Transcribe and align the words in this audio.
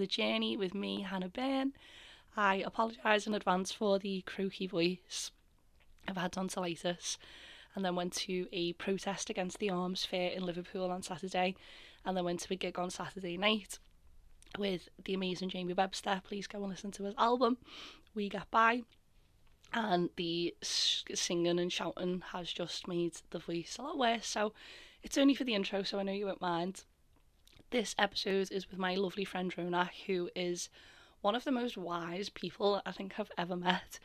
the 0.00 0.06
journey 0.06 0.56
with 0.56 0.74
me, 0.74 1.02
Hannah 1.02 1.28
Byrne. 1.28 1.74
I 2.34 2.56
apologise 2.56 3.26
in 3.26 3.34
advance 3.34 3.70
for 3.70 3.98
the 3.98 4.22
croaky 4.22 4.66
voice. 4.66 5.30
I've 6.08 6.16
had 6.16 6.32
tonsillitis 6.32 7.18
and 7.74 7.84
then 7.84 7.94
went 7.94 8.14
to 8.14 8.46
a 8.50 8.72
protest 8.72 9.28
against 9.28 9.58
the 9.58 9.68
arms 9.68 10.06
fair 10.06 10.30
in 10.30 10.42
Liverpool 10.42 10.90
on 10.90 11.02
Saturday 11.02 11.54
and 12.04 12.16
then 12.16 12.24
went 12.24 12.40
to 12.40 12.54
a 12.54 12.56
gig 12.56 12.78
on 12.78 12.88
Saturday 12.88 13.36
night 13.36 13.78
with 14.58 14.88
the 15.04 15.12
amazing 15.12 15.50
Jamie 15.50 15.74
Webster. 15.74 16.22
Please 16.24 16.46
go 16.46 16.60
and 16.60 16.70
listen 16.70 16.90
to 16.92 17.04
his 17.04 17.14
album, 17.18 17.58
We 18.14 18.30
Get 18.30 18.50
By. 18.50 18.82
And 19.74 20.08
the 20.16 20.54
singing 20.62 21.60
and 21.60 21.70
shouting 21.70 22.22
has 22.32 22.50
just 22.50 22.88
made 22.88 23.20
the 23.30 23.38
voice 23.38 23.76
a 23.78 23.82
lot 23.82 23.98
worse. 23.98 24.26
So 24.26 24.54
it's 25.02 25.18
only 25.18 25.34
for 25.34 25.44
the 25.44 25.54
intro, 25.54 25.82
so 25.82 25.98
I 25.98 26.04
know 26.04 26.12
you 26.12 26.26
won't 26.26 26.40
mind. 26.40 26.84
This 27.70 27.94
episode 27.96 28.50
is 28.50 28.68
with 28.68 28.80
my 28.80 28.96
lovely 28.96 29.24
friend 29.24 29.54
Rownak, 29.54 29.90
who 30.06 30.28
is 30.34 30.68
one 31.20 31.36
of 31.36 31.44
the 31.44 31.52
most 31.52 31.76
wise 31.76 32.28
people 32.28 32.82
I 32.84 32.90
think 32.90 33.14
I've 33.16 33.30
ever 33.38 33.54
met. 33.54 34.00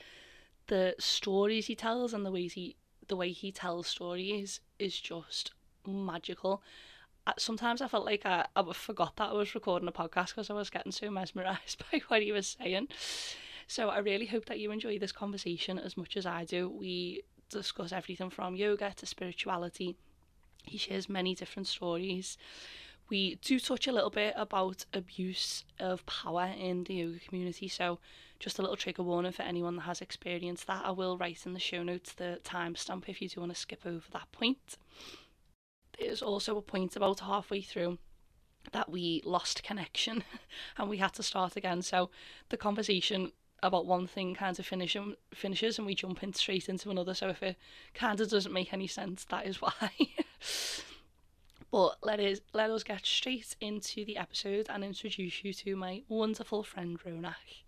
The 0.67 0.93
stories 0.99 1.65
he 1.65 1.73
tells 1.73 2.13
and 2.13 2.23
the 2.23 2.31
ways 2.31 2.53
he 2.53 2.75
the 3.07 3.15
way 3.15 3.31
he 3.31 3.51
tells 3.51 3.87
stories 3.87 4.61
is 4.77 4.99
just 4.99 5.51
magical. 5.87 6.61
Sometimes 7.39 7.81
I 7.81 7.87
felt 7.87 8.05
like 8.05 8.23
I, 8.23 8.45
I 8.55 8.71
forgot 8.73 9.15
that 9.15 9.29
I 9.29 9.33
was 9.33 9.55
recording 9.55 9.87
a 9.87 9.91
podcast 9.91 10.27
because 10.27 10.51
I 10.51 10.53
was 10.53 10.69
getting 10.69 10.91
so 10.91 11.09
mesmerised 11.09 11.83
by 11.91 12.01
what 12.07 12.21
he 12.21 12.31
was 12.31 12.55
saying. 12.61 12.89
So 13.65 13.89
I 13.89 13.97
really 13.97 14.27
hope 14.27 14.45
that 14.45 14.59
you 14.59 14.69
enjoy 14.69 14.99
this 14.99 15.11
conversation 15.11 15.79
as 15.79 15.97
much 15.97 16.17
as 16.17 16.27
I 16.27 16.45
do. 16.45 16.69
We 16.69 17.23
discuss 17.49 17.91
everything 17.91 18.29
from 18.29 18.55
yoga 18.55 18.93
to 18.97 19.07
spirituality. 19.07 19.95
He 20.65 20.77
shares 20.77 21.09
many 21.09 21.33
different 21.33 21.67
stories 21.67 22.37
we 23.09 23.35
do 23.35 23.59
touch 23.59 23.87
a 23.87 23.91
little 23.91 24.09
bit 24.09 24.33
about 24.35 24.85
abuse 24.93 25.63
of 25.79 26.05
power 26.05 26.51
in 26.57 26.83
the 26.85 26.95
yoga 26.95 27.19
community. 27.19 27.67
So, 27.67 27.99
just 28.39 28.59
a 28.59 28.61
little 28.61 28.75
trigger 28.75 29.03
warning 29.03 29.31
for 29.31 29.43
anyone 29.43 29.77
that 29.77 29.83
has 29.83 30.01
experienced 30.01 30.67
that. 30.67 30.85
I 30.85 30.91
will 30.91 31.17
write 31.17 31.45
in 31.45 31.53
the 31.53 31.59
show 31.59 31.83
notes 31.83 32.13
the 32.13 32.39
timestamp 32.43 33.03
if 33.07 33.21
you 33.21 33.29
do 33.29 33.39
want 33.39 33.53
to 33.53 33.59
skip 33.59 33.85
over 33.85 34.05
that 34.11 34.31
point. 34.31 34.77
There's 35.99 36.21
also 36.21 36.57
a 36.57 36.61
point 36.61 36.95
about 36.95 37.21
halfway 37.21 37.61
through 37.61 37.99
that 38.71 38.89
we 38.89 39.21
lost 39.23 39.63
connection 39.63 40.23
and 40.77 40.89
we 40.89 40.97
had 40.97 41.13
to 41.13 41.23
start 41.23 41.55
again. 41.55 41.81
So, 41.81 42.09
the 42.49 42.57
conversation 42.57 43.31
about 43.63 43.85
one 43.85 44.05
thing 44.05 44.35
kind 44.35 44.59
of 44.59 44.65
finish, 44.65 44.97
finishes 45.33 45.77
and 45.77 45.85
we 45.85 45.95
jump 45.95 46.23
in 46.23 46.33
straight 46.33 46.67
into 46.67 46.89
another. 46.89 47.13
So, 47.13 47.29
if 47.29 47.43
it 47.43 47.57
kind 47.93 48.19
of 48.19 48.29
doesn't 48.29 48.51
make 48.51 48.73
any 48.73 48.87
sense, 48.87 49.25
that 49.25 49.45
is 49.45 49.61
why. 49.61 49.91
But 51.75 51.97
let 52.03 52.21
us 52.21 52.39
let 52.53 52.69
us 52.69 52.83
get 52.83 53.05
straight 53.05 53.53
into 53.59 54.05
the 54.05 54.15
episode 54.15 54.67
and 54.69 54.81
introduce 54.81 55.43
you 55.43 55.51
to 55.51 55.75
my 55.75 56.03
wonderful 56.07 56.63
friend 56.63 56.97
Rownak. 57.05 57.65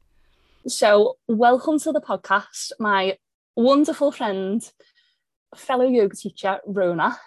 So, 0.66 1.18
welcome 1.28 1.78
to 1.80 1.92
the 1.92 2.00
podcast, 2.00 2.72
my 2.80 3.18
wonderful 3.58 4.14
friend, 4.14 4.64
fellow 5.58 5.86
yoga 5.86 6.16
teacher 6.16 6.60
Rownak. 6.66 7.18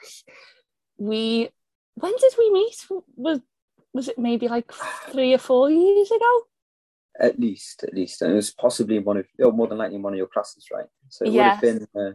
We 0.97 1.51
when 1.97 2.15
did 2.19 2.33
we 2.39 2.51
meet? 2.51 2.87
Was 3.15 3.41
was 3.93 4.09
it 4.09 4.19
maybe 4.19 4.49
like 4.49 4.73
three 5.13 5.35
or 5.35 5.39
four 5.39 5.69
years 5.71 6.11
ago? 6.11 6.41
At 7.21 7.39
least, 7.39 7.85
at 7.85 7.93
least, 7.93 8.23
and 8.23 8.33
it 8.33 8.37
was 8.37 8.53
possibly 8.53 9.01
one 9.01 9.19
of, 9.19 9.27
or 9.39 9.53
more 9.53 9.67
than 9.67 9.77
likely 9.77 9.99
one 9.99 10.15
of 10.15 10.17
your 10.17 10.29
classes, 10.29 10.69
right? 10.73 10.89
So 11.11 11.27
it 11.27 11.33
yeah. 11.33 11.43
would 11.43 11.51
have 11.51 11.61
been 11.61 11.89
uh, 11.95 12.13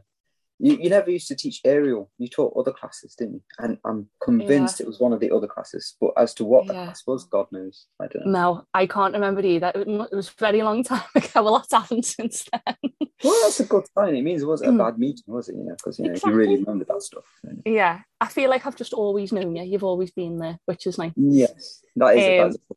you, 0.59 0.77
you 0.77 0.89
never 0.89 1.09
used 1.11 1.27
to 1.27 1.35
teach 1.35 1.61
aerial. 1.65 2.09
You 2.17 2.27
taught 2.27 2.55
other 2.57 2.71
classes, 2.71 3.15
didn't 3.15 3.35
you? 3.35 3.41
And 3.59 3.77
I'm 3.85 4.07
convinced 4.21 4.79
yeah. 4.79 4.85
it 4.85 4.87
was 4.87 4.99
one 4.99 5.11
of 5.11 5.19
the 5.19 5.31
other 5.31 5.47
classes. 5.47 5.95
But 5.99 6.11
as 6.17 6.33
to 6.35 6.45
what 6.45 6.67
the 6.67 6.73
class 6.73 7.03
was, 7.05 7.25
God 7.25 7.47
knows. 7.51 7.87
I 8.01 8.07
don't 8.07 8.27
know. 8.27 8.31
No, 8.31 8.67
I 8.73 8.87
can't 8.87 9.13
remember 9.13 9.41
either. 9.41 9.71
It 9.75 9.87
was 9.87 10.29
a 10.29 10.39
very 10.39 10.61
long 10.61 10.83
time 10.83 11.03
ago. 11.15 11.27
A 11.35 11.41
lot's 11.41 11.73
happened 11.73 12.05
since 12.05 12.45
then. 12.51 12.75
well, 13.23 13.39
that's 13.43 13.59
a 13.59 13.65
good 13.65 13.85
sign. 13.97 14.15
It 14.15 14.21
means 14.21 14.43
it 14.43 14.47
wasn't 14.47 14.71
a 14.71 14.73
mm. 14.73 14.85
bad 14.85 14.97
meeting, 14.97 15.25
was 15.27 15.49
it? 15.49 15.55
You 15.55 15.65
know, 15.65 15.75
because 15.75 15.99
you 15.99 16.05
know, 16.05 16.11
exactly. 16.11 16.31
you 16.31 16.37
really 16.37 16.55
remember 16.55 16.85
that 16.85 17.01
stuff. 17.01 17.25
Yeah, 17.65 17.99
I 18.21 18.27
feel 18.27 18.49
like 18.49 18.65
I've 18.65 18.77
just 18.77 18.93
always 18.93 19.31
known 19.33 19.55
you. 19.55 19.63
You've 19.63 19.83
always 19.83 20.11
been 20.11 20.39
there, 20.39 20.57
which 20.65 20.87
is 20.87 20.97
nice. 20.97 21.11
Yes, 21.15 21.81
that 21.97 22.17
is. 22.17 22.55
Um, 22.55 22.61
a, 22.71 22.75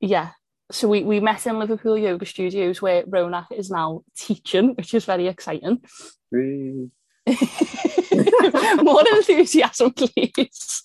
yeah, 0.00 0.30
so 0.70 0.88
we, 0.88 1.02
we 1.02 1.20
met 1.20 1.46
in 1.46 1.58
Liverpool 1.58 1.96
Yoga 1.96 2.26
Studios 2.26 2.82
where 2.82 3.04
Rownak 3.04 3.52
is 3.52 3.70
now 3.70 4.02
teaching, 4.16 4.74
which 4.74 4.94
is 4.94 5.04
very 5.04 5.28
exciting. 5.28 5.82
More 8.82 9.04
enthusiasm, 9.14 9.92
please. 9.92 10.82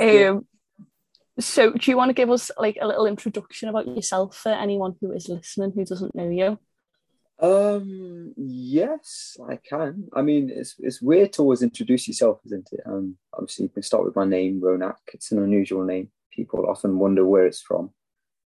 Um, 0.00 0.46
so, 1.38 1.72
do 1.72 1.90
you 1.90 1.96
want 1.96 2.10
to 2.10 2.14
give 2.14 2.30
us 2.30 2.50
like 2.58 2.78
a 2.80 2.86
little 2.86 3.06
introduction 3.06 3.68
about 3.68 3.88
yourself 3.88 4.36
for 4.36 4.52
anyone 4.52 4.94
who 5.00 5.12
is 5.12 5.28
listening 5.28 5.72
who 5.74 5.84
doesn't 5.84 6.14
know 6.14 6.30
you? 6.30 6.58
Um, 7.40 8.32
yes, 8.36 9.36
I 9.48 9.56
can. 9.56 10.08
I 10.14 10.22
mean, 10.22 10.50
it's 10.54 10.76
it's 10.78 11.02
weird 11.02 11.32
to 11.34 11.42
always 11.42 11.62
introduce 11.62 12.06
yourself, 12.06 12.40
isn't 12.46 12.68
it? 12.72 12.80
Um, 12.86 13.16
obviously, 13.32 13.64
you 13.64 13.70
can 13.70 13.82
start 13.82 14.04
with 14.04 14.14
my 14.14 14.24
name, 14.24 14.60
Rownak. 14.60 14.96
It's 15.12 15.32
an 15.32 15.42
unusual 15.42 15.84
name. 15.84 16.10
People 16.32 16.66
often 16.68 16.98
wonder 16.98 17.26
where 17.26 17.46
it's 17.46 17.60
from. 17.60 17.90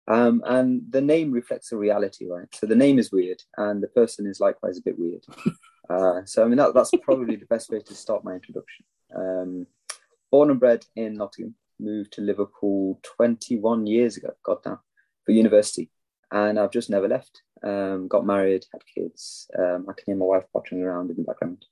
Um, 0.08 0.42
and 0.46 0.82
the 0.90 1.00
name 1.00 1.30
reflects 1.30 1.70
the 1.70 1.76
reality, 1.76 2.26
right? 2.28 2.52
So 2.54 2.66
the 2.66 2.76
name 2.76 2.98
is 2.98 3.12
weird, 3.12 3.42
and 3.56 3.82
the 3.82 3.88
person 3.88 4.26
is 4.26 4.40
likewise 4.40 4.78
a 4.78 4.82
bit 4.82 4.98
weird. 4.98 5.24
Uh, 5.90 6.24
so 6.24 6.44
I 6.44 6.46
mean 6.46 6.58
that, 6.58 6.72
that's 6.74 6.92
probably 7.02 7.34
the 7.34 7.44
best 7.46 7.68
way 7.68 7.80
to 7.80 7.94
start 7.94 8.22
my 8.22 8.32
introduction. 8.34 8.84
Um, 9.14 9.66
born 10.30 10.50
and 10.50 10.60
bred 10.60 10.86
in 10.94 11.14
Nottingham, 11.14 11.56
moved 11.80 12.12
to 12.12 12.22
Liverpool 12.22 13.00
21 13.16 13.86
years 13.88 14.16
ago. 14.16 14.30
God 14.44 14.58
now 14.64 14.80
for 15.26 15.32
university, 15.32 15.90
and 16.30 16.58
I've 16.58 16.70
just 16.70 16.88
never 16.88 17.08
left. 17.08 17.42
Um, 17.64 18.06
got 18.08 18.24
married, 18.24 18.64
had 18.72 18.82
kids. 18.86 19.50
Um, 19.58 19.86
I 19.88 19.92
can 19.92 20.04
hear 20.06 20.16
my 20.16 20.24
wife 20.24 20.44
pottering 20.52 20.82
around 20.82 21.10
in 21.10 21.16
the 21.16 21.24
background, 21.24 21.64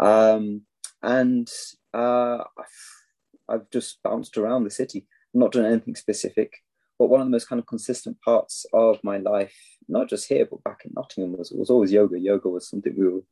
um, 0.00 0.62
and 1.02 1.48
uh, 1.94 2.38
I've, 2.58 3.46
I've 3.48 3.70
just 3.70 4.02
bounced 4.02 4.38
around 4.38 4.64
the 4.64 4.70
city. 4.70 5.06
not 5.34 5.52
done 5.52 5.66
anything 5.66 5.94
specific, 5.94 6.54
but 7.00 7.08
one 7.08 7.22
of 7.22 7.26
the 7.26 7.30
most 7.30 7.48
kind 7.48 7.58
of 7.58 7.66
consistent 7.66 8.20
parts 8.20 8.66
of 8.74 9.02
my 9.02 9.16
life, 9.16 9.56
not 9.88 10.06
just 10.06 10.28
here 10.28 10.44
but 10.44 10.62
back 10.62 10.82
in 10.84 10.92
Nottingham, 10.94 11.34
was 11.34 11.50
was 11.50 11.70
always 11.70 11.90
yoga. 11.90 12.20
Yoga 12.20 12.50
was 12.50 12.68
something 12.68 12.94
we 12.94 13.08
were 13.08 13.22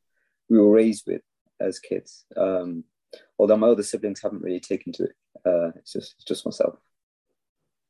we 0.49 0.57
were 0.57 0.71
raised 0.71 1.05
with 1.05 1.21
as 1.59 1.77
kids. 1.77 2.25
Um, 2.35 2.83
although 3.37 3.57
my 3.57 3.67
other 3.67 3.83
siblings 3.83 4.21
haven't 4.23 4.41
really 4.41 4.59
taken 4.59 4.91
to 4.93 5.03
it. 5.03 5.15
Uh, 5.45 5.67
it's 5.75 5.93
just 5.93 6.15
it's 6.15 6.25
just 6.25 6.47
myself. 6.47 6.79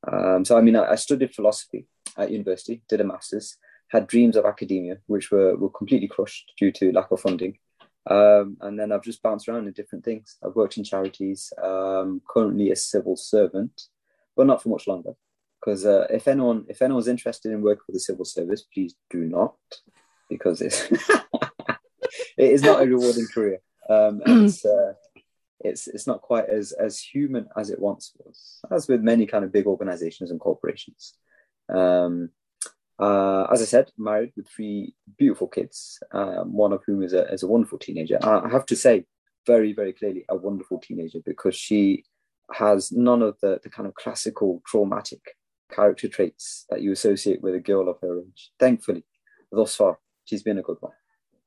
Um, 0.05 0.43
so 0.43 0.57
I 0.57 0.61
mean, 0.61 0.75
I, 0.75 0.91
I, 0.91 0.95
studied 0.95 1.33
philosophy 1.33 1.87
at 2.17 2.29
university, 2.29 2.81
did 2.89 2.99
a 2.99 3.05
master's, 3.05 3.55
had 3.87 4.07
dreams 4.07 4.35
of 4.35 4.43
academia, 4.43 4.97
which 5.07 5.31
were 5.31 5.55
were 5.55 5.69
completely 5.69 6.09
crushed 6.09 6.51
due 6.59 6.73
to 6.73 6.91
lack 6.91 7.09
of 7.11 7.21
funding. 7.21 7.57
Um, 8.05 8.57
and 8.59 8.77
then 8.77 8.91
I've 8.91 9.03
just 9.03 9.23
bounced 9.23 9.47
around 9.47 9.67
in 9.67 9.73
different 9.73 10.03
things. 10.03 10.35
I've 10.43 10.57
worked 10.57 10.75
in 10.75 10.83
charities, 10.83 11.53
um, 11.63 12.21
currently 12.27 12.69
a 12.71 12.75
civil 12.75 13.15
servant, 13.15 13.83
but 14.35 14.45
not 14.45 14.61
for 14.61 14.67
much 14.67 14.85
longer. 14.85 15.13
Because 15.69 15.85
uh, 15.85 16.07
if 16.09 16.27
anyone 16.27 16.65
if 16.67 16.81
anyone's 16.81 17.07
interested 17.07 17.51
in 17.51 17.61
working 17.61 17.83
for 17.85 17.91
the 17.91 17.99
civil 17.99 18.25
service, 18.25 18.63
please 18.73 18.95
do 19.11 19.19
not, 19.19 19.53
because 20.27 20.61
it's 20.61 20.81
it 20.91 22.51
is 22.55 22.63
not 22.63 22.81
a 22.81 22.87
rewarding 22.87 23.27
career. 23.31 23.59
Um, 23.87 24.23
it's 24.25 24.65
uh, 24.65 24.93
it's 25.59 25.87
it's 25.87 26.07
not 26.07 26.23
quite 26.23 26.49
as 26.49 26.71
as 26.71 26.99
human 26.99 27.49
as 27.55 27.69
it 27.69 27.79
once 27.79 28.13
was, 28.17 28.61
as 28.71 28.87
with 28.87 29.01
many 29.01 29.27
kind 29.27 29.45
of 29.45 29.51
big 29.51 29.67
organizations 29.67 30.31
and 30.31 30.39
corporations. 30.39 31.13
Um, 31.71 32.31
uh, 32.97 33.43
as 33.51 33.61
I 33.61 33.65
said, 33.65 33.91
married 33.95 34.31
with 34.35 34.49
three 34.49 34.95
beautiful 35.19 35.47
kids, 35.47 35.99
um, 36.11 36.51
one 36.51 36.73
of 36.73 36.81
whom 36.87 37.03
is 37.03 37.13
a, 37.13 37.31
is 37.31 37.43
a 37.43 37.47
wonderful 37.47 37.77
teenager. 37.77 38.17
I 38.23 38.49
have 38.49 38.65
to 38.65 38.75
say, 38.75 39.05
very, 39.45 39.71
very 39.71 39.93
clearly, 39.93 40.25
a 40.29 40.35
wonderful 40.35 40.79
teenager 40.79 41.19
because 41.23 41.55
she 41.55 42.05
has 42.51 42.91
none 42.91 43.21
of 43.21 43.37
the, 43.41 43.59
the 43.63 43.69
kind 43.69 43.87
of 43.87 43.93
classical 43.93 44.61
traumatic 44.65 45.21
character 45.69 46.07
traits 46.07 46.65
that 46.69 46.81
you 46.81 46.91
associate 46.91 47.41
with 47.41 47.55
a 47.55 47.59
girl 47.59 47.89
of 47.89 47.99
her 48.01 48.19
age. 48.19 48.51
Thankfully, 48.59 49.03
thus 49.51 49.75
far, 49.75 49.99
she's 50.25 50.43
been 50.43 50.57
a 50.57 50.63
good 50.63 50.77
one. 50.79 50.93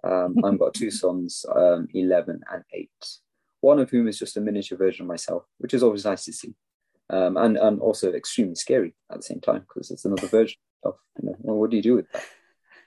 Um, 0.05 0.37
I've 0.45 0.59
got 0.59 0.75
two 0.75 0.91
sons, 0.91 1.45
um, 1.55 1.89
11 1.93 2.41
and 2.53 2.65
8, 2.73 2.91
one 3.61 3.79
of 3.79 3.91
whom 3.91 4.09
is 4.09 4.19
just 4.19 4.37
a 4.37 4.41
miniature 4.41 4.79
version 4.79 5.05
of 5.05 5.09
myself, 5.09 5.45
which 5.59 5.75
is 5.75 5.83
always 5.83 6.05
nice 6.05 6.25
to 6.25 6.33
see. 6.33 6.55
Um, 7.11 7.37
and, 7.37 7.59
and 7.59 7.81
also 7.81 8.13
extremely 8.13 8.55
scary 8.55 8.95
at 9.11 9.19
the 9.19 9.23
same 9.23 9.41
time 9.41 9.67
because 9.69 9.91
it's 9.91 10.07
another 10.07 10.29
version 10.29 10.59
of, 10.83 10.95
you 11.21 11.29
know, 11.29 11.37
well, 11.41 11.57
what 11.57 11.71
do 11.71 11.77
you 11.77 11.83
do 11.83 11.95
with 11.95 12.07
that? 12.13 12.25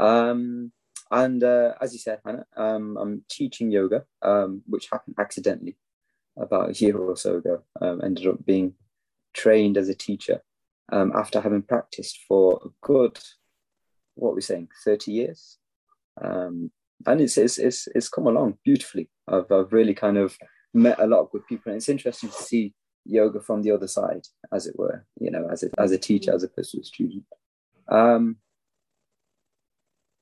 Um, 0.03 0.71
and 1.11 1.43
uh, 1.43 1.73
as 1.79 1.93
you 1.93 1.99
said, 1.99 2.19
Hannah, 2.25 2.45
um, 2.57 2.97
I'm 2.97 3.23
teaching 3.29 3.69
yoga, 3.69 4.05
um, 4.23 4.63
which 4.65 4.89
happened 4.91 5.15
accidentally 5.19 5.77
about 6.37 6.71
a 6.71 6.73
year 6.73 6.97
or 6.97 7.15
so 7.15 7.37
ago. 7.37 7.63
ended 8.03 8.25
up 8.25 8.43
being 8.45 8.73
trained 9.33 9.77
as 9.77 9.89
a 9.89 9.93
teacher 9.93 10.41
after 10.91 11.41
having 11.41 11.61
practiced 11.61 12.19
for 12.27 12.61
a 12.65 12.69
good, 12.81 13.19
what 14.15 14.31
are 14.31 14.35
we 14.35 14.41
saying, 14.41 14.69
30 14.83 15.11
years. 15.11 15.57
Um, 16.21 16.71
and 17.05 17.21
it's, 17.21 17.37
it's 17.37 17.57
it's 17.57 17.87
it's 17.93 18.09
come 18.09 18.27
along 18.27 18.57
beautifully. 18.63 19.09
I've 19.27 19.51
I've 19.51 19.73
really 19.73 19.93
kind 19.93 20.17
of 20.17 20.37
met 20.73 20.99
a 20.99 21.07
lot 21.07 21.21
of 21.21 21.31
good 21.31 21.45
people, 21.47 21.71
and 21.71 21.77
it's 21.77 21.89
interesting 21.89 22.29
to 22.29 22.35
see 22.35 22.73
yoga 23.05 23.39
from 23.39 23.61
the 23.61 23.71
other 23.71 23.87
side, 23.87 24.25
as 24.51 24.67
it 24.67 24.77
were, 24.77 25.05
you 25.19 25.31
know, 25.31 25.47
as 25.51 25.63
a, 25.63 25.69
as 25.77 25.91
a 25.91 25.97
teacher, 25.97 26.33
as 26.33 26.43
opposed 26.43 26.71
to 26.71 26.81
a 26.81 26.83
student. 26.83 27.23
Um, 27.87 28.37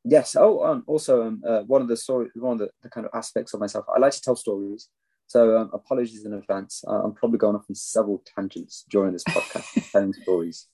yes. 0.04 0.36
Oh, 0.38 0.64
um, 0.64 0.84
also, 0.86 1.28
um, 1.28 1.44
uh, 1.48 1.62
one 1.62 1.82
of 1.82 1.88
the 1.88 1.98
story, 1.98 2.30
one 2.36 2.54
of 2.54 2.60
the, 2.60 2.70
the, 2.82 2.90
kind 2.90 3.06
of 3.06 3.12
aspects 3.14 3.54
of 3.54 3.60
myself, 3.60 3.86
I 3.94 4.00
like 4.00 4.14
to 4.14 4.22
tell 4.22 4.36
stories. 4.36 4.90
So 5.28 5.58
um, 5.58 5.70
apologies 5.74 6.26
in 6.26 6.34
advance. 6.34 6.84
Uh, 6.88 7.04
I'm 7.04 7.14
probably 7.14 7.40
going 7.40 7.56
off 7.56 7.66
on 7.70 7.76
several 7.76 8.24
tangents 8.36 8.86
during 8.90 9.14
this 9.14 9.24
podcast, 9.24 9.66
telling 9.92 10.14
stories. 10.14 10.68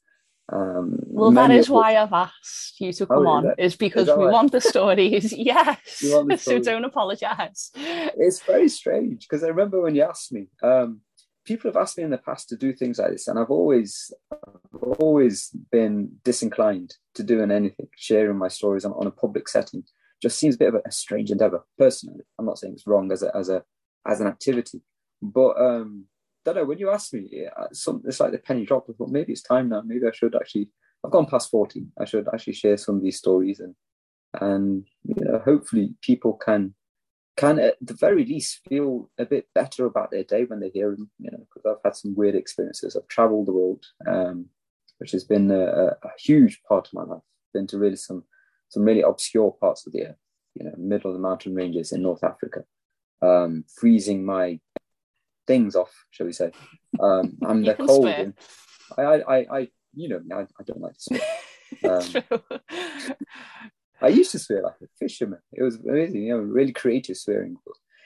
Um, 0.52 0.98
well, 1.06 1.32
that 1.32 1.52
is 1.52 1.70
why 1.70 1.96
I've 1.96 2.14
asked 2.14 2.80
you 2.80 2.92
to 2.94 3.06
come 3.06 3.28
oh, 3.28 3.30
on, 3.30 3.54
is 3.58 3.76
because 3.76 4.08
is 4.08 4.18
we 4.18 4.26
right? 4.26 4.32
want 4.32 4.52
the 4.52 4.62
stories. 4.74 5.32
yes. 5.38 6.00
The 6.00 6.08
stories. 6.08 6.44
so 6.44 6.60
don't 6.60 6.86
apologize. 6.86 7.72
It's 7.76 8.42
very 8.42 8.70
strange 8.70 9.28
because 9.28 9.44
I 9.44 9.48
remember 9.48 9.82
when 9.82 9.96
you 9.96 10.04
asked 10.04 10.32
me, 10.32 10.48
um, 10.64 11.02
people 11.46 11.70
have 11.70 11.78
asked 11.78 11.98
me 11.98 12.04
in 12.04 12.10
the 12.10 12.18
past 12.18 12.50
to 12.50 12.56
do 12.56 12.74
things 12.74 12.98
like 13.00 13.12
this, 13.12 13.28
and 13.28 13.38
I've 13.38 13.52
always, 13.52 14.12
I've 14.32 15.00
always 15.00 15.50
been 15.72 16.12
disinclined 16.24 16.96
to 17.16 17.24
doing 17.24 17.52
anything, 17.52 17.88
sharing 17.96 18.38
my 18.38 18.48
stories 18.48 18.86
on, 18.86 18.94
on 18.94 19.08
a 19.08 19.12
public 19.12 19.48
setting. 19.48 19.84
Just 20.22 20.38
seems 20.38 20.56
a 20.56 20.58
bit 20.58 20.70
of 20.70 20.76
a, 20.76 20.82
a 20.86 20.92
strange 20.92 21.32
endeavor, 21.32 21.64
personally. 21.78 22.24
I'm 22.38 22.46
not 22.46 22.58
saying 22.58 22.74
it's 22.74 22.88
wrong 22.88 23.12
as 23.12 23.24
a, 23.24 23.36
as 23.36 23.50
a, 23.50 23.64
as 24.08 24.22
an 24.22 24.28
activity, 24.28 24.82
but 25.22 25.60
um, 25.60 26.06
don't 26.46 26.56
know. 26.56 26.66
When 26.66 26.80
you 26.80 26.90
ask 26.90 27.14
me, 27.14 27.48
some, 27.74 28.02
it's 28.06 28.20
like 28.20 28.32
the 28.32 28.38
penny 28.38 28.66
dropped. 28.66 28.90
I 28.90 28.94
thought 28.94 29.10
maybe 29.10 29.34
it's 29.34 29.42
time 29.42 29.70
now. 29.70 29.82
Maybe 29.86 30.08
I 30.08 30.12
should 30.14 30.36
actually. 30.36 30.70
I've 31.06 31.12
gone 31.12 31.28
past 31.28 31.50
forty. 31.50 31.86
I 32.00 32.06
should 32.06 32.28
actually 32.34 32.54
share 32.54 32.78
some 32.78 32.96
of 32.96 33.04
these 33.04 33.18
stories 33.18 33.60
and 33.60 33.76
and 34.40 34.86
you 35.04 35.16
know 35.18 35.40
hopefully 35.40 35.96
people 36.02 36.34
can 36.34 36.74
can 37.38 37.58
at 37.58 37.76
the 37.82 37.94
very 37.94 38.26
least 38.26 38.60
feel 38.68 39.10
a 39.18 39.26
bit 39.26 39.48
better 39.56 39.86
about 39.86 40.12
their 40.12 40.26
day 40.26 40.44
when 40.44 40.60
they 40.60 40.70
hear 40.70 40.92
them. 40.92 41.10
You 41.20 41.32
know, 41.32 41.40
because 41.40 41.66
I've 41.66 41.84
had 41.84 41.96
some 41.96 42.16
weird 42.16 42.36
experiences. 42.36 42.96
I've 42.96 43.08
travelled 43.08 43.48
the 43.48 43.54
world, 43.54 43.86
um, 44.08 44.48
which 44.98 45.12
has 45.12 45.24
been 45.24 45.50
a, 45.52 45.96
a, 46.04 46.12
huge 46.20 46.62
part 46.68 46.88
of 46.88 46.94
my 46.94 47.04
life. 47.04 47.24
Been 47.54 47.68
to 47.68 47.78
really 47.78 47.96
some 47.96 48.24
some 48.68 48.84
really 48.84 49.02
obscure 49.02 49.52
parts 49.52 49.88
of 49.88 49.94
the 49.94 50.08
earth. 50.08 50.18
You 50.56 50.66
know, 50.66 50.74
middle 50.78 51.12
of 51.12 51.16
the 51.16 51.22
mountain 51.22 51.56
ranges 51.56 51.92
in 51.92 52.02
North 52.02 52.24
Africa, 52.24 52.66
um, 53.22 53.66
freezing 53.76 54.26
my 54.26 54.60
things 55.48 55.76
off, 55.76 55.94
shall 56.12 56.28
we 56.28 56.34
say. 56.34 56.52
Um, 57.00 57.38
and 57.42 57.66
they're 57.66 57.76
cold. 57.76 58.08
And 58.08 58.34
I, 58.98 59.02
I, 59.02 59.38
I, 59.52 59.68
you 59.96 60.10
know, 60.10 60.22
I, 60.34 60.42
I 60.42 60.64
don't 60.66 60.82
like 60.82 60.94
to 60.94 61.02
swear. 61.02 61.22
Um, 61.88 62.02
I 64.02 64.08
used 64.08 64.32
to 64.32 64.40
swear 64.40 64.64
like 64.64 64.82
a 64.82 64.88
fisherman. 64.98 65.38
It 65.54 65.62
was 65.62 65.76
amazing, 65.76 66.24
you 66.24 66.36
know, 66.36 66.40
really 66.40 66.72
creative 66.72 67.16
swearing. 67.16 67.58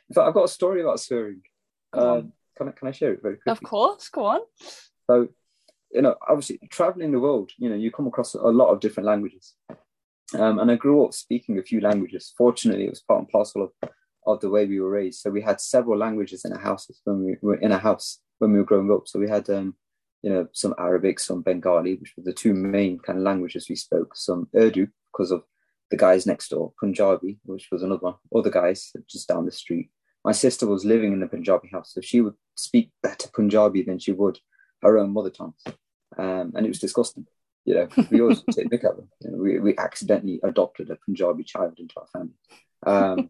In 0.10 0.14
fact, 0.14 0.28
I've 0.28 0.34
got 0.34 0.44
a 0.44 0.50
story 0.50 0.82
about 0.82 1.00
swearing. 1.00 1.42
Um, 1.94 2.34
can 2.58 2.68
I 2.68 2.72
can 2.72 2.90
I 2.90 2.92
share 2.92 3.14
it 3.14 3.22
very 3.22 3.36
quickly? 3.36 3.52
Of 3.52 3.64
course, 3.64 4.10
go 4.10 4.26
on. 4.26 4.42
So, 5.08 5.30
you 5.92 6.02
know, 6.02 6.16
obviously 6.28 6.60
traveling 6.70 7.14
the 7.14 7.22
world, 7.22 7.52
you 7.58 7.70
know, 7.70 7.76
you 7.76 7.90
come 7.90 8.08
across 8.08 8.34
a 8.34 8.40
lot 8.40 8.70
of 8.70 8.82
different 8.82 9.08
languages. 9.08 9.54
Um, 10.34 10.60
and 10.60 10.72
I 10.72 10.76
grew 10.76 11.06
up 11.06 11.14
speaking 11.14 11.60
a 11.60 11.64
few 11.64 11.80
languages. 11.80 12.34
Fortunately, 12.38 12.86
it 12.86 12.90
was 12.90 13.02
part 13.02 13.20
and 13.20 13.30
parcel 13.30 13.64
of 13.64 13.90
of 14.26 14.40
the 14.40 14.50
way 14.50 14.66
we 14.66 14.80
were 14.80 14.90
raised. 14.90 15.22
So 15.22 15.30
we 15.30 15.42
had 15.42 15.62
several 15.62 15.98
languages 15.98 16.46
in 16.46 16.54
our 16.54 16.60
houses 16.60 17.02
when 17.04 17.24
we 17.24 17.36
were 17.42 17.56
in 17.56 17.72
a 17.72 17.78
house 17.78 18.20
when 18.40 18.52
we 18.52 18.60
were 18.60 18.66
growing 18.66 18.92
up. 18.92 19.08
So 19.08 19.20
we 19.20 19.30
had, 19.30 19.50
um, 19.50 19.76
you 20.22 20.32
know, 20.32 20.48
some 20.52 20.74
Arabic, 20.78 21.20
some 21.20 21.42
Bengali, 21.42 21.96
which 21.96 22.14
were 22.16 22.24
the 22.24 22.34
two 22.34 22.54
main 22.54 23.00
kind 23.00 23.20
of 23.20 23.24
languages 23.24 23.68
we 23.70 23.76
spoke. 23.76 24.16
Some 24.16 24.48
Urdu 24.56 24.88
because 25.12 25.32
of 25.32 25.44
the 25.92 25.98
guys 25.98 26.26
next 26.26 26.50
door, 26.50 26.74
Punjabi, 26.80 27.40
which 27.46 27.68
was 27.72 27.84
another 27.84 28.02
one. 28.02 28.16
Other 28.36 28.50
guys 28.50 28.92
just 29.08 29.28
down 29.28 29.46
the 29.46 29.52
street. 29.52 29.90
My 30.26 30.32
sister 30.32 30.66
was 30.66 30.86
living 30.86 31.14
in 31.14 31.20
the 31.20 31.28
Punjabi 31.28 31.70
house, 31.72 31.94
so 31.94 32.02
she 32.02 32.22
would 32.22 32.36
speak 32.56 32.92
better 33.02 33.28
Punjabi 33.34 33.84
than 33.84 34.00
she 34.00 34.14
would 34.14 34.40
her 34.82 34.98
own 34.98 35.12
mother 35.12 35.30
tongue, 35.30 35.54
um, 36.18 36.54
and 36.56 36.66
it 36.66 36.70
was 36.70 36.80
disgusting. 36.80 37.26
You 37.66 37.76
know, 37.76 37.88
we 38.12 38.22
always 38.22 38.44
take 38.52 38.70
mick 38.70 38.84
at 38.84 38.96
them. 38.98 39.10
You 39.22 39.32
know, 39.32 39.38
we, 39.38 39.60
we 39.60 39.78
accidentally 39.78 40.40
adopted 40.44 40.90
a 40.90 40.98
Punjabi 40.98 41.44
child 41.44 41.80
into 41.80 41.96
our 41.98 42.08
family. 42.08 42.36
Um, 42.86 43.30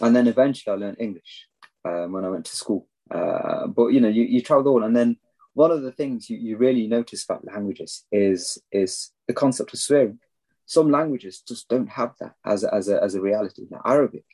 and 0.00 0.14
then 0.14 0.26
eventually 0.26 0.74
I 0.74 0.78
learned 0.78 0.98
English 1.00 1.48
um, 1.84 2.12
when 2.12 2.24
I 2.24 2.28
went 2.28 2.46
to 2.46 2.56
school. 2.56 2.88
Uh, 3.10 3.66
but 3.66 3.88
you 3.88 4.00
know, 4.00 4.08
you, 4.08 4.24
you 4.24 4.40
travel 4.42 4.68
all, 4.68 4.84
and 4.84 4.96
then 4.96 5.16
one 5.54 5.70
of 5.70 5.82
the 5.82 5.92
things 5.92 6.30
you, 6.30 6.38
you 6.38 6.56
really 6.56 6.86
notice 6.86 7.24
about 7.24 7.44
languages 7.44 8.04
is 8.12 8.58
is 8.70 9.12
the 9.26 9.34
concept 9.34 9.72
of 9.72 9.80
swearing. 9.80 10.18
Some 10.66 10.90
languages 10.90 11.42
just 11.46 11.68
don't 11.68 11.88
have 11.88 12.14
that 12.20 12.34
as 12.44 12.62
a, 12.62 12.72
as 12.72 12.88
a, 12.88 13.02
as 13.02 13.16
a 13.16 13.20
reality. 13.20 13.62
Now, 13.68 13.82
Arabic, 13.84 14.24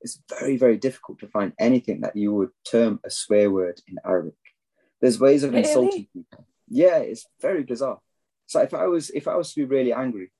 it's 0.00 0.20
very 0.28 0.56
very 0.56 0.76
difficult 0.76 1.20
to 1.20 1.28
find 1.28 1.52
anything 1.58 2.00
that 2.00 2.16
you 2.16 2.34
would 2.34 2.50
term 2.68 3.00
a 3.04 3.10
swear 3.10 3.50
word 3.50 3.80
in 3.86 3.98
Arabic. 4.04 4.34
There's 5.00 5.20
ways 5.20 5.44
of 5.44 5.52
really? 5.52 5.68
insulting 5.68 6.08
people. 6.12 6.46
Yeah, 6.68 6.98
it's 6.98 7.26
very 7.40 7.62
bizarre. 7.62 8.00
So 8.46 8.60
if 8.60 8.74
I 8.74 8.86
was 8.86 9.10
if 9.10 9.28
I 9.28 9.36
was 9.36 9.52
to 9.52 9.60
be 9.60 9.74
really 9.76 9.92
angry, 9.92 10.32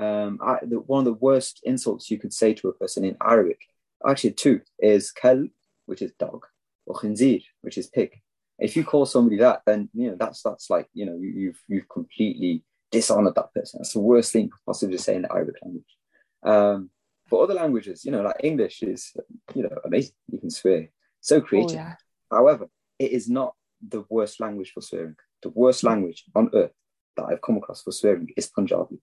um, 0.00 0.38
I, 0.42 0.58
the, 0.62 0.76
one 0.76 1.00
of 1.00 1.04
the 1.04 1.12
worst 1.12 1.60
insults 1.64 2.10
you 2.10 2.18
could 2.18 2.32
say 2.32 2.54
to 2.54 2.68
a 2.68 2.72
person 2.72 3.04
in 3.04 3.16
Arabic 3.22 3.58
actually 4.06 4.32
two 4.32 4.60
is 4.78 5.12
kelb, 5.12 5.48
which 5.86 6.02
is 6.02 6.12
dog, 6.18 6.46
or 6.86 6.94
khinzir, 6.96 7.42
which 7.62 7.78
is 7.78 7.86
pig. 7.88 8.20
If 8.58 8.76
you 8.76 8.84
call 8.84 9.06
somebody 9.06 9.38
that, 9.38 9.62
then 9.66 9.88
you 9.94 10.10
know 10.10 10.16
that's 10.18 10.42
that's 10.42 10.70
like 10.70 10.88
you 10.92 11.06
know 11.06 11.18
you, 11.20 11.48
have 11.48 11.56
you've 11.68 11.88
completely 11.88 12.64
dishonored 12.90 13.34
that 13.34 13.52
person. 13.54 13.78
That's 13.78 13.94
the 13.94 14.00
worst 14.00 14.32
thing 14.32 14.50
possibly 14.66 14.96
to 14.96 15.02
say 15.02 15.16
in 15.16 15.22
the 15.22 15.32
Arabic 15.32 15.56
language. 15.62 15.96
Um, 16.44 16.90
but 17.30 17.38
other 17.38 17.54
languages, 17.54 18.04
you 18.04 18.12
know, 18.12 18.22
like 18.22 18.36
English 18.42 18.82
is 18.82 19.12
you 19.54 19.62
know 19.62 19.76
amazing. 19.84 20.14
You 20.30 20.38
can 20.38 20.50
swear, 20.50 20.88
so 21.20 21.40
creative. 21.40 21.78
Oh, 21.78 21.80
yeah. 21.80 21.94
However, 22.30 22.66
it 22.98 23.12
is 23.12 23.28
not 23.28 23.54
the 23.86 24.04
worst 24.08 24.40
language 24.40 24.72
for 24.72 24.80
swearing. 24.80 25.16
The 25.42 25.50
worst 25.50 25.82
language 25.82 26.24
on 26.34 26.50
earth 26.54 26.72
that 27.16 27.24
I've 27.24 27.42
come 27.42 27.56
across 27.56 27.82
for 27.82 27.92
swearing 27.92 28.28
is 28.36 28.46
Punjabi. 28.46 29.00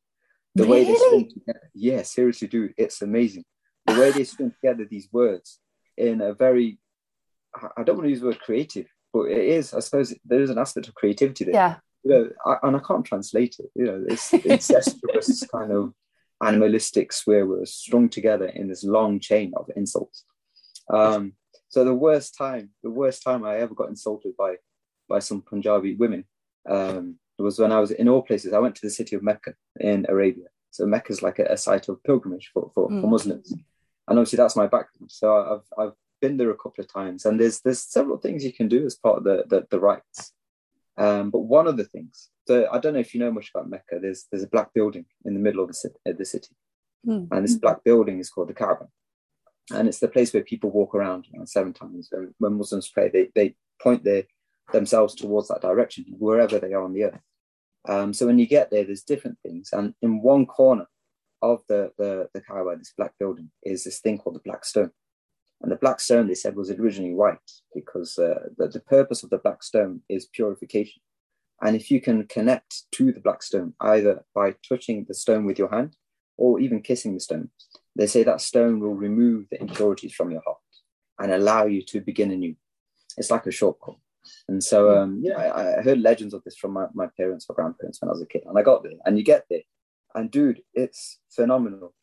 The 0.55 0.63
really? 0.63 0.85
way 0.85 0.97
they 1.11 1.23
together, 1.25 1.69
yeah, 1.73 2.01
seriously, 2.03 2.47
dude, 2.47 2.73
it's 2.77 3.01
amazing 3.01 3.45
the 3.93 3.99
way 3.99 4.11
they 4.11 4.23
string 4.23 4.51
together 4.51 4.85
these 4.89 5.07
words 5.11 5.59
in 5.97 6.21
a 6.21 6.33
very 6.33 6.79
I 7.77 7.83
don't 7.83 7.97
want 7.97 8.05
to 8.05 8.09
use 8.09 8.19
the 8.19 8.27
word 8.27 8.39
creative, 8.39 8.87
but 9.11 9.23
it 9.23 9.43
is. 9.43 9.73
I 9.73 9.79
suppose 9.79 10.13
there 10.25 10.41
is 10.41 10.49
an 10.49 10.57
aspect 10.57 10.87
of 10.87 10.95
creativity 10.95 11.45
there. 11.45 11.53
Yeah. 11.53 11.75
You 12.03 12.11
know, 12.11 12.29
I, 12.45 12.67
and 12.67 12.75
I 12.75 12.79
can't 12.79 13.05
translate 13.05 13.57
it. 13.59 13.69
You 13.75 13.85
know, 13.85 14.05
it's 14.07 14.31
incestuous 14.45 15.45
kind 15.47 15.71
of 15.71 15.93
animalistic 16.41 17.11
swear 17.11 17.45
words 17.45 17.73
strung 17.73 18.07
together 18.07 18.45
in 18.45 18.67
this 18.67 18.83
long 18.83 19.19
chain 19.19 19.51
of 19.57 19.69
insults. 19.75 20.25
Um, 20.93 21.33
so 21.69 21.83
the 21.83 21.93
worst 21.93 22.37
time, 22.37 22.69
the 22.83 22.89
worst 22.89 23.23
time 23.23 23.43
I 23.43 23.57
ever 23.57 23.73
got 23.73 23.89
insulted 23.89 24.37
by 24.37 24.57
by 25.07 25.19
some 25.19 25.41
Punjabi 25.41 25.95
women 25.95 26.25
um, 26.69 27.15
was 27.39 27.57
when 27.57 27.71
I 27.71 27.79
was 27.79 27.91
in 27.91 28.07
all 28.07 28.21
places. 28.21 28.53
I 28.53 28.59
went 28.59 28.75
to 28.75 28.85
the 28.85 28.91
city 28.91 29.15
of 29.15 29.23
Mecca 29.23 29.55
in 29.79 30.05
Arabia. 30.07 30.45
So 30.69 30.85
Mecca 30.85 31.11
is 31.11 31.23
like 31.23 31.39
a, 31.39 31.45
a 31.45 31.57
site 31.57 31.89
of 31.89 32.03
pilgrimage 32.03 32.51
for, 32.53 32.71
for, 32.75 32.89
mm. 32.89 33.01
for 33.01 33.07
Muslims 33.07 33.55
and 34.09 34.17
obviously 34.17 34.37
that's 34.37 34.55
my 34.55 34.67
background. 34.67 35.11
So 35.11 35.61
I've 35.77 35.81
I've 35.81 35.93
been 36.19 36.37
there 36.37 36.51
a 36.51 36.57
couple 36.57 36.83
of 36.83 36.91
times, 36.91 37.25
and 37.25 37.39
there's 37.39 37.61
there's 37.61 37.79
several 37.79 38.17
things 38.17 38.43
you 38.43 38.51
can 38.51 38.67
do 38.67 38.85
as 38.85 38.95
part 38.95 39.19
of 39.19 39.23
the 39.23 39.45
the, 39.47 39.67
the 39.69 39.79
rites. 39.79 40.33
Um, 40.97 41.29
but 41.29 41.39
one 41.39 41.67
of 41.67 41.77
the 41.77 41.85
things, 41.85 42.29
so 42.45 42.67
I 42.71 42.79
don't 42.79 42.93
know 42.93 42.99
if 42.99 43.13
you 43.13 43.21
know 43.21 43.31
much 43.31 43.51
about 43.53 43.69
Mecca. 43.69 43.99
There's 44.01 44.25
there's 44.31 44.43
a 44.43 44.49
black 44.49 44.73
building 44.73 45.05
in 45.25 45.33
the 45.33 45.39
middle 45.39 45.63
of 45.63 45.69
the, 45.69 46.13
the 46.13 46.25
city, 46.25 46.55
mm. 47.07 47.27
and 47.31 47.43
this 47.43 47.55
black 47.55 47.83
building 47.83 48.19
is 48.19 48.29
called 48.29 48.49
the 48.49 48.53
Kaaba, 48.53 48.87
and 49.71 49.87
it's 49.87 49.99
the 49.99 50.09
place 50.09 50.33
where 50.33 50.43
people 50.43 50.71
walk 50.71 50.95
around 50.95 51.27
you 51.31 51.39
know, 51.39 51.45
seven 51.45 51.71
times. 51.71 52.09
When, 52.11 52.33
when 52.39 52.57
Muslims 52.57 52.89
pray, 52.89 53.09
they 53.09 53.29
they 53.33 53.55
point 53.81 54.03
their 54.03 54.23
themselves 54.73 55.15
towards 55.15 55.47
that 55.47 55.61
direction, 55.61 56.05
wherever 56.17 56.59
they 56.59 56.73
are 56.73 56.83
on 56.83 56.93
the 56.93 57.05
earth. 57.05 57.21
Um, 57.87 58.13
so 58.13 58.25
when 58.25 58.37
you 58.37 58.45
get 58.45 58.69
there, 58.69 58.83
there's 58.83 59.03
different 59.03 59.37
things, 59.41 59.69
and 59.71 59.93
in 60.01 60.21
one 60.21 60.45
corner 60.45 60.87
of 61.41 61.61
the, 61.67 61.91
the, 61.97 62.29
the 62.33 62.41
Kaaba, 62.41 62.75
this 62.77 62.93
black 62.97 63.13
building, 63.19 63.51
is 63.63 63.83
this 63.83 63.99
thing 63.99 64.17
called 64.17 64.35
the 64.35 64.41
Black 64.43 64.65
Stone. 64.65 64.91
And 65.61 65.71
the 65.71 65.75
black 65.75 65.99
stone, 65.99 66.27
they 66.27 66.35
said, 66.35 66.55
was 66.55 66.71
originally 66.71 67.13
white 67.13 67.37
because 67.75 68.17
uh, 68.17 68.47
the, 68.57 68.69
the 68.69 68.79
purpose 68.79 69.23
of 69.23 69.29
the 69.29 69.39
black 69.39 69.61
stone 69.61 70.01
is 70.07 70.25
purification. 70.25 71.01
And 71.61 71.75
if 71.75 71.91
you 71.91 71.99
can 71.99 72.25
connect 72.27 72.83
to 72.93 73.11
the 73.11 73.19
black 73.19 73.43
stone, 73.43 73.73
either 73.81 74.23
by 74.33 74.55
touching 74.67 75.05
the 75.05 75.13
stone 75.13 75.45
with 75.45 75.59
your 75.59 75.69
hand 75.69 75.97
or 76.37 76.61
even 76.61 76.81
kissing 76.81 77.13
the 77.13 77.19
stone, 77.19 77.49
they 77.95 78.07
say 78.07 78.23
that 78.23 78.39
stone 78.39 78.79
will 78.79 78.95
remove 78.95 79.47
the 79.51 79.59
impurities 79.59 80.13
from 80.13 80.31
your 80.31 80.41
heart 80.45 80.59
and 81.19 81.33
allow 81.33 81.65
you 81.65 81.81
to 81.87 81.99
begin 81.99 82.31
anew. 82.31 82.55
It's 83.17 83.31
like 83.31 83.45
a 83.45 83.51
shortcut. 83.51 83.95
And 84.47 84.63
so, 84.63 84.97
um, 84.97 85.19
yeah, 85.21 85.37
I, 85.37 85.79
I 85.79 85.81
heard 85.81 85.99
legends 85.99 86.33
of 86.33 86.43
this 86.43 86.55
from 86.55 86.71
my, 86.71 86.85
my 86.93 87.07
parents 87.17 87.45
or 87.49 87.55
grandparents 87.55 88.01
when 88.01 88.09
I 88.09 88.13
was 88.13 88.21
a 88.21 88.25
kid. 88.25 88.43
And 88.45 88.57
I 88.57 88.61
got 88.61 88.83
there, 88.83 88.93
and 89.05 89.17
you 89.17 89.23
get 89.25 89.45
there, 89.49 89.63
and 90.15 90.31
dude, 90.31 90.61
it's 90.73 91.19
phenomenal. 91.29 91.93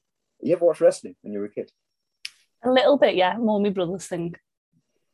You 0.41 0.55
ever 0.55 0.67
watch 0.67 0.81
wrestling 0.81 1.17
when 1.23 1.33
you 1.33 1.41
were 1.41 1.47
a 1.47 1.51
kid? 1.51 1.71
A 2.65 2.71
little 2.71 2.99
bit, 2.99 3.15
yeah. 3.17 3.37
More 3.37 3.61
my 3.61 3.71
brother's 3.71 4.07
thing. 4.07 4.35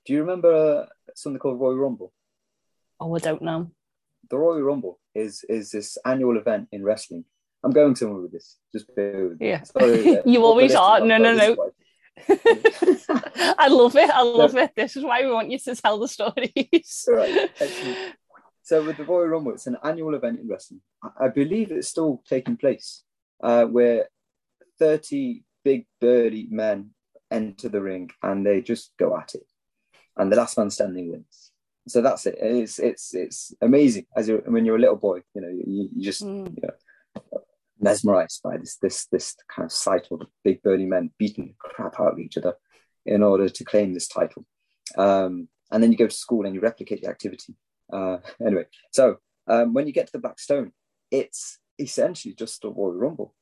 Do 0.04 0.12
you 0.12 0.20
remember 0.20 0.52
uh, 0.52 0.86
something 1.14 1.38
called 1.38 1.60
Royal 1.60 1.76
Rumble? 1.76 2.12
Oh, 2.98 3.14
I 3.14 3.18
don't 3.18 3.42
know. 3.42 3.70
The 4.30 4.38
Royal 4.38 4.62
Rumble 4.62 4.98
is 5.14 5.44
is 5.48 5.70
this 5.70 5.98
annual 6.04 6.38
event 6.38 6.68
in 6.72 6.84
wrestling. 6.84 7.24
I'm 7.64 7.72
going 7.72 7.94
somewhere 7.94 8.22
with 8.22 8.32
this. 8.32 8.58
Just 8.72 8.94
bear 8.94 9.28
with 9.28 9.40
me. 9.40 9.48
Yeah. 9.48 9.62
Sorry, 9.62 10.18
uh, 10.18 10.22
you 10.26 10.44
always 10.44 10.74
are. 10.74 11.00
No, 11.00 11.18
no, 11.18 11.34
no. 11.34 11.70
I 12.28 13.68
love 13.68 13.96
it. 13.96 14.10
I 14.10 14.22
love 14.22 14.56
it. 14.56 14.72
This 14.76 14.96
is 14.96 15.04
why 15.04 15.22
we 15.24 15.30
want 15.30 15.50
you 15.50 15.58
to 15.58 15.74
tell 15.76 15.98
the 15.98 16.08
stories. 16.08 17.08
right. 17.08 17.50
so 18.62 18.84
with 18.84 18.96
the 18.96 19.04
Royal 19.04 19.28
Rumble, 19.28 19.52
it's 19.54 19.66
an 19.66 19.76
annual 19.82 20.14
event 20.14 20.40
in 20.40 20.48
wrestling. 20.48 20.80
I, 21.18 21.28
believe 21.28 21.72
it's 21.72 21.88
still 21.88 22.22
taking 22.28 22.56
place, 22.56 23.02
uh, 23.42 23.64
where 23.64 24.08
30 24.78 25.42
big 25.64 25.86
burly 26.00 26.46
men 26.50 26.90
enter 27.30 27.68
the 27.68 27.80
ring 27.80 28.10
and 28.22 28.46
they 28.46 28.60
just 28.60 28.92
go 28.98 29.16
at 29.16 29.34
it, 29.34 29.46
and 30.16 30.30
the 30.30 30.36
last 30.36 30.56
man 30.58 30.70
standing 30.70 31.10
wins. 31.10 31.50
So 31.88 32.00
that's 32.00 32.26
it. 32.26 32.36
It's 32.40 32.78
it's 32.78 33.12
it's 33.14 33.52
amazing 33.60 34.06
as 34.16 34.28
you 34.28 34.40
when 34.46 34.64
you're 34.64 34.76
a 34.76 34.80
little 34.80 34.96
boy. 34.96 35.22
You 35.34 35.40
know, 35.42 35.48
you, 35.48 35.88
you 35.92 36.02
just 36.02 36.22
Mm. 36.22 36.54
you 36.56 36.62
know, 36.62 37.40
mesmerized 37.80 38.40
by 38.44 38.56
this 38.58 38.76
this 38.76 39.06
this 39.06 39.34
kind 39.48 39.66
of 39.66 39.72
sight 39.72 40.06
of 40.12 40.22
big 40.44 40.62
burly 40.62 40.86
men 40.86 41.10
beating 41.18 41.48
the 41.48 41.54
crap 41.58 41.98
out 41.98 42.12
of 42.12 42.20
each 42.20 42.38
other 42.38 42.54
in 43.04 43.22
order 43.24 43.48
to 43.48 43.64
claim 43.64 43.92
this 43.92 44.06
title. 44.06 44.46
Um, 44.96 45.48
and 45.72 45.82
then 45.82 45.90
you 45.90 45.98
go 45.98 46.06
to 46.06 46.14
school 46.14 46.46
and 46.46 46.54
you 46.54 46.60
replicate 46.60 47.02
the 47.02 47.08
activity. 47.08 47.56
Uh, 47.92 48.18
anyway, 48.44 48.64
so 48.90 49.18
um, 49.46 49.74
when 49.74 49.86
you 49.86 49.92
get 49.92 50.06
to 50.06 50.12
the 50.12 50.18
Black 50.18 50.38
Stone, 50.38 50.72
it's 51.10 51.58
essentially 51.78 52.34
just 52.34 52.64
a 52.64 52.68
Royal 52.68 52.94
Rumble. 52.94 53.34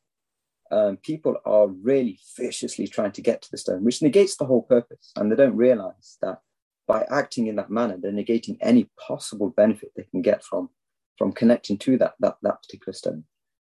Um, 0.73 0.99
people 0.99 1.37
are 1.45 1.67
really 1.67 2.19
viciously 2.37 2.87
trying 2.87 3.13
to 3.13 3.23
get 3.23 3.43
to 3.43 3.51
the 3.51 3.59
stone, 3.59 3.85
which 3.85 4.03
negates 4.03 4.37
the 4.37 4.47
whole 4.47 4.63
purpose. 4.63 5.13
And 5.17 5.31
they 5.31 5.37
don't 5.37 5.57
realize 5.57 6.17
that 6.23 6.39
by 6.87 7.05
acting 7.11 7.49
in 7.49 7.57
that 7.57 7.71
manner, 7.71 7.97
they're 8.01 8.13
negating 8.13 8.57
any 8.61 8.89
possible 8.99 9.51
benefit 9.51 9.91
they 9.97 10.05
can 10.05 10.23
get 10.23 10.45
from, 10.45 10.71
from 11.19 11.33
connecting 11.33 11.77
to 11.79 11.99
that, 11.99 12.15
that, 12.21 12.37
that 12.43 12.63
particular 12.63 12.93
stone. 12.93 13.25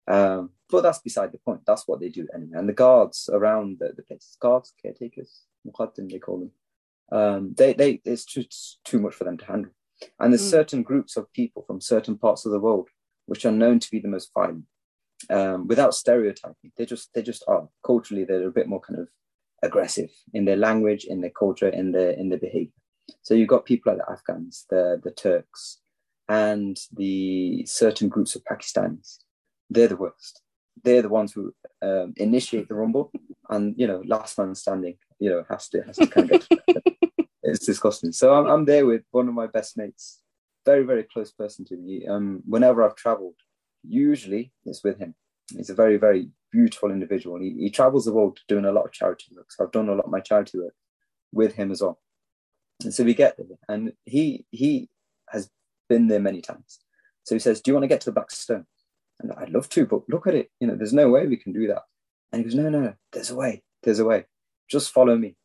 Um, 0.07 0.51
but 0.69 0.81
that's 0.81 0.99
beside 0.99 1.31
the 1.31 1.37
point. 1.37 1.61
That's 1.65 1.87
what 1.87 1.99
they 1.99 2.09
do 2.09 2.27
anyway. 2.33 2.57
And 2.57 2.67
the 2.67 2.73
guards 2.73 3.29
around 3.31 3.77
the, 3.79 3.93
the 3.95 4.03
place, 4.03 4.35
guards, 4.39 4.73
caretakers, 4.81 5.41
they 5.63 6.19
call 6.19 6.39
them, 6.39 6.51
um, 7.11 7.53
they, 7.57 7.73
they, 7.73 8.01
it's 8.03 8.25
just 8.25 8.79
too 8.83 8.99
much 8.99 9.15
for 9.15 9.23
them 9.23 9.37
to 9.37 9.45
handle. 9.45 9.71
And 10.19 10.31
there's 10.31 10.45
Mm. 10.47 10.49
certain 10.51 10.83
groups 10.83 11.17
of 11.17 11.31
people 11.33 11.63
from 11.63 11.81
certain 11.81 12.17
parts 12.17 12.45
of 12.45 12.51
the 12.51 12.59
world 12.59 12.89
which 13.25 13.45
are 13.45 13.51
known 13.51 13.79
to 13.79 13.91
be 13.91 13.99
the 13.99 14.07
most 14.07 14.31
violent. 14.33 14.65
Um, 15.29 15.67
without 15.67 15.93
stereotyping, 15.93 16.71
they 16.77 16.85
just 16.85 17.13
they 17.13 17.21
just 17.21 17.43
are 17.47 17.67
culturally 17.85 18.23
they're 18.23 18.47
a 18.47 18.51
bit 18.51 18.67
more 18.67 18.79
kind 18.79 18.99
of 18.99 19.09
aggressive 19.61 20.09
in 20.33 20.45
their 20.45 20.55
language, 20.55 21.03
in 21.05 21.19
their 21.21 21.29
culture, 21.31 21.67
in 21.67 21.91
their 21.91 22.11
in 22.11 22.29
their 22.29 22.39
behavior. 22.39 22.71
So 23.21 23.33
you've 23.33 23.49
got 23.49 23.65
people 23.65 23.91
like 23.91 23.99
the 24.05 24.11
Afghans, 24.11 24.65
the 24.69 24.99
the 25.03 25.11
Turks, 25.11 25.81
and 26.29 26.79
the 26.93 27.65
certain 27.65 28.07
groups 28.07 28.35
of 28.35 28.43
Pakistanis. 28.45 29.17
They're 29.69 29.89
the 29.89 29.97
worst. 29.97 30.41
They're 30.83 31.01
the 31.01 31.09
ones 31.09 31.33
who 31.33 31.53
um, 31.81 32.13
initiate 32.15 32.69
the 32.69 32.75
rumble, 32.75 33.11
and 33.49 33.75
you 33.77 33.85
know, 33.87 34.01
last 34.05 34.37
man 34.37 34.55
standing, 34.55 34.97
you 35.19 35.29
know, 35.29 35.43
has 35.49 35.67
to 35.69 35.81
has 35.81 35.97
to 35.97 36.07
kind 36.07 36.31
of 36.31 36.47
get. 36.49 36.83
It's 37.49 37.65
disgusting. 37.65 38.11
So 38.11 38.33
I'm, 38.33 38.47
I'm 38.47 38.65
there 38.65 38.85
with 38.85 39.03
one 39.11 39.27
of 39.27 39.33
my 39.33 39.47
best 39.47 39.77
mates, 39.77 40.21
very 40.65 40.83
very 40.83 41.03
close 41.03 41.31
person 41.31 41.65
to 41.65 41.77
me. 41.77 42.07
Um, 42.07 42.41
whenever 42.45 42.83
I've 42.83 42.95
travelled, 42.95 43.35
usually 43.83 44.51
it's 44.65 44.83
with 44.83 44.99
him. 44.99 45.15
He's 45.55 45.69
a 45.69 45.75
very 45.75 45.97
very 45.97 46.29
beautiful 46.51 46.91
individual. 46.91 47.39
He, 47.39 47.55
he 47.59 47.69
travels 47.69 48.05
the 48.05 48.13
world 48.13 48.39
doing 48.47 48.65
a 48.65 48.71
lot 48.71 48.85
of 48.85 48.91
charity 48.91 49.27
work. 49.35 49.51
So 49.51 49.63
I've 49.63 49.71
done 49.71 49.89
a 49.89 49.95
lot 49.95 50.05
of 50.05 50.11
my 50.11 50.19
charity 50.19 50.59
work 50.59 50.73
with 51.31 51.53
him 51.55 51.71
as 51.71 51.81
well. 51.81 51.99
And 52.83 52.93
so 52.93 53.03
we 53.03 53.13
get 53.13 53.37
there, 53.37 53.57
and 53.67 53.93
he 54.05 54.45
he 54.51 54.89
has 55.29 55.49
been 55.89 56.07
there 56.07 56.19
many 56.19 56.41
times. 56.41 56.79
So 57.23 57.35
he 57.35 57.39
says, 57.39 57.61
"Do 57.61 57.71
you 57.71 57.75
want 57.75 57.83
to 57.83 57.89
get 57.89 58.01
to 58.01 58.05
the 58.05 58.13
Black 58.13 58.31
Stone?" 58.31 58.65
And 59.19 59.33
I'd 59.33 59.49
love 59.49 59.67
to, 59.69 59.85
but 59.85 60.07
look 60.07 60.27
at 60.27 60.35
it. 60.35 60.49
You 60.59 60.67
know, 60.67 60.75
there's 60.75 60.93
no 60.93 61.09
way 61.09 61.27
we 61.27 61.35
can 61.35 61.51
do 61.51 61.67
that. 61.67 61.83
And 62.31 62.39
he 62.39 62.43
goes, 62.43 62.55
"No, 62.55 62.69
no, 62.69 62.79
no. 62.79 62.93
There's 63.11 63.31
a 63.31 63.35
way. 63.35 63.63
There's 63.83 63.99
a 63.99 64.05
way. 64.05 64.25
Just 64.69 64.91
follow 64.91 65.17
me." 65.17 65.35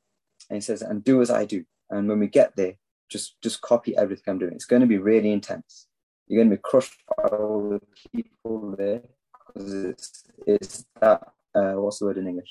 And 0.49 0.57
he 0.57 0.61
says, 0.61 0.83
"And 0.83 1.03
do 1.03 1.21
as 1.23 1.31
I 1.31 1.45
do." 1.45 1.65
And 1.91 2.09
when 2.09 2.21
we 2.21 2.29
get 2.29 2.57
there, 2.57 2.75
just 3.09 3.41
just 3.43 3.61
copy 3.61 3.97
everything 3.97 4.25
I'm 4.29 4.39
doing. 4.39 4.55
It's 4.55 4.65
going 4.65 4.81
to 4.81 4.89
be 4.89 4.99
really 4.99 5.33
intense. 5.33 5.87
You're 6.27 6.43
going 6.43 6.51
to 6.51 6.57
be 6.57 6.63
crushed 6.63 7.03
by 7.17 7.25
all 7.25 7.69
the 7.71 7.81
people 8.11 8.75
there 8.77 9.03
because 9.47 9.75
it's 9.85 10.25
it's 10.47 10.85
that 11.01 11.23
uh, 11.55 11.75
what's 11.75 11.99
the 11.99 12.07
word 12.07 12.19
in 12.19 12.29
English? 12.29 12.51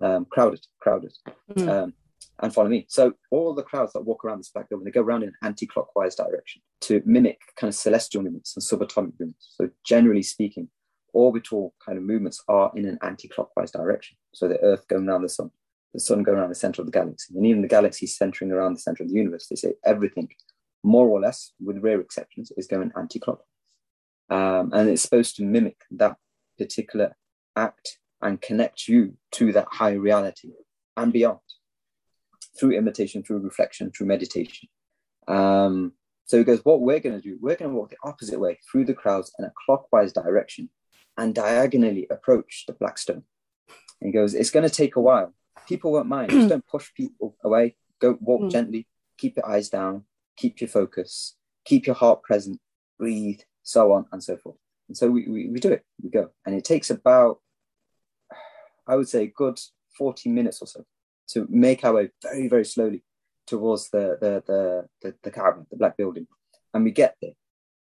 Um, 0.00 0.26
crowded, 0.26 0.64
crowded. 0.80 1.12
Mm. 1.54 1.68
Um, 1.68 1.94
and 2.40 2.54
follow 2.54 2.68
me. 2.68 2.86
So 2.88 3.14
all 3.30 3.54
the 3.54 3.62
crowds 3.62 3.92
that 3.92 4.04
walk 4.04 4.24
around 4.24 4.38
this 4.38 4.50
black 4.50 4.68
building, 4.68 4.84
they 4.84 4.90
go 4.90 5.02
around 5.02 5.22
in 5.24 5.30
an 5.30 5.34
anti-clockwise 5.42 6.14
direction 6.14 6.62
to 6.82 7.02
mimic 7.04 7.40
kind 7.56 7.68
of 7.68 7.74
celestial 7.74 8.22
movements 8.22 8.54
and 8.56 8.64
subatomic 8.64 9.12
movements. 9.18 9.54
So 9.56 9.70
generally 9.84 10.22
speaking, 10.22 10.68
orbital 11.12 11.74
kind 11.84 11.98
of 11.98 12.04
movements 12.04 12.42
are 12.48 12.70
in 12.76 12.86
an 12.86 12.98
anti-clockwise 13.02 13.72
direction. 13.72 14.16
So 14.34 14.46
the 14.46 14.60
Earth 14.60 14.86
going 14.88 15.08
around 15.08 15.22
the 15.22 15.28
sun, 15.28 15.50
the 15.94 16.00
sun 16.00 16.22
going 16.22 16.38
around 16.38 16.50
the 16.50 16.54
center 16.54 16.82
of 16.82 16.86
the 16.86 16.92
galaxy, 16.92 17.34
and 17.34 17.46
even 17.46 17.62
the 17.62 17.68
galaxy 17.68 18.06
centering 18.06 18.52
around 18.52 18.74
the 18.74 18.80
center 18.80 19.02
of 19.02 19.08
the 19.08 19.14
universe. 19.14 19.46
They 19.46 19.56
say 19.56 19.74
everything, 19.84 20.28
more 20.82 21.08
or 21.08 21.20
less, 21.20 21.52
with 21.64 21.78
rare 21.78 22.00
exceptions, 22.00 22.52
is 22.56 22.66
going 22.66 22.92
anti-clockwise, 22.96 23.46
um, 24.30 24.70
and 24.72 24.88
it's 24.88 25.02
supposed 25.02 25.36
to 25.36 25.44
mimic 25.44 25.76
that 25.92 26.16
particular 26.58 27.16
act 27.56 27.98
and 28.20 28.40
connect 28.40 28.88
you 28.88 29.16
to 29.32 29.52
that 29.52 29.68
higher 29.70 30.00
reality 30.00 30.50
and 30.96 31.12
beyond 31.12 31.38
through 32.58 32.72
imitation, 32.72 33.22
through 33.22 33.38
reflection, 33.38 33.90
through 33.90 34.06
meditation. 34.06 34.68
Um, 35.28 35.92
so 36.24 36.36
he 36.36 36.44
goes, 36.44 36.64
what 36.64 36.80
we're 36.80 37.00
going 37.00 37.14
to 37.14 37.22
do, 37.22 37.38
we're 37.40 37.56
going 37.56 37.70
to 37.70 37.76
walk 37.76 37.90
the 37.90 37.96
opposite 38.02 38.40
way 38.40 38.58
through 38.70 38.84
the 38.84 38.94
crowds 38.94 39.32
in 39.38 39.44
a 39.44 39.52
clockwise 39.64 40.12
direction 40.12 40.68
and 41.16 41.34
diagonally 41.34 42.06
approach 42.10 42.64
the 42.66 42.72
black 42.74 42.98
stone. 42.98 43.22
And 44.00 44.08
he 44.08 44.12
goes, 44.12 44.34
it's 44.34 44.50
going 44.50 44.68
to 44.68 44.74
take 44.74 44.96
a 44.96 45.00
while. 45.00 45.32
People 45.68 45.92
won't 45.92 46.08
mind. 46.08 46.30
Just 46.32 46.48
don't 46.48 46.66
push 46.66 46.92
people 46.94 47.36
away. 47.44 47.76
Go 48.00 48.16
walk 48.20 48.42
Mm. 48.42 48.50
gently. 48.50 48.86
Keep 49.18 49.36
your 49.36 49.48
eyes 49.48 49.68
down. 49.68 50.04
Keep 50.36 50.60
your 50.60 50.68
focus. 50.68 51.36
Keep 51.64 51.86
your 51.86 51.96
heart 51.96 52.22
present. 52.22 52.60
Breathe, 52.98 53.40
so 53.62 53.92
on 53.92 54.06
and 54.12 54.22
so 54.22 54.36
forth. 54.36 54.56
And 54.88 54.96
so 54.96 55.10
we, 55.10 55.28
we, 55.28 55.48
we 55.48 55.60
do 55.60 55.70
it. 55.72 55.84
We 56.02 56.10
go. 56.10 56.30
And 56.46 56.54
it 56.54 56.64
takes 56.64 56.90
about, 56.90 57.40
I 58.86 58.96
would 58.96 59.08
say, 59.08 59.24
a 59.24 59.26
good 59.26 59.58
40 59.98 60.30
minutes 60.30 60.62
or 60.62 60.66
so 60.66 60.84
to 61.28 61.46
make 61.50 61.84
our 61.84 61.92
way 61.92 62.10
very, 62.22 62.48
very 62.48 62.64
slowly 62.64 63.02
towards 63.46 63.90
the 63.90 64.16
the 64.20 64.42
the 64.46 64.86
the, 65.02 65.14
the 65.22 65.30
Kaaba, 65.30 65.66
the 65.70 65.76
black 65.76 65.96
building, 65.96 66.26
and 66.72 66.84
we 66.84 66.90
get 66.90 67.16
there, 67.20 67.32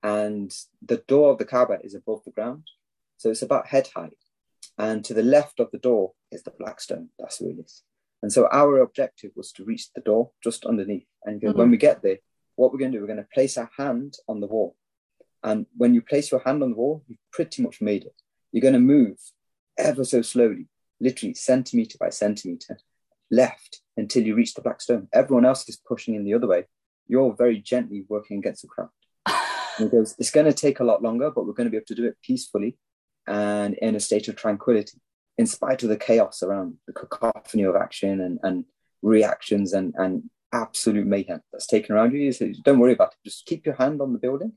and 0.02 0.52
the 0.84 0.98
door 1.08 1.32
of 1.32 1.38
the 1.38 1.44
Kaaba 1.44 1.78
is 1.84 1.94
above 1.94 2.22
the 2.24 2.30
ground, 2.32 2.64
so 3.18 3.30
it's 3.30 3.42
about 3.42 3.66
head 3.68 3.88
height, 3.94 4.16
and 4.78 5.04
to 5.04 5.14
the 5.14 5.22
left 5.22 5.60
of 5.60 5.70
the 5.70 5.78
door 5.78 6.12
is 6.30 6.42
the 6.42 6.50
black 6.50 6.80
stone. 6.80 7.08
That's 7.18 7.40
where 7.40 7.52
it 7.52 7.58
is. 7.60 7.82
And 8.22 8.32
so 8.32 8.48
our 8.50 8.78
objective 8.78 9.32
was 9.36 9.52
to 9.52 9.64
reach 9.64 9.92
the 9.94 10.00
door 10.00 10.30
just 10.42 10.64
underneath. 10.64 11.06
And 11.24 11.40
Mhm. 11.40 11.54
when 11.54 11.70
we 11.70 11.76
get 11.76 12.02
there, 12.02 12.18
what 12.56 12.72
we're 12.72 12.78
going 12.78 12.92
to 12.92 12.98
do, 12.98 13.02
we're 13.02 13.14
going 13.14 13.24
to 13.24 13.34
place 13.34 13.56
our 13.58 13.70
hand 13.76 14.16
on 14.28 14.40
the 14.40 14.46
wall. 14.46 14.76
And 15.42 15.66
when 15.76 15.94
you 15.94 16.02
place 16.02 16.30
your 16.30 16.40
hand 16.40 16.62
on 16.62 16.70
the 16.70 16.76
wall, 16.76 17.04
you've 17.06 17.18
pretty 17.30 17.62
much 17.62 17.80
made 17.80 18.04
it. 18.04 18.14
You're 18.52 18.62
going 18.62 18.74
to 18.74 18.80
move 18.80 19.18
ever 19.76 20.04
so 20.04 20.22
slowly, 20.22 20.68
literally 20.98 21.34
centimeter 21.34 21.98
by 22.00 22.08
centimeter, 22.10 22.78
left 23.30 23.82
until 23.96 24.24
you 24.24 24.34
reach 24.34 24.54
the 24.54 24.62
black 24.62 24.80
stone. 24.80 25.08
Everyone 25.12 25.44
else 25.44 25.68
is 25.68 25.76
pushing 25.76 26.14
in 26.14 26.24
the 26.24 26.34
other 26.34 26.46
way. 26.46 26.66
You're 27.06 27.34
very 27.34 27.58
gently 27.58 28.04
working 28.08 28.38
against 28.38 28.62
the 28.62 28.68
crowd. 28.68 28.90
And 29.78 29.90
he 29.90 29.96
goes, 29.96 30.14
it's 30.18 30.30
going 30.30 30.46
to 30.46 30.54
take 30.54 30.80
a 30.80 30.84
lot 30.84 31.02
longer, 31.02 31.30
but 31.30 31.44
we're 31.46 31.52
going 31.52 31.66
to 31.66 31.70
be 31.70 31.76
able 31.76 31.86
to 31.86 31.94
do 31.94 32.06
it 32.06 32.16
peacefully 32.22 32.78
and 33.26 33.74
in 33.74 33.94
a 33.94 34.00
state 34.00 34.28
of 34.28 34.36
tranquility, 34.36 34.98
in 35.38 35.46
spite 35.46 35.82
of 35.82 35.88
the 35.88 35.96
chaos 35.96 36.42
around 36.42 36.76
the 36.86 36.92
cacophony 36.92 37.64
of 37.64 37.76
action 37.76 38.20
and, 38.20 38.38
and 38.42 38.64
reactions 39.02 39.72
and, 39.72 39.94
and 39.96 40.30
absolute 40.52 41.06
mayhem 41.06 41.42
that's 41.52 41.66
taken 41.66 41.94
around 41.94 42.12
you. 42.12 42.20
He 42.20 42.32
says, 42.32 42.58
don't 42.58 42.78
worry 42.78 42.92
about 42.92 43.12
it. 43.12 43.28
Just 43.28 43.46
keep 43.46 43.66
your 43.66 43.74
hand 43.74 44.00
on 44.00 44.12
the 44.12 44.18
building, 44.18 44.52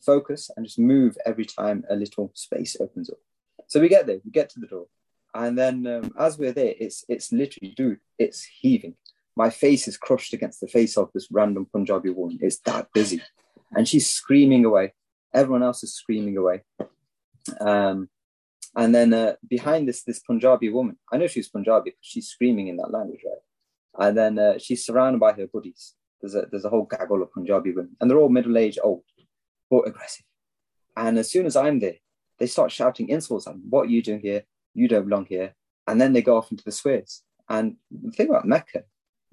focus, 0.00 0.50
and 0.56 0.64
just 0.64 0.78
move 0.78 1.16
every 1.26 1.44
time 1.44 1.84
a 1.90 1.96
little 1.96 2.30
space 2.34 2.76
opens 2.80 3.10
up. 3.10 3.18
So 3.66 3.80
we 3.80 3.88
get 3.88 4.06
there, 4.06 4.20
we 4.24 4.30
get 4.30 4.50
to 4.50 4.60
the 4.60 4.66
door. 4.66 4.86
And 5.34 5.58
then 5.58 5.86
um, 5.86 6.12
as 6.18 6.38
we're 6.38 6.52
there, 6.52 6.74
it's 6.78 7.04
it's 7.08 7.32
literally, 7.32 7.74
dude, 7.76 7.98
it's 8.18 8.44
heaving. 8.44 8.94
My 9.36 9.50
face 9.50 9.88
is 9.88 9.96
crushed 9.96 10.32
against 10.32 10.60
the 10.60 10.68
face 10.68 10.96
of 10.96 11.10
this 11.12 11.26
random 11.30 11.66
Punjabi 11.66 12.10
woman. 12.10 12.38
It's 12.40 12.60
that 12.60 12.92
busy. 12.94 13.20
And 13.72 13.88
she's 13.88 14.08
screaming 14.08 14.64
away. 14.64 14.92
Everyone 15.32 15.64
else 15.64 15.82
is 15.82 15.92
screaming 15.92 16.36
away. 16.36 16.62
Um, 17.60 18.08
and 18.76 18.94
then 18.94 19.12
uh, 19.14 19.34
behind 19.48 19.86
this 19.88 20.02
this 20.02 20.20
Punjabi 20.20 20.68
woman, 20.70 20.96
I 21.12 21.16
know 21.16 21.26
she's 21.26 21.48
Punjabi 21.48 21.90
because 21.90 21.98
she's 22.12 22.28
screaming 22.28 22.68
in 22.68 22.76
that 22.78 22.90
language, 22.90 23.20
right? 23.24 24.06
And 24.06 24.18
then 24.18 24.38
uh, 24.38 24.58
she's 24.58 24.84
surrounded 24.84 25.20
by 25.20 25.32
her 25.32 25.46
buddies. 25.46 25.94
There's 26.20 26.34
a 26.34 26.46
there's 26.50 26.64
a 26.64 26.70
whole 26.70 26.86
gaggle 26.86 27.22
of 27.22 27.32
Punjabi 27.32 27.72
women, 27.72 27.96
and 28.00 28.10
they're 28.10 28.18
all 28.18 28.28
middle 28.28 28.58
aged, 28.58 28.80
old, 28.82 29.02
but 29.70 29.86
aggressive. 29.86 30.24
And 30.96 31.18
as 31.18 31.30
soon 31.30 31.46
as 31.46 31.56
I'm 31.56 31.78
there, 31.80 31.96
they 32.38 32.46
start 32.46 32.72
shouting 32.72 33.08
insults 33.08 33.46
at 33.46 33.56
me. 33.56 33.62
What 33.68 33.86
are 33.86 33.90
you 33.90 34.02
doing 34.02 34.20
here? 34.20 34.44
You 34.74 34.88
don't 34.88 35.08
belong 35.08 35.26
here. 35.26 35.54
And 35.86 36.00
then 36.00 36.12
they 36.12 36.22
go 36.22 36.36
off 36.36 36.50
into 36.50 36.64
the 36.64 36.72
swears. 36.72 37.22
And 37.48 37.76
the 37.90 38.10
thing 38.10 38.28
about 38.28 38.46
Mecca 38.46 38.84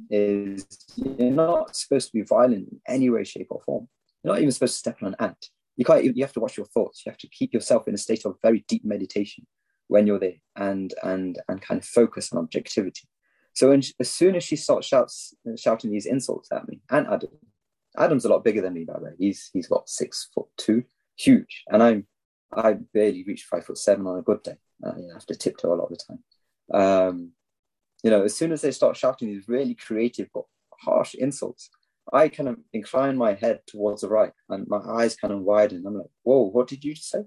is 0.09 0.65
you're 0.95 1.31
not 1.31 1.75
supposed 1.75 2.07
to 2.07 2.13
be 2.13 2.23
violent 2.23 2.67
in 2.69 2.81
any 2.87 3.09
way, 3.09 3.23
shape, 3.23 3.47
or 3.49 3.61
form. 3.65 3.87
You're 4.23 4.33
not 4.33 4.41
even 4.41 4.51
supposed 4.51 4.73
to 4.73 4.79
step 4.79 4.97
on 5.01 5.09
an 5.09 5.15
ant. 5.19 5.47
You 5.77 5.85
can't. 5.85 6.03
You 6.03 6.23
have 6.23 6.33
to 6.33 6.39
watch 6.39 6.57
your 6.57 6.65
thoughts. 6.65 7.03
You 7.05 7.11
have 7.11 7.19
to 7.19 7.29
keep 7.29 7.53
yourself 7.53 7.87
in 7.87 7.93
a 7.93 7.97
state 7.97 8.25
of 8.25 8.35
very 8.41 8.65
deep 8.67 8.83
meditation 8.85 9.47
when 9.87 10.07
you're 10.07 10.19
there, 10.19 10.39
and 10.55 10.93
and 11.03 11.39
and 11.47 11.61
kind 11.61 11.79
of 11.79 11.85
focus 11.85 12.31
on 12.31 12.39
objectivity. 12.39 13.07
So 13.53 13.69
when, 13.69 13.81
as 13.99 14.09
soon 14.09 14.35
as 14.35 14.43
she 14.43 14.55
starts 14.55 14.87
shouts, 14.87 15.33
shouting 15.57 15.91
these 15.91 16.05
insults 16.05 16.51
at 16.51 16.67
me 16.67 16.79
and 16.89 17.05
Adam, 17.07 17.29
Adam's 17.97 18.23
a 18.23 18.29
lot 18.29 18.43
bigger 18.43 18.61
than 18.61 18.73
me, 18.73 18.85
by 18.85 18.93
the 18.93 19.05
way. 19.05 19.11
He's 19.17 19.49
he's 19.53 19.67
got 19.67 19.89
six 19.89 20.29
foot 20.33 20.47
two, 20.57 20.83
huge, 21.17 21.63
and 21.67 21.83
I'm 21.83 22.07
I 22.53 22.73
barely 22.73 23.23
reach 23.25 23.43
five 23.43 23.65
foot 23.65 23.77
seven 23.77 24.07
on 24.07 24.19
a 24.19 24.21
good 24.21 24.43
day. 24.43 24.55
You 24.97 25.11
have 25.13 25.25
to 25.27 25.35
tiptoe 25.35 25.73
a 25.73 25.75
lot 25.75 25.91
of 25.91 25.97
the 25.97 26.03
time. 26.07 26.23
Um, 26.73 27.31
you 28.03 28.09
know, 28.09 28.23
as 28.23 28.35
soon 28.35 28.51
as 28.51 28.61
they 28.61 28.71
start 28.71 28.97
shouting 28.97 29.27
these 29.27 29.47
really 29.47 29.75
creative 29.75 30.29
but 30.33 30.45
harsh 30.79 31.13
insults, 31.13 31.69
I 32.11 32.29
kind 32.29 32.49
of 32.49 32.57
incline 32.73 33.17
my 33.17 33.33
head 33.33 33.61
towards 33.67 34.01
the 34.01 34.09
right 34.09 34.33
and 34.49 34.67
my 34.67 34.79
eyes 34.79 35.15
kind 35.15 35.33
of 35.33 35.41
widen. 35.41 35.83
I'm 35.85 35.97
like, 35.97 36.07
whoa, 36.23 36.49
what 36.49 36.67
did 36.67 36.83
you 36.83 36.95
say? 36.95 37.23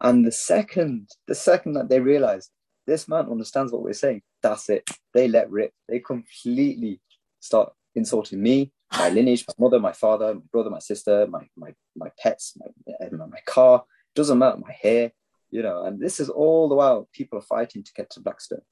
And 0.00 0.24
the 0.24 0.32
second, 0.32 1.08
the 1.26 1.34
second 1.34 1.74
that 1.74 1.88
they 1.88 2.00
realize 2.00 2.50
this 2.86 3.08
man 3.08 3.26
understands 3.30 3.72
what 3.72 3.82
we're 3.82 3.92
saying, 3.92 4.22
that's 4.42 4.68
it. 4.68 4.88
They 5.12 5.28
let 5.28 5.50
rip. 5.50 5.72
They 5.88 6.00
completely 6.00 7.00
start 7.40 7.72
insulting 7.94 8.42
me, 8.42 8.72
my 8.92 9.08
lineage, 9.08 9.44
my 9.48 9.54
mother, 9.58 9.80
my 9.80 9.92
father, 9.92 10.34
my 10.34 10.40
brother, 10.52 10.70
my 10.70 10.78
sister, 10.78 11.26
my 11.26 11.46
my 11.56 11.74
my 11.96 12.08
pets, 12.18 12.56
my 12.58 13.08
my 13.10 13.40
car. 13.46 13.84
Doesn't 14.14 14.38
matter, 14.38 14.58
my 14.58 14.72
hair, 14.72 15.12
you 15.50 15.62
know. 15.62 15.84
And 15.84 16.00
this 16.00 16.20
is 16.20 16.28
all 16.28 16.68
the 16.68 16.74
while 16.74 17.08
people 17.12 17.38
are 17.38 17.42
fighting 17.42 17.82
to 17.82 17.92
get 17.94 18.10
to 18.10 18.20
Blackstone. 18.20 18.62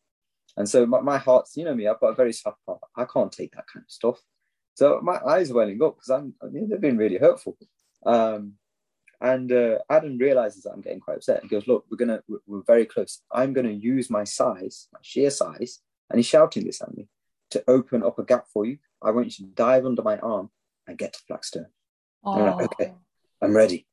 And 0.56 0.68
so 0.68 0.84
my, 0.86 1.00
my 1.00 1.18
heart's, 1.18 1.56
you 1.56 1.64
know 1.64 1.74
me, 1.74 1.86
I've 1.88 2.00
got 2.00 2.08
a 2.08 2.14
very 2.14 2.32
soft 2.32 2.58
heart. 2.66 2.80
I 2.96 3.04
can't 3.04 3.32
take 3.32 3.52
that 3.52 3.64
kind 3.72 3.84
of 3.84 3.90
stuff. 3.90 4.20
So 4.82 4.98
my 5.00 5.20
eyes 5.24 5.48
are 5.52 5.54
welling 5.54 5.80
up 5.80 5.94
because 5.94 6.10
I'm, 6.10 6.34
I 6.42 6.46
mean, 6.46 6.68
they've 6.68 6.80
been 6.80 6.96
really 6.98 7.16
hurtful. 7.16 7.56
Um, 8.04 8.54
and 9.20 9.52
uh, 9.52 9.78
Adam 9.88 10.18
realizes 10.18 10.64
that 10.64 10.72
I'm 10.72 10.80
getting 10.80 10.98
quite 10.98 11.18
upset 11.18 11.40
and 11.40 11.48
goes, 11.48 11.68
"Look, 11.68 11.84
we're 11.88 11.98
gonna, 11.98 12.20
we're, 12.26 12.40
we're 12.48 12.64
very 12.66 12.84
close. 12.84 13.22
I'm 13.30 13.52
gonna 13.52 13.70
use 13.70 14.10
my 14.10 14.24
size, 14.24 14.88
my 14.92 14.98
sheer 15.00 15.30
size." 15.30 15.78
And 16.10 16.18
he's 16.18 16.26
shouting 16.26 16.66
this 16.66 16.82
at 16.82 16.92
me 16.96 17.06
to 17.50 17.62
open 17.68 18.02
up 18.02 18.18
a 18.18 18.24
gap 18.24 18.46
for 18.52 18.66
you. 18.66 18.78
I 19.00 19.12
want 19.12 19.38
you 19.38 19.46
to 19.46 19.52
dive 19.52 19.86
under 19.86 20.02
my 20.02 20.18
arm 20.18 20.50
and 20.88 20.98
get 20.98 21.12
to 21.12 21.20
Blackstone. 21.28 21.66
Oh. 22.24 22.32
I'm 22.32 22.56
like, 22.56 22.72
okay, 22.72 22.92
I'm 23.40 23.54
ready. 23.54 23.86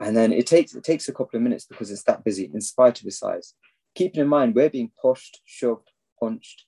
And 0.00 0.14
then 0.14 0.34
it 0.34 0.46
takes 0.46 0.74
it 0.74 0.84
takes 0.84 1.08
a 1.08 1.14
couple 1.14 1.38
of 1.38 1.44
minutes 1.44 1.64
because 1.64 1.90
it's 1.90 2.02
that 2.02 2.24
busy, 2.24 2.50
in 2.52 2.60
spite 2.60 2.98
of 2.98 3.06
his 3.06 3.18
size. 3.18 3.54
Keeping 3.94 4.20
in 4.20 4.28
mind, 4.28 4.54
we're 4.54 4.68
being 4.68 4.92
pushed, 5.00 5.40
shoved, 5.46 5.88
punched, 6.20 6.66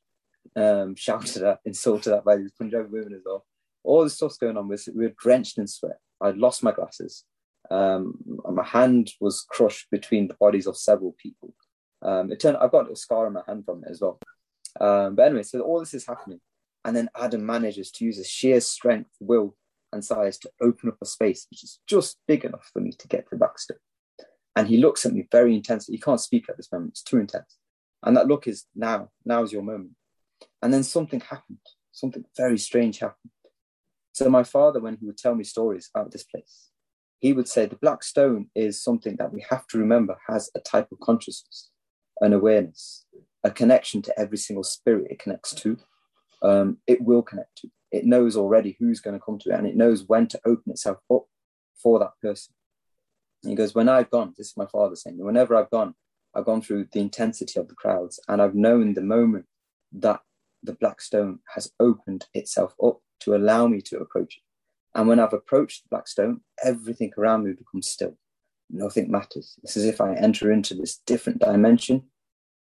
um, 0.57 0.95
shouted 0.95 1.43
at, 1.43 1.61
insulted 1.67 2.15
at 2.15 2.25
by 2.25 2.39
these 2.39 2.53
Punjabi 2.53 2.89
women 2.91 3.13
as 3.13 3.21
well. 3.27 3.45
All 3.89 4.05
this 4.05 4.15
stuff's 4.15 4.37
going 4.37 4.59
on. 4.59 4.69
We're, 4.69 4.79
we're 4.95 5.15
drenched 5.19 5.57
in 5.57 5.67
sweat. 5.67 5.97
I'd 6.21 6.37
lost 6.37 6.63
my 6.63 6.73
glasses. 6.73 7.25
Um, 7.71 8.19
my 8.53 8.65
hand 8.65 9.13
was 9.19 9.47
crushed 9.49 9.87
between 9.91 10.29
the 10.29 10.37
bodies 10.39 10.67
of 10.67 10.77
several 10.77 11.17
people. 11.17 11.55
Um, 12.03 12.31
it 12.31 12.39
turned. 12.39 12.59
I've 12.59 12.71
got 12.71 12.91
a 12.91 12.97
scar 12.97 13.27
on 13.27 13.33
my 13.33 13.43
hand 13.47 13.65
from 13.65 13.83
it 13.85 13.91
as 13.91 14.03
well. 14.03 14.19
Um, 14.79 15.15
but 15.15 15.27
anyway, 15.27 15.43
so 15.43 15.61
all 15.61 15.81
this 15.81 15.95
is 15.95 16.07
happening, 16.07 16.41
and 16.85 16.95
then 16.95 17.09
Adam 17.17 17.45
manages 17.45 17.91
to 17.93 18.05
use 18.05 18.19
his 18.19 18.29
sheer 18.29 18.61
strength, 18.61 19.11
will, 19.21 19.57
and 19.93 20.05
size 20.05 20.37
to 20.41 20.51
open 20.61 20.91
up 20.91 20.99
a 21.01 21.07
space 21.07 21.47
which 21.51 21.65
is 21.65 21.81
just 21.87 22.19
big 22.29 22.45
enough 22.45 22.69
for 22.73 22.81
me 22.81 22.93
to 22.93 23.09
get 23.09 23.29
to 23.31 23.37
Blackstone. 23.37 23.79
And 24.55 24.69
he 24.69 24.77
looks 24.77 25.07
at 25.07 25.15
me 25.15 25.27
very 25.33 25.55
intensely. 25.55 25.95
He 25.95 26.01
can't 26.01 26.21
speak 26.21 26.51
at 26.51 26.59
this 26.59 26.71
moment; 26.71 26.91
it's 26.91 27.03
too 27.03 27.19
intense. 27.19 27.57
And 28.03 28.17
that 28.19 28.29
look 28.29 28.47
is 28.47 28.67
now. 28.77 29.09
Now 29.25 29.43
is 29.43 29.53
your 29.53 29.63
moment. 29.63 29.93
And 30.63 30.75
then 30.75 30.83
something 30.83 31.21
happened. 31.21 31.59
Something 31.91 32.25
very 32.37 32.59
strange 32.59 32.99
happened. 32.99 33.33
So 34.19 34.29
my 34.29 34.43
father, 34.43 34.81
when 34.81 34.97
he 34.97 35.07
would 35.07 35.17
tell 35.17 35.37
me 35.37 35.45
stories 35.45 35.89
about 35.95 36.11
this 36.11 36.25
place, 36.25 36.71
he 37.21 37.33
would 37.33 37.47
say 37.47 37.67
the 37.67 37.77
black 37.77 38.03
stone 38.03 38.51
is 38.53 38.83
something 38.83 39.15
that 39.15 39.33
we 39.33 39.47
have 39.49 39.65
to 39.69 39.79
remember 39.79 40.19
has 40.27 40.51
a 40.57 40.61
type 40.61 40.89
of 40.91 40.99
consciousness, 40.99 41.71
an 42.21 42.33
awareness, 42.33 43.07
a 43.45 43.53
connection 43.53 44.03
to 44.03 44.19
every 44.19 44.37
single 44.37 44.65
spirit 44.65 45.07
it 45.09 45.21
connects 45.21 45.55
to. 45.55 45.79
Um, 46.43 46.79
it 46.89 47.01
will 47.01 47.23
connect 47.23 47.59
to. 47.59 47.71
It 47.93 48.07
knows 48.07 48.37
already 48.37 48.77
who's 48.81 48.99
going 48.99 49.17
to 49.17 49.25
come 49.25 49.39
to 49.39 49.51
it, 49.51 49.55
and 49.55 49.69
it 49.69 49.77
knows 49.77 50.03
when 50.09 50.27
to 50.29 50.41
open 50.45 50.73
itself 50.73 50.99
up 51.13 51.27
for 51.81 52.01
that 52.01 52.15
person. 52.21 52.55
And 53.45 53.51
he 53.51 53.57
goes, 53.57 53.77
when 53.77 53.89
I've 53.89 54.11
gone, 54.11 54.35
this 54.37 54.49
is 54.49 54.57
my 54.57 54.67
father 54.67 54.97
saying, 54.97 55.25
whenever 55.25 55.55
I've 55.55 55.71
gone, 55.71 55.95
I've 56.35 56.45
gone 56.45 56.63
through 56.63 56.89
the 56.91 56.99
intensity 56.99 57.61
of 57.61 57.69
the 57.69 57.77
crowds, 57.77 58.19
and 58.27 58.43
I've 58.43 58.57
known 58.57 58.95
the 58.95 59.01
moment 59.01 59.47
that 59.93 60.23
the 60.65 60.73
black 60.73 61.01
stone 61.01 61.39
has 61.55 61.71
opened 61.79 62.27
itself 62.35 62.75
up 62.83 62.99
to 63.21 63.35
allow 63.35 63.67
me 63.67 63.81
to 63.83 63.99
approach 63.99 64.37
it. 64.37 64.43
And 64.95 65.09
when 65.09 65.21
I've 65.21 65.33
approached 65.33 65.85
the 65.85 65.89
black 65.91 66.09
stone, 66.09 66.41
everything 66.65 67.13
around 67.17 67.45
me 67.45 67.53
becomes 67.53 67.89
still. 67.89 68.17
Nothing 68.71 69.11
matters. 69.11 69.57
It's 69.63 69.77
as 69.77 69.85
if 69.85 70.01
I 70.01 70.15
enter 70.15 70.51
into 70.51 70.75
this 70.75 70.99
different 71.07 71.41
dimension 71.41 72.05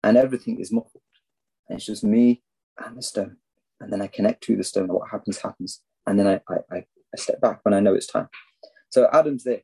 and 0.02 0.16
everything 0.16 0.60
is 0.60 0.72
muffled. 0.72 1.02
And 1.68 1.78
it's 1.78 1.86
just 1.86 2.04
me 2.04 2.42
and 2.84 2.96
the 2.96 3.02
stone. 3.02 3.36
And 3.80 3.92
then 3.92 4.02
I 4.02 4.06
connect 4.06 4.42
to 4.44 4.56
the 4.56 4.64
stone. 4.64 4.84
And 4.84 4.92
what 4.92 5.10
happens, 5.10 5.38
happens. 5.38 5.82
And 6.06 6.18
then 6.18 6.26
I, 6.26 6.40
I, 6.52 6.76
I 6.78 6.84
step 7.16 7.40
back 7.40 7.60
when 7.62 7.74
I 7.74 7.80
know 7.80 7.94
it's 7.94 8.06
time. 8.06 8.28
So 8.90 9.08
Adam's 9.12 9.44
there. 9.44 9.62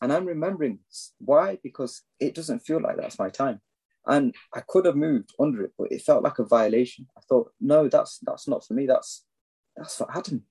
And 0.00 0.12
I'm 0.12 0.26
remembering 0.26 0.80
this. 0.86 1.12
Why? 1.18 1.58
Because 1.62 2.02
it 2.18 2.34
doesn't 2.34 2.60
feel 2.60 2.80
like 2.80 2.96
that's 2.96 3.18
my 3.18 3.28
time. 3.28 3.60
And 4.06 4.34
I 4.54 4.62
could 4.66 4.84
have 4.84 4.96
moved 4.96 5.32
under 5.38 5.62
it, 5.62 5.72
but 5.78 5.92
it 5.92 6.02
felt 6.02 6.24
like 6.24 6.38
a 6.38 6.44
violation. 6.44 7.06
I 7.16 7.20
thought, 7.28 7.52
no, 7.60 7.88
that's 7.88 8.18
that's 8.22 8.48
not 8.48 8.66
for 8.66 8.74
me. 8.74 8.86
That's 8.86 9.24
that's 9.76 9.96
for 9.96 10.08
Adam. 10.14 10.44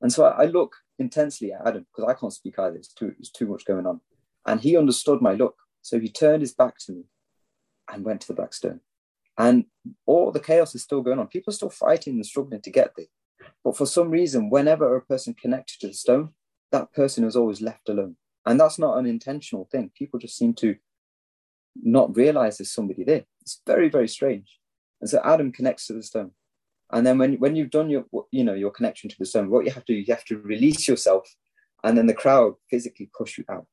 And 0.00 0.12
so 0.12 0.24
I, 0.24 0.46
look 0.46 0.76
intensely 0.98 1.52
at 1.52 1.66
Adam 1.66 1.86
because 1.90 2.10
I 2.10 2.18
can't 2.18 2.32
speak 2.32 2.58
either. 2.58 2.76
It's 2.76 2.92
too, 2.92 3.14
it's 3.18 3.30
too 3.30 3.46
much 3.46 3.64
going 3.64 3.86
on. 3.86 4.00
And 4.46 4.60
he 4.60 4.76
understood 4.76 5.22
my 5.22 5.32
look. 5.34 5.54
So 5.80 6.00
he 6.00 6.08
turned 6.08 6.42
his 6.42 6.52
back 6.52 6.78
to 6.86 6.92
me 6.92 7.04
and 7.92 8.04
went 8.04 8.20
to 8.22 8.28
the 8.28 8.34
Black 8.34 8.52
Stone. 8.52 8.80
And 9.38 9.66
all 10.04 10.30
the 10.30 10.40
chaos 10.40 10.74
is 10.74 10.82
still 10.82 11.02
going 11.02 11.18
on. 11.18 11.28
People 11.28 11.52
are 11.52 11.54
still 11.54 11.70
fighting 11.70 12.14
and 12.14 12.26
struggling 12.26 12.60
to 12.62 12.70
get 12.70 12.92
there. 12.96 13.06
But 13.64 13.76
for 13.76 13.86
some 13.86 14.10
reason, 14.10 14.50
whenever 14.50 14.96
a 14.96 15.02
person 15.02 15.34
connected 15.34 15.80
to 15.80 15.88
the 15.88 15.94
stone, 15.94 16.30
that 16.72 16.92
person 16.92 17.24
is 17.24 17.36
always 17.36 17.60
left 17.60 17.88
alone. 17.88 18.16
And 18.44 18.58
that's 18.58 18.78
not 18.78 18.98
an 18.98 19.06
intentional 19.06 19.68
thing. 19.70 19.90
People 19.96 20.18
just 20.18 20.36
seem 20.36 20.54
to 20.54 20.76
not 21.80 22.16
realize 22.16 22.58
there's 22.58 22.72
somebody 22.72 23.04
there. 23.04 23.24
It's 23.40 23.60
very, 23.66 23.88
very 23.88 24.08
strange. 24.08 24.58
And 25.00 25.08
so 25.08 25.20
Adam 25.24 25.52
connects 25.52 25.86
to 25.86 25.94
the 25.94 26.02
stone. 26.02 26.32
And 26.92 27.06
then 27.06 27.18
when, 27.18 27.34
when 27.34 27.56
you've 27.56 27.70
done 27.70 27.88
your, 27.88 28.04
you 28.30 28.44
know, 28.44 28.54
your 28.54 28.70
connection 28.70 29.08
to 29.08 29.16
the 29.18 29.24
stone, 29.24 29.48
what 29.48 29.64
you 29.64 29.70
have 29.70 29.84
to 29.86 29.94
do, 29.94 29.98
you 29.98 30.14
have 30.14 30.24
to 30.26 30.38
release 30.38 30.86
yourself 30.86 31.26
and 31.82 31.96
then 31.96 32.06
the 32.06 32.14
crowd 32.14 32.54
physically 32.70 33.10
push 33.16 33.38
you 33.38 33.44
out. 33.48 33.66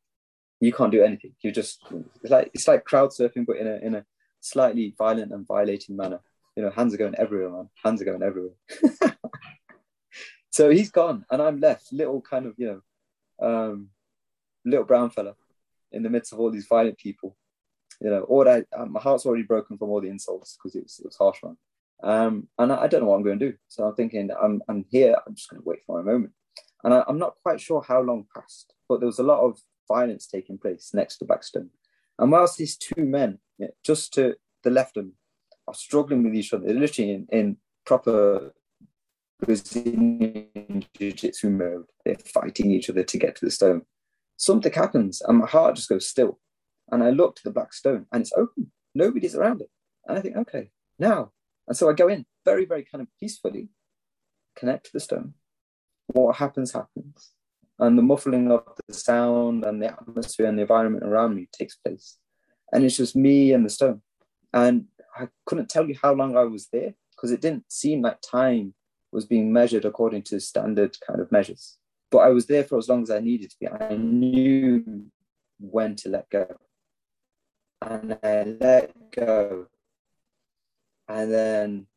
You 0.62 0.74
can't 0.74 0.92
do 0.92 1.04
anything. 1.04 1.34
You 1.42 1.52
just, 1.52 1.84
it's 2.22 2.32
like, 2.32 2.50
it's 2.54 2.68
like 2.68 2.86
crowd 2.86 3.12
surfing, 3.12 3.46
but 3.46 3.58
in 3.58 3.68
a, 3.68 3.76
in 3.78 3.96
a 3.96 4.06
slightly 4.40 4.94
violent 4.98 5.32
and 5.32 5.46
violating 5.46 5.96
manner. 5.96 6.22
You 6.56 6.64
know, 6.64 6.70
hands 6.72 6.94
are 6.94 6.98
going 6.98 7.16
everywhere, 7.16 7.50
man. 7.50 7.70
Hands 7.84 8.02
are 8.02 8.06
going 8.06 8.24
everywhere. 8.24 8.56
so 10.50 10.70
he's 10.70 10.92
gone 10.92 11.26
and 11.30 11.42
I'm 11.42 11.60
left, 11.60 11.92
little 11.94 12.22
kind 12.22 12.46
of, 12.46 12.56
you 12.58 12.82
know, 13.40 13.46
um, 13.46 13.90
little 14.66 14.86
brown 14.86 15.10
fella 15.10 15.36
in 15.92 16.04
the 16.04 16.10
midst 16.10 16.34
of 16.34 16.40
all 16.40 16.52
these 16.52 16.68
violent 16.68 16.98
people. 16.98 17.36
You 18.02 18.10
know, 18.10 18.22
all 18.24 18.46
that, 18.46 18.66
um, 18.76 18.94
my 18.94 19.00
heart's 19.02 19.26
already 19.26 19.44
broken 19.44 19.78
from 19.78 19.90
all 19.90 20.02
the 20.02 20.10
insults 20.10 20.58
because 20.58 20.76
it 20.76 20.84
was, 20.84 21.00
it 21.00 21.06
was 21.06 21.18
harsh, 21.18 21.40
man. 21.44 21.58
Um, 22.02 22.48
and 22.58 22.72
I, 22.72 22.84
I, 22.84 22.88
don't 22.88 23.02
know 23.02 23.08
what 23.08 23.18
I'm 23.18 23.24
going 23.24 23.40
to 23.40 23.52
do. 23.52 23.58
So 23.68 23.86
I'm 23.86 23.96
thinking, 23.96 24.30
I'm, 24.42 24.62
I'm 24.70 24.86
here, 24.90 25.18
I'm 25.28 25.36
just 25.36 25.50
going 25.50 25.62
to 25.62 25.68
wait 25.68 25.80
for 25.86 26.02
my 26.02 26.12
moment. 26.12 26.32
And 26.84 26.94
I, 26.94 27.04
am 27.10 27.20
not 27.20 27.36
quite 27.44 27.60
sure 27.60 27.84
how 27.86 28.02
long 28.02 28.26
passed, 28.34 28.74
but 28.88 29.00
there 29.00 29.08
was 29.08 29.20
a 29.20 29.24
lot 29.24 29.42
of 29.42 29.60
violence 29.88 30.26
taking 30.26 30.58
place 30.58 30.92
next 30.94 31.18
to 31.18 31.26
Blackstone. 31.26 31.70
And 32.18 32.32
whilst 32.32 32.58
these 32.58 32.78
two 32.78 33.04
men, 33.04 33.40
just 33.84 34.14
to 34.14 34.36
the 34.64 34.70
left 34.70 34.96
of 34.98 35.06
them, 35.06 35.14
are 35.68 35.74
struggling 35.74 36.24
with 36.24 36.36
each 36.36 36.54
other, 36.54 36.66
they're 36.66 36.76
literally 36.76 37.12
in, 37.12 37.28
in 37.32 37.58
proper 37.86 38.54
Brazilian 39.40 40.86
jiu-jitsu 40.98 41.50
mode. 41.50 41.86
They're 42.06 42.16
fighting 42.16 42.72
each 42.72 42.90
other 42.90 43.04
to 43.04 43.18
get 43.18 43.36
to 43.38 43.46
the 43.46 43.52
stone. 43.52 43.84
Something 44.38 44.72
happens 44.72 45.22
and 45.22 45.38
my 45.38 45.48
heart 45.48 45.76
just 45.76 45.90
goes 45.90 46.08
still. 46.08 46.40
And 46.92 47.04
I 47.04 47.10
look 47.10 47.36
to 47.36 47.44
the 47.44 47.52
black 47.52 47.74
stone 47.74 48.06
and 48.12 48.22
it's 48.22 48.34
open. 48.34 48.72
Nobody's 48.96 49.36
around 49.36 49.62
it. 49.62 49.70
And 50.08 50.18
I 50.18 50.22
think, 50.22 50.38
okay, 50.38 50.72
now 50.98 51.32
and 51.70 51.78
so 51.78 51.88
I 51.88 51.94
go 51.94 52.08
in 52.08 52.26
very, 52.44 52.66
very 52.66 52.84
kind 52.84 53.04
of 53.04 53.08
peacefully, 53.20 53.70
connect 54.58 54.88
to 54.88 54.92
the 54.94 55.00
stone. 55.00 55.36
What 56.08 56.36
happens, 56.38 56.74
happens. 56.74 57.32
And 57.78 57.96
the 57.96 58.02
muffling 58.02 58.52
of 58.52 58.64
the 58.88 58.94
sound 58.94 59.64
and 59.64 59.82
the 59.82 59.94
atmosphere 59.94 60.48
and 60.48 60.58
the 60.58 60.64
environment 60.64 61.06
around 61.06 61.36
me 61.36 61.48
takes 61.54 61.76
place. 61.76 62.18
And 62.74 62.84
it's 62.84 62.98
just 62.98 63.16
me 63.16 63.54
and 63.54 63.64
the 63.64 63.70
stone. 63.70 64.02
And 64.52 64.86
I 65.16 65.28
couldn't 65.46 65.70
tell 65.70 65.88
you 65.88 65.96
how 66.02 66.14
long 66.14 66.36
I 66.36 66.44
was 66.44 66.68
there 66.74 66.96
because 67.16 67.32
it 67.32 67.40
didn't 67.40 67.72
seem 67.72 68.02
like 68.02 68.20
time 68.22 68.74
was 69.12 69.26
being 69.26 69.54
measured 69.54 69.86
according 69.86 70.24
to 70.24 70.40
standard 70.40 70.98
kind 71.06 71.22
of 71.22 71.32
measures. 71.32 71.78
But 72.10 72.20
I 72.20 72.30
was 72.30 72.48
there 72.48 72.64
for 72.64 72.80
as 72.80 72.90
long 72.90 73.04
as 73.04 73.12
I 73.12 73.20
needed 73.20 73.52
to 73.52 73.56
be. 73.60 73.68
I 73.68 73.96
knew 73.96 75.06
when 75.60 75.96
to 75.98 76.10
let 76.10 76.30
go. 76.32 76.48
And 77.82 78.18
I 78.24 78.44
let 78.60 78.94
go 79.12 79.68
and 81.10 81.32
then 81.32 81.88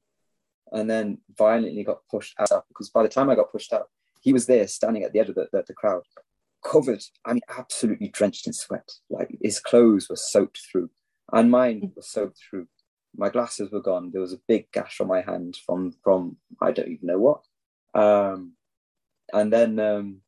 and 0.73 0.91
then 0.91 1.19
violently 1.37 1.85
got 1.85 1.99
pushed 2.11 2.35
out 2.41 2.65
because 2.69 2.89
by 2.89 3.03
the 3.03 3.09
time 3.09 3.29
I 3.29 3.35
got 3.35 3.53
pushed 3.53 3.73
out, 3.73 3.89
he 4.23 4.33
was 4.33 4.47
there 4.47 4.67
standing 4.67 5.03
at 5.03 5.13
the 5.13 5.21
edge 5.21 5.29
of 5.29 5.35
the, 5.35 5.47
the, 5.53 5.63
the 5.69 5.75
crowd, 5.75 6.03
covered, 6.65 7.03
I 7.27 7.35
mean, 7.35 7.43
absolutely 7.57 8.09
drenched 8.09 8.47
in 8.47 8.55
sweat. 8.55 8.91
Like 9.11 9.37
his 9.43 9.61
clothes 9.61 10.09
were 10.09 10.17
soaked 10.17 10.61
through, 10.71 10.91
and 11.33 11.51
mine 11.51 11.93
was 11.95 12.09
soaked 12.09 12.39
through. 12.49 12.69
My 13.15 13.29
glasses 13.29 13.71
were 13.71 13.83
gone. 13.83 14.11
There 14.11 14.23
was 14.23 14.33
a 14.33 14.41
big 14.49 14.73
gash 14.73 15.01
on 15.01 15.09
my 15.09 15.21
hand 15.21 15.59
from 15.67 15.93
from 16.03 16.39
I 16.61 16.73
don't 16.73 16.89
even 16.89 17.07
know 17.07 17.19
what. 17.19 17.43
Um, 17.95 18.53
and 19.35 19.53
then 19.53 19.79
um, 19.79 20.23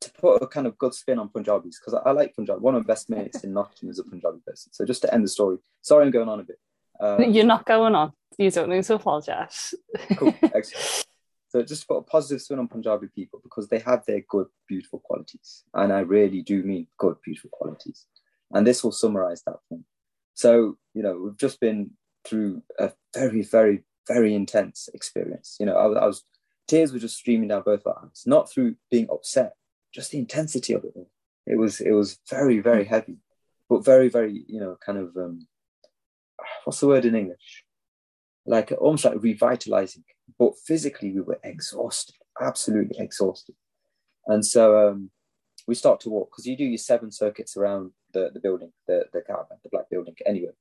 to 0.00 0.12
put 0.12 0.42
a 0.42 0.46
kind 0.46 0.68
of 0.68 0.78
good 0.78 0.94
spin 0.94 1.18
on 1.18 1.28
Punjabis 1.30 1.80
because 1.80 1.94
I, 1.94 2.10
I, 2.10 2.12
like 2.12 2.36
Punjab. 2.36 2.60
One 2.60 2.76
of 2.76 2.86
my 2.86 2.92
best 2.92 3.10
mates 3.10 3.42
in 3.42 3.52
Nottingham 3.52 3.90
is 3.90 3.98
a 3.98 4.04
Punjabi 4.04 4.38
person. 4.46 4.72
So 4.72 4.84
just 4.84 5.02
to 5.02 5.12
end 5.12 5.24
the 5.24 5.28
story, 5.28 5.58
sorry 5.80 6.04
I'm 6.04 6.12
going 6.12 6.28
on 6.28 6.38
a 6.40 6.44
bit. 6.44 6.58
Um, 7.02 7.32
You're 7.32 7.44
not 7.44 7.66
going 7.66 7.94
on. 7.94 8.12
You 8.38 8.50
don't 8.50 8.70
need 8.70 8.84
to 8.84 8.94
apologise. 8.94 9.74
cool, 10.16 10.34
excellent. 10.42 11.06
So 11.48 11.62
just 11.62 11.86
put 11.86 11.98
a 11.98 12.02
positive 12.02 12.40
spin 12.40 12.60
on 12.60 12.68
Punjabi 12.68 13.08
people 13.14 13.40
because 13.42 13.68
they 13.68 13.80
have 13.80 14.06
their 14.06 14.22
good, 14.26 14.46
beautiful 14.66 15.00
qualities, 15.00 15.64
and 15.74 15.92
I 15.92 16.00
really 16.00 16.40
do 16.40 16.62
mean 16.62 16.86
good, 16.96 17.16
beautiful 17.22 17.50
qualities. 17.52 18.06
And 18.52 18.66
this 18.66 18.82
will 18.82 18.92
summarise 18.92 19.42
that 19.42 19.58
point. 19.68 19.84
So 20.32 20.78
you 20.94 21.02
know 21.02 21.18
we've 21.22 21.36
just 21.36 21.60
been 21.60 21.90
through 22.24 22.62
a 22.78 22.92
very, 23.14 23.42
very, 23.42 23.84
very 24.08 24.34
intense 24.34 24.88
experience. 24.94 25.56
You 25.60 25.66
know, 25.66 25.76
I, 25.76 26.04
I 26.04 26.06
was 26.06 26.24
tears 26.68 26.92
were 26.92 26.98
just 26.98 27.16
streaming 27.16 27.48
down 27.48 27.62
both 27.64 27.86
our 27.86 27.98
eyes, 28.04 28.22
not 28.24 28.50
through 28.50 28.76
being 28.90 29.08
upset, 29.12 29.54
just 29.92 30.12
the 30.12 30.18
intensity 30.18 30.72
of 30.72 30.84
it 30.84 30.92
all. 30.94 31.10
It 31.46 31.58
was 31.58 31.80
it 31.80 31.92
was 31.92 32.18
very 32.30 32.60
very 32.60 32.84
heavy, 32.84 33.18
but 33.68 33.84
very 33.84 34.08
very 34.08 34.44
you 34.48 34.60
know 34.60 34.78
kind 34.84 34.98
of 34.98 35.16
um, 35.16 35.46
what's 36.64 36.80
the 36.80 36.86
word 36.86 37.04
in 37.04 37.14
English? 37.14 37.64
Like 38.46 38.72
almost 38.72 39.04
like 39.04 39.22
revitalizing. 39.22 40.04
But 40.38 40.52
physically 40.66 41.12
we 41.12 41.20
were 41.20 41.40
exhausted, 41.44 42.16
absolutely 42.40 42.96
exhausted, 42.98 43.54
and 44.26 44.44
so 44.44 44.88
um, 44.88 45.10
we 45.68 45.74
start 45.74 46.00
to 46.00 46.10
walk 46.10 46.30
because 46.30 46.46
you 46.46 46.56
do 46.56 46.64
your 46.64 46.78
seven 46.78 47.12
circuits 47.12 47.56
around 47.56 47.92
the, 48.12 48.30
the 48.32 48.40
building, 48.40 48.72
the 48.86 49.04
the 49.12 49.20
Kaaba, 49.20 49.56
the 49.62 49.68
black 49.70 49.90
building 49.90 50.14
anyway. 50.26 50.52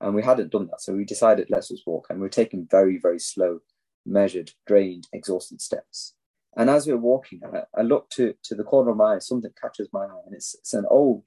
And 0.00 0.14
we 0.14 0.22
hadn't 0.22 0.50
done 0.50 0.68
that, 0.68 0.80
so 0.80 0.94
we 0.94 1.04
decided 1.04 1.50
let's 1.50 1.68
just 1.68 1.86
walk, 1.86 2.06
and 2.08 2.20
we 2.20 2.26
are 2.26 2.30
taking 2.30 2.66
very 2.70 2.98
very 2.98 3.18
slow, 3.18 3.60
measured, 4.06 4.52
drained, 4.66 5.08
exhausted 5.12 5.60
steps. 5.60 6.14
And 6.56 6.68
as 6.68 6.86
we 6.86 6.92
are 6.92 6.98
walking, 6.98 7.40
I, 7.44 7.62
I 7.78 7.82
look 7.82 8.10
to, 8.10 8.34
to 8.44 8.54
the 8.54 8.64
corner 8.64 8.90
of 8.90 8.96
my 8.96 9.14
eye, 9.14 9.18
something 9.20 9.52
catches 9.60 9.88
my 9.92 10.04
eye, 10.04 10.22
and 10.26 10.34
it's, 10.34 10.54
it's 10.54 10.74
an 10.74 10.84
old 10.90 11.24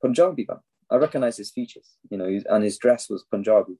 Punjabi 0.00 0.46
man. 0.48 0.60
I 0.94 0.98
recognize 0.98 1.36
his 1.36 1.50
features, 1.50 1.96
you 2.10 2.16
know, 2.16 2.40
and 2.48 2.64
his 2.64 2.78
dress 2.78 3.10
was 3.10 3.24
Punjabi. 3.30 3.74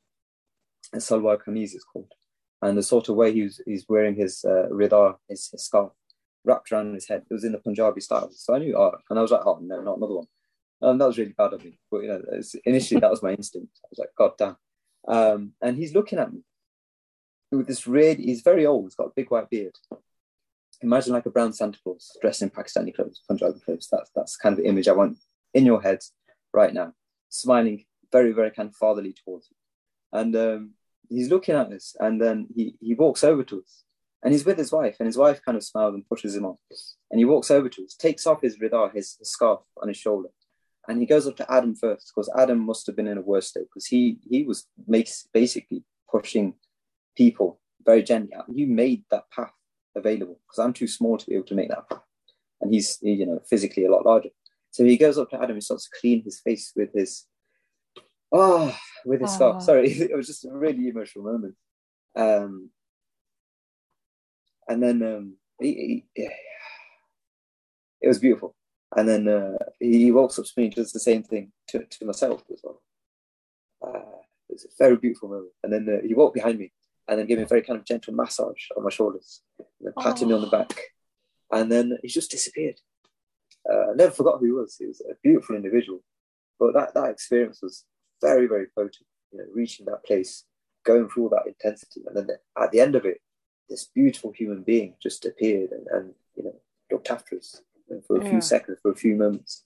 And 0.92 1.00
Salwar 1.00 1.38
Kameez 1.38 1.74
is 1.74 1.84
called. 1.84 2.12
And 2.60 2.76
the 2.76 2.82
sort 2.82 3.08
of 3.08 3.16
way 3.16 3.32
he 3.32 3.42
was, 3.42 3.60
he's 3.66 3.86
wearing 3.88 4.16
his 4.16 4.44
uh, 4.44 4.66
his, 5.28 5.48
his 5.50 5.64
scarf, 5.64 5.92
wrapped 6.44 6.72
around 6.72 6.94
his 6.94 7.08
head, 7.08 7.22
it 7.30 7.34
was 7.34 7.44
in 7.44 7.52
the 7.52 7.58
Punjabi 7.58 8.00
style. 8.00 8.30
So 8.32 8.54
I 8.54 8.58
knew, 8.58 8.76
oh, 8.76 8.96
and 9.08 9.18
I 9.18 9.22
was 9.22 9.30
like, 9.30 9.46
oh, 9.46 9.58
no, 9.62 9.80
not 9.80 9.98
another 9.98 10.14
one. 10.14 10.26
Um, 10.82 10.98
that 10.98 11.06
was 11.06 11.18
really 11.18 11.34
bad 11.36 11.52
of 11.52 11.64
me. 11.64 11.78
But, 11.90 12.02
you 12.02 12.08
know, 12.08 12.22
initially 12.64 13.00
that 13.00 13.10
was 13.10 13.22
my 13.22 13.32
instinct. 13.32 13.78
I 13.84 13.88
was 13.90 13.98
like, 13.98 14.10
God 14.18 14.32
damn. 14.38 14.56
Um, 15.06 15.52
and 15.62 15.76
he's 15.76 15.94
looking 15.94 16.18
at 16.18 16.32
me 16.32 16.40
with 17.52 17.66
this 17.68 17.86
red, 17.86 18.18
he's 18.18 18.42
very 18.42 18.66
old, 18.66 18.86
he's 18.86 18.96
got 18.96 19.06
a 19.06 19.12
big 19.14 19.30
white 19.30 19.48
beard 19.48 19.76
imagine 20.84 21.12
like 21.12 21.26
a 21.26 21.30
brown 21.30 21.52
Santa 21.52 21.78
Claus 21.82 22.16
dressed 22.20 22.42
in 22.42 22.50
Pakistani 22.50 22.94
clothes, 22.94 23.22
Punjabi 23.26 23.60
clothes. 23.60 23.88
That's 23.90 24.10
that's 24.14 24.36
kind 24.36 24.52
of 24.52 24.58
the 24.58 24.68
image 24.68 24.88
I 24.88 24.92
want 24.92 25.18
in 25.52 25.66
your 25.66 25.82
head 25.82 26.00
right 26.52 26.72
now, 26.72 26.92
smiling 27.34 27.84
very 28.12 28.32
very 28.32 28.50
kind 28.50 28.68
of 28.68 28.76
fatherly 28.76 29.12
towards 29.12 29.48
you, 29.50 29.56
and 30.18 30.36
um, 30.36 30.70
he's 31.08 31.30
looking 31.30 31.54
at 31.54 31.72
us, 31.72 31.96
and 32.00 32.20
then 32.20 32.48
he 32.54 32.76
he 32.80 32.94
walks 32.94 33.24
over 33.24 33.42
to 33.44 33.60
us, 33.60 33.84
and 34.22 34.32
he's 34.32 34.46
with 34.46 34.58
his 34.58 34.72
wife, 34.72 34.96
and 34.98 35.06
his 35.06 35.18
wife 35.18 35.40
kind 35.44 35.56
of 35.56 35.64
smiles 35.64 35.94
and 35.94 36.08
pushes 36.08 36.34
him 36.36 36.46
on, 36.46 36.56
and 37.10 37.18
he 37.18 37.24
walks 37.24 37.50
over 37.50 37.68
to 37.68 37.84
us, 37.84 37.94
takes 37.94 38.26
off 38.26 38.42
his 38.42 38.58
ridar, 38.58 38.94
his, 38.94 39.16
his 39.18 39.30
scarf 39.30 39.60
on 39.82 39.88
his 39.88 39.96
shoulder, 39.96 40.28
and 40.88 41.00
he 41.00 41.06
goes 41.06 41.26
up 41.26 41.36
to 41.36 41.52
Adam 41.52 41.74
first 41.74 42.12
because 42.14 42.30
Adam 42.36 42.60
must 42.60 42.86
have 42.86 42.96
been 42.96 43.08
in 43.08 43.18
a 43.18 43.22
worse 43.22 43.48
state 43.48 43.66
because 43.70 43.86
he 43.86 44.18
he 44.28 44.44
was 44.44 44.66
makes 44.86 45.28
basically 45.32 45.82
pushing 46.10 46.54
people 47.16 47.60
very 47.84 48.02
gently. 48.02 48.36
You 48.52 48.66
made 48.66 49.04
that 49.10 49.30
path 49.30 49.52
available 49.96 50.40
because 50.46 50.62
I'm 50.64 50.72
too 50.72 50.86
small 50.86 51.18
to 51.18 51.26
be 51.26 51.34
able 51.34 51.46
to 51.46 51.54
make 51.54 51.68
that. 51.68 51.88
Path. 51.88 52.00
And 52.60 52.72
he's, 52.72 52.98
you 53.02 53.26
know, 53.26 53.40
physically 53.48 53.84
a 53.84 53.90
lot 53.90 54.06
larger. 54.06 54.30
So 54.74 54.84
he 54.84 54.96
goes 54.96 55.18
up 55.18 55.30
to 55.30 55.36
Adam 55.36 55.52
and 55.52 55.62
starts 55.62 55.84
to 55.84 55.96
clean 56.00 56.24
his 56.24 56.40
face 56.40 56.72
with 56.74 56.92
his, 56.92 57.26
oh, 58.32 58.76
with 59.06 59.20
his 59.20 59.30
oh. 59.30 59.34
scarf. 59.34 59.62
Sorry, 59.62 59.88
it 59.88 60.16
was 60.16 60.26
just 60.26 60.44
a 60.46 60.50
really 60.50 60.88
emotional 60.88 61.24
moment. 61.24 61.54
Um, 62.16 62.70
and 64.66 64.82
then 64.82 65.00
um, 65.04 65.36
he, 65.60 66.04
he, 66.12 66.28
it 68.00 68.08
was 68.08 68.18
beautiful. 68.18 68.56
And 68.96 69.08
then 69.08 69.28
uh, 69.28 69.58
he 69.78 70.10
walks 70.10 70.40
up 70.40 70.44
to 70.44 70.52
me 70.56 70.64
and 70.64 70.74
does 70.74 70.90
the 70.90 70.98
same 70.98 71.22
thing 71.22 71.52
to, 71.68 71.84
to 71.84 72.04
myself 72.04 72.42
as 72.52 72.60
well. 72.64 72.82
Uh, 73.80 74.18
it 74.48 74.54
was 74.54 74.64
a 74.64 74.74
very 74.76 74.96
beautiful 74.96 75.28
moment. 75.28 75.52
And 75.62 75.72
then 75.72 75.88
uh, 75.88 76.04
he 76.04 76.14
walked 76.14 76.34
behind 76.34 76.58
me 76.58 76.72
and 77.06 77.20
then 77.20 77.26
gave 77.26 77.36
me 77.38 77.44
a 77.44 77.46
very 77.46 77.62
kind 77.62 77.78
of 77.78 77.86
gentle 77.86 78.12
massage 78.12 78.70
on 78.76 78.82
my 78.82 78.90
shoulders, 78.90 79.40
and 79.56 79.68
then 79.82 79.92
patted 79.96 80.24
oh. 80.24 80.28
me 80.30 80.34
on 80.34 80.40
the 80.40 80.48
back, 80.48 80.80
and 81.52 81.70
then 81.70 81.96
he 82.02 82.08
just 82.08 82.32
disappeared. 82.32 82.80
Uh, 83.70 83.90
I 83.90 83.94
never 83.94 84.12
forgot 84.12 84.38
who 84.40 84.46
he 84.46 84.52
was. 84.52 84.76
He 84.76 84.86
was 84.86 85.00
a 85.00 85.14
beautiful 85.22 85.56
individual, 85.56 86.02
but 86.58 86.74
that 86.74 86.94
that 86.94 87.10
experience 87.10 87.60
was 87.62 87.84
very 88.20 88.46
very 88.46 88.66
potent. 88.76 89.06
You 89.32 89.38
know, 89.38 89.44
reaching 89.52 89.86
that 89.86 90.04
place, 90.04 90.44
going 90.84 91.08
through 91.08 91.24
all 91.24 91.30
that 91.30 91.46
intensity, 91.46 92.02
and 92.06 92.16
then 92.16 92.36
at 92.58 92.70
the 92.72 92.80
end 92.80 92.94
of 92.94 93.04
it, 93.04 93.20
this 93.68 93.84
beautiful 93.84 94.32
human 94.32 94.62
being 94.62 94.94
just 95.02 95.24
appeared 95.24 95.70
and, 95.70 95.86
and 95.88 96.14
you 96.36 96.44
know 96.44 96.54
looked 96.90 97.10
after 97.10 97.36
us 97.36 97.60
for 98.06 98.18
a 98.18 98.24
yeah. 98.24 98.30
few 98.30 98.40
seconds, 98.40 98.78
for 98.82 98.90
a 98.90 98.96
few 98.96 99.16
moments. 99.16 99.64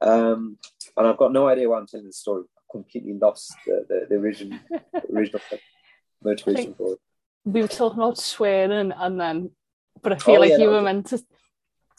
Um, 0.00 0.58
and 0.96 1.06
I've 1.06 1.16
got 1.16 1.32
no 1.32 1.48
idea 1.48 1.68
why 1.68 1.78
I'm 1.78 1.86
telling 1.86 2.06
this 2.06 2.18
story. 2.18 2.42
I've 2.42 2.70
completely 2.70 3.14
lost 3.14 3.54
the, 3.66 3.86
the, 3.88 4.06
the 4.08 4.16
original 4.16 4.58
the 4.70 5.02
original 5.14 5.40
motivation 6.22 6.74
for 6.74 6.94
it. 6.94 6.98
We 7.44 7.62
were 7.62 7.68
talking 7.68 7.98
about 7.98 8.18
swearing, 8.18 8.92
and 8.92 9.20
then, 9.20 9.50
but 10.02 10.12
I 10.12 10.18
feel 10.18 10.36
oh, 10.36 10.40
like 10.40 10.50
yeah, 10.50 10.58
you 10.58 10.70
were 10.70 10.82
meant 10.82 11.06
to. 11.06 11.22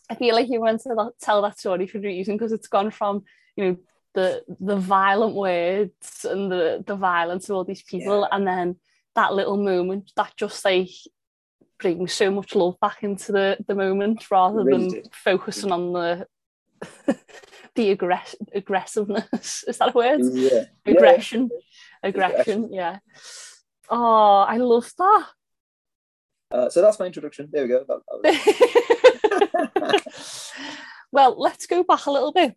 I 0.09 0.15
feel 0.15 0.35
like 0.35 0.49
you 0.49 0.63
meant 0.63 0.81
to 0.81 1.11
tell 1.21 1.41
that 1.41 1.59
story 1.59 1.87
for 1.87 1.97
a 1.97 2.01
reason 2.01 2.35
because 2.35 2.51
it's 2.51 2.67
gone 2.67 2.91
from 2.91 3.23
you 3.55 3.63
know 3.65 3.77
the 4.13 4.43
the 4.59 4.77
violent 4.77 5.35
words 5.35 6.25
and 6.25 6.51
the 6.51 6.83
the 6.85 6.95
violence 6.95 7.49
of 7.49 7.55
all 7.55 7.63
these 7.63 7.83
people, 7.83 8.21
yeah. 8.21 8.35
and 8.35 8.47
then 8.47 8.77
that 9.15 9.33
little 9.33 9.57
moment 9.57 10.11
that 10.15 10.33
just 10.37 10.63
like 10.63 10.89
brings 11.79 12.13
so 12.13 12.31
much 12.31 12.55
love 12.55 12.79
back 12.79 13.03
into 13.03 13.31
the 13.31 13.57
the 13.67 13.75
moment 13.75 14.29
rather 14.31 14.63
really 14.63 14.89
than 14.89 14.89
did. 14.89 15.09
focusing 15.13 15.71
on 15.71 15.93
the 15.93 16.27
the 17.75 17.95
aggress- 17.95 18.35
aggressiveness. 18.53 19.63
Is 19.67 19.77
that 19.77 19.89
a 19.89 19.93
word? 19.93 20.21
Yeah. 20.23 20.65
Aggression. 20.85 21.49
Yeah. 21.51 22.09
Aggression. 22.09 22.69
Yeah. 22.71 22.99
Oh, 23.89 24.45
I 24.47 24.57
love 24.57 24.91
that. 24.97 25.27
Uh, 26.49 26.69
so 26.69 26.81
that's 26.81 26.99
my 26.99 27.05
introduction. 27.05 27.49
There 27.51 27.63
we 27.63 27.69
go. 27.69 27.85
That, 27.87 27.99
that 28.23 28.96
well, 31.11 31.35
let's 31.37 31.65
go 31.67 31.83
back 31.83 32.05
a 32.05 32.11
little 32.11 32.31
bit. 32.31 32.55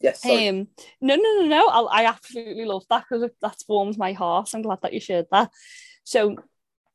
Yes. 0.00 0.24
Um, 0.24 0.68
no, 1.00 1.16
no, 1.16 1.40
no, 1.40 1.46
no. 1.46 1.68
I, 1.68 2.02
I 2.02 2.04
absolutely 2.06 2.64
love 2.64 2.84
that 2.88 3.04
because 3.08 3.30
that 3.42 3.56
warms 3.68 3.98
my 3.98 4.12
heart. 4.12 4.50
I'm 4.54 4.62
glad 4.62 4.78
that 4.82 4.92
you 4.92 5.00
shared 5.00 5.26
that. 5.32 5.50
So, 6.04 6.36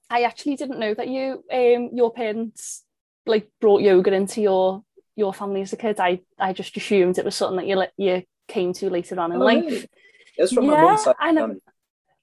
I 0.10 0.24
actually 0.24 0.56
didn't 0.56 0.80
know 0.80 0.94
that 0.94 1.08
you, 1.08 1.44
um, 1.52 1.90
your 1.94 2.14
parents, 2.14 2.84
like 3.26 3.50
brought 3.60 3.82
yoga 3.82 4.14
into 4.14 4.42
your 4.42 4.84
your 5.16 5.34
family 5.34 5.62
as 5.62 5.74
a 5.74 5.78
kid. 5.78 6.00
I, 6.00 6.22
I 6.40 6.54
just 6.54 6.76
assumed 6.76 7.18
it 7.18 7.26
was 7.26 7.36
something 7.36 7.58
that 7.58 7.68
you 7.68 7.84
you 7.98 8.24
came 8.48 8.74
to 8.74 8.90
later 8.90 9.20
on 9.20 9.32
in 9.32 9.42
oh, 9.42 9.46
life. 9.46 9.64
Really? 9.64 9.90
It 10.38 10.42
was 10.42 10.52
from 10.52 10.66
yeah, 10.66 10.72
my 10.72 10.82
mum's 10.82 11.04
side. 11.04 11.16
I 11.20 11.32
know 11.32 11.56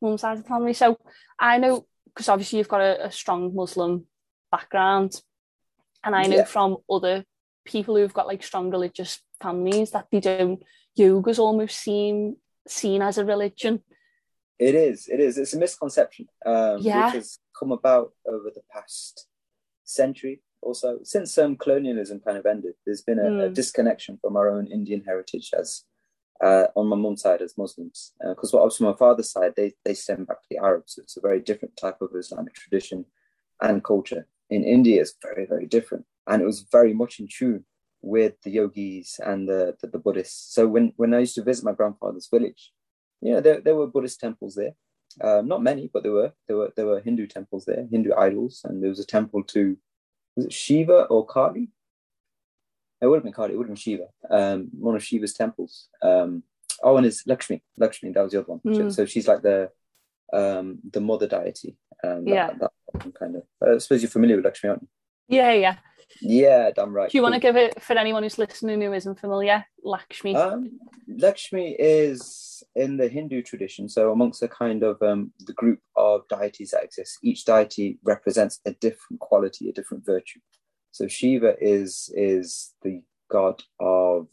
mum's 0.00 0.20
side 0.20 0.36
of 0.36 0.42
the 0.42 0.48
family. 0.48 0.72
So 0.72 0.98
I 1.38 1.58
know 1.58 1.86
because 2.06 2.28
obviously 2.28 2.58
you've 2.58 2.68
got 2.68 2.80
a, 2.80 3.06
a, 3.06 3.12
strong 3.12 3.54
Muslim 3.54 4.06
background, 4.50 5.20
and 6.04 6.14
I 6.14 6.24
know 6.24 6.36
yeah. 6.36 6.44
from 6.44 6.78
other 6.90 7.24
people 7.64 7.96
who've 7.96 8.14
got 8.14 8.26
like 8.26 8.42
strong 8.42 8.70
religious 8.70 9.20
families 9.42 9.90
that 9.92 10.06
they 10.10 10.20
don't 10.20 10.62
yoga's 10.96 11.38
almost 11.38 11.78
seem 11.78 12.36
seen 12.66 13.02
as 13.02 13.18
a 13.18 13.24
religion. 13.24 13.82
It 14.58 14.74
is. 14.74 15.08
It 15.08 15.20
is. 15.20 15.38
It's 15.38 15.54
a 15.54 15.58
misconception, 15.58 16.26
um, 16.44 16.78
yeah. 16.80 17.06
which 17.06 17.14
has 17.14 17.38
come 17.58 17.72
about 17.72 18.12
over 18.26 18.50
the 18.54 18.62
past 18.72 19.26
century 19.84 20.42
or 20.60 20.74
so. 20.74 20.98
Since 21.02 21.36
um, 21.38 21.56
colonialism 21.56 22.20
kind 22.20 22.36
of 22.36 22.44
ended, 22.44 22.74
there's 22.84 23.02
been 23.02 23.18
a, 23.18 23.22
mm. 23.22 23.44
a 23.44 23.48
hmm. 23.48 23.54
disconnection 23.54 24.18
from 24.20 24.36
our 24.36 24.50
own 24.50 24.66
Indian 24.66 25.02
heritage 25.04 25.50
as 25.58 25.84
uh, 26.42 26.66
on 26.74 26.88
my 26.88 26.96
mum's 26.96 27.22
side 27.22 27.42
as 27.42 27.56
Muslims, 27.56 28.12
because 28.28 28.52
uh, 28.52 28.58
what 28.58 28.64
obviously 28.64 28.86
my 28.86 28.96
father's 28.96 29.30
side 29.30 29.52
they 29.56 29.72
they 29.84 29.94
stem 29.94 30.24
back 30.24 30.42
to 30.42 30.48
the 30.50 30.58
Arabs. 30.58 30.98
It's 30.98 31.16
a 31.16 31.20
very 31.20 31.40
different 31.40 31.76
type 31.76 32.00
of 32.00 32.10
Islamic 32.14 32.54
tradition 32.54 33.06
and 33.60 33.84
culture. 33.84 34.26
In 34.50 34.64
India, 34.64 35.00
is 35.00 35.14
very 35.22 35.46
very 35.46 35.66
different, 35.66 36.04
and 36.26 36.42
it 36.42 36.46
was 36.46 36.66
very 36.72 36.92
much 36.92 37.20
in 37.20 37.28
tune 37.28 37.64
with 38.02 38.34
the 38.42 38.50
yogis 38.50 39.20
and 39.24 39.48
the, 39.48 39.76
the, 39.80 39.88
the 39.88 39.98
Buddhists. 39.98 40.54
So 40.54 40.66
when 40.66 40.92
when 40.96 41.14
I 41.14 41.20
used 41.20 41.34
to 41.36 41.44
visit 41.44 41.64
my 41.64 41.72
grandfather's 41.72 42.28
village, 42.28 42.72
yeah, 43.20 43.40
there, 43.40 43.60
there 43.60 43.76
were 43.76 43.86
Buddhist 43.86 44.20
temples 44.20 44.54
there. 44.54 44.74
Um, 45.22 45.48
not 45.48 45.62
many, 45.62 45.90
but 45.92 46.02
there 46.02 46.12
were 46.12 46.32
there 46.46 46.56
were 46.56 46.72
there 46.76 46.86
were 46.86 47.00
Hindu 47.00 47.26
temples 47.26 47.64
there, 47.64 47.86
Hindu 47.90 48.12
idols, 48.16 48.62
and 48.64 48.82
there 48.82 48.90
was 48.90 49.00
a 49.00 49.06
temple 49.06 49.42
to 49.44 49.76
was 50.36 50.46
it 50.46 50.52
Shiva 50.52 51.04
or 51.04 51.26
Kali? 51.26 51.68
It 53.00 53.06
would 53.06 53.16
have 53.16 53.24
been 53.24 53.32
Kali. 53.32 53.54
It 53.54 53.56
would 53.56 53.64
have 53.64 53.74
been 53.74 53.76
Shiva. 53.76 54.06
Um, 54.30 54.68
one 54.72 54.94
of 54.94 55.04
Shiva's 55.04 55.32
temples. 55.32 55.88
Um, 56.02 56.42
oh, 56.82 56.96
and 56.96 57.06
it's 57.06 57.26
Lakshmi. 57.26 57.62
Lakshmi. 57.76 58.12
That 58.12 58.22
was 58.22 58.32
the 58.32 58.40
other 58.40 58.52
one. 58.52 58.60
Mm. 58.64 58.92
So 58.92 59.04
she's 59.06 59.26
like 59.26 59.42
the 59.42 59.70
um, 60.32 60.78
the 60.90 61.00
mother 61.00 61.26
deity. 61.26 61.76
Um, 62.04 62.26
yeah. 62.26 62.48
That, 62.48 62.60
that 62.60 62.72
kind 63.18 63.36
of. 63.36 63.42
I 63.62 63.78
suppose 63.78 64.02
you're 64.02 64.10
familiar 64.10 64.36
with 64.36 64.44
Lakshmi, 64.44 64.70
aren't 64.70 64.82
you? 64.82 64.88
Yeah, 65.28 65.52
yeah. 65.52 65.76
Yeah, 66.20 66.70
damn 66.74 66.92
right. 66.92 67.10
Do 67.10 67.16
you 67.16 67.22
want 67.22 67.34
to 67.34 67.40
give 67.40 67.56
it 67.56 67.80
for 67.82 67.96
anyone 67.96 68.22
who's 68.22 68.38
listening 68.38 68.80
who 68.80 68.92
isn't 68.92 69.20
familiar? 69.20 69.64
Lakshmi. 69.84 70.34
Um, 70.34 70.78
Lakshmi 71.08 71.76
is 71.78 72.62
in 72.74 72.96
the 72.96 73.08
Hindu 73.08 73.42
tradition, 73.42 73.88
so 73.88 74.12
amongst 74.12 74.42
a 74.42 74.48
kind 74.48 74.82
of 74.82 75.00
um, 75.02 75.32
the 75.40 75.52
group 75.52 75.78
of 75.96 76.22
deities 76.28 76.72
that 76.72 76.84
exist, 76.84 77.18
each 77.22 77.44
deity 77.44 77.98
represents 78.02 78.60
a 78.66 78.72
different 78.72 79.20
quality, 79.20 79.68
a 79.68 79.72
different 79.72 80.04
virtue. 80.04 80.40
So 80.90 81.06
Shiva 81.06 81.54
is 81.60 82.12
is 82.14 82.74
the 82.82 83.02
god 83.30 83.62
of 83.78 84.26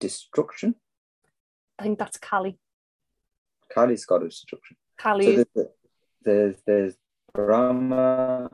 destruction. 0.00 0.76
I 1.78 1.82
think 1.82 1.98
that's 1.98 2.18
Kali. 2.18 2.58
Kali 3.72 3.94
is 3.94 4.06
god 4.06 4.22
of 4.22 4.30
destruction. 4.30 4.76
Kali. 4.96 5.44
So 5.54 5.68
there's, 6.24 6.56
there's 6.66 6.94
Brahma, 7.34 8.50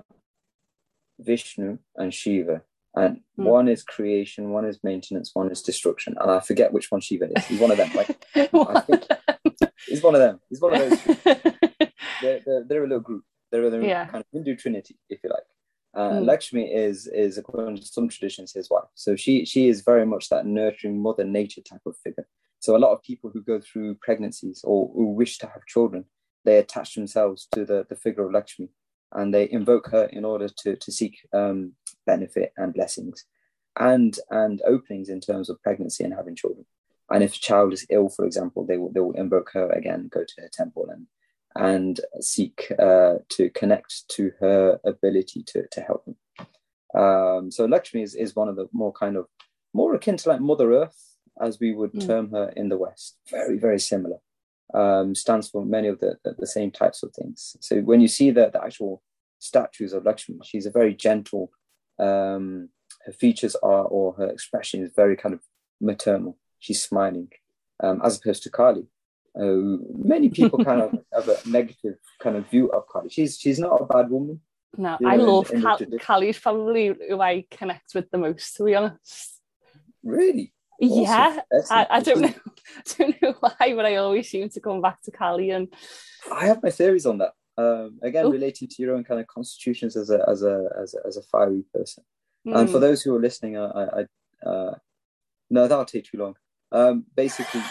Vishnu, 1.19 1.79
and 1.97 2.13
Shiva, 2.13 2.63
and 2.95 3.21
Hmm. 3.37 3.45
one 3.45 3.69
is 3.69 3.83
creation, 3.83 4.51
one 4.51 4.65
is 4.65 4.79
maintenance, 4.83 5.31
one 5.35 5.51
is 5.51 5.63
destruction, 5.63 6.17
and 6.21 6.31
I 6.31 6.41
forget 6.41 6.73
which 6.73 6.91
one 6.91 7.01
Shiva 7.01 7.27
is. 7.37 7.47
He's 7.47 7.61
one 7.61 7.71
of 7.71 7.77
them. 7.77 7.91
Like 7.95 8.09
I 8.37 8.81
think 8.81 9.07
he's 9.89 10.03
one 10.03 10.15
of 10.15 10.21
them. 10.21 10.41
He's 10.49 10.61
one 10.61 10.73
of 10.73 10.79
those. 10.79 11.01
They're, 12.21 12.41
they're, 12.47 12.65
they're 12.69 12.85
a 12.85 12.89
little 12.89 13.01
group. 13.01 13.25
They're 13.51 13.65
a 13.67 13.85
Yeah. 13.87 14.07
kind 14.07 14.23
of 14.23 14.27
Hindu 14.33 14.57
trinity, 14.57 14.97
if 15.09 15.21
you 15.25 15.31
like. 15.31 15.43
Uh, 15.97 16.19
Hmm. 16.19 16.25
Lakshmi 16.25 16.73
is 16.75 17.07
is 17.07 17.39
according 17.39 17.77
to 17.77 17.87
some 17.87 18.09
traditions 18.09 18.53
his 18.53 18.69
wife. 18.69 18.89
So 18.95 19.15
she 19.15 19.45
she 19.45 19.69
is 19.69 19.83
very 19.83 20.05
much 20.05 20.29
that 20.29 20.45
nurturing 20.47 21.01
mother 21.01 21.23
nature 21.25 21.63
type 21.63 21.83
of 21.87 21.97
figure. 22.03 22.27
So 22.59 22.75
a 22.77 22.79
lot 22.85 22.93
of 22.93 23.03
people 23.03 23.31
who 23.33 23.43
go 23.43 23.61
through 23.61 23.97
pregnancies 23.97 24.63
or 24.65 24.91
who 24.95 25.13
wish 25.13 25.39
to 25.39 25.47
have 25.47 25.65
children, 25.67 26.05
they 26.45 26.59
attach 26.59 26.95
themselves 26.95 27.49
to 27.53 27.65
the, 27.65 27.87
the 27.89 27.97
figure 27.97 28.25
of 28.27 28.33
Lakshmi 28.33 28.69
and 29.13 29.33
they 29.33 29.49
invoke 29.51 29.89
her 29.91 30.05
in 30.07 30.25
order 30.25 30.49
to, 30.49 30.77
to 30.77 30.93
seek 30.93 31.19
um, 31.33 31.73
benefit 32.07 32.53
and 32.57 32.75
blessings 32.75 33.25
and 33.79 34.19
and 34.31 34.63
openings 34.67 35.09
in 35.09 35.21
terms 35.21 35.51
of 35.51 35.61
pregnancy 35.63 36.05
and 36.05 36.15
having 36.15 36.37
children. 36.37 36.65
And 37.11 37.23
if 37.23 37.35
a 37.35 37.39
child 37.39 37.73
is 37.73 37.87
ill, 37.91 38.09
for 38.09 38.25
example, 38.25 38.65
they 38.65 38.77
will 38.79 38.93
they 38.93 39.01
will 39.01 39.13
invoke 39.13 39.51
her 39.53 39.69
again, 39.71 40.09
go 40.13 40.25
to 40.25 40.35
her 40.43 40.49
temple 40.53 40.89
and 40.91 41.07
and 41.57 42.01
seek 42.21 42.73
uh, 42.79 43.15
to 43.31 43.51
connect 43.51 44.09
to 44.09 44.33
her 44.41 44.81
ability 44.85 45.45
to, 45.45 45.65
to 45.71 45.81
help 45.81 46.05
them. 46.05 46.17
Um, 47.01 47.51
so 47.51 47.65
Lakshmi 47.67 48.03
is, 48.03 48.15
is 48.15 48.35
one 48.35 48.49
of 48.49 48.57
the 48.57 48.67
more 48.73 48.93
kind 48.93 49.17
of 49.17 49.27
more 49.73 49.95
akin 49.95 50.17
to 50.17 50.29
like 50.29 50.41
Mother 50.41 50.73
Earth, 50.73 51.17
as 51.41 51.59
we 51.61 51.73
would 51.73 51.93
Mm. 51.93 52.07
term 52.07 52.31
her 52.31 52.53
in 52.57 52.69
the 52.69 52.77
West. 52.79 53.19
Very, 53.31 53.59
very 53.59 53.79
similar. 53.81 54.19
Um, 54.73 55.15
stands 55.15 55.51
for 55.51 55.65
many 55.65 55.89
of 55.89 56.01
the, 56.01 56.17
the, 56.25 56.35
the 56.39 56.47
same 56.47 56.71
types 56.71 57.03
of 57.03 57.13
things. 57.13 57.57
So 57.61 57.81
when 57.81 58.01
you 58.01 58.09
see 58.09 58.31
the, 58.31 58.51
the 58.51 58.65
actual 58.65 59.03
statues 59.39 59.93
of 59.93 60.05
Lakshmi, 60.05 60.39
she's 60.43 60.67
a 60.67 60.71
very 60.71 60.95
gentle, 60.95 61.51
um, 61.99 62.71
her 63.05 63.13
features 63.13 63.55
are, 63.57 63.85
or 63.85 64.15
her 64.15 64.27
expression 64.29 64.83
is 64.83 64.91
very 64.97 65.17
kind 65.17 65.35
of 65.35 65.41
maternal. 65.81 66.39
She's 66.61 66.83
smiling, 66.83 67.29
um, 67.83 68.01
as 68.03 68.17
opposed 68.19 68.43
to 68.45 68.51
Kali. 68.51 68.87
Uh, 69.39 69.77
many 69.99 70.31
people 70.31 70.65
kind 70.65 70.81
of 70.81 70.93
have 71.13 71.29
a 71.29 71.37
negative 71.47 71.97
kind 72.21 72.37
of 72.37 72.49
view 72.49 72.71
of 72.73 72.89
Kali. 72.89 73.11
She's 73.11 73.39
she's 73.39 73.59
not 73.59 73.81
a 73.83 73.85
bad 73.85 74.09
woman. 74.09 74.41
no, 74.79 74.97
you 74.99 75.09
I 75.09 75.17
know, 75.17 75.23
in- 75.25 75.29
love 75.29 75.51
in 75.51 75.61
the 75.61 75.67
Kal- 75.67 75.77
tradition. 75.77 75.99
Kali's 75.99 76.39
probably 76.39 76.87
who 77.09 77.21
I 77.21 77.45
connect 77.51 77.95
with 77.95 78.11
the 78.11 78.19
most, 78.19 78.57
to 78.57 78.65
be 78.65 78.75
honest. 78.75 79.41
Really? 80.03 80.54
Awesome. 80.81 81.03
Yeah, 81.03 81.41
I, 81.71 81.87
I 81.91 82.01
don't 82.01 82.21
know, 82.21 82.35
I 82.77 82.83
don't 82.99 83.23
know 83.23 83.35
why, 83.41 83.75
but 83.75 83.87
I 83.87 83.97
always 83.97 84.29
seem 84.29 84.49
to 84.51 84.61
come 84.61 84.81
back 84.81 85.03
to 85.03 85.11
Kali 85.11 85.51
and 85.51 85.69
I 86.33 86.47
have 86.47 86.63
my 86.63 86.71
theories 86.71 87.07
on 87.07 87.19
that. 87.19 87.33
Um, 87.57 87.99
again, 88.03 88.27
Oh. 88.27 88.31
relating 88.31 88.67
to 88.69 88.83
your 88.83 88.95
own 88.97 89.05
kind 89.05 89.21
of 89.21 89.27
constitutions 89.29 89.97
as 89.97 90.11
a 90.11 90.25
as 90.29 90.43
a 90.43 90.69
as 90.83 90.95
a, 90.95 91.07
as 91.07 91.17
a 91.17 91.23
fiery 91.23 91.65
person. 91.73 92.03
And 92.47 92.69
mm, 92.69 92.73
for 92.73 92.79
those 92.81 93.01
who 93.03 93.15
are 93.15 93.21
listening, 93.21 93.57
I, 93.57 93.65
I, 94.43 94.49
uh, 94.49 94.75
no, 95.51 95.67
that'll 95.69 95.85
take 95.85 96.05
too 96.05 96.19
long. 96.19 96.35
Um, 96.73 97.05
basically, 97.15 97.63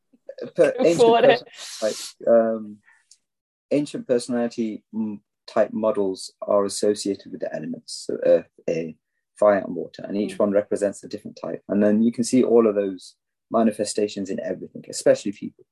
per, 0.56 0.74
ancient, 0.84 1.24
person- 1.24 1.46
like, 1.80 1.96
um, 2.26 2.78
ancient 3.70 4.06
personality 4.08 4.82
type 5.46 5.72
models 5.72 6.32
are 6.42 6.64
associated 6.64 7.30
with 7.32 7.40
the 7.40 7.54
elements, 7.54 8.04
so 8.06 8.18
earth, 8.26 8.48
air, 8.66 8.92
fire, 9.38 9.58
and 9.58 9.74
water, 9.74 10.02
and 10.06 10.16
each 10.16 10.34
Mm. 10.34 10.40
one 10.40 10.50
represents 10.52 11.02
a 11.04 11.08
different 11.08 11.38
type. 11.42 11.62
And 11.68 11.82
then 11.82 12.02
you 12.02 12.12
can 12.12 12.24
see 12.24 12.42
all 12.42 12.66
of 12.66 12.74
those 12.74 13.16
manifestations 13.50 14.30
in 14.30 14.40
everything, 14.40 14.84
especially 14.88 15.32
people. 15.32 15.64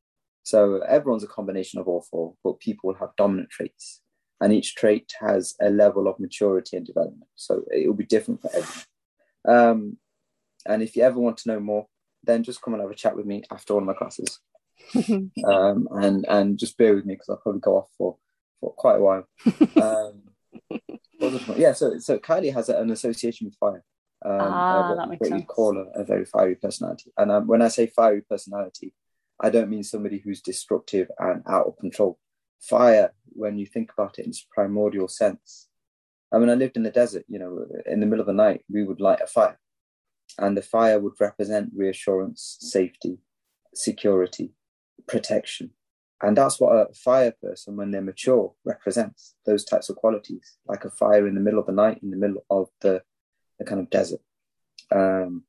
So 0.42 0.78
everyone's 0.82 1.24
a 1.24 1.28
combination 1.28 1.80
of 1.80 1.88
all 1.88 2.02
four, 2.02 2.34
but 2.44 2.60
people 2.60 2.94
have 2.94 3.16
dominant 3.16 3.50
traits, 3.50 4.00
and 4.40 4.52
each 4.52 4.74
trait 4.76 5.12
has 5.20 5.54
a 5.60 5.70
level 5.70 6.06
of 6.08 6.20
maturity 6.20 6.76
and 6.76 6.86
development. 6.86 7.28
So 7.34 7.64
it 7.70 7.86
will 7.86 7.94
be 7.94 8.06
different 8.06 8.40
for 8.42 8.50
everyone. 8.54 8.84
Um, 9.48 9.98
and 10.66 10.82
if 10.82 10.96
you 10.96 11.02
ever 11.02 11.18
want 11.20 11.36
to 11.38 11.48
know 11.48 11.60
more, 11.60 11.86
then 12.24 12.42
just 12.42 12.60
come 12.62 12.74
and 12.74 12.82
have 12.82 12.90
a 12.90 12.94
chat 12.94 13.16
with 13.16 13.26
me 13.26 13.44
after 13.50 13.74
one 13.74 13.82
of 13.84 13.86
my 13.86 13.94
classes, 13.94 14.40
um, 15.44 15.88
and 15.92 16.24
and 16.28 16.58
just 16.58 16.76
bear 16.78 16.94
with 16.94 17.04
me 17.06 17.14
because 17.14 17.28
I'll 17.28 17.36
probably 17.36 17.60
go 17.60 17.76
off 17.78 17.88
for, 17.96 18.16
for 18.60 18.72
quite 18.72 18.96
a 18.96 19.00
while. 19.00 19.28
Um, 19.76 20.22
what 20.70 20.70
was 20.70 20.80
I 20.80 20.80
talking 20.80 21.06
about? 21.08 21.15
Yeah, 21.56 21.72
so 21.72 21.98
so 21.98 22.18
Kali 22.18 22.50
has 22.50 22.68
an 22.68 22.90
association 22.90 23.46
with 23.46 23.56
fire. 23.56 23.84
Um, 24.24 24.40
Ah, 24.40 24.88
what, 24.88 24.96
that 24.96 25.08
makes 25.08 25.20
what 25.20 25.30
you 25.30 25.38
sense. 25.38 25.46
call 25.48 25.76
a, 25.78 26.00
a 26.00 26.04
very 26.04 26.24
fiery 26.24 26.56
personality. 26.56 27.12
And 27.16 27.30
um, 27.30 27.46
when 27.46 27.62
I 27.62 27.68
say 27.68 27.86
fiery 27.86 28.22
personality, 28.22 28.94
I 29.40 29.50
don't 29.50 29.68
mean 29.70 29.82
somebody 29.84 30.18
who's 30.18 30.40
destructive 30.40 31.08
and 31.18 31.42
out 31.46 31.66
of 31.66 31.76
control. 31.78 32.18
Fire, 32.60 33.12
when 33.32 33.58
you 33.58 33.66
think 33.66 33.92
about 33.92 34.18
it 34.18 34.24
in 34.24 34.30
its 34.30 34.46
primordial 34.50 35.08
sense. 35.08 35.68
I 36.32 36.38
mean, 36.38 36.48
I 36.48 36.54
lived 36.54 36.76
in 36.76 36.82
the 36.82 36.90
desert, 36.90 37.24
you 37.28 37.38
know, 37.38 37.66
in 37.84 38.00
the 38.00 38.06
middle 38.06 38.20
of 38.22 38.26
the 38.26 38.32
night, 38.32 38.64
we 38.70 38.82
would 38.82 39.00
light 39.00 39.20
a 39.22 39.26
fire. 39.26 39.58
And 40.38 40.56
the 40.56 40.62
fire 40.62 40.98
would 40.98 41.12
represent 41.20 41.70
reassurance, 41.76 42.56
safety, 42.60 43.18
security, 43.74 44.52
protection. 45.06 45.70
And 46.22 46.36
that's 46.36 46.58
what 46.58 46.72
a 46.72 46.94
fire 46.94 47.34
person, 47.42 47.76
when 47.76 47.90
they're 47.90 48.00
mature, 48.00 48.52
represents 48.64 49.34
those 49.44 49.64
types 49.64 49.90
of 49.90 49.96
qualities, 49.96 50.56
like 50.66 50.84
a 50.84 50.90
fire 50.90 51.26
in 51.26 51.34
the 51.34 51.40
middle 51.40 51.60
of 51.60 51.66
the 51.66 51.72
night, 51.72 52.02
in 52.02 52.10
the 52.10 52.16
middle 52.16 52.44
of 52.48 52.68
the, 52.80 53.02
the 53.58 53.64
kind 53.64 53.80
of 53.80 53.90
desert. 53.90 54.20
Um, 54.90 55.44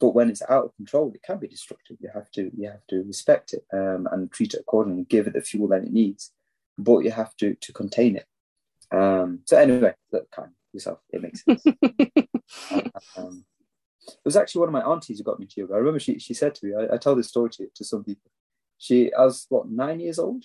but 0.00 0.14
when 0.14 0.30
it's 0.30 0.42
out 0.48 0.66
of 0.66 0.76
control, 0.76 1.12
it 1.14 1.22
can 1.22 1.38
be 1.38 1.48
destructive. 1.48 1.96
You 2.00 2.10
have 2.14 2.30
to 2.32 2.50
you 2.56 2.68
have 2.68 2.86
to 2.88 3.02
respect 3.02 3.52
it 3.52 3.64
um, 3.72 4.08
and 4.10 4.30
treat 4.30 4.54
it 4.54 4.60
accordingly, 4.60 5.04
give 5.04 5.26
it 5.26 5.34
the 5.34 5.40
fuel 5.40 5.68
that 5.68 5.82
it 5.82 5.92
needs, 5.92 6.32
but 6.76 7.00
you 7.00 7.10
have 7.10 7.36
to 7.38 7.54
to 7.54 7.72
contain 7.72 8.16
it. 8.16 8.26
Um, 8.90 9.40
so 9.44 9.58
anyway, 9.58 9.94
look, 10.12 10.30
kind 10.30 10.50
yourself, 10.72 11.00
it 11.10 11.22
makes 11.22 11.44
sense. 11.44 11.64
um, 13.16 13.44
it 14.06 14.24
was 14.24 14.36
actually 14.36 14.60
one 14.60 14.68
of 14.68 14.72
my 14.72 14.90
aunties 14.90 15.18
who 15.18 15.24
got 15.24 15.40
me 15.40 15.46
to 15.46 15.60
yoga. 15.60 15.74
I 15.74 15.78
remember 15.78 16.00
she 16.00 16.18
she 16.18 16.34
said 16.34 16.54
to 16.56 16.66
me, 16.66 16.72
I, 16.74 16.94
I 16.94 16.98
tell 16.98 17.16
this 17.16 17.28
story 17.28 17.50
to, 17.50 17.66
to 17.74 17.84
some 17.84 18.04
people. 18.04 18.30
She 18.78 19.12
I 19.12 19.24
was 19.24 19.46
what 19.48 19.68
nine 19.68 20.00
years 20.00 20.18
old, 20.18 20.44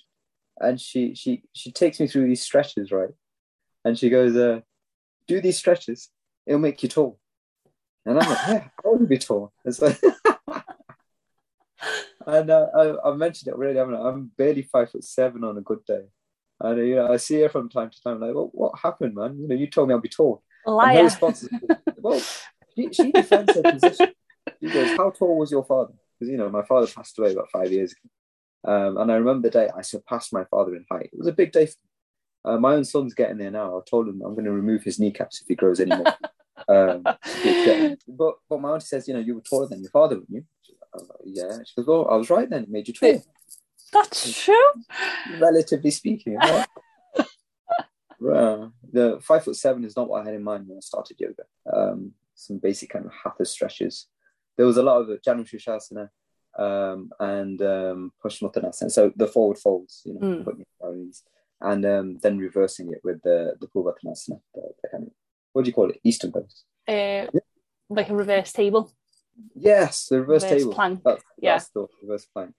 and 0.60 0.80
she 0.80 1.16
she 1.16 1.44
she 1.54 1.72
takes 1.72 2.00
me 2.00 2.08
through 2.08 2.28
these 2.28 2.42
stretches, 2.42 2.92
right? 2.92 3.12
And 3.86 3.98
she 3.98 4.10
goes, 4.10 4.36
uh, 4.36 4.62
"Do 5.28 5.42
these 5.42 5.58
stretches, 5.58 6.10
it'll 6.46 6.60
make 6.60 6.82
you 6.84 6.90
tall." 6.90 7.20
And 8.06 8.20
I'm 8.20 8.30
like, 8.30 8.48
"Yeah, 8.48 8.68
I 8.84 8.88
want 8.88 9.02
to 9.02 9.08
be 9.08 9.18
tall." 9.18 9.54
And 12.26 12.50
uh, 12.50 12.68
I, 12.74 13.10
I 13.10 13.16
mentioned 13.16 13.50
it 13.50 13.56
already. 13.56 13.78
I'm, 13.78 13.94
I'm 13.94 14.32
barely 14.38 14.62
five 14.62 14.90
foot 14.90 15.04
seven 15.04 15.44
on 15.44 15.58
a 15.58 15.62
good 15.62 15.84
day, 15.86 16.04
and 16.62 16.88
you 16.88 16.96
know 16.96 17.12
I 17.12 17.18
see 17.18 17.42
her 17.42 17.50
from 17.50 17.68
time 17.68 17.90
to 17.90 18.02
time. 18.02 18.22
Like, 18.22 18.34
well, 18.34 18.50
what 18.54 18.80
happened, 18.80 19.16
man? 19.16 19.38
You 19.38 19.48
know, 19.48 19.56
you 19.56 19.68
told 19.68 19.90
me 19.90 19.94
I'll 19.94 20.00
be 20.00 20.08
tall. 20.08 20.42
And 20.66 20.98
her 20.98 21.04
response 21.04 21.44
is, 21.44 21.50
well, 21.98 22.22
she, 22.76 22.94
she 22.94 23.12
defends 23.12 23.54
her 23.56 23.64
position. 23.64 24.14
She 24.62 24.70
goes, 24.70 24.90
How 24.98 25.10
tall 25.12 25.38
was 25.38 25.52
your 25.52 25.64
father? 25.64 25.94
Because, 26.18 26.32
you 26.32 26.38
know, 26.38 26.50
my 26.50 26.64
father 26.64 26.88
passed 26.88 27.18
away 27.20 27.34
about 27.34 27.50
five 27.52 27.72
years 27.72 27.92
ago. 27.92 28.10
Um, 28.66 28.98
and 28.98 29.12
I 29.12 29.16
remember 29.16 29.50
the 29.50 29.60
day 29.60 29.70
I 29.76 29.82
surpassed 29.82 30.34
my 30.34 30.46
father 30.46 30.76
in 30.76 30.86
height. 30.90 31.10
It 31.12 31.18
was 31.18 31.28
a 31.28 31.34
big 31.34 31.52
day 31.52 31.66
for 31.66 31.76
me. 31.84 31.90
Uh, 32.46 32.58
my 32.58 32.74
own 32.74 32.84
son's 32.84 33.14
getting 33.14 33.38
there 33.38 33.52
now. 33.52 33.78
I 33.78 33.82
told 33.90 34.08
him 34.08 34.22
I'm 34.24 34.34
going 34.34 34.46
to 34.46 34.52
remove 34.52 34.84
his 34.84 35.00
kneecaps 35.00 35.42
if 35.42 35.48
he 35.48 35.56
grows 35.56 35.80
any 35.80 35.96
more. 35.96 36.14
um, 36.68 37.04
but, 38.08 38.34
but 38.50 38.62
my 38.62 38.72
auntie 38.72 38.86
says, 38.86 39.08
You 39.08 39.14
know, 39.14 39.20
you 39.20 39.36
were 39.36 39.42
taller 39.42 39.68
than 39.68 39.82
your 39.82 39.92
father, 39.92 40.16
weren't 40.16 40.30
you? 40.30 40.44
Like, 40.94 41.08
yeah. 41.26 41.58
She 41.66 41.76
goes, 41.76 41.88
Well, 41.88 42.08
I 42.10 42.16
was 42.16 42.30
right 42.30 42.50
then. 42.50 42.64
It 42.64 42.70
made 42.70 42.88
you 42.88 42.94
tall, 42.94 43.24
That's 43.92 44.44
true. 44.44 44.72
relatively 45.40 45.92
speaking. 45.92 46.36
Right? 46.36 46.68
Well, 48.20 48.72
the 48.90 49.20
five 49.22 49.44
foot 49.44 49.58
seven 49.58 49.84
is 49.84 49.98
not 49.98 50.08
what 50.08 50.22
I 50.22 50.26
had 50.26 50.34
in 50.36 50.46
mind 50.46 50.66
when 50.66 50.78
I 50.78 50.80
started 50.80 51.20
yoga. 51.20 51.44
Um, 51.72 52.14
some 52.36 52.58
basic 52.58 52.90
kind 52.90 53.06
of 53.06 53.12
hatha 53.12 53.44
stretches. 53.44 54.08
There 54.56 54.66
was 54.66 54.78
a 54.78 54.84
lot 54.84 55.02
of 55.02 55.10
Janu 55.22 55.44
Sirsasana 55.46 56.08
um, 56.58 57.12
and 57.20 57.62
um, 57.62 58.12
Paschimottanasana. 58.24 58.92
So 58.92 59.12
the 59.16 59.28
forward 59.28 59.58
folds, 59.58 60.02
you 60.06 60.14
know, 60.14 60.20
Mm. 60.22 60.44
putting 60.44 60.66
your 60.82 60.96
knees, 60.96 61.24
and 61.62 61.86
um, 61.86 62.18
then 62.22 62.38
reversing 62.38 62.92
it 62.92 63.02
with 63.04 63.22
the 63.24 63.56
the 63.60 63.68
Purvottanasana, 63.68 64.40
the, 64.54 64.62
the 64.82 64.90
kind 64.92 65.08
of 65.08 65.14
what 65.54 65.64
do 65.66 65.70
you 65.70 65.74
call 65.74 65.90
it? 65.90 66.00
Eastern 66.04 66.32
pose. 66.32 66.64
Uh, 66.88 67.28
like 67.90 68.10
a 68.10 68.16
reverse 68.16 68.52
table. 68.52 68.92
Yes, 69.56 70.08
the 70.10 70.20
reverse, 70.20 70.44
Reverse 70.44 70.62
table. 70.62 70.74
plank, 70.74 71.02
That's, 71.04 71.24
yeah. 71.40 71.54
that's 71.56 71.70
the 71.70 71.88
reverse 72.02 72.26
plank. 72.34 72.56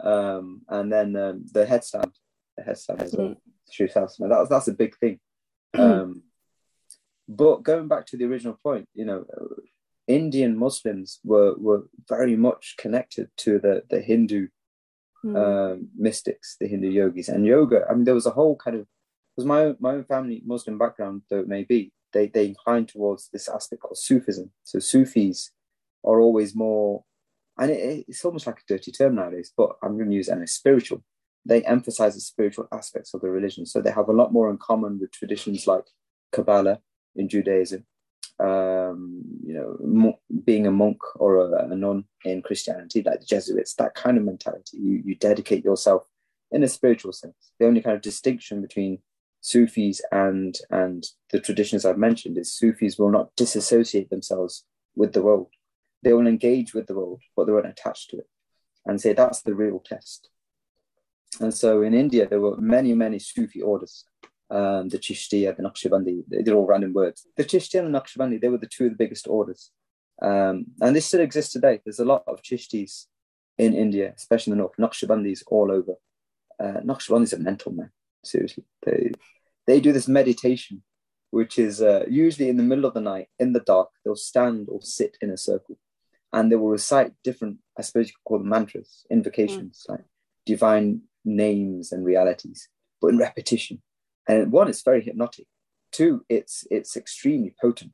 Um, 0.00 0.62
and 0.68 0.92
then 0.92 1.16
um, 1.16 1.44
the 1.52 1.64
headstand. 1.64 2.12
The 2.56 2.62
headstand 2.64 3.16
well. 3.16 3.28
Mm. 3.28 3.36
Shavasana. 3.72 4.28
That, 4.28 4.46
that's 4.50 4.68
a 4.68 4.72
big 4.72 4.96
thing. 4.96 5.20
Um, 5.74 6.22
But 7.28 7.62
going 7.62 7.88
back 7.88 8.06
to 8.06 8.16
the 8.16 8.24
original 8.24 8.56
point, 8.62 8.88
you 8.94 9.04
know, 9.04 9.24
Indian 10.08 10.56
Muslims 10.56 11.20
were 11.22 11.54
were 11.58 11.84
very 12.08 12.34
much 12.36 12.74
connected 12.78 13.28
to 13.38 13.58
the 13.58 13.82
the 13.90 14.00
Hindu 14.00 14.48
mm. 15.24 15.36
um, 15.36 15.88
mystics, 15.96 16.56
the 16.58 16.66
Hindu 16.66 16.88
yogis, 16.88 17.28
and 17.28 17.46
yoga. 17.46 17.84
I 17.88 17.94
mean, 17.94 18.04
there 18.04 18.14
was 18.14 18.26
a 18.26 18.30
whole 18.30 18.56
kind 18.56 18.76
of 18.76 18.86
because 19.36 19.46
my 19.46 19.60
own, 19.60 19.76
my 19.78 19.90
own 19.92 20.04
family 20.04 20.42
Muslim 20.44 20.78
background, 20.78 21.22
though 21.30 21.40
it 21.40 21.48
may 21.48 21.62
be, 21.62 21.92
they 22.12 22.26
they 22.28 22.46
incline 22.46 22.86
towards 22.86 23.28
this 23.32 23.48
aspect 23.48 23.82
called 23.82 23.98
Sufism. 23.98 24.50
So 24.64 24.78
Sufis 24.78 25.52
are 26.04 26.20
always 26.20 26.56
more, 26.56 27.04
and 27.58 27.70
it, 27.70 28.04
it's 28.08 28.24
almost 28.24 28.46
like 28.46 28.58
a 28.58 28.72
dirty 28.72 28.90
term 28.90 29.14
nowadays, 29.14 29.52
but 29.56 29.76
I'm 29.82 29.96
going 29.96 30.10
to 30.10 30.16
use 30.16 30.28
it 30.28 30.38
as 30.38 30.52
spiritual. 30.52 31.04
They 31.44 31.62
emphasize 31.64 32.14
the 32.14 32.20
spiritual 32.20 32.66
aspects 32.72 33.14
of 33.14 33.20
the 33.20 33.30
religion, 33.30 33.66
so 33.66 33.80
they 33.80 33.92
have 33.92 34.08
a 34.08 34.12
lot 34.12 34.32
more 34.32 34.50
in 34.50 34.58
common 34.58 34.98
with 34.98 35.12
traditions 35.12 35.66
like 35.66 35.84
Kabbalah 36.32 36.80
in 37.14 37.28
Judaism, 37.28 37.84
um, 38.40 39.22
you 39.44 39.54
know, 39.54 40.18
being 40.44 40.66
a 40.66 40.70
monk 40.70 40.98
or 41.16 41.36
a, 41.38 41.70
a, 41.70 41.76
nun 41.76 42.04
in 42.24 42.40
Christianity, 42.42 43.02
like 43.02 43.20
the 43.20 43.26
Jesuits, 43.26 43.74
that 43.74 43.94
kind 43.94 44.16
of 44.16 44.24
mentality. 44.24 44.78
You, 44.78 45.02
you 45.04 45.14
dedicate 45.16 45.64
yourself 45.64 46.04
in 46.52 46.62
a 46.62 46.68
spiritual 46.68 47.12
sense. 47.12 47.52
The 47.58 47.66
only 47.66 47.80
kind 47.80 47.96
of 47.96 48.02
distinction 48.02 48.62
between 48.62 49.00
Sufis 49.40 50.00
and 50.12 50.56
and 50.70 51.04
the 51.30 51.40
traditions 51.40 51.84
I've 51.84 51.98
mentioned 51.98 52.38
is 52.38 52.52
Sufis 52.52 52.98
will 52.98 53.10
not 53.10 53.34
disassociate 53.36 54.10
themselves 54.10 54.64
with 54.94 55.12
the 55.12 55.22
world. 55.22 55.50
They 56.02 56.12
will 56.12 56.26
engage 56.26 56.74
with 56.74 56.86
the 56.86 56.94
world, 56.94 57.22
but 57.36 57.46
they 57.46 57.52
won't 57.52 57.66
attach 57.66 58.08
to 58.08 58.18
it, 58.18 58.28
and 58.86 59.00
say 59.00 59.12
that's 59.12 59.42
the 59.42 59.54
real 59.54 59.80
test. 59.80 60.28
And 61.40 61.52
so 61.52 61.82
in 61.82 61.94
India, 61.94 62.26
there 62.26 62.40
were 62.40 62.56
many, 62.56 62.94
many 62.94 63.18
Sufi 63.18 63.62
orders 63.62 64.04
um, 64.50 64.88
the 64.88 64.98
Chishtiya, 64.98 65.56
the 65.56 65.62
Naqshbandi, 65.62 66.24
they're 66.28 66.54
all 66.54 66.66
random 66.66 66.92
words. 66.92 67.26
The 67.36 67.44
Chishtiya 67.44 67.84
and 67.84 67.94
the 67.94 68.00
Naqshbandi, 68.00 68.40
they 68.40 68.48
were 68.48 68.58
the 68.58 68.66
two 68.66 68.86
of 68.86 68.92
the 68.92 68.96
biggest 68.96 69.28
orders. 69.28 69.70
Um, 70.20 70.66
and 70.80 70.96
this 70.96 71.06
still 71.06 71.20
exists 71.20 71.52
today. 71.52 71.80
There's 71.84 71.98
a 71.98 72.04
lot 72.04 72.24
of 72.26 72.42
Chishtis 72.42 73.06
in 73.58 73.74
India, 73.74 74.14
especially 74.16 74.52
in 74.52 74.58
the 74.58 74.62
north, 74.62 74.76
Naqshbandis 74.78 75.42
all 75.46 75.70
over. 75.70 75.94
Uh, 76.58 76.80
Naqshbandis 76.80 77.34
are 77.34 77.38
mental, 77.38 77.72
man. 77.72 77.90
Seriously. 78.24 78.64
They, 78.84 79.12
they 79.66 79.80
do 79.80 79.92
this 79.92 80.08
meditation, 80.08 80.82
which 81.30 81.58
is 81.58 81.82
uh, 81.82 82.04
usually 82.08 82.48
in 82.48 82.56
the 82.56 82.62
middle 82.62 82.86
of 82.86 82.94
the 82.94 83.00
night, 83.00 83.28
in 83.38 83.52
the 83.52 83.60
dark. 83.60 83.90
They'll 84.04 84.16
stand 84.16 84.68
or 84.70 84.80
sit 84.82 85.18
in 85.20 85.30
a 85.30 85.36
circle 85.36 85.78
and 86.32 86.50
they 86.50 86.56
will 86.56 86.68
recite 86.68 87.12
different, 87.22 87.58
I 87.78 87.82
suppose 87.82 88.08
you 88.08 88.14
could 88.14 88.28
call 88.28 88.38
them 88.38 88.48
mantras, 88.48 89.06
invocations, 89.10 89.86
mm. 89.88 89.92
like 89.92 90.04
divine 90.44 91.02
names 91.24 91.92
and 91.92 92.04
realities, 92.04 92.68
but 93.00 93.08
in 93.08 93.18
repetition 93.18 93.80
and 94.28 94.52
one, 94.52 94.68
it's 94.68 94.82
very 94.82 95.02
hypnotic. 95.02 95.46
Two, 95.90 96.24
it's 96.28 96.66
it's 96.70 96.96
extremely 96.96 97.54
potent. 97.60 97.92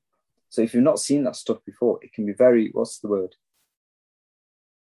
So 0.51 0.63
if 0.63 0.75
you've 0.75 0.83
not 0.83 0.99
seen 0.99 1.25
that 1.25 1.37
stuff 1.37 1.59
before, 1.65 1.99
it 2.03 2.13
can 2.13 2.27
be 2.27 2.33
very 2.33 2.71
what's 2.73 2.99
the 2.99 3.09
word? 3.09 3.37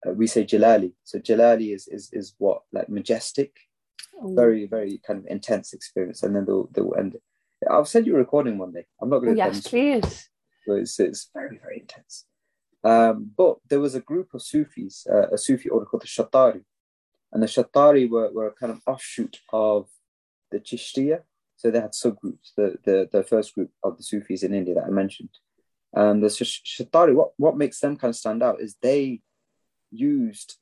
Uh, 0.08 0.14
we 0.14 0.28
say 0.28 0.46
jalali. 0.46 0.94
So 1.04 1.20
jalali 1.20 1.74
is 1.74 1.88
is 1.88 2.10
is 2.14 2.36
what 2.38 2.62
like 2.72 2.88
majestic, 2.90 3.52
oh. 4.22 4.34
very 4.36 4.68
very 4.68 5.02
kind 5.06 5.20
of 5.20 5.26
intense 5.26 5.74
experience, 5.74 6.24
and 6.24 6.36
then 6.36 6.46
they'll 6.46 6.70
they'll 6.72 6.96
end. 6.98 7.16
It. 7.16 7.24
I'll 7.70 7.86
send 7.86 8.08
you 8.08 8.16
a 8.16 8.20
recording 8.20 8.58
one 8.58 8.72
day. 8.72 8.86
I'm 9.02 9.10
not 9.10 9.20
going 9.20 9.36
to. 9.36 9.42
Oh, 9.42 9.46
yes, 9.46 9.68
please. 9.68 10.30
But 10.68 10.76
it's, 10.76 11.00
it's 11.00 11.30
very 11.34 11.58
very 11.58 11.80
intense. 11.80 12.26
Um, 12.84 13.32
but 13.36 13.58
there 13.70 13.80
was 13.80 13.96
a 13.96 14.00
group 14.00 14.34
of 14.34 14.42
Sufis, 14.42 15.06
uh, 15.12 15.30
a 15.32 15.38
Sufi 15.38 15.70
order 15.70 15.86
called 15.86 16.04
the 16.04 16.08
Shatari, 16.08 16.64
and 17.34 17.44
the 17.44 17.48
Shatari 17.48 18.10
were, 18.10 18.32
were 18.32 18.48
a 18.48 18.54
kind 18.54 18.72
of 18.72 18.82
offshoot 18.88 19.40
of 19.52 19.90
the 20.52 20.60
Chishtiya, 20.60 21.22
so 21.60 21.70
they 21.70 21.82
had 21.82 21.92
subgroups. 21.92 22.54
The 22.56 22.78
the, 22.86 23.10
the 23.12 23.24
first 23.24 23.54
group 23.54 23.72
of 23.84 23.98
the 23.98 24.04
Sufis 24.04 24.44
in 24.44 24.54
India 24.54 24.76
that 24.76 24.86
I 24.86 24.90
mentioned, 24.90 25.38
and 25.94 26.24
the 26.24 26.28
Shatari. 26.28 27.14
What 27.14 27.32
what 27.36 27.58
makes 27.58 27.80
them 27.82 27.98
kind 27.98 28.10
of 28.10 28.16
stand 28.16 28.42
out 28.42 28.62
is 28.62 28.78
they 28.82 29.22
used 29.92 30.56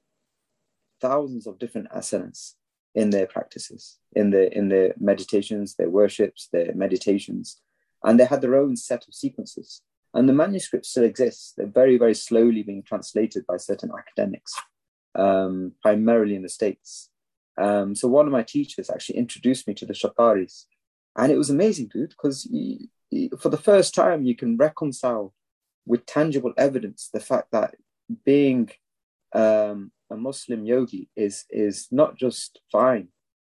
thousands 0.99 1.45
of 1.45 1.59
different 1.59 1.89
asanas 1.91 2.53
in 2.95 3.11
their 3.11 3.27
practices, 3.27 3.99
in 4.13 4.31
their 4.31 4.45
in 4.45 4.69
their 4.69 4.95
meditations, 4.99 5.75
their 5.75 5.91
worships, 5.91 6.49
their 6.51 6.73
meditations, 6.73 7.61
and 8.03 8.19
they 8.19 8.25
had 8.25 8.41
their 8.41 8.55
own 8.55 8.75
set 8.75 9.07
of 9.07 9.13
sequences. 9.13 9.83
And 10.15 10.27
the 10.27 10.33
manuscripts 10.33 10.89
still 10.89 11.03
exist. 11.03 11.53
They're 11.57 11.67
very 11.81 11.99
very 11.99 12.15
slowly 12.15 12.63
being 12.63 12.81
translated 12.81 13.45
by 13.45 13.57
certain 13.57 13.91
academics, 13.95 14.55
um, 15.13 15.73
primarily 15.83 16.35
in 16.35 16.41
the 16.41 16.49
states. 16.49 17.11
Um, 17.55 17.93
so 17.93 18.07
one 18.07 18.25
of 18.25 18.31
my 18.31 18.43
teachers 18.43 18.89
actually 18.89 19.17
introduced 19.17 19.67
me 19.67 19.75
to 19.75 19.85
the 19.85 19.93
Shataris, 19.93 20.65
and 21.17 21.31
it 21.31 21.37
was 21.37 21.49
amazing, 21.49 21.87
dude, 21.87 22.09
because 22.09 22.47
for 23.39 23.49
the 23.49 23.57
first 23.57 23.95
time 23.95 24.23
you 24.23 24.35
can 24.35 24.55
reconcile 24.57 25.33
with 25.85 26.05
tangible 26.05 26.53
evidence 26.57 27.09
the 27.13 27.19
fact 27.19 27.47
that 27.51 27.75
being 28.25 28.69
um, 29.33 29.91
a 30.11 30.15
Muslim 30.15 30.65
yogi 30.65 31.09
is 31.15 31.45
is 31.49 31.87
not 31.91 32.17
just 32.17 32.61
fine; 32.71 33.07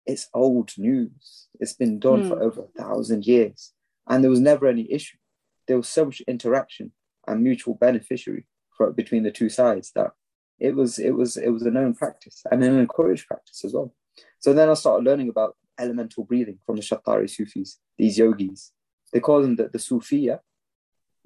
it's 0.07 0.29
old 0.33 0.73
news. 0.79 1.49
It's 1.61 1.75
been 1.75 1.99
done 1.99 2.25
mm. 2.25 2.29
for 2.29 2.37
hmm. 2.37 2.43
over 2.43 2.63
a 2.63 2.83
thousand 2.83 3.27
years, 3.27 3.73
and 4.09 4.23
there 4.23 4.31
was 4.31 4.41
never 4.41 4.67
any 4.67 4.91
issue. 4.91 5.19
There 5.67 5.77
was 5.77 5.89
so 5.89 6.07
much 6.07 6.23
interaction 6.29 6.93
and 7.27 7.43
mutual 7.43 7.75
beneficiary 7.75 8.47
for, 8.77 8.93
between 8.93 9.25
the 9.25 9.33
two 9.33 9.49
sides 9.49 9.91
that 9.97 10.13
it 10.59 10.75
was 10.75 10.99
it 10.99 11.11
was 11.11 11.37
it 11.37 11.51
was 11.51 11.63
a 11.63 11.71
known 11.71 11.95
practice 11.95 12.43
and 12.51 12.63
an 12.63 12.79
encouraged 12.79 13.27
practice 13.27 13.65
as 13.65 13.73
well. 13.73 13.93
So 14.39 14.53
then 14.53 14.71
I 14.71 14.75
started 14.75 15.05
learning 15.05 15.29
about 15.29 15.57
elemental 15.79 16.25
breathing 16.25 16.59
from 16.65 16.77
the 16.77 16.83
Shattari 16.83 17.29
Sufis, 17.29 17.79
these 17.99 18.19
yogis. 18.19 18.73
They 19.13 19.21
call 19.21 19.43
them 19.43 19.57
the, 19.57 19.69
the 19.69 19.79
Sufiya 19.79 20.41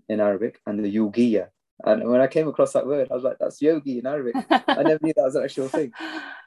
in 0.08 0.20
Arabic 0.20 0.60
and 0.66 0.84
the 0.84 0.94
Yogiya. 0.94 1.48
And 1.84 2.08
when 2.08 2.20
I 2.20 2.26
came 2.26 2.48
across 2.48 2.72
that 2.74 2.86
word, 2.86 3.08
I 3.10 3.14
was 3.14 3.22
like, 3.22 3.38
that's 3.40 3.62
yogi 3.62 3.98
in 3.98 4.06
Arabic. 4.06 4.34
I 4.50 4.82
never 4.82 4.98
knew 5.02 5.14
that 5.16 5.24
was 5.24 5.36
an 5.36 5.44
actual 5.44 5.68
thing. 5.76 5.92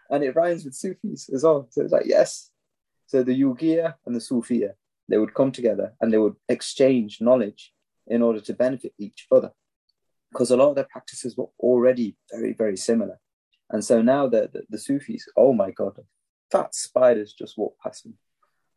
And 0.10 0.24
it 0.24 0.36
rhymes 0.36 0.64
with 0.64 0.76
Sufis 0.76 1.30
as 1.34 1.44
well. 1.44 1.68
So 1.72 1.82
it's 1.82 1.92
like, 1.92 2.06
yes. 2.06 2.52
So 3.08 3.24
the 3.24 3.40
Yogiya 3.40 3.96
and 4.06 4.16
the 4.16 4.20
Sufiya, 4.20 4.74
they 5.10 5.18
would 5.18 5.34
come 5.34 5.52
together 5.52 5.94
and 6.00 6.14
they 6.14 6.18
would 6.18 6.36
exchange 6.50 7.20
knowledge 7.20 7.74
in 8.08 8.22
order 8.22 8.42
to 8.42 8.54
benefit 8.54 8.94
each 9.00 9.28
other. 9.32 9.52
Because 10.32 10.52
a 10.52 10.58
lot 10.58 10.70
of 10.70 10.76
their 10.76 10.88
practices 10.90 11.36
were 11.38 11.50
already 11.60 12.16
very, 12.32 12.54
very 12.54 12.78
similar. 12.78 13.20
And 13.70 13.84
so 13.84 14.02
now 14.02 14.28
the, 14.28 14.50
the, 14.52 14.64
the 14.70 14.78
Sufis, 14.78 15.28
oh 15.36 15.54
my 15.54 15.72
God, 15.72 15.98
fat 16.54 16.76
spiders 16.76 17.34
just 17.34 17.58
walk 17.58 17.76
past 17.82 18.06
me. 18.06 18.14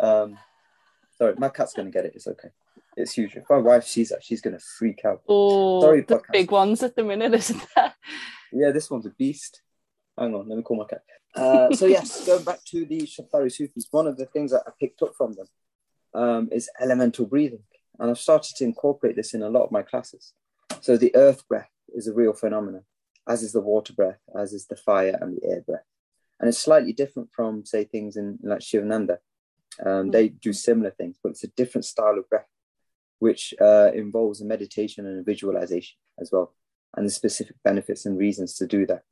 Um, 0.01 0.39
sorry, 1.19 1.35
my 1.37 1.51
cat's 1.51 1.75
going 1.75 1.87
to 1.87 1.93
get 1.93 2.07
it. 2.07 2.12
It's 2.15 2.27
okay. 2.27 2.49
It's 2.97 3.12
huge. 3.12 3.37
If 3.37 3.45
my 3.51 3.59
wife 3.59 3.85
sees 3.85 4.09
that, 4.09 4.25
she's 4.25 4.41
going 4.41 4.57
to 4.59 4.65
freak 4.79 5.05
out. 5.05 5.21
Oh, 5.29 5.83
sorry, 5.83 6.01
the 6.01 6.17
podcast. 6.17 6.33
big 6.33 6.51
ones 6.51 6.83
at 6.83 6.97
the 6.97 7.05
minute, 7.05 7.35
isn't 7.35 7.62
there? 7.77 7.95
Yeah, 8.53 8.71
this 8.71 8.91
one's 8.91 9.05
a 9.05 9.11
beast. 9.11 9.61
Hang 10.19 10.35
on, 10.35 10.49
let 10.49 10.57
me 10.57 10.62
call 10.62 10.79
my 10.79 10.87
cat. 10.87 11.03
Uh, 11.35 11.71
so 11.75 11.85
yes, 11.85 12.25
going 12.27 12.45
back 12.45 12.65
to 12.65 12.87
the 12.87 13.03
Shatari 13.03 13.53
Sufis, 13.53 13.89
one 13.91 14.07
of 14.07 14.17
the 14.17 14.25
things 14.25 14.53
that 14.53 14.62
I 14.67 14.71
picked 14.81 15.03
up 15.03 15.15
from 15.15 15.35
them 15.35 15.47
um, 16.15 16.49
is 16.51 16.71
elemental 16.81 17.27
breathing, 17.27 17.65
and 17.99 18.11
I've 18.11 18.19
started 18.19 18.57
to 18.57 18.65
incorporate 18.65 19.17
this 19.17 19.35
in 19.35 19.43
a 19.43 19.51
lot 19.51 19.65
of 19.65 19.73
my 19.73 19.83
classes. 19.83 20.33
So 20.81 20.97
the 20.97 21.15
earth 21.15 21.47
breath 21.47 21.69
is 21.95 22.09
a 22.09 22.15
real 22.15 22.33
phenomenon, 22.33 22.85
as 23.29 23.43
is 23.43 23.53
the 23.53 23.61
water 23.61 23.93
breath, 23.93 24.21
as 24.40 24.55
is 24.55 24.67
the 24.67 24.77
fire 24.77 25.19
and 25.21 25.37
the 25.37 25.46
air 25.46 25.61
breath 25.61 25.85
and 26.39 26.49
it's 26.49 26.59
slightly 26.59 26.93
different 26.93 27.31
from 27.33 27.65
say 27.65 27.85
things 27.85 28.17
in 28.17 28.39
like 28.43 28.63
Shivananda. 28.63 29.19
Um, 29.85 30.11
They 30.11 30.29
do 30.29 30.53
similar 30.53 30.91
things, 30.91 31.19
but 31.23 31.31
it's 31.31 31.45
a 31.45 31.49
different 31.49 31.85
style 31.85 32.19
of 32.19 32.29
breath, 32.29 32.49
which 33.19 33.55
uh, 33.61 33.91
involves 33.95 34.41
a 34.41 34.45
meditation 34.45 35.07
and 35.07 35.21
a 35.21 35.23
visualization 35.23 35.97
as 36.21 36.31
well, 36.33 36.55
and 36.95 37.07
the 37.07 37.11
specific 37.11 37.57
benefits 37.65 38.07
and 38.07 38.19
reasons 38.19 38.55
to 38.55 38.67
do 38.67 38.87
that. 38.87 39.03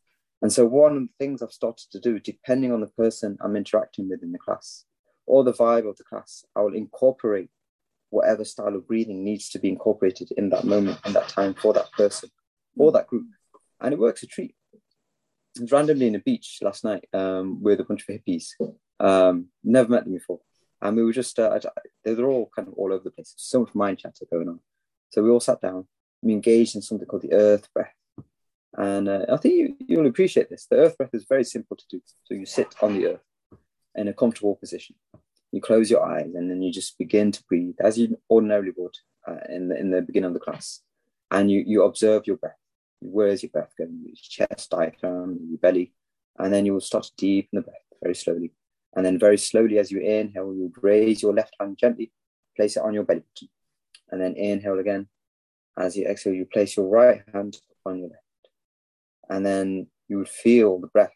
And 0.42 0.52
so, 0.52 0.66
one 0.66 0.96
of 0.96 1.02
the 1.02 1.08
things 1.18 1.42
I've 1.42 1.52
started 1.52 1.90
to 1.92 2.00
do, 2.00 2.18
depending 2.18 2.72
on 2.72 2.80
the 2.80 2.88
person 2.88 3.38
I'm 3.40 3.56
interacting 3.56 4.08
with 4.08 4.22
in 4.22 4.32
the 4.32 4.38
class 4.38 4.84
or 5.26 5.44
the 5.44 5.52
vibe 5.52 5.88
of 5.88 5.96
the 5.96 6.04
class, 6.04 6.44
I 6.54 6.60
will 6.60 6.74
incorporate 6.74 7.48
whatever 8.10 8.44
style 8.44 8.74
of 8.74 8.86
breathing 8.86 9.24
needs 9.24 9.48
to 9.50 9.58
be 9.58 9.68
incorporated 9.68 10.30
in 10.36 10.50
that 10.50 10.64
moment 10.64 10.98
and 11.04 11.14
that 11.14 11.28
time 11.28 11.54
for 11.54 11.72
that 11.72 11.90
person 11.92 12.30
or 12.76 12.92
that 12.92 13.06
group. 13.06 13.26
And 13.80 13.92
it 13.92 13.98
works 13.98 14.22
a 14.22 14.26
treat 14.26 14.54
randomly 15.70 16.06
in 16.06 16.14
a 16.14 16.20
beach 16.20 16.58
last 16.62 16.84
night 16.84 17.04
um, 17.12 17.62
with 17.62 17.80
a 17.80 17.84
bunch 17.84 18.04
of 18.08 18.14
hippies. 18.14 18.50
Um, 19.00 19.46
never 19.62 19.88
met 19.88 20.04
them 20.04 20.14
before, 20.14 20.40
and 20.80 20.96
we 20.96 21.04
were 21.04 21.12
just 21.12 21.38
uh, 21.38 21.58
they 22.04 22.14
were 22.14 22.28
all 22.28 22.50
kind 22.54 22.68
of 22.68 22.74
all 22.74 22.92
over 22.92 23.04
the 23.04 23.10
place. 23.10 23.34
So 23.36 23.60
much 23.60 23.74
mind 23.74 23.98
chatter 23.98 24.26
going 24.30 24.48
on. 24.48 24.60
So 25.10 25.22
we 25.22 25.30
all 25.30 25.40
sat 25.40 25.60
down. 25.60 25.86
We 26.22 26.32
engaged 26.32 26.74
in 26.74 26.82
something 26.82 27.06
called 27.06 27.22
the 27.22 27.32
earth 27.32 27.68
breath, 27.74 27.94
and 28.76 29.08
uh, 29.08 29.26
I 29.28 29.36
think 29.36 29.54
you 29.54 29.76
you'll 29.80 30.06
appreciate 30.06 30.48
this. 30.48 30.66
The 30.70 30.76
earth 30.76 30.96
breath 30.96 31.14
is 31.14 31.26
very 31.28 31.44
simple 31.44 31.76
to 31.76 31.84
do. 31.90 32.00
So 32.24 32.34
you 32.34 32.46
sit 32.46 32.74
on 32.80 32.94
the 32.94 33.06
earth 33.06 33.58
in 33.94 34.08
a 34.08 34.14
comfortable 34.14 34.56
position. 34.56 34.96
You 35.52 35.60
close 35.60 35.90
your 35.90 36.04
eyes, 36.04 36.34
and 36.34 36.50
then 36.50 36.62
you 36.62 36.72
just 36.72 36.98
begin 36.98 37.32
to 37.32 37.44
breathe 37.48 37.76
as 37.80 37.98
you 37.98 38.18
ordinarily 38.30 38.72
would 38.76 38.96
uh, 39.28 39.36
in 39.48 39.68
the 39.68 39.78
in 39.78 39.90
the 39.90 40.02
beginning 40.02 40.28
of 40.28 40.34
the 40.34 40.40
class, 40.40 40.80
and 41.30 41.50
you 41.50 41.62
you 41.66 41.84
observe 41.84 42.26
your 42.26 42.36
breath 42.36 42.56
where's 43.04 43.42
your 43.42 43.50
breath 43.50 43.72
going? 43.78 44.02
Your 44.04 44.14
chest, 44.16 44.70
diaphragm, 44.70 45.38
your 45.48 45.58
belly. 45.58 45.92
And 46.38 46.52
then 46.52 46.66
you 46.66 46.72
will 46.72 46.80
start 46.80 47.04
to 47.04 47.12
deepen 47.16 47.56
the 47.58 47.62
breath 47.62 47.76
very 48.02 48.14
slowly. 48.14 48.52
And 48.96 49.04
then 49.04 49.18
very 49.18 49.38
slowly 49.38 49.78
as 49.78 49.90
you 49.90 50.00
inhale, 50.00 50.54
you 50.54 50.72
raise 50.80 51.22
your 51.22 51.32
left 51.32 51.54
hand 51.58 51.78
gently, 51.78 52.12
place 52.56 52.76
it 52.76 52.82
on 52.82 52.94
your 52.94 53.04
belly 53.04 53.20
button. 53.20 53.48
and 54.10 54.20
then 54.20 54.34
inhale 54.36 54.78
again. 54.78 55.08
As 55.76 55.96
you 55.96 56.06
exhale, 56.06 56.34
you 56.34 56.46
place 56.46 56.76
your 56.76 56.86
right 56.86 57.22
hand 57.32 57.56
on 57.84 57.98
your 57.98 58.08
left. 58.08 58.22
And 59.28 59.44
then 59.44 59.88
you 60.08 60.18
would 60.18 60.28
feel 60.28 60.78
the 60.78 60.86
breath 60.86 61.12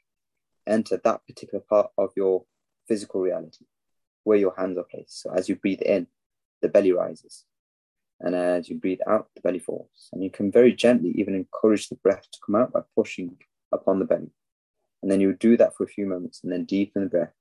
enter 0.66 1.00
that 1.02 1.26
particular 1.26 1.64
part 1.68 1.90
of 1.96 2.10
your 2.16 2.44
physical 2.86 3.20
reality 3.20 3.64
where 4.24 4.38
your 4.38 4.54
hands 4.56 4.76
are 4.76 4.84
placed. 4.84 5.22
So 5.22 5.32
as 5.32 5.48
you 5.48 5.56
breathe 5.56 5.82
in, 5.82 6.06
the 6.60 6.68
belly 6.68 6.92
rises. 6.92 7.44
And 8.20 8.34
as 8.34 8.68
you 8.68 8.76
breathe 8.78 9.00
out, 9.06 9.28
the 9.34 9.40
belly 9.40 9.60
falls. 9.60 10.08
And 10.12 10.22
you 10.22 10.30
can 10.30 10.50
very 10.50 10.72
gently 10.72 11.12
even 11.16 11.34
encourage 11.34 11.88
the 11.88 11.96
breath 11.96 12.22
to 12.32 12.38
come 12.44 12.56
out 12.56 12.72
by 12.72 12.80
pushing 12.96 13.36
upon 13.72 13.98
the 13.98 14.04
belly. 14.04 14.30
And 15.02 15.10
then 15.10 15.20
you 15.20 15.28
would 15.28 15.38
do 15.38 15.56
that 15.56 15.76
for 15.76 15.84
a 15.84 15.88
few 15.88 16.06
moments 16.06 16.40
and 16.42 16.52
then 16.52 16.64
deepen 16.64 17.04
the 17.04 17.08
breath. 17.08 17.32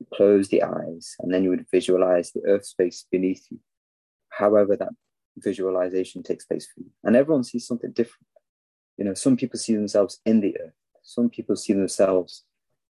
You 0.00 0.06
close 0.12 0.48
the 0.48 0.62
eyes, 0.62 1.16
and 1.18 1.34
then 1.34 1.42
you 1.42 1.50
would 1.50 1.66
visualize 1.72 2.30
the 2.30 2.44
earth 2.46 2.64
space 2.64 3.04
beneath 3.10 3.44
you, 3.50 3.58
however 4.28 4.76
that 4.76 4.90
visualization 5.36 6.22
takes 6.22 6.44
place 6.44 6.66
for 6.66 6.80
you. 6.80 6.90
And 7.02 7.16
everyone 7.16 7.42
sees 7.42 7.66
something 7.66 7.90
different. 7.90 8.26
You 8.96 9.04
know, 9.04 9.14
some 9.14 9.36
people 9.36 9.58
see 9.58 9.74
themselves 9.74 10.20
in 10.24 10.40
the 10.40 10.56
earth, 10.60 10.74
some 11.02 11.28
people 11.28 11.56
see 11.56 11.72
themselves 11.72 12.44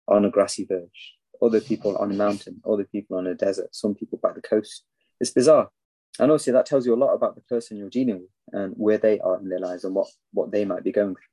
on 0.08 0.26
a 0.26 0.30
grassy 0.30 0.66
verge, 0.66 1.16
other 1.42 1.62
people 1.62 1.96
on 1.98 2.12
a 2.12 2.16
mountain, 2.16 2.62
other 2.70 2.84
people 2.84 3.18
on 3.18 3.28
a 3.28 3.36
desert, 3.36 3.70
some 3.74 3.96
people 3.96 4.20
by 4.22 4.34
the 4.34 4.42
coast. 4.42 4.84
It's 5.22 5.32
bizarre. 5.32 5.70
And 6.18 6.32
also 6.32 6.52
that 6.52 6.66
tells 6.66 6.86
you 6.86 6.94
a 6.94 6.98
lot 6.98 7.14
about 7.14 7.36
the 7.36 7.42
person 7.42 7.78
you're 7.78 7.90
dealing 7.90 8.20
with 8.20 8.62
and 8.62 8.74
where 8.76 8.98
they 8.98 9.20
are 9.20 9.38
in 9.40 9.50
their 9.50 9.60
lives 9.60 9.84
and 9.84 9.96
what, 9.96 10.08
what 10.34 10.52
they 10.52 10.66
might 10.66 10.84
be 10.84 10.92
going 10.92 11.16
through. 11.16 11.24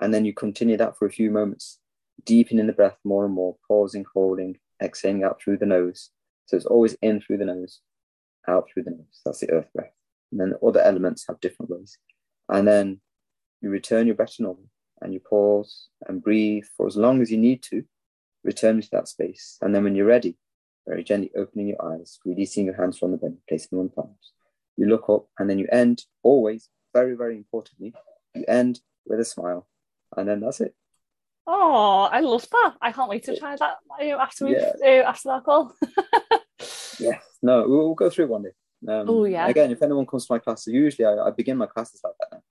And 0.00 0.12
then 0.12 0.24
you 0.24 0.32
continue 0.32 0.76
that 0.76 0.96
for 0.96 1.06
a 1.06 1.12
few 1.12 1.30
moments, 1.30 1.78
deepening 2.24 2.66
the 2.66 2.72
breath 2.72 2.98
more 3.04 3.24
and 3.24 3.34
more, 3.34 3.56
pausing, 3.68 4.04
holding, 4.12 4.58
exhaling 4.82 5.22
out 5.22 5.40
through 5.40 5.58
the 5.58 5.66
nose. 5.66 6.10
So 6.46 6.56
it's 6.56 6.66
always 6.66 6.96
in 7.02 7.20
through 7.20 7.38
the 7.38 7.44
nose, 7.44 7.80
out 8.48 8.68
through 8.72 8.84
the 8.84 8.90
nose. 8.90 9.20
That's 9.24 9.40
the 9.40 9.50
earth 9.50 9.68
breath. 9.74 9.92
And 10.32 10.40
then 10.40 10.54
other 10.66 10.80
elements 10.80 11.24
have 11.28 11.40
different 11.40 11.70
ways. 11.70 11.98
And 12.48 12.66
then 12.66 13.00
you 13.60 13.70
return 13.70 14.06
your 14.06 14.16
breath 14.16 14.36
to 14.36 14.42
normal 14.42 14.64
and 15.00 15.12
you 15.12 15.20
pause 15.20 15.88
and 16.08 16.22
breathe 16.22 16.64
for 16.76 16.86
as 16.86 16.96
long 16.96 17.22
as 17.22 17.30
you 17.30 17.38
need 17.38 17.62
to, 17.64 17.84
return 18.44 18.80
to 18.80 18.88
that 18.92 19.08
space. 19.08 19.58
And 19.60 19.74
then 19.74 19.84
when 19.84 19.94
you're 19.94 20.06
ready, 20.06 20.36
very 20.86 21.04
gently 21.04 21.30
opening 21.36 21.68
your 21.68 21.84
eyes, 21.84 22.18
releasing 22.24 22.66
your 22.66 22.76
hands 22.76 22.98
from 22.98 23.12
the 23.12 23.16
belly, 23.16 23.38
placing 23.48 23.76
them 23.76 23.80
on 23.80 23.88
palms. 23.90 24.32
You 24.76 24.86
look 24.86 25.08
up 25.08 25.26
and 25.38 25.48
then 25.48 25.58
you 25.58 25.66
end 25.70 26.04
always, 26.22 26.68
very, 26.94 27.14
very 27.14 27.36
importantly, 27.36 27.94
you 28.34 28.44
end 28.46 28.80
with 29.06 29.20
a 29.20 29.24
smile. 29.24 29.66
And 30.16 30.28
then 30.28 30.40
that's 30.40 30.60
it. 30.60 30.74
Oh, 31.46 32.08
I 32.10 32.20
love 32.20 32.46
that. 32.50 32.74
I 32.80 32.92
can't 32.92 33.08
wait 33.08 33.24
to 33.24 33.38
try 33.38 33.56
that 33.56 33.76
after 34.00 34.46
we 34.46 34.56
yeah. 34.56 34.72
uh, 34.82 35.08
after 35.08 35.28
that 35.28 35.44
call. 35.44 35.74
yeah, 36.98 37.18
no, 37.40 37.68
we'll, 37.68 37.86
we'll, 37.86 37.94
go 37.94 38.10
through 38.10 38.26
one 38.26 38.42
day. 38.42 38.50
Um, 38.88 39.08
oh 39.08 39.24
yeah. 39.24 39.46
Again, 39.46 39.70
if 39.70 39.82
anyone 39.82 40.06
comes 40.06 40.26
to 40.26 40.32
my 40.32 40.38
class, 40.40 40.66
usually 40.66 41.06
I, 41.06 41.14
I 41.14 41.30
begin 41.30 41.56
my 41.56 41.66
classes 41.66 42.00
like 42.02 42.14
that 42.18 42.42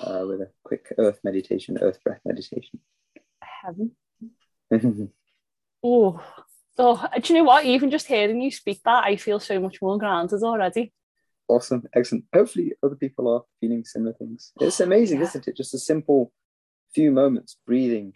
now, 0.00 0.22
uh, 0.22 0.26
with 0.26 0.40
a 0.40 0.50
quick 0.64 0.92
earth 0.98 1.20
meditation, 1.22 1.78
earth 1.80 2.02
breath 2.02 2.20
meditation. 2.24 2.80
Heaven. 3.40 3.92
oh, 5.84 6.20
oh, 6.78 7.06
do 7.20 7.32
you 7.32 7.38
know 7.38 7.44
what? 7.44 7.64
Even 7.64 7.90
just 7.90 8.06
hearing 8.06 8.40
you 8.40 8.50
speak 8.50 8.80
that, 8.84 9.04
I 9.04 9.16
feel 9.16 9.40
so 9.40 9.60
much 9.60 9.80
more 9.80 9.98
grounded 9.98 10.42
already. 10.42 10.92
Awesome, 11.48 11.84
excellent. 11.94 12.24
Hopefully, 12.32 12.72
other 12.82 12.96
people 12.96 13.28
are 13.32 13.42
feeling 13.60 13.84
similar 13.84 14.14
things. 14.14 14.52
It's 14.60 14.80
amazing, 14.80 15.18
yeah. 15.18 15.26
isn't 15.26 15.48
it? 15.48 15.56
Just 15.56 15.74
a 15.74 15.78
simple 15.78 16.32
few 16.94 17.10
moments 17.10 17.56
breathing 17.66 18.14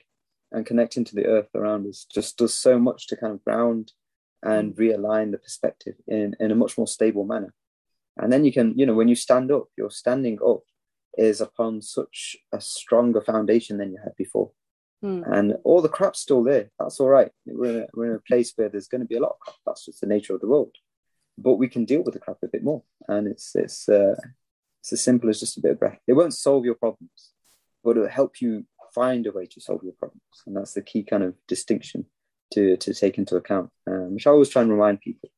and 0.52 0.64
connecting 0.64 1.04
to 1.04 1.14
the 1.14 1.26
earth 1.26 1.48
around 1.54 1.86
us 1.86 2.06
just 2.12 2.38
does 2.38 2.54
so 2.54 2.78
much 2.78 3.06
to 3.08 3.16
kind 3.16 3.34
of 3.34 3.44
ground 3.44 3.92
and 4.42 4.74
mm. 4.74 4.78
realign 4.78 5.30
the 5.30 5.38
perspective 5.38 5.94
in, 6.06 6.34
in 6.40 6.50
a 6.50 6.54
much 6.54 6.78
more 6.78 6.86
stable 6.86 7.24
manner. 7.24 7.52
And 8.16 8.32
then 8.32 8.44
you 8.44 8.52
can, 8.52 8.76
you 8.76 8.86
know, 8.86 8.94
when 8.94 9.08
you 9.08 9.14
stand 9.14 9.50
up, 9.50 9.66
your 9.76 9.90
standing 9.90 10.38
up 10.44 10.62
is 11.16 11.40
upon 11.40 11.82
such 11.82 12.36
a 12.52 12.60
stronger 12.60 13.20
foundation 13.20 13.78
than 13.78 13.92
you 13.92 13.98
had 14.02 14.16
before. 14.16 14.52
Mm. 15.04 15.22
And 15.32 15.56
all 15.64 15.80
the 15.80 15.88
crap's 15.88 16.20
still 16.20 16.42
there. 16.42 16.70
That's 16.78 16.98
all 17.00 17.08
right. 17.08 17.30
We're 17.46 17.70
in, 17.70 17.82
a, 17.82 17.86
we're 17.94 18.10
in 18.10 18.16
a 18.16 18.20
place 18.20 18.52
where 18.56 18.68
there's 18.68 18.88
going 18.88 19.02
to 19.02 19.06
be 19.06 19.16
a 19.16 19.20
lot 19.20 19.32
of 19.32 19.40
crap. 19.40 19.56
That's 19.64 19.86
just 19.86 20.00
the 20.00 20.06
nature 20.06 20.34
of 20.34 20.40
the 20.40 20.48
world. 20.48 20.74
But 21.36 21.54
we 21.54 21.68
can 21.68 21.84
deal 21.84 22.02
with 22.02 22.14
the 22.14 22.20
crap 22.20 22.38
a 22.42 22.48
bit 22.48 22.64
more. 22.64 22.82
And 23.06 23.28
it's 23.28 23.54
it's 23.54 23.88
uh, 23.88 24.16
it's 24.80 24.92
as 24.92 25.04
simple 25.04 25.30
as 25.30 25.40
just 25.40 25.56
a 25.56 25.60
bit 25.60 25.72
of 25.72 25.78
breath. 25.78 26.00
It 26.06 26.14
won't 26.14 26.34
solve 26.34 26.64
your 26.64 26.74
problems, 26.74 27.32
but 27.84 27.96
it'll 27.96 28.08
help 28.08 28.40
you 28.40 28.66
find 28.94 29.26
a 29.26 29.32
way 29.32 29.46
to 29.46 29.60
solve 29.60 29.82
your 29.84 29.92
problems. 29.92 30.22
And 30.46 30.56
that's 30.56 30.74
the 30.74 30.82
key 30.82 31.02
kind 31.02 31.22
of 31.22 31.34
distinction 31.46 32.06
to, 32.52 32.76
to 32.78 32.94
take 32.94 33.18
into 33.18 33.36
account, 33.36 33.70
um, 33.86 34.14
which 34.14 34.26
I 34.26 34.30
always 34.30 34.48
try 34.48 34.62
and 34.62 34.70
remind 34.70 35.00
people. 35.00 35.30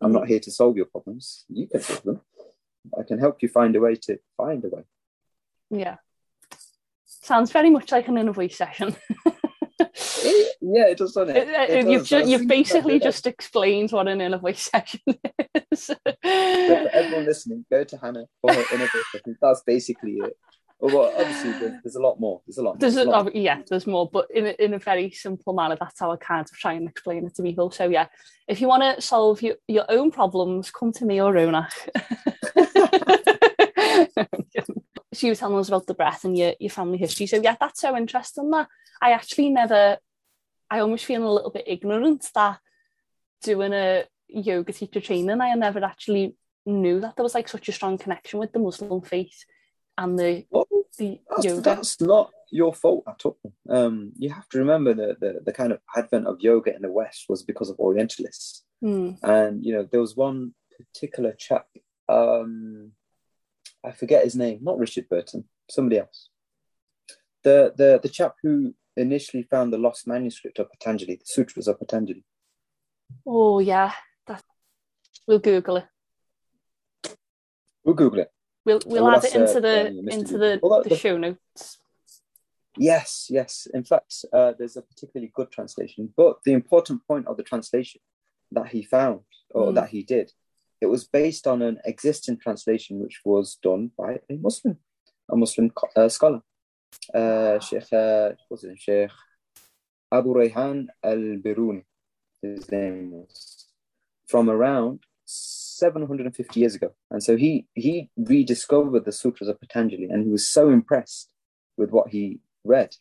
I'm 0.00 0.12
not 0.12 0.28
here 0.28 0.40
to 0.40 0.50
solve 0.50 0.76
your 0.76 0.86
problems. 0.86 1.44
You 1.48 1.68
can 1.68 1.80
solve 1.80 2.02
them. 2.02 2.20
I 2.98 3.02
can 3.04 3.18
help 3.18 3.42
you 3.42 3.48
find 3.48 3.76
a 3.76 3.80
way 3.80 3.94
to 3.94 4.18
find 4.36 4.64
a 4.64 4.68
way. 4.68 4.82
Yeah. 5.70 5.96
Sounds 7.22 7.52
very 7.52 7.70
much 7.70 7.92
like 7.92 8.08
an 8.08 8.18
inner 8.18 8.32
voice 8.32 8.56
session. 8.56 8.96
it, 9.78 10.56
yeah, 10.60 10.88
it 10.88 10.98
does, 10.98 11.12
doesn't 11.12 11.36
it? 11.36 11.48
it, 11.48 11.70
it 11.70 11.88
you've, 11.88 12.04
ju- 12.04 12.28
you've 12.28 12.48
basically 12.48 12.98
just 12.98 13.28
explained 13.28 13.92
what 13.92 14.08
an 14.08 14.20
inner 14.20 14.38
voice 14.38 14.62
session 14.72 15.00
is. 15.70 15.86
for 15.86 16.18
everyone 16.24 17.24
listening, 17.24 17.64
go 17.70 17.84
to 17.84 17.96
Hannah 17.96 18.26
for 18.40 18.52
her 18.52 18.64
inner 18.74 18.86
voice 18.86 19.04
session. 19.12 19.38
That's 19.40 19.62
basically 19.64 20.14
it. 20.14 20.36
Oh, 20.84 20.88
well, 20.88 21.14
obviously, 21.16 21.52
there's, 21.52 21.80
there's, 21.84 21.94
a 21.94 22.00
lot 22.00 22.18
more. 22.18 22.40
There's 22.44 22.58
a 22.58 22.62
lot. 22.62 22.72
More. 22.72 22.78
There's, 22.80 22.96
a, 22.96 23.04
lot. 23.04 23.28
Oh, 23.28 23.30
yeah, 23.32 23.62
there's 23.68 23.86
more, 23.86 24.10
but 24.10 24.26
in 24.34 24.46
a, 24.46 24.56
in 24.58 24.74
a 24.74 24.80
very 24.80 25.12
simple 25.12 25.52
manner. 25.52 25.76
That's 25.78 26.00
how 26.00 26.10
I 26.10 26.16
kind 26.16 26.40
of 26.40 26.50
try 26.50 26.72
and 26.72 26.88
explain 26.88 27.24
it 27.24 27.36
to 27.36 27.42
people. 27.44 27.70
So 27.70 27.88
yeah, 27.88 28.08
if 28.48 28.60
you 28.60 28.66
want 28.66 28.82
to 28.82 29.00
solve 29.00 29.42
your, 29.42 29.54
your 29.68 29.84
own 29.88 30.10
problems, 30.10 30.72
come 30.72 30.90
to 30.94 31.04
me 31.04 31.22
or 31.22 31.32
Rona. 31.32 31.68
she 35.12 35.28
was 35.28 35.38
telling 35.38 35.58
us 35.58 35.68
about 35.68 35.86
the 35.86 35.94
breath 35.94 36.24
and 36.24 36.36
your, 36.36 36.54
your 36.58 36.70
family 36.70 36.98
history. 36.98 37.26
So 37.26 37.40
yeah, 37.42 37.56
that's 37.58 37.80
so 37.80 37.96
interesting. 37.96 38.50
That 38.50 38.68
I 39.00 39.12
actually 39.12 39.50
never. 39.50 39.98
I 40.70 40.80
almost 40.80 41.04
feel 41.04 41.28
a 41.28 41.34
little 41.34 41.50
bit 41.50 41.64
ignorant 41.66 42.26
that 42.34 42.58
doing 43.42 43.74
a 43.74 44.04
yoga 44.28 44.72
teacher 44.72 45.00
training, 45.00 45.40
I 45.40 45.54
never 45.54 45.84
actually 45.84 46.34
knew 46.64 47.00
that 47.00 47.16
there 47.16 47.22
was 47.22 47.34
like 47.34 47.48
such 47.48 47.68
a 47.68 47.72
strong 47.72 47.98
connection 47.98 48.38
with 48.38 48.52
the 48.52 48.58
Muslim 48.58 49.02
faith 49.02 49.44
and 49.98 50.18
the, 50.18 50.46
well, 50.50 50.66
the 50.98 51.20
that's, 51.28 51.44
yoga. 51.44 51.60
That's 51.60 52.00
not 52.00 52.30
your 52.50 52.72
fault 52.72 53.04
at 53.06 53.24
all. 53.26 53.38
Um, 53.68 54.12
you 54.16 54.30
have 54.30 54.48
to 54.50 54.58
remember 54.58 54.94
that 54.94 55.20
the, 55.20 55.40
the 55.44 55.52
kind 55.52 55.72
of 55.72 55.80
advent 55.94 56.26
of 56.26 56.40
yoga 56.40 56.74
in 56.74 56.82
the 56.82 56.90
West 56.90 57.26
was 57.28 57.42
because 57.42 57.68
of 57.68 57.76
Orientalists. 57.78 58.62
Mm. 58.82 59.18
And, 59.22 59.64
you 59.64 59.74
know, 59.74 59.86
there 59.90 60.00
was 60.00 60.16
one 60.16 60.54
particular 60.76 61.32
chap, 61.32 61.66
um, 62.08 62.92
I 63.84 63.92
forget 63.92 64.24
his 64.24 64.36
name, 64.36 64.60
not 64.62 64.78
Richard 64.78 65.08
Burton, 65.08 65.44
somebody 65.68 65.98
else. 65.98 66.28
The, 67.42 67.72
the, 67.76 68.00
the 68.02 68.08
chap 68.08 68.36
who 68.42 68.74
initially 68.96 69.42
found 69.42 69.72
the 69.72 69.78
lost 69.78 70.06
manuscript 70.06 70.58
of 70.58 70.70
Patanjali, 70.70 71.16
the 71.16 71.24
Sutras 71.24 71.66
of 71.66 71.78
Patanjali. 71.78 72.24
Oh, 73.26 73.58
yeah. 73.58 73.92
That, 74.26 74.42
we'll 75.26 75.40
Google 75.40 75.78
it. 75.78 75.86
We'll 77.84 77.96
Google 77.96 78.20
it. 78.20 78.30
We'll 78.64 78.80
we'll 78.86 79.08
add 79.08 79.24
it 79.24 79.34
into 79.34 79.58
uh, 79.58 79.60
the 79.60 79.86
into 80.10 80.38
the, 80.38 80.60
well, 80.62 80.82
the, 80.84 80.90
the, 80.90 80.96
show 80.96 81.18
notes. 81.18 81.78
Yes, 82.76 83.26
yes. 83.28 83.66
In 83.74 83.82
fact, 83.82 84.24
uh, 84.32 84.52
there's 84.56 84.76
a 84.76 84.82
particularly 84.82 85.32
good 85.34 85.50
translation, 85.50 86.12
but 86.16 86.36
the 86.44 86.52
important 86.52 87.04
point 87.06 87.26
of 87.26 87.36
the 87.36 87.42
translation 87.42 88.00
that 88.52 88.68
he 88.68 88.82
found 88.82 89.20
or 89.50 89.72
mm. 89.72 89.74
that 89.74 89.88
he 89.88 90.04
did, 90.04 90.30
it 90.82 90.88
was 90.88 91.04
based 91.04 91.46
on 91.46 91.62
an 91.62 91.78
existing 91.84 92.38
translation 92.38 93.00
which 93.00 93.20
was 93.24 93.56
done 93.62 93.92
by 93.96 94.18
a 94.28 94.34
Muslim, 94.34 94.76
a 95.30 95.36
Muslim 95.36 95.70
uh, 95.96 96.08
scholar, 96.08 96.42
uh, 97.14 97.58
Sheikh, 97.60 97.92
uh, 97.92 98.30
what's 98.48 98.64
it, 98.64 98.78
Sheikh 98.78 99.10
Abu 100.12 100.34
Rayhan 100.34 100.88
al 101.02 101.22
Biruni, 101.44 101.84
his 102.42 102.70
name 102.70 103.12
was, 103.12 103.68
from 104.26 104.50
around 104.50 105.00
750 105.24 106.60
years 106.60 106.74
ago. 106.74 106.92
And 107.10 107.22
so 107.22 107.36
he 107.36 107.66
he 107.74 108.10
rediscovered 108.16 109.04
the 109.04 109.12
sutras 109.12 109.48
of 109.48 109.60
Patanjali 109.60 110.08
and 110.10 110.24
he 110.24 110.30
was 110.30 110.48
so 110.48 110.68
impressed 110.68 111.30
with 111.76 111.90
what 111.90 112.08
he 112.08 112.40
read 112.64 112.96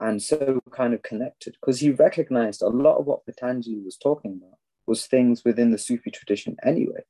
and 0.00 0.22
so 0.22 0.60
kind 0.72 0.94
of 0.94 1.02
connected 1.02 1.56
because 1.60 1.80
he 1.80 1.90
recognized 1.90 2.62
a 2.62 2.68
lot 2.68 2.96
of 2.98 3.06
what 3.06 3.26
Patanjali 3.26 3.82
was 3.84 3.96
talking 3.96 4.40
about 4.40 4.59
was 4.90 5.06
things 5.06 5.44
within 5.44 5.70
the 5.70 5.78
Sufi 5.78 6.10
tradition 6.10 6.56
anyway. 6.64 7.02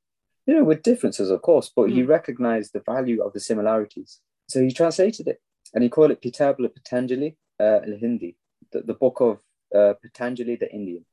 You 0.47 0.55
know, 0.55 0.65
with 0.65 0.83
differences, 0.83 1.31
of 1.31 1.41
course, 1.43 1.73
but 1.75 1.87
mm. 1.89 1.95
he 1.95 2.03
recognized 2.03 2.73
the 2.73 2.85
value 2.95 3.23
of 3.23 3.33
the 3.33 3.41
similarities. 3.41 4.21
So 4.49 4.61
he 4.61 4.71
translated 4.71 5.27
it 5.29 5.41
and 5.73 5.83
he 5.83 5.89
called 5.89 6.11
it 6.11 6.21
Kitab 6.21 6.57
Patanjali 6.59 7.37
uh, 7.59 7.81
al 7.87 7.97
Hindi, 7.99 8.37
the, 8.73 8.83
the 8.83 8.95
book 8.95 9.21
of 9.21 9.41
uh, 9.75 9.95
Patanjali 10.03 10.57
the 10.57 10.71
Indian. 10.71 11.05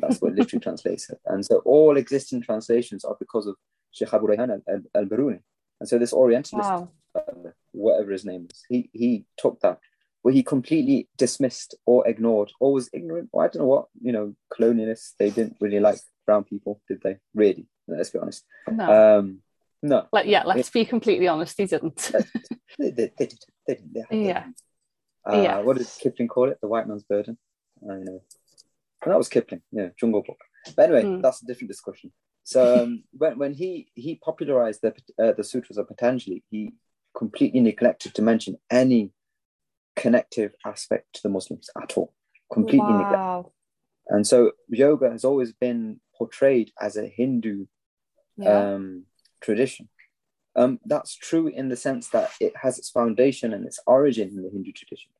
That's 0.00 0.20
what 0.20 0.34
literally 0.34 0.62
translates 0.68 1.08
it. 1.10 1.20
And 1.26 1.44
so 1.44 1.58
all 1.64 1.96
existing 1.96 2.42
translations 2.42 3.04
are 3.04 3.16
because 3.18 3.46
of 3.46 3.54
Sheikh 3.92 4.12
Abu 4.12 4.26
Rayhan 4.26 4.60
al 4.94 5.04
Biruni. 5.04 5.40
And 5.80 5.88
so 5.88 5.98
this 5.98 6.12
Orientalist, 6.12 6.70
wow. 6.70 6.88
uh, 7.14 7.50
whatever 7.72 8.10
his 8.10 8.24
name 8.24 8.48
is, 8.50 8.64
he, 8.68 8.90
he 8.92 9.24
took 9.36 9.60
that, 9.60 9.78
but 10.24 10.34
he 10.34 10.42
completely 10.42 11.08
dismissed 11.16 11.74
or 11.86 12.06
ignored 12.06 12.52
or 12.60 12.72
was 12.72 12.90
ignorant. 12.92 13.28
Or 13.32 13.44
I 13.44 13.48
don't 13.48 13.62
know 13.62 13.66
what, 13.66 13.86
you 14.00 14.12
know, 14.12 14.34
colonialists, 14.52 15.12
they 15.18 15.30
didn't 15.30 15.56
really 15.60 15.80
like 15.80 15.98
brown 16.26 16.44
people, 16.44 16.80
did 16.88 17.00
they? 17.02 17.18
Really? 17.34 17.66
Let's 17.86 18.10
be 18.10 18.18
honest. 18.18 18.44
No. 18.70 19.18
Um, 19.18 19.38
No. 19.82 20.06
Like, 20.12 20.26
yeah, 20.26 20.42
let's 20.44 20.70
be 20.70 20.84
completely 20.84 21.28
honest, 21.28 21.56
he 21.56 21.66
didn't. 21.66 22.10
they, 22.78 22.90
they, 22.90 23.12
they 23.16 23.26
did. 23.26 23.44
They 23.66 23.74
did. 23.76 23.94
They, 23.94 24.02
they 24.10 24.26
Yeah. 24.26 24.44
Uh, 25.24 25.40
Yeah. 25.40 25.58
What 25.60 25.78
did 25.78 25.86
Kipling 26.00 26.28
call 26.28 26.50
it? 26.50 26.58
The 26.60 26.68
white 26.68 26.88
man's 26.88 27.04
burden. 27.04 27.38
I 27.82 27.94
know. 27.94 28.20
And 29.02 29.12
that 29.12 29.18
was 29.18 29.28
Kipling. 29.28 29.62
Yeah, 29.70 29.90
Jungle 29.98 30.22
Book. 30.22 30.40
But 30.74 30.90
anyway, 30.90 31.04
Mm. 31.04 31.22
that's 31.22 31.42
a 31.42 31.46
different 31.46 31.70
discussion. 31.70 32.12
So 32.42 32.82
um, 32.82 33.04
when 33.12 33.38
when 33.38 33.54
he 33.54 33.90
he 33.94 34.16
popularized 34.16 34.80
the 34.82 34.94
uh, 35.22 35.32
the 35.32 35.44
sutras 35.44 35.78
of 35.78 35.86
Patanjali, 35.86 36.42
he 36.50 36.72
completely 37.14 37.60
neglected 37.60 38.14
to 38.14 38.22
mention 38.22 38.56
any 38.70 39.12
connective 40.00 40.54
aspect 40.64 41.06
to 41.14 41.22
the 41.22 41.28
Muslims 41.28 41.68
at 41.82 41.96
all. 41.96 42.12
Completely 42.52 42.92
neglected. 42.92 43.50
And 44.08 44.26
so 44.26 44.52
yoga 44.68 45.10
has 45.10 45.24
always 45.24 45.52
been 45.52 46.00
portrayed 46.16 46.72
as 46.80 46.96
a 46.96 47.06
Hindu 47.06 47.66
Yeah. 48.36 48.74
um, 48.74 49.04
tradition. 49.40 49.88
Um, 50.56 50.80
that's 50.84 51.14
true 51.14 51.46
in 51.46 51.68
the 51.68 51.76
sense 51.76 52.08
that 52.08 52.30
it 52.40 52.52
has 52.56 52.78
its 52.78 52.90
foundation 52.90 53.52
and 53.52 53.64
its 53.66 53.78
origin 53.86 54.28
in 54.28 54.42
the 54.42 54.50
Hindu 54.50 54.72
tradition, 54.72 55.12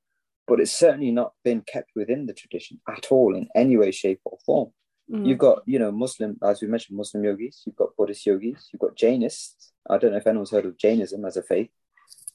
but 0.48 0.58
it's 0.58 0.72
certainly 0.72 1.12
not 1.12 1.34
been 1.44 1.60
kept 1.60 1.90
within 1.94 2.26
the 2.26 2.32
tradition 2.34 2.80
at 2.88 3.12
all 3.12 3.36
in 3.36 3.48
any 3.54 3.76
way, 3.76 3.90
shape, 3.92 4.20
or 4.24 4.38
form. 4.44 4.72
Mm. 5.10 5.26
You've 5.26 5.38
got, 5.38 5.62
you 5.66 5.78
know, 5.78 5.92
Muslim, 5.92 6.38
as 6.42 6.60
we 6.60 6.68
mentioned, 6.68 6.96
Muslim 6.96 7.24
yogis, 7.24 7.62
you've 7.64 7.76
got 7.76 7.96
Buddhist 7.96 8.26
yogis, 8.26 8.68
you've 8.72 8.80
got 8.80 8.96
Jainists. 8.96 9.70
I 9.88 9.98
don't 9.98 10.10
know 10.10 10.18
if 10.18 10.26
anyone's 10.26 10.50
heard 10.50 10.66
of 10.66 10.76
Jainism 10.76 11.24
as 11.24 11.36
a 11.36 11.42
faith. 11.42 11.70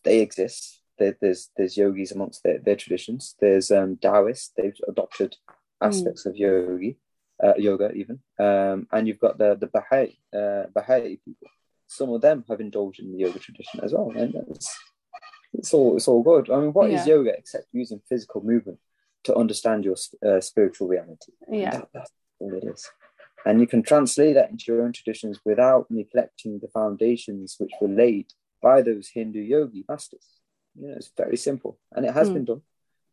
They 0.03 0.19
exist. 0.19 0.81
There, 1.03 1.17
there's 1.21 1.49
there's 1.57 1.75
yogis 1.75 2.11
amongst 2.13 2.43
their, 2.43 2.59
their 2.59 2.77
traditions. 2.77 3.35
There's 3.41 3.71
um, 3.71 3.97
Taoists. 3.97 4.51
They've 4.55 4.79
adopted 4.87 5.35
aspects 5.81 6.25
of 6.25 6.37
yogi, 6.37 6.97
uh, 7.43 7.55
yoga 7.57 7.91
even. 7.91 8.19
Um, 8.39 8.87
and 8.93 9.05
you've 9.07 9.19
got 9.19 9.37
the 9.37 9.49
the 9.59 9.67
Baha'i 9.67 10.17
uh, 10.33 10.63
Baha'i 10.73 11.17
people. 11.25 11.49
Some 11.87 12.09
of 12.15 12.21
them 12.21 12.45
have 12.49 12.61
indulged 12.61 13.01
in 13.01 13.11
the 13.11 13.19
yoga 13.25 13.39
tradition 13.39 13.81
as 13.83 13.91
well, 13.93 14.13
and 14.15 14.33
it's 14.49 14.69
it's 15.53 15.73
all 15.73 15.97
it's 15.97 16.07
all 16.07 16.23
good. 16.23 16.49
I 16.49 16.57
mean, 16.61 16.73
what 16.73 16.89
is 16.89 17.05
Yeah. 17.05 17.15
yoga 17.15 17.31
except 17.37 17.67
using 17.73 18.01
physical 18.07 18.41
movement 18.41 18.79
to 19.25 19.35
understand 19.35 19.83
your 19.83 19.97
uh, 20.27 20.39
spiritual 20.39 20.87
reality? 20.87 21.33
yeah. 21.51 21.71
That, 21.71 21.89
that's 21.93 22.11
all 22.39 22.53
it 22.53 22.63
is. 22.63 22.89
And 23.45 23.59
you 23.59 23.67
can 23.67 23.83
translate 23.83 24.35
that 24.35 24.51
into 24.51 24.65
your 24.69 24.83
own 24.83 24.93
traditions 24.93 25.35
without 25.43 25.83
neglecting 25.89 26.59
the 26.59 26.69
foundations 26.69 27.55
which 27.59 27.73
were 27.81 27.89
laid 27.89 28.27
by 28.61 28.81
those 28.81 29.09
Hindu 29.09 29.41
yogi 29.41 29.83
masters. 29.89 30.27
You 30.79 30.87
know, 30.89 30.95
it's 30.95 31.11
very 31.15 31.37
simple. 31.37 31.79
And 31.91 32.05
it 32.05 32.13
has 32.13 32.27
Hmm. 32.27 32.33
been 32.35 32.45
done 32.45 32.61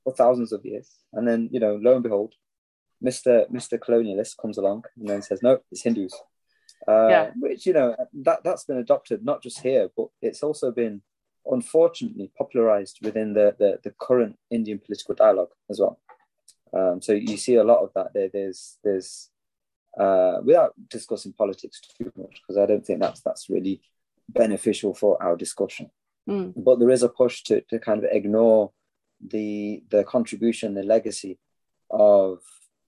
for 0.04 0.12
thousands 0.14 0.52
of 0.52 0.64
years. 0.64 0.88
And 1.12 1.26
then, 1.28 1.48
you 1.52 1.60
know, 1.60 1.76
lo 1.76 1.94
and 1.94 2.02
behold, 2.02 2.34
Mr. 3.02 3.48
Mr. 3.50 3.78
Colonialist 3.78 4.36
comes 4.36 4.58
along 4.58 4.84
and 4.96 5.08
then 5.08 5.22
says, 5.22 5.42
no, 5.42 5.60
it's 5.70 5.82
Hindus. 5.82 6.14
Uh, 6.88 7.08
Yeah. 7.08 7.32
Which, 7.38 7.66
you 7.66 7.72
know, 7.72 7.96
that, 8.12 8.42
that's 8.44 8.64
been 8.64 8.78
adopted 8.78 9.24
not 9.24 9.42
just 9.42 9.60
here, 9.60 9.90
but 9.96 10.08
it's 10.22 10.42
also 10.42 10.70
been 10.70 11.02
unfortunately 11.46 12.30
popularized 12.36 12.98
within 13.02 13.32
the, 13.32 13.54
the, 13.58 13.78
the 13.82 13.90
current 13.98 14.38
Indian 14.50 14.78
political 14.78 15.14
dialogue 15.14 15.52
as 15.70 15.80
well. 15.80 15.98
Um, 16.72 17.00
so 17.02 17.12
you 17.12 17.36
see 17.36 17.56
a 17.56 17.64
lot 17.64 17.82
of 17.82 17.92
that 17.94 18.12
there. 18.14 18.28
There's 18.28 18.78
there's 18.84 19.30
uh, 19.98 20.38
without 20.44 20.72
discussing 20.88 21.32
politics 21.32 21.80
too 21.80 22.12
much 22.16 22.40
because 22.40 22.56
I 22.58 22.66
don't 22.66 22.86
think 22.86 23.00
that's 23.00 23.20
that's 23.22 23.50
really 23.50 23.80
beneficial 24.28 24.94
for 24.94 25.20
our 25.20 25.36
discussion. 25.36 25.90
Mm. 26.30 26.52
But 26.56 26.78
there 26.78 26.90
is 26.90 27.02
a 27.02 27.08
push 27.08 27.42
to, 27.44 27.60
to 27.70 27.78
kind 27.78 27.98
of 27.98 28.10
ignore 28.10 28.72
the 29.34 29.82
the 29.90 30.04
contribution, 30.04 30.74
the 30.74 30.82
legacy 30.82 31.38
of 31.90 32.38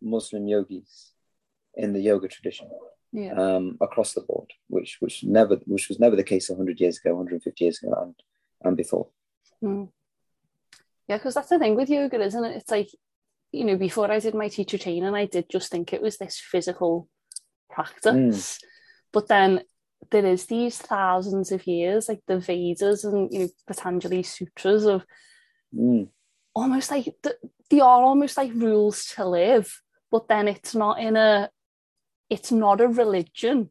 Muslim 0.00 0.46
yogis 0.46 1.12
in 1.74 1.92
the 1.92 2.00
yoga 2.00 2.28
tradition 2.28 2.68
Yeah. 3.12 3.34
um, 3.34 3.76
across 3.80 4.12
the 4.14 4.20
board, 4.20 4.48
which 4.68 4.98
which 5.00 5.24
never 5.24 5.56
which 5.66 5.88
was 5.88 5.98
never 5.98 6.16
the 6.16 6.30
case 6.32 6.48
100 6.48 6.80
years 6.80 6.98
ago, 6.98 7.14
150 7.14 7.64
years 7.64 7.82
ago, 7.82 7.92
and 8.02 8.14
and 8.64 8.76
before. 8.76 9.08
Mm. 9.62 9.88
Yeah, 11.08 11.16
because 11.18 11.34
that's 11.34 11.48
the 11.48 11.58
thing 11.58 11.74
with 11.74 11.90
yoga, 11.90 12.20
isn't 12.20 12.44
it? 12.44 12.56
It's 12.56 12.70
like, 12.70 12.90
you 13.50 13.64
know, 13.64 13.76
before 13.76 14.10
I 14.10 14.20
did 14.20 14.34
my 14.34 14.48
teacher 14.48 14.78
training, 14.78 15.14
I 15.14 15.26
did 15.26 15.46
just 15.50 15.70
think 15.70 15.92
it 15.92 16.00
was 16.00 16.16
this 16.16 16.38
physical 16.38 17.08
practice. 17.68 18.60
But 19.12 19.26
then 19.28 19.62
there 20.10 20.26
is 20.26 20.46
these 20.46 20.78
thousands 20.78 21.52
of 21.52 21.66
years, 21.66 22.08
like 22.08 22.20
the 22.26 22.38
Vedas 22.38 23.04
and, 23.04 23.32
you 23.32 23.38
know, 23.40 23.48
Patanjali 23.66 24.22
sutras 24.22 24.84
of 24.84 25.04
Mm. 25.74 26.08
almost 26.54 26.90
like, 26.90 27.04
th- 27.22 27.36
they 27.70 27.80
are 27.80 28.02
almost 28.02 28.36
like 28.36 28.52
rules 28.54 29.06
to 29.14 29.24
live, 29.26 29.80
but 30.10 30.28
then 30.28 30.48
it's 30.48 30.74
not 30.74 30.98
in 31.00 31.16
a, 31.16 31.48
it's 32.28 32.52
not 32.52 32.80
a 32.82 32.88
religion. 32.88 33.70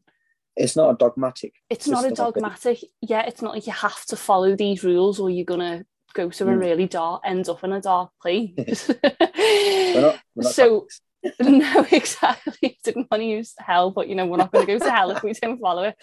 It's 0.56 0.74
not 0.74 0.90
a 0.90 0.96
dogmatic. 0.96 1.54
It's 1.70 1.86
not 1.86 2.04
a 2.04 2.10
dogmatic. 2.10 2.80
Yeah, 3.00 3.22
it's 3.22 3.40
not 3.40 3.54
like 3.54 3.66
you 3.68 3.72
have 3.72 4.04
to 4.06 4.16
follow 4.16 4.56
these 4.56 4.82
rules 4.82 5.20
or 5.20 5.30
you're 5.30 5.44
gonna 5.44 5.84
go 6.12 6.28
to 6.30 6.44
a 6.44 6.46
Mm. 6.48 6.60
really 6.60 6.86
dark, 6.88 7.22
end 7.24 7.48
up 7.48 7.62
in 7.64 7.72
a 7.72 7.80
dark 7.80 8.10
place. 8.20 8.90
We're 9.02 10.00
not, 10.00 10.18
we're 10.34 10.42
not 10.42 10.52
so. 10.54 10.86
no, 11.40 11.86
exactly. 11.90 12.78
Didn't 12.82 13.10
want 13.10 13.20
to 13.20 13.26
use 13.26 13.54
hell, 13.58 13.90
but 13.90 14.08
you 14.08 14.14
know 14.14 14.26
we're 14.26 14.38
not 14.38 14.50
going 14.52 14.66
to 14.66 14.72
go 14.72 14.84
to 14.84 14.90
hell 14.90 15.10
if 15.12 15.22
we 15.22 15.32
don't 15.42 15.60
follow 15.60 15.84
it. 15.84 15.96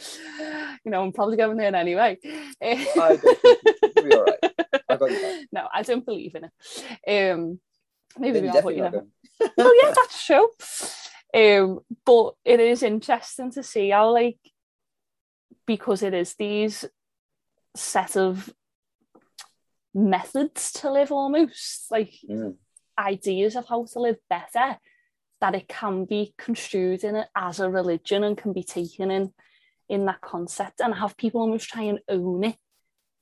You 0.85 0.91
know, 0.91 1.03
I'm 1.03 1.11
probably 1.11 1.37
going 1.37 1.57
there 1.57 1.75
anyway. 1.75 2.17
I 2.61 2.85
don't 2.95 3.21
think 3.41 3.59
you'll 3.95 4.05
be 4.05 4.15
all 4.15 4.23
right. 4.23 4.53
I 4.89 4.95
got 4.95 5.11
you 5.11 5.45
no, 5.51 5.67
I 5.73 5.81
don't 5.83 6.05
believe 6.05 6.35
in 6.35 6.45
it. 6.45 7.31
Um, 7.31 7.59
maybe 8.17 8.39
we 8.41 8.47
you're 8.47 8.57
are, 8.57 8.61
but 8.61 8.75
you 8.75 8.81
know. 8.83 9.07
oh 9.57 9.81
yeah, 9.83 9.93
that's 9.95 10.25
true. 10.25 10.49
Um, 11.33 11.79
but 12.05 12.35
it 12.45 12.59
is 12.59 12.81
interesting 12.81 13.51
to 13.51 13.61
see 13.63 13.89
how 13.89 14.11
like 14.13 14.39
because 15.65 16.01
it 16.01 16.13
is 16.13 16.33
these 16.35 16.85
set 17.75 18.17
of 18.17 18.51
methods 19.93 20.71
to 20.71 20.91
live 20.91 21.11
almost 21.11 21.91
like 21.91 22.13
Mm. 22.27 22.55
ideas 22.97 23.55
of 23.55 23.67
how 23.67 23.85
to 23.85 23.99
live 23.99 24.17
better 24.29 24.77
that 25.41 25.55
it 25.55 25.67
can 25.67 26.05
be 26.05 26.33
construed 26.37 27.03
in 27.03 27.15
it 27.15 27.27
as 27.35 27.59
a 27.59 27.69
religion 27.69 28.23
and 28.23 28.37
can 28.37 28.53
be 28.53 28.63
taken 28.63 29.09
in 29.11 29.33
in 29.87 30.05
that 30.05 30.21
concept 30.21 30.81
and 30.81 30.93
have 30.95 31.17
people 31.17 31.41
almost 31.41 31.69
try 31.69 31.83
and 31.83 31.99
own 32.09 32.43
it 32.43 32.55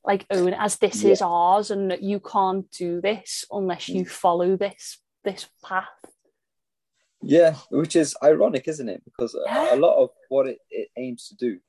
like 0.04 0.26
own 0.32 0.50
it 0.50 0.58
as 0.60 0.78
this 0.78 1.04
is 1.04 1.22
ours 1.22 1.72
and 1.72 1.92
that 1.92 2.02
you 2.02 2.20
can't 2.20 2.70
do 2.72 3.00
this 3.02 3.46
unless 3.52 3.88
you 3.90 4.06
follow 4.06 4.58
this 4.58 5.00
this 5.24 5.48
path 5.64 5.88
Yeah, 7.22 7.56
which 7.72 7.96
is 7.96 8.16
ironic, 8.24 8.68
isn't 8.68 8.90
it? 8.90 9.02
Because 9.04 9.34
a- 9.36 9.42
Yeah. 9.46 9.76
a 9.76 9.78
lot 9.86 9.98
of 10.04 10.10
what 10.30 10.46
it, 10.48 10.60
it 10.70 10.90
aims 10.98 11.28
to 11.30 11.36
do 11.36 11.60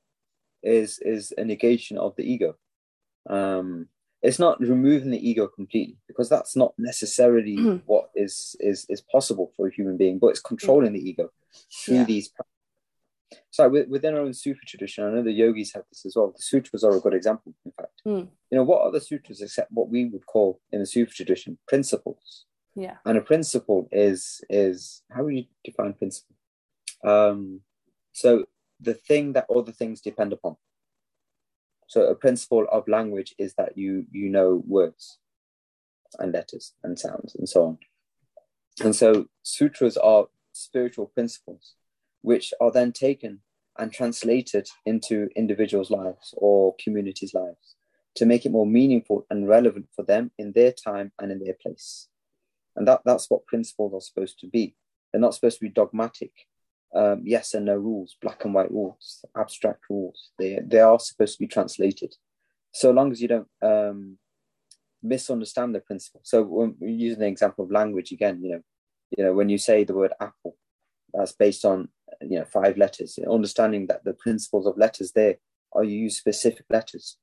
is 0.61 0.99
is 0.99 1.33
a 1.37 1.43
negation 1.43 1.97
of 1.97 2.15
the 2.15 2.23
ego. 2.33 2.55
Um, 3.29 3.89
it's 4.21 4.39
not 4.39 4.59
removing 4.59 5.11
the 5.11 5.29
ego 5.29 5.47
completely 5.47 5.97
because 6.07 6.27
that's 6.29 6.55
not 6.55 6.73
necessarily 6.77 7.57
Mhm. 7.57 7.81
what 7.85 8.09
is 8.15 8.55
is 8.59 8.85
is 8.89 9.01
possible 9.01 9.51
for 9.55 9.67
a 9.67 9.71
human 9.71 9.97
being, 9.97 10.19
but 10.19 10.27
it's 10.27 10.41
controlling 10.41 10.93
the 10.93 11.09
ego 11.09 11.31
through 11.85 11.97
Yeah. 11.97 12.05
these. 12.05 12.31
So 13.51 13.69
within 13.69 14.15
our 14.15 14.21
own 14.21 14.33
sutra 14.33 14.65
tradition, 14.65 15.03
I 15.03 15.11
know 15.11 15.23
the 15.23 15.31
yogis 15.31 15.73
have 15.73 15.85
this 15.89 16.05
as 16.05 16.15
well. 16.15 16.31
The 16.31 16.41
sutras 16.41 16.83
are 16.83 16.95
a 16.95 16.99
good 16.99 17.13
example, 17.13 17.53
in 17.65 17.71
fact. 17.71 18.01
Mm. 18.05 18.27
You 18.49 18.57
know, 18.57 18.63
what 18.63 18.81
are 18.81 18.91
the 18.91 19.01
sutras 19.01 19.41
except 19.41 19.71
what 19.71 19.89
we 19.89 20.05
would 20.05 20.25
call 20.25 20.59
in 20.71 20.79
the 20.79 20.85
sutra 20.85 21.13
tradition 21.15 21.57
principles? 21.67 22.45
yeah 22.75 22.97
and 23.03 23.17
a 23.17 23.21
principle 23.21 23.89
is 23.91 24.41
is 24.47 25.01
how 25.09 25.23
would 25.23 25.35
you 25.35 25.45
define 25.63 25.91
principle 25.91 26.35
um 27.03 27.61
so 28.13 28.45
the 28.79 28.93
thing 28.93 29.33
that 29.33 29.47
other 29.49 29.71
things 29.71 30.01
depend 30.01 30.31
upon 30.31 30.55
so 31.89 32.05
a 32.05 32.15
principle 32.15 32.67
of 32.71 32.87
language 32.87 33.33
is 33.39 33.55
that 33.55 33.75
you 33.75 34.05
you 34.11 34.29
know 34.29 34.63
words 34.67 35.17
and 36.19 36.31
letters 36.31 36.73
and 36.83 36.97
sounds 36.97 37.35
and 37.35 37.49
so 37.49 37.65
on. 37.65 37.77
And 38.81 38.95
so 38.95 39.25
sutras 39.43 39.97
are 39.97 40.27
spiritual 40.53 41.07
principles 41.07 41.73
which 42.21 42.53
are 42.61 42.71
then 42.71 42.91
taken 42.91 43.39
and 43.77 43.91
translated 43.91 44.67
into 44.85 45.29
individuals 45.35 45.89
lives 45.89 46.33
or 46.37 46.75
communities 46.83 47.33
lives 47.33 47.75
to 48.15 48.25
make 48.25 48.45
it 48.45 48.51
more 48.51 48.67
meaningful 48.67 49.25
and 49.29 49.47
relevant 49.47 49.87
for 49.95 50.03
them 50.03 50.31
in 50.37 50.51
their 50.51 50.71
time 50.71 51.11
and 51.19 51.31
in 51.31 51.39
their 51.43 51.55
place. 51.59 52.07
And 52.75 52.87
that, 52.87 53.01
that's 53.03 53.29
what 53.29 53.47
principles 53.47 53.93
are 53.93 54.05
supposed 54.05 54.39
to 54.39 54.47
be. 54.47 54.75
They're 55.11 55.21
not 55.21 55.33
supposed 55.33 55.57
to 55.59 55.65
be 55.65 55.69
dogmatic, 55.69 56.33
um, 56.95 57.21
yes 57.23 57.53
and 57.53 57.65
no 57.65 57.75
rules, 57.75 58.17
black 58.21 58.43
and 58.45 58.53
white 58.53 58.71
rules, 58.71 59.23
abstract 59.37 59.83
rules. 59.89 60.31
They, 60.39 60.59
they 60.65 60.79
are 60.79 60.99
supposed 60.99 61.33
to 61.33 61.39
be 61.39 61.47
translated. 61.47 62.15
So 62.71 62.91
long 62.91 63.11
as 63.11 63.21
you 63.21 63.27
don't 63.27 63.47
um, 63.61 64.17
misunderstand 65.01 65.75
the 65.75 65.79
principle. 65.79 66.21
So 66.23 66.43
we're 66.43 66.73
using 66.89 67.19
the 67.19 67.27
example 67.27 67.65
of 67.65 67.71
language 67.71 68.11
again, 68.11 68.43
you 68.43 68.51
know, 68.51 68.61
you 69.17 69.23
know, 69.23 69.33
when 69.33 69.49
you 69.49 69.57
say 69.57 69.83
the 69.83 69.95
word 69.95 70.13
apple, 70.19 70.55
that's 71.13 71.31
based 71.31 71.65
on 71.65 71.89
you 72.21 72.37
know 72.37 72.45
five 72.45 72.77
letters. 72.77 73.17
Understanding 73.29 73.87
that 73.87 74.03
the 74.03 74.13
principles 74.13 74.67
of 74.67 74.77
letters 74.77 75.11
there 75.13 75.37
are 75.73 75.83
you 75.83 75.97
use 75.97 76.17
specific 76.17 76.65
letters 76.69 77.17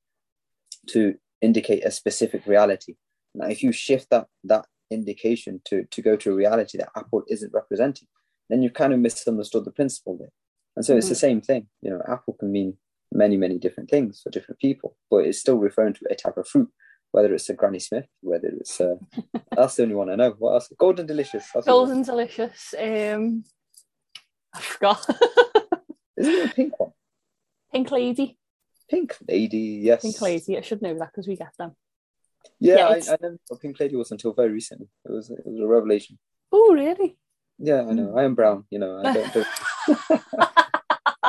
to 0.88 1.16
indicate 1.40 1.84
a 1.84 1.90
specific 1.90 2.46
reality. 2.46 2.94
Now, 3.34 3.46
if 3.46 3.62
you 3.62 3.72
shift 3.72 4.10
that 4.10 4.26
that 4.44 4.66
indication 4.90 5.60
to 5.66 5.84
to 5.84 6.02
go 6.02 6.16
to 6.16 6.32
a 6.32 6.34
reality 6.34 6.78
that 6.78 6.90
apple 6.96 7.22
isn't 7.28 7.52
representing 7.52 8.08
then 8.48 8.62
you've 8.62 8.74
kind 8.74 8.92
of 8.92 9.00
misunderstood 9.00 9.64
the 9.64 9.70
principle 9.70 10.16
there 10.18 10.32
and 10.76 10.84
so 10.84 10.96
it's 10.96 11.08
the 11.08 11.14
same 11.14 11.40
thing 11.40 11.66
you 11.82 11.90
know 11.90 12.02
apple 12.08 12.34
can 12.34 12.50
mean 12.50 12.76
many, 13.12 13.36
many 13.36 13.58
different 13.58 13.90
things 13.90 14.20
for 14.22 14.30
different 14.30 14.60
people, 14.60 14.96
but 15.10 15.18
it's 15.18 15.38
still 15.38 15.58
referring 15.58 15.94
to 15.94 16.06
a 16.10 16.14
type 16.14 16.36
of 16.36 16.48
fruit, 16.48 16.70
whether 17.12 17.32
it's 17.34 17.48
a 17.48 17.54
Granny 17.54 17.78
Smith, 17.78 18.06
whether 18.20 18.48
it's 18.48 18.80
uh, 18.80 18.96
that's 19.56 19.76
the 19.76 19.84
only 19.84 19.94
one 19.94 20.10
I 20.10 20.16
know. 20.16 20.34
What 20.38 20.54
else? 20.54 20.72
Golden 20.78 21.06
Delicious. 21.06 21.46
That's 21.52 21.66
Golden 21.66 22.02
delicious. 22.02 22.74
Um, 22.78 23.44
I 24.54 24.60
forgot. 24.60 25.04
is. 25.08 25.16
Isn't 26.26 26.34
it 26.34 26.50
a 26.50 26.54
pink 26.54 26.80
one? 26.80 26.92
Pink 27.72 27.90
lady. 27.90 28.38
Pink 28.88 29.16
Lady, 29.28 29.80
yes. 29.82 30.02
Pink 30.02 30.20
lady. 30.22 30.56
I 30.56 30.60
should 30.60 30.80
know 30.80 30.96
that 30.96 31.10
because 31.10 31.26
we 31.26 31.36
get 31.36 31.52
them. 31.58 31.72
Yeah, 32.60 32.76
Yeah, 32.76 32.86
I, 32.86 32.94
I 32.94 33.16
never 33.20 33.38
thought 33.48 33.60
Pink 33.60 33.80
Lady 33.80 33.96
was 33.96 34.12
until 34.12 34.32
very 34.32 34.50
recently. 34.50 34.86
It 35.04 35.10
was 35.10 35.28
it 35.28 35.42
was 35.44 35.60
a 35.60 35.66
revelation. 35.66 36.18
Oh, 36.52 36.72
really? 36.72 37.18
Yeah, 37.58 37.86
I 37.88 37.92
know. 37.92 38.16
I 38.16 38.24
am 38.24 38.34
brown, 38.34 38.64
you 38.70 38.78
know. 38.78 39.00
I 39.02 39.12
don't, 39.14 39.32
don't 39.32 39.46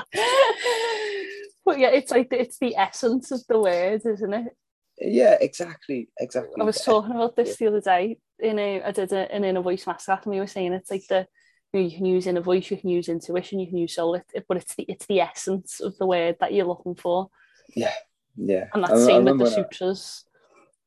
but 1.65 1.79
yeah, 1.79 1.89
it's 1.89 2.11
like 2.11 2.27
it's 2.31 2.59
the 2.59 2.75
essence 2.75 3.31
of 3.31 3.41
the 3.47 3.59
word, 3.59 4.01
isn't 4.05 4.33
it? 4.33 4.55
Yeah, 4.99 5.37
exactly, 5.39 6.09
exactly. 6.19 6.55
I 6.59 6.63
was 6.63 6.81
talking 6.81 7.11
about 7.11 7.35
this 7.35 7.57
the 7.57 7.67
other 7.67 7.81
day 7.81 8.17
in 8.39 8.57
a 8.57 8.81
I 8.81 8.91
did 8.91 9.11
a, 9.13 9.31
an 9.33 9.43
inner 9.43 9.61
voice 9.61 9.85
mascot 9.85 10.25
and 10.25 10.33
we 10.33 10.39
were 10.39 10.47
saying 10.47 10.73
it's 10.73 10.91
like 10.91 11.03
the 11.07 11.27
you, 11.73 11.79
know, 11.81 11.85
you 11.87 11.95
can 11.95 12.05
use 12.05 12.27
inner 12.27 12.41
voice, 12.41 12.71
you 12.71 12.77
can 12.77 12.89
use 12.89 13.09
intuition, 13.09 13.59
you 13.59 13.67
can 13.67 13.77
use 13.77 13.95
soul, 13.95 14.15
it, 14.15 14.45
but 14.47 14.57
it's 14.57 14.75
the 14.75 14.83
it's 14.87 15.05
the 15.05 15.21
essence 15.21 15.79
of 15.79 15.97
the 15.97 16.05
word 16.05 16.37
that 16.39 16.53
you're 16.53 16.65
looking 16.65 16.95
for, 16.95 17.29
Yeah, 17.75 17.93
yeah. 18.35 18.67
and 18.73 18.83
that's 18.83 18.93
I 18.93 19.05
same 19.05 19.25
with 19.25 19.37
the 19.37 19.43
when 19.43 19.53
I- 19.53 19.55
sutras. 19.55 20.23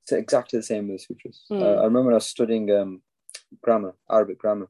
It's 0.03 0.13
exactly 0.13 0.59
the 0.59 0.63
same 0.63 0.89
with 0.89 0.99
the 0.99 1.05
sutras. 1.05 1.45
Mm. 1.51 1.63
Uh, 1.63 1.81
I 1.81 1.85
remember 1.85 2.05
when 2.05 2.15
I 2.15 2.17
was 2.17 2.27
studying 2.27 2.71
um, 2.71 3.03
grammar, 3.63 3.95
Arabic 4.11 4.39
grammar. 4.39 4.69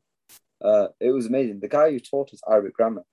Uh, 0.63 0.89
it 1.01 1.11
was 1.11 1.27
amazing. 1.27 1.61
The 1.61 1.69
guy 1.69 1.91
who 1.91 2.01
taught 2.01 2.33
us 2.33 2.41
Arabic 2.49 2.75
grammar, 2.75 3.05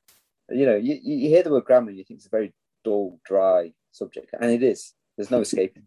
you 0.50 0.66
know, 0.66 0.76
you, 0.76 1.00
you 1.02 1.30
hear 1.30 1.44
the 1.44 1.52
word 1.52 1.66
grammar 1.66 1.92
you 1.92 2.04
think 2.04 2.20
it's 2.20 2.28
a 2.28 2.30
very 2.30 2.54
dull, 2.84 3.20
dry 3.26 3.74
subject, 3.92 4.34
and 4.40 4.52
it 4.52 4.64
is. 4.64 4.94
There's 5.18 5.32
no 5.32 5.42
escaping, 5.42 5.84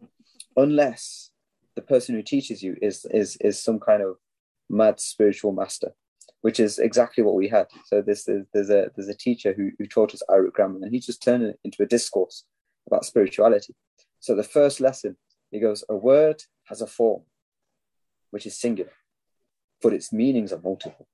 unless 0.57 1.31
the 1.77 1.83
person 1.83 2.15
who 2.15 2.23
teaches 2.23 2.63
you 2.63 2.77
is 2.83 3.07
is 3.11 3.37
is 3.41 3.63
some 3.63 3.79
kind 3.79 4.03
of 4.03 4.17
mad 4.69 5.01
spiritual 5.01 5.53
master, 5.53 5.93
which 6.41 6.59
is 6.59 6.79
exactly 6.79 7.23
what 7.23 7.37
we 7.37 7.49
had. 7.49 7.69
So 7.87 8.03
this 8.03 8.29
is 8.29 8.47
there's 8.53 8.71
a 8.71 8.91
there's 8.97 9.09
a 9.09 9.15
teacher 9.15 9.53
who, 9.53 9.71
who 9.79 9.87
taught 9.87 10.15
us 10.15 10.23
Arabic 10.29 10.55
grammar, 10.55 10.81
and 10.83 10.93
he 10.93 10.99
just 11.01 11.23
turned 11.23 11.45
it 11.45 11.59
into 11.65 11.83
a 11.83 11.87
discourse 11.87 12.45
about 12.87 13.05
spirituality. 13.05 13.75
So 14.19 14.35
the 14.35 14.43
first 14.43 14.81
lesson 14.81 15.17
he 15.51 15.61
goes, 15.61 15.85
a 15.89 15.97
word 15.97 16.43
has 16.65 16.81
a 16.81 16.87
form, 16.87 17.23
which 18.31 18.47
is 18.47 18.59
singular, 18.59 18.93
but 19.83 19.93
its 19.93 20.13
meanings 20.13 20.53
are 20.53 20.61
multiple. 20.61 21.09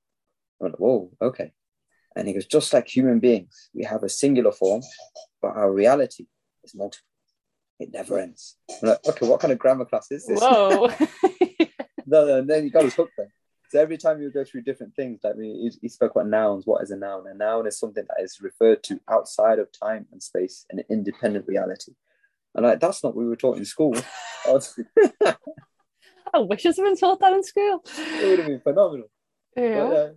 Like, 0.59 0.79
whoa, 0.79 1.11
okay. 1.21 1.51
And 2.15 2.27
he 2.27 2.33
goes, 2.33 2.45
just 2.45 2.73
like 2.73 2.87
human 2.87 3.19
beings, 3.19 3.69
we 3.73 3.83
have 3.83 4.03
a 4.03 4.09
singular 4.09 4.51
form, 4.51 4.81
but 5.41 5.49
our 5.49 5.71
reality 5.71 6.25
is 6.63 6.73
multiple. 6.73 7.05
It 7.79 7.93
never 7.93 8.17
ends. 8.17 8.57
I'm 8.81 8.89
like, 8.89 9.07
okay, 9.07 9.27
what 9.27 9.39
kind 9.39 9.51
of 9.51 9.59
grammar 9.59 9.85
class 9.85 10.07
is 10.11 10.25
this? 10.25 10.39
Whoa! 10.41 10.87
no, 12.07 12.25
no, 12.25 12.37
and 12.39 12.49
then 12.49 12.63
he 12.63 12.69
got 12.71 12.85
us 12.85 12.95
hooked 12.95 13.13
then. 13.17 13.27
So 13.69 13.79
every 13.79 13.97
time 13.97 14.21
you 14.21 14.31
go 14.31 14.45
through 14.45 14.61
different 14.61 14.95
things, 14.95 15.19
like 15.23 15.35
we, 15.35 15.71
he, 15.81 15.89
spoke 15.89 16.11
about 16.15 16.27
nouns. 16.27 16.65
What 16.65 16.81
is 16.81 16.91
a 16.91 16.95
noun? 16.95 17.25
A 17.27 17.33
noun 17.33 17.67
is 17.67 17.77
something 17.77 18.05
that 18.07 18.23
is 18.23 18.39
referred 18.41 18.81
to 18.83 18.99
outside 19.09 19.59
of 19.59 19.67
time 19.71 20.07
and 20.11 20.23
space, 20.23 20.65
an 20.69 20.81
independent 20.89 21.45
reality. 21.47 21.91
And 22.55 22.65
like, 22.65 22.79
that's 22.79 23.03
not 23.03 23.13
what 23.13 23.23
we 23.23 23.29
were 23.29 23.35
taught 23.35 23.57
in 23.57 23.65
school. 23.65 23.93
I 24.47 24.59
I 26.33 26.39
wish 26.39 26.65
I'd 26.65 26.75
been 26.75 26.95
taught 26.95 27.19
that 27.19 27.33
in 27.33 27.43
school. 27.43 27.83
it 27.97 28.27
would 28.27 28.39
have 28.39 28.47
been 28.47 28.61
phenomenal. 28.61 29.09
Yeah. 29.55 29.83
But, 29.83 29.93
uh, 29.93 30.09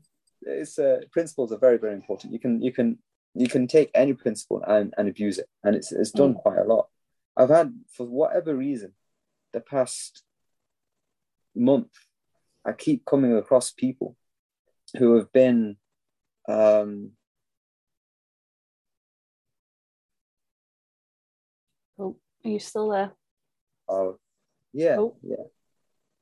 it's 0.42 0.78
uh, 0.78 1.00
principles 1.10 1.52
are 1.52 1.58
very 1.58 1.78
very 1.78 1.94
important. 1.94 2.32
You 2.32 2.38
can 2.40 2.62
you 2.62 2.72
can 2.72 2.98
you 3.34 3.48
can 3.48 3.66
take 3.68 3.90
any 3.94 4.12
principle 4.14 4.62
and, 4.66 4.92
and 4.96 5.08
abuse 5.08 5.38
it, 5.38 5.46
and 5.62 5.76
it's 5.76 5.92
it's 5.92 6.10
done 6.10 6.34
quite 6.34 6.58
a 6.58 6.64
lot. 6.64 6.88
I've 7.36 7.48
had 7.50 7.72
for 7.92 8.06
whatever 8.06 8.54
reason, 8.56 8.92
the 9.52 9.60
past 9.60 10.22
month, 11.54 11.90
I 12.64 12.72
keep 12.72 13.04
coming 13.04 13.36
across 13.36 13.70
people 13.70 14.16
who 14.98 15.16
have 15.16 15.32
been 15.32 15.76
um, 16.48 17.12
Oh, 21.98 22.16
are 22.44 22.48
you 22.50 22.58
still 22.58 22.88
there? 22.88 23.12
oh, 23.88 24.18
yeah 24.72 24.96
Oh. 24.98 25.16
yeah 25.22 25.44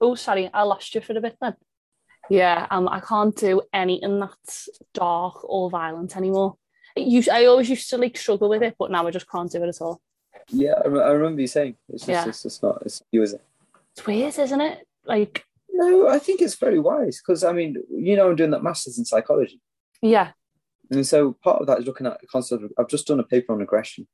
Oh, 0.00 0.14
sorry, 0.14 0.48
I 0.52 0.62
lost 0.62 0.94
you 0.94 1.00
for 1.00 1.16
a 1.16 1.20
bit 1.20 1.36
then. 1.40 1.56
Yeah, 2.30 2.66
um, 2.70 2.88
I 2.88 3.00
can't 3.00 3.34
do 3.34 3.62
anything 3.72 4.20
that's 4.20 4.68
dark 4.94 5.42
or 5.44 5.70
violent 5.70 6.16
anymore. 6.16 6.56
It 6.96 7.06
used, 7.06 7.28
I 7.28 7.46
always 7.46 7.70
used 7.70 7.88
to 7.90 7.98
like 7.98 8.16
struggle 8.18 8.48
with 8.48 8.62
it, 8.62 8.74
but 8.78 8.90
now 8.90 9.06
I 9.06 9.10
just 9.10 9.30
can't 9.30 9.50
do 9.50 9.62
it 9.62 9.68
at 9.68 9.80
all. 9.80 10.00
yeah. 10.48 10.74
I, 10.84 10.88
re- 10.88 11.02
I 11.02 11.10
remember 11.10 11.40
you 11.40 11.46
saying 11.46 11.76
it's 11.88 12.04
just 12.06 12.08
Yeah. 12.08 12.28
it's 12.28 12.42
just 12.42 12.62
not 12.62 12.82
it's 12.84 13.02
you 13.12 13.22
is 13.22 13.32
it. 13.34 13.42
It's 13.96 14.06
weird, 14.06 14.38
isn't 14.38 14.60
it? 14.60 14.86
Like, 15.04 15.44
No, 15.70 16.08
I 16.08 16.18
think 16.18 16.40
it's 16.42 16.56
very 16.56 16.78
wise 16.80 17.20
because 17.20 17.44
I 17.44 17.52
mean, 17.52 17.76
you 17.90 18.16
know, 18.16 18.28
I'm 18.30 18.36
doing 18.36 18.50
that 18.50 18.62
masters 18.62 18.98
in 18.98 19.04
psychology. 19.04 19.60
yeah, 20.02 20.32
And 20.90 21.06
so 21.06 21.32
part 21.42 21.60
of 21.60 21.66
that 21.68 21.78
is 21.80 21.86
looking 21.86 22.06
at 22.06 22.20
the 22.20 22.26
concept. 22.26 22.62
Of, 22.64 22.72
I've 22.78 22.88
just 22.88 23.06
done 23.06 23.20
a 23.20 23.24
paper 23.24 23.52
on 23.52 23.62
aggression, 23.62 24.06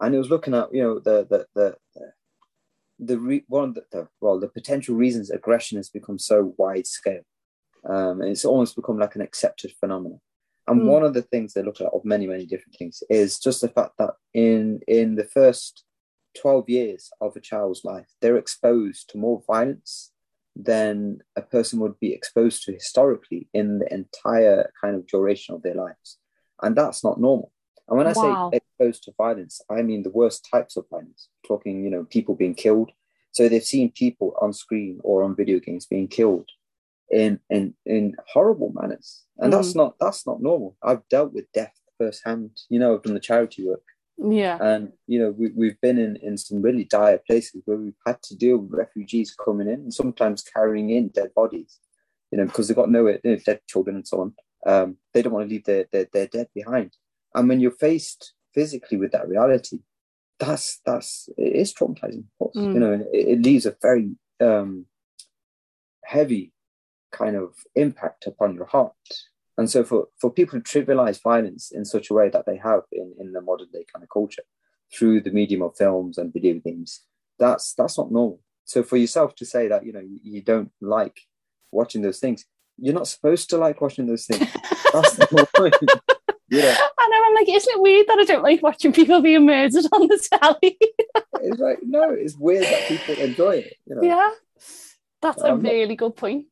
and 0.00 0.14
it 0.14 0.18
was 0.18 0.30
looking 0.30 0.54
at 0.54 0.72
you 0.74 0.82
know 0.82 0.98
the 0.98 1.26
the 1.30 1.46
the 1.54 1.76
the, 1.94 2.12
the 2.98 3.18
re, 3.18 3.44
one 3.48 3.70
of 3.70 3.74
the, 3.74 3.84
the 3.92 4.08
well 4.20 4.38
the 4.40 4.48
potential 4.48 4.94
reasons 4.94 5.30
aggression 5.30 5.76
has 5.76 5.88
become 5.90 6.18
so 6.18 6.54
wide 6.56 6.86
scale, 6.86 7.22
um, 7.88 8.20
and 8.20 8.30
it's 8.30 8.44
almost 8.44 8.76
become 8.76 8.98
like 8.98 9.14
an 9.16 9.22
accepted 9.22 9.72
phenomenon. 9.80 10.20
And 10.68 10.82
Mm. 10.82 10.86
one 10.86 11.02
of 11.02 11.14
the 11.14 11.22
things 11.22 11.52
they 11.52 11.62
look 11.62 11.80
at 11.80 11.88
of 11.92 12.04
many 12.04 12.26
many 12.26 12.46
different 12.46 12.76
things 12.76 13.02
is 13.10 13.38
just 13.40 13.60
the 13.60 13.68
fact 13.68 13.94
that 13.98 14.14
in 14.32 14.80
in 14.86 15.16
the 15.16 15.24
first 15.24 15.84
twelve 16.40 16.68
years 16.68 17.10
of 17.20 17.36
a 17.36 17.40
child's 17.40 17.84
life, 17.84 18.06
they're 18.20 18.36
exposed 18.36 19.10
to 19.10 19.18
more 19.18 19.42
violence 19.46 20.12
than 20.54 21.18
a 21.34 21.42
person 21.42 21.80
would 21.80 21.98
be 21.98 22.12
exposed 22.12 22.62
to 22.64 22.72
historically 22.72 23.48
in 23.54 23.78
the 23.78 23.92
entire 23.92 24.70
kind 24.80 24.94
of 24.94 25.06
duration 25.06 25.54
of 25.54 25.62
their 25.62 25.74
lives. 25.74 26.18
And 26.62 26.76
that's 26.76 27.02
not 27.02 27.20
normal. 27.20 27.50
And 27.88 27.98
when 27.98 28.06
I 28.06 28.12
Wow. 28.12 28.50
say 28.50 28.56
exposed 28.56 29.04
to 29.04 29.12
violence, 29.18 29.60
I 29.68 29.82
mean 29.82 30.02
the 30.02 30.10
worst 30.10 30.46
types 30.48 30.76
of 30.76 30.88
violence, 30.90 31.28
talking, 31.46 31.82
you 31.84 31.90
know, 31.90 32.04
people 32.04 32.34
being 32.34 32.54
killed. 32.54 32.92
So 33.32 33.48
they've 33.48 33.64
seen 33.64 33.90
people 33.90 34.34
on 34.40 34.52
screen 34.52 35.00
or 35.02 35.22
on 35.24 35.34
video 35.34 35.58
games 35.58 35.86
being 35.86 36.06
killed 36.08 36.48
in 37.12 37.38
in, 37.50 37.74
in 37.86 38.16
horrible 38.26 38.72
manners. 38.74 39.24
And 39.38 39.52
that's 39.52 39.74
not 39.74 39.94
that's 40.00 40.26
not 40.26 40.42
normal. 40.42 40.76
I've 40.82 41.06
dealt 41.08 41.32
with 41.32 41.50
death 41.52 41.74
firsthand. 41.98 42.50
You 42.68 42.78
know, 42.78 42.94
I've 42.94 43.02
done 43.02 43.14
the 43.14 43.20
charity 43.20 43.66
work 43.66 43.82
yeah, 44.18 44.58
and 44.60 44.92
you 45.06 45.18
know 45.18 45.30
we, 45.36 45.50
we've 45.54 45.80
been 45.80 45.98
in, 45.98 46.16
in 46.16 46.36
some 46.36 46.62
really 46.62 46.84
dire 46.84 47.18
places 47.26 47.62
where 47.64 47.76
we've 47.76 47.94
had 48.06 48.22
to 48.24 48.36
deal 48.36 48.58
with 48.58 48.78
refugees 48.78 49.34
coming 49.34 49.68
in 49.68 49.74
and 49.74 49.94
sometimes 49.94 50.42
carrying 50.42 50.90
in 50.90 51.08
dead 51.08 51.30
bodies 51.34 51.78
you 52.30 52.38
know 52.38 52.44
because 52.44 52.68
they've 52.68 52.76
got 52.76 52.90
nowhere 52.90 53.18
you 53.24 53.32
know, 53.32 53.38
dead 53.44 53.60
children 53.66 53.96
and 53.96 54.06
so 54.06 54.20
on 54.20 54.34
um, 54.66 54.96
they 55.12 55.22
don't 55.22 55.32
want 55.32 55.48
to 55.48 55.52
leave 55.52 55.64
their, 55.64 55.86
their, 55.90 56.06
their 56.12 56.26
dead 56.26 56.48
behind 56.54 56.96
and 57.34 57.48
when 57.48 57.58
you're 57.58 57.70
faced 57.70 58.34
physically 58.54 58.96
with 58.98 59.12
that 59.12 59.28
reality 59.28 59.78
that's 60.38 60.80
that's 60.84 61.28
it 61.38 61.54
is 61.56 61.74
traumatizing 61.74 62.24
of 62.24 62.38
course 62.38 62.56
Mm. 62.56 62.74
you 62.74 62.80
know 62.80 62.92
it, 62.92 63.08
it 63.28 63.42
leaves 63.42 63.64
a 63.64 63.74
very 63.80 64.10
um, 64.40 64.84
heavy 66.04 66.52
kind 67.12 67.36
of 67.36 67.54
impact 67.74 68.26
upon 68.26 68.54
your 68.54 68.66
heart 68.66 68.92
and 69.58 69.70
so 69.70 69.84
for, 69.84 70.08
for 70.20 70.30
people 70.30 70.60
to 70.60 70.64
trivialize 70.64 71.22
violence 71.22 71.70
in 71.70 71.84
such 71.84 72.10
a 72.10 72.14
way 72.14 72.28
that 72.30 72.46
they 72.46 72.56
have 72.56 72.82
in, 72.90 73.14
in 73.18 73.32
the 73.32 73.40
modern 73.40 73.68
day 73.72 73.84
kind 73.92 74.02
of 74.02 74.08
culture 74.10 74.42
through 74.92 75.20
the 75.20 75.30
medium 75.30 75.62
of 75.62 75.76
films 75.76 76.18
and 76.18 76.32
video 76.32 76.54
games, 76.54 77.02
that's 77.38 77.74
that's 77.74 77.98
not 77.98 78.12
normal. 78.12 78.40
So 78.64 78.82
for 78.82 78.96
yourself 78.96 79.34
to 79.36 79.46
say 79.46 79.68
that, 79.68 79.84
you 79.84 79.92
know, 79.92 80.02
you, 80.22 80.40
don't 80.40 80.70
like 80.80 81.20
watching 81.72 82.02
those 82.02 82.20
things, 82.20 82.44
you're 82.78 82.94
not 82.94 83.08
supposed 83.08 83.50
to 83.50 83.58
like 83.58 83.80
watching 83.80 84.06
those 84.06 84.24
things. 84.24 84.40
That's 84.92 85.16
the 85.16 85.26
whole 85.26 85.46
point. 85.56 85.74
Yeah. 86.48 86.76
I 86.98 87.08
know. 87.08 87.22
I'm 87.26 87.34
like, 87.34 87.48
isn't 87.48 87.74
it 87.74 87.82
weird 87.82 88.06
that 88.06 88.18
I 88.20 88.24
don't 88.24 88.42
like 88.42 88.62
watching 88.62 88.92
people 88.92 89.20
being 89.20 89.46
murdered 89.46 89.84
on 89.92 90.06
the 90.06 90.28
telly? 90.32 90.78
It's 91.44 91.58
like, 91.58 91.78
no, 91.82 92.10
it's 92.10 92.36
weird 92.36 92.62
that 92.62 92.86
people 92.86 93.16
enjoy 93.16 93.56
it. 93.56 93.76
You 93.84 93.96
know, 93.96 94.02
yeah, 94.02 94.30
that's 95.20 95.42
a 95.42 95.48
not- 95.48 95.62
really 95.62 95.96
good 95.96 96.14
point. 96.14 96.46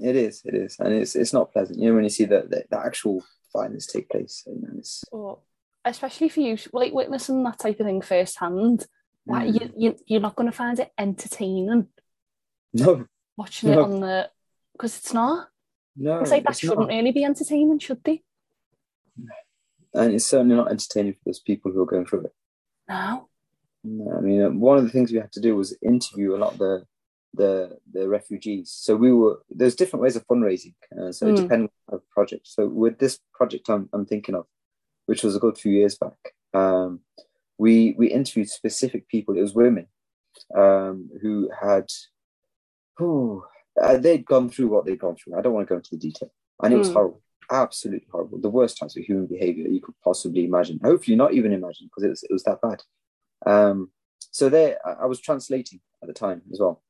It 0.00 0.16
is, 0.16 0.42
it 0.44 0.54
is. 0.54 0.76
And 0.78 0.92
it's 0.92 1.16
it's 1.16 1.32
not 1.32 1.52
pleasant. 1.52 1.78
You 1.78 1.88
know, 1.88 1.94
when 1.94 2.04
you 2.04 2.10
see 2.10 2.24
the, 2.26 2.46
the, 2.48 2.64
the 2.70 2.78
actual 2.78 3.24
violence 3.52 3.86
take 3.86 4.08
place, 4.08 4.44
know, 4.46 4.68
it's 4.78 5.04
Or 5.10 5.38
especially 5.84 6.28
for 6.28 6.40
you, 6.40 6.58
like 6.72 6.92
witnessing 6.92 7.42
that 7.44 7.58
type 7.58 7.80
of 7.80 7.86
thing 7.86 8.02
firsthand, 8.02 8.86
like, 9.26 9.48
Mm. 9.48 9.60
you, 9.60 9.72
you 9.76 9.96
you're 10.06 10.20
not 10.20 10.36
going 10.36 10.50
to 10.50 10.56
find 10.56 10.78
it 10.80 10.90
entertaining 10.98 11.88
no, 12.72 13.06
watching 13.36 13.70
it 13.70 13.78
on 13.78 14.00
the 14.00 14.30
because 14.72 14.96
it's 14.98 15.12
not. 15.12 15.48
no, 15.96 16.20
It's 16.20 16.30
like 16.30 16.44
that 16.44 16.50
it's 16.50 16.60
shouldn't 16.60 16.80
not. 16.80 16.88
really 16.88 17.12
be 17.12 17.24
entertaining, 17.24 17.78
should 17.78 18.02
they? 18.04 18.22
And 19.94 20.14
it's 20.14 20.26
certainly 20.26 20.54
not 20.56 20.70
entertaining 20.70 21.14
for 21.14 21.20
those 21.26 21.40
people 21.40 21.72
who 21.72 21.82
are 21.82 21.86
going 21.86 22.06
through 22.06 22.24
it. 22.24 22.32
No. 22.88 23.28
No, 23.84 24.16
I 24.16 24.20
mean, 24.20 24.60
one 24.60 24.76
of 24.78 24.84
the 24.84 24.90
things 24.90 25.10
we 25.12 25.18
had 25.18 25.32
to 25.32 25.40
do 25.40 25.56
was 25.56 25.76
interview 25.82 26.34
a 26.34 26.38
lot 26.38 26.52
of 26.52 26.58
the 26.58 26.84
the 27.34 27.78
the 27.92 28.08
refugees. 28.08 28.70
So 28.70 28.96
we 28.96 29.12
were 29.12 29.42
there's 29.50 29.76
different 29.76 30.02
ways 30.02 30.16
of 30.16 30.26
fundraising. 30.26 30.74
Uh, 30.98 31.12
so 31.12 31.26
Mm. 31.26 31.36
depending 31.36 31.70
on 31.88 31.98
the 31.98 32.02
project. 32.10 32.46
So 32.46 32.66
with 32.68 32.98
this 32.98 33.18
project 33.34 33.68
I'm 33.68 33.88
I'm 33.92 34.06
thinking 34.06 34.34
of, 34.34 34.46
which 35.06 35.22
was 35.22 35.36
a 35.36 35.40
good 35.40 35.58
few 35.58 35.72
years 35.72 35.96
back, 35.98 36.18
Um, 36.54 37.00
we 37.58 37.94
we 37.98 38.06
interviewed 38.08 38.48
specific 38.48 39.08
people. 39.08 39.36
It 39.36 39.42
was 39.42 39.54
women 39.54 39.86
um, 40.54 41.10
who 41.20 41.50
had, 41.60 41.86
oh, 43.00 43.44
they'd 43.98 44.24
gone 44.24 44.48
through 44.48 44.68
what 44.68 44.84
they'd 44.86 44.98
gone 44.98 45.16
through. 45.16 45.34
I 45.36 45.42
don't 45.42 45.52
want 45.54 45.66
to 45.66 45.72
go 45.72 45.76
into 45.76 45.90
the 45.90 45.98
detail, 46.08 46.30
and 46.62 46.72
it 46.72 46.78
was 46.78 46.88
Mm. 46.90 46.94
horrible, 46.94 47.22
absolutely 47.50 48.08
horrible. 48.10 48.38
The 48.40 48.56
worst 48.58 48.78
types 48.78 48.96
of 48.96 49.04
human 49.04 49.26
behavior 49.26 49.68
you 49.68 49.80
could 49.80 49.94
possibly 50.02 50.44
imagine. 50.44 50.78
Hopefully, 50.82 51.16
not 51.16 51.34
even 51.34 51.52
imagine, 51.52 51.86
because 51.88 52.04
it 52.04 52.08
was 52.14 52.22
it 52.22 52.32
was 52.32 52.44
that 52.44 52.60
bad. 52.60 52.80
Um, 53.46 53.92
so 54.30 54.48
there, 54.48 54.78
I 55.04 55.06
was 55.06 55.20
translating 55.20 55.80
at 56.02 56.08
the 56.08 56.14
time 56.14 56.42
as 56.52 56.58
well, 56.60 56.82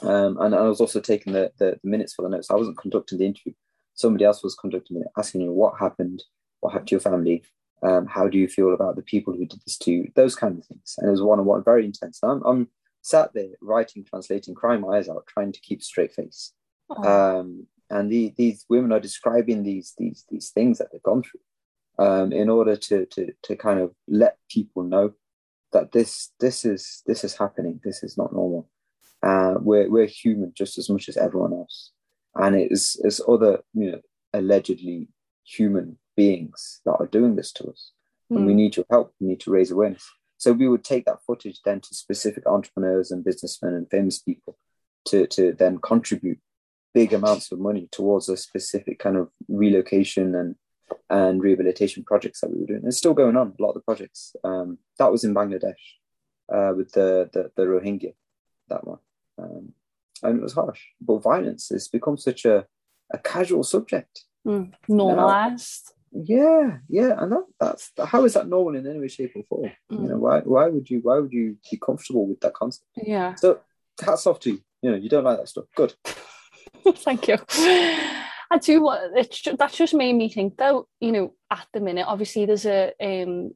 um, 0.00 0.38
and 0.40 0.54
I 0.54 0.62
was 0.62 0.80
also 0.80 1.00
taking 1.00 1.32
the, 1.32 1.52
the 1.58 1.78
the 1.82 1.88
minutes 1.88 2.14
for 2.14 2.22
the 2.22 2.28
notes. 2.28 2.50
I 2.50 2.56
wasn't 2.56 2.78
conducting 2.78 3.18
the 3.18 3.26
interview. 3.26 3.52
Somebody 3.94 4.24
else 4.24 4.42
was 4.42 4.54
conducting 4.54 4.96
it, 4.96 5.06
asking 5.18 5.42
you 5.42 5.52
what 5.52 5.78
happened, 5.78 6.22
what 6.60 6.72
happened 6.72 6.88
to 6.88 6.94
your 6.94 7.00
family, 7.00 7.44
um, 7.82 8.06
how 8.06 8.28
do 8.28 8.38
you 8.38 8.48
feel 8.48 8.72
about 8.72 8.96
the 8.96 9.02
people 9.02 9.34
who 9.34 9.44
did 9.44 9.60
this 9.66 9.76
to 9.78 9.92
you, 9.92 10.12
those 10.14 10.34
kind 10.34 10.58
of 10.58 10.64
things. 10.64 10.94
And 10.98 11.08
it 11.08 11.10
was 11.10 11.22
one 11.22 11.38
on 11.38 11.44
one, 11.44 11.62
very 11.62 11.84
intense. 11.84 12.20
And 12.22 12.32
I'm, 12.32 12.42
I'm 12.44 12.68
sat 13.02 13.34
there 13.34 13.48
writing, 13.60 14.04
translating, 14.04 14.54
crying 14.54 14.80
my 14.80 14.96
eyes 14.96 15.08
out, 15.08 15.26
trying 15.26 15.52
to 15.52 15.60
keep 15.60 15.80
a 15.80 15.84
straight 15.84 16.12
face. 16.12 16.52
Oh, 16.88 17.04
Um, 17.40 17.66
and 17.90 18.10
the, 18.10 18.32
these 18.36 18.64
women 18.70 18.92
are 18.92 19.00
describing 19.00 19.62
these 19.62 19.92
these 19.98 20.24
these 20.30 20.50
things 20.50 20.78
that 20.78 20.88
they've 20.90 21.02
gone 21.02 21.22
through 21.22 22.04
um, 22.04 22.32
in 22.32 22.48
order 22.48 22.76
to, 22.76 23.06
to 23.06 23.32
to 23.42 23.56
kind 23.56 23.80
of 23.80 23.92
let 24.08 24.38
people 24.50 24.82
know 24.82 25.12
that 25.72 25.92
this 25.92 26.30
this 26.40 26.64
is 26.64 27.02
this 27.06 27.24
is 27.24 27.36
happening. 27.36 27.80
This 27.84 28.02
is 28.02 28.16
not 28.16 28.32
normal. 28.32 28.68
Uh, 29.22 29.54
we're 29.60 29.88
we're 29.88 30.06
human 30.06 30.52
just 30.54 30.78
as 30.78 30.90
much 30.90 31.08
as 31.08 31.16
everyone 31.16 31.52
else, 31.52 31.92
and 32.34 32.56
it's 32.56 32.98
it's 33.04 33.20
other 33.28 33.60
you 33.74 33.92
know 33.92 34.00
allegedly 34.32 35.08
human 35.44 35.98
beings 36.16 36.80
that 36.84 36.96
are 36.98 37.06
doing 37.06 37.36
this 37.36 37.52
to 37.52 37.64
us 37.68 37.92
and 38.36 38.46
we 38.46 38.52
mm, 38.52 38.56
need 38.56 38.76
your 38.76 38.86
help. 38.90 39.14
We 39.20 39.28
need 39.28 39.40
to 39.40 39.50
raise 39.50 39.70
awareness. 39.70 40.08
So 40.38 40.52
we 40.52 40.68
would 40.68 40.84
take 40.84 41.04
that 41.04 41.22
footage 41.26 41.60
then 41.64 41.80
to 41.80 41.94
specific 41.94 42.46
entrepreneurs 42.46 43.10
and 43.10 43.24
businessmen 43.24 43.74
and 43.74 43.88
famous 43.90 44.18
people 44.18 44.58
to, 45.06 45.26
to 45.28 45.52
then 45.52 45.78
contribute 45.78 46.38
big 46.94 47.12
amounts 47.12 47.52
of 47.52 47.58
money 47.58 47.88
towards 47.90 48.28
a 48.28 48.36
specific 48.36 48.98
kind 48.98 49.16
of 49.16 49.28
relocation 49.48 50.34
and 50.34 50.56
and 51.08 51.42
rehabilitation 51.42 52.04
projects 52.04 52.40
that 52.40 52.50
we 52.50 52.60
were 52.60 52.66
doing. 52.66 52.82
It's 52.84 52.98
still 52.98 53.14
going 53.14 53.34
on, 53.34 53.54
a 53.58 53.62
lot 53.62 53.70
of 53.70 53.76
the 53.76 53.80
projects. 53.80 54.36
Um, 54.44 54.78
that 54.98 55.10
was 55.10 55.24
in 55.24 55.34
Bangladesh 55.34 55.72
uh, 56.52 56.74
with 56.76 56.92
the, 56.92 57.30
the, 57.32 57.50
the 57.56 57.62
Rohingya, 57.62 58.12
that 58.68 58.86
one. 58.86 58.98
Um, 59.38 59.72
and 60.22 60.38
it 60.38 60.42
was 60.42 60.52
harsh. 60.52 60.80
But 61.00 61.22
violence 61.22 61.68
has 61.70 61.88
become 61.88 62.16
such 62.16 62.44
a, 62.44 62.66
a 63.12 63.18
casual 63.18 63.64
subject. 63.64 64.24
mm, 64.46 64.72
normalized. 64.88 65.92
Yeah, 66.12 66.78
yeah, 66.88 67.14
and 67.18 67.32
that, 67.32 67.44
that's 67.58 67.90
how 68.04 68.24
is 68.26 68.34
that 68.34 68.46
normal 68.46 68.76
in 68.76 68.86
any 68.86 69.00
way, 69.00 69.08
shape, 69.08 69.32
or 69.34 69.44
form? 69.44 69.72
You 69.88 70.08
know, 70.08 70.18
why 70.18 70.40
why 70.40 70.68
would 70.68 70.90
you 70.90 71.00
why 71.02 71.18
would 71.18 71.32
you 71.32 71.56
be 71.70 71.78
comfortable 71.78 72.26
with 72.26 72.40
that 72.40 72.52
concept? 72.52 72.86
Yeah. 72.96 73.34
So 73.36 73.60
hats 73.98 74.26
off 74.26 74.38
to 74.40 74.50
you. 74.50 74.60
You 74.82 74.90
know, 74.90 74.96
you 74.98 75.08
don't 75.08 75.24
like 75.24 75.38
that 75.38 75.48
stuff. 75.48 75.64
Good. 75.74 75.94
Thank 76.96 77.28
you. 77.28 77.38
I 78.50 78.58
do 78.60 78.82
what 78.82 79.00
it's 79.16 79.40
ju- 79.40 79.56
that's 79.56 79.76
just 79.76 79.94
made 79.94 80.14
me 80.14 80.28
think 80.28 80.58
though, 80.58 80.86
you 81.00 81.12
know, 81.12 81.34
at 81.50 81.66
the 81.72 81.80
minute, 81.80 82.04
obviously 82.06 82.44
there's 82.44 82.66
a 82.66 82.92
um 83.00 83.52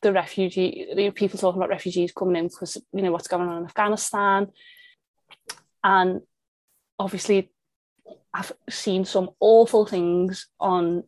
the 0.00 0.12
refugee 0.12 1.12
people 1.16 1.38
talking 1.38 1.60
about 1.60 1.70
refugees 1.70 2.12
coming 2.12 2.36
in 2.36 2.46
because 2.46 2.76
you 2.92 3.02
know 3.02 3.10
what's 3.10 3.26
going 3.26 3.48
on 3.48 3.58
in 3.58 3.64
Afghanistan. 3.64 4.46
And 5.84 6.20
obviously 6.98 7.50
I've 8.34 8.52
seen 8.68 9.04
some 9.04 9.30
awful 9.40 9.86
things 9.86 10.48
on 10.60 11.04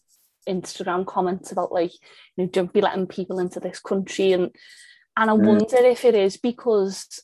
Instagram 0.48 1.06
comments 1.06 1.52
about 1.52 1.72
like, 1.72 1.92
you 2.36 2.44
know, 2.44 2.46
don't 2.46 2.72
be 2.72 2.80
letting 2.80 3.06
people 3.06 3.38
into 3.38 3.60
this 3.60 3.80
country 3.80 4.32
and 4.32 4.50
and 5.16 5.30
I 5.30 5.34
Mm. 5.34 5.46
wonder 5.46 5.76
if 5.76 6.04
it 6.04 6.14
is 6.14 6.36
because 6.36 7.22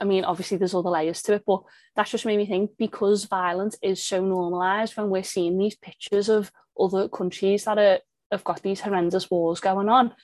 I 0.00 0.04
mean, 0.04 0.24
obviously 0.24 0.56
there's 0.56 0.74
other 0.74 0.88
layers 0.88 1.20
to 1.22 1.34
it, 1.34 1.42
but 1.46 1.62
that's 1.94 2.10
just 2.10 2.24
made 2.24 2.38
me 2.38 2.46
think 2.46 2.70
because 2.78 3.24
violence 3.26 3.76
is 3.82 4.02
so 4.02 4.24
normalized 4.24 4.96
when 4.96 5.10
we're 5.10 5.22
seeing 5.22 5.58
these 5.58 5.76
pictures 5.76 6.30
of 6.30 6.50
other 6.80 7.08
countries 7.08 7.64
that 7.64 7.78
are 7.78 7.98
have 8.32 8.44
got 8.44 8.62
these 8.62 8.80
horrendous 8.80 9.30
wars 9.30 9.60
going 9.60 9.88
on, 9.90 10.14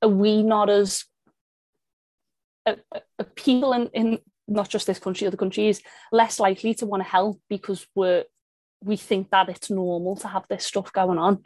are 0.00 0.08
we 0.08 0.42
not 0.42 0.70
as 0.70 1.04
a, 2.66 2.76
a- 2.92 3.02
a 3.18 3.24
people 3.24 3.72
in, 3.74 3.88
in 3.88 4.18
not 4.50 4.68
just 4.68 4.86
this 4.86 4.98
country, 4.98 5.26
other 5.26 5.36
countries, 5.36 5.80
less 6.12 6.38
likely 6.40 6.74
to 6.74 6.86
want 6.86 7.02
to 7.02 7.08
help 7.08 7.40
because 7.48 7.86
we're 7.94 8.24
we 8.82 8.96
think 8.96 9.30
that 9.30 9.48
it's 9.48 9.70
normal 9.70 10.16
to 10.16 10.28
have 10.28 10.44
this 10.48 10.64
stuff 10.64 10.92
going 10.92 11.18
on. 11.18 11.44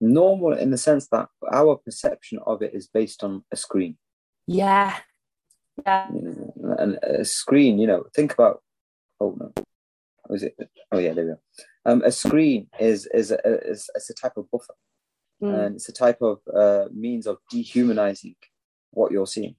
Normal 0.00 0.52
in 0.52 0.70
the 0.70 0.78
sense 0.78 1.08
that 1.08 1.28
our 1.50 1.76
perception 1.76 2.38
of 2.46 2.62
it 2.62 2.74
is 2.74 2.88
based 2.88 3.24
on 3.24 3.44
a 3.50 3.56
screen. 3.56 3.96
Yeah. 4.46 4.96
Yeah. 5.84 6.08
And 6.08 6.98
a 7.02 7.24
screen. 7.24 7.78
You 7.78 7.86
know, 7.86 8.04
think 8.14 8.32
about. 8.32 8.62
Oh 9.20 9.36
no, 9.38 9.52
was 10.28 10.42
it? 10.42 10.54
Oh 10.90 10.98
yeah, 10.98 11.14
there 11.14 11.24
we 11.24 11.30
go. 11.32 11.38
Um, 11.84 12.02
a 12.04 12.12
screen 12.12 12.68
is 12.78 13.06
is 13.06 13.30
a, 13.30 13.38
is, 13.44 13.88
is 13.94 14.10
a 14.10 14.14
type 14.14 14.36
of 14.36 14.50
buffer. 14.50 14.74
Mm. 15.42 15.66
and 15.66 15.74
it's 15.74 15.88
a 15.88 15.92
type 15.92 16.22
of 16.22 16.38
uh, 16.54 16.84
means 16.94 17.26
of 17.26 17.38
dehumanizing 17.50 18.36
what 18.92 19.10
you're 19.10 19.26
seeing. 19.26 19.56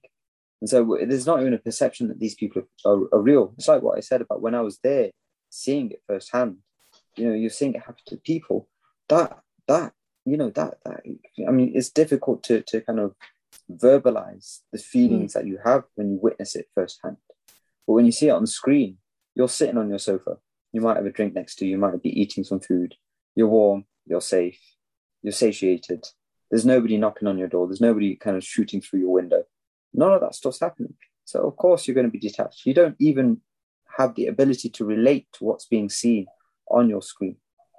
And 0.64 0.68
so 0.70 0.96
there's 1.06 1.26
not 1.26 1.42
even 1.42 1.52
a 1.52 1.58
perception 1.58 2.08
that 2.08 2.18
these 2.18 2.34
people 2.34 2.62
are, 2.86 3.02
are 3.12 3.20
real. 3.20 3.52
It's 3.58 3.68
like 3.68 3.82
what 3.82 3.98
I 3.98 4.00
said 4.00 4.22
about 4.22 4.40
when 4.40 4.54
I 4.54 4.62
was 4.62 4.78
there, 4.82 5.10
seeing 5.50 5.90
it 5.90 6.02
firsthand. 6.06 6.56
You 7.16 7.28
know, 7.28 7.34
you're 7.34 7.50
seeing 7.50 7.74
it 7.74 7.80
happen 7.80 8.02
to 8.06 8.16
people. 8.16 8.66
That 9.10 9.40
that 9.68 9.92
you 10.24 10.38
know 10.38 10.48
that 10.48 10.78
that 10.86 11.02
I 11.46 11.50
mean, 11.50 11.72
it's 11.74 11.90
difficult 11.90 12.42
to 12.44 12.62
to 12.62 12.80
kind 12.80 12.98
of 12.98 13.14
verbalize 13.70 14.60
the 14.72 14.78
feelings 14.78 15.34
hmm. 15.34 15.38
that 15.40 15.46
you 15.46 15.58
have 15.62 15.84
when 15.96 16.12
you 16.12 16.18
witness 16.22 16.56
it 16.56 16.68
firsthand. 16.74 17.18
But 17.86 17.92
when 17.92 18.06
you 18.06 18.12
see 18.12 18.28
it 18.28 18.32
on 18.32 18.46
screen, 18.46 18.96
you're 19.34 19.48
sitting 19.48 19.76
on 19.76 19.90
your 19.90 19.98
sofa. 19.98 20.38
You 20.72 20.80
might 20.80 20.96
have 20.96 21.04
a 21.04 21.10
drink 21.10 21.34
next 21.34 21.56
to 21.56 21.66
you. 21.66 21.72
You 21.72 21.78
might 21.78 22.02
be 22.02 22.18
eating 22.18 22.42
some 22.42 22.60
food. 22.60 22.94
You're 23.36 23.48
warm. 23.48 23.84
You're 24.06 24.22
safe 24.22 24.58
you're 25.24 25.32
satiated. 25.32 26.06
There's 26.50 26.66
nobody 26.66 26.98
knocking 26.98 27.26
on 27.26 27.38
your 27.38 27.48
door. 27.48 27.66
There's 27.66 27.80
nobody 27.80 28.14
kind 28.14 28.36
of 28.36 28.44
shooting 28.44 28.80
through 28.80 29.00
your 29.00 29.12
window. 29.12 29.42
None 29.94 30.12
of 30.12 30.20
that 30.20 30.34
stuff's 30.34 30.60
happening. 30.60 30.94
So 31.24 31.46
of 31.46 31.56
course 31.56 31.86
you're 31.86 31.94
going 31.94 32.06
to 32.06 32.18
be 32.18 32.18
detached. 32.18 32.66
You 32.66 32.74
don't 32.74 32.96
even 32.98 33.40
have 33.96 34.14
the 34.14 34.26
ability 34.26 34.68
to 34.70 34.84
relate 34.84 35.26
to 35.34 35.44
what's 35.44 35.66
being 35.66 35.88
seen 35.88 36.26
on 36.70 36.88
your 36.88 37.02
screen. 37.02 37.36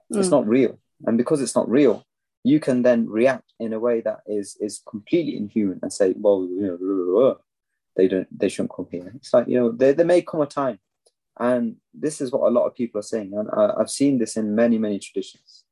It's 0.10 0.30
Mm. 0.30 0.32
not 0.32 0.48
real. 0.48 0.80
And 1.06 1.18
because 1.18 1.42
it's 1.42 1.56
not 1.56 1.70
real, 1.70 2.04
you 2.44 2.60
can 2.60 2.84
then 2.84 3.08
react 3.10 3.54
in 3.60 3.74
a 3.74 3.80
way 3.80 4.02
that 4.02 4.22
is 4.28 4.56
is 4.60 4.82
completely 4.88 5.36
inhuman 5.36 5.80
and 5.82 5.92
say, 5.92 6.14
well, 6.18 6.48
you 6.50 6.62
know, 6.68 7.38
they 7.96 8.08
don't 8.08 8.28
they 8.40 8.50
shouldn't 8.50 8.76
come 8.76 8.88
here. 8.92 9.12
It's 9.16 9.34
like, 9.34 9.48
you 9.48 9.58
know, 9.60 9.72
there, 9.72 9.94
there 9.94 10.06
may 10.06 10.22
come 10.22 10.42
a 10.42 10.46
time. 10.46 10.80
And 11.38 11.76
this 11.94 12.22
is 12.22 12.32
what 12.32 12.48
a 12.48 12.56
lot 12.58 12.66
of 12.66 12.76
people 12.76 13.00
are 13.00 13.10
saying. 13.14 13.34
And 13.34 13.50
I, 13.52 13.74
I've 13.80 13.90
seen 13.90 14.20
this 14.20 14.38
in 14.38 14.56
many, 14.56 14.78
many 14.78 15.00
traditions 15.00 15.66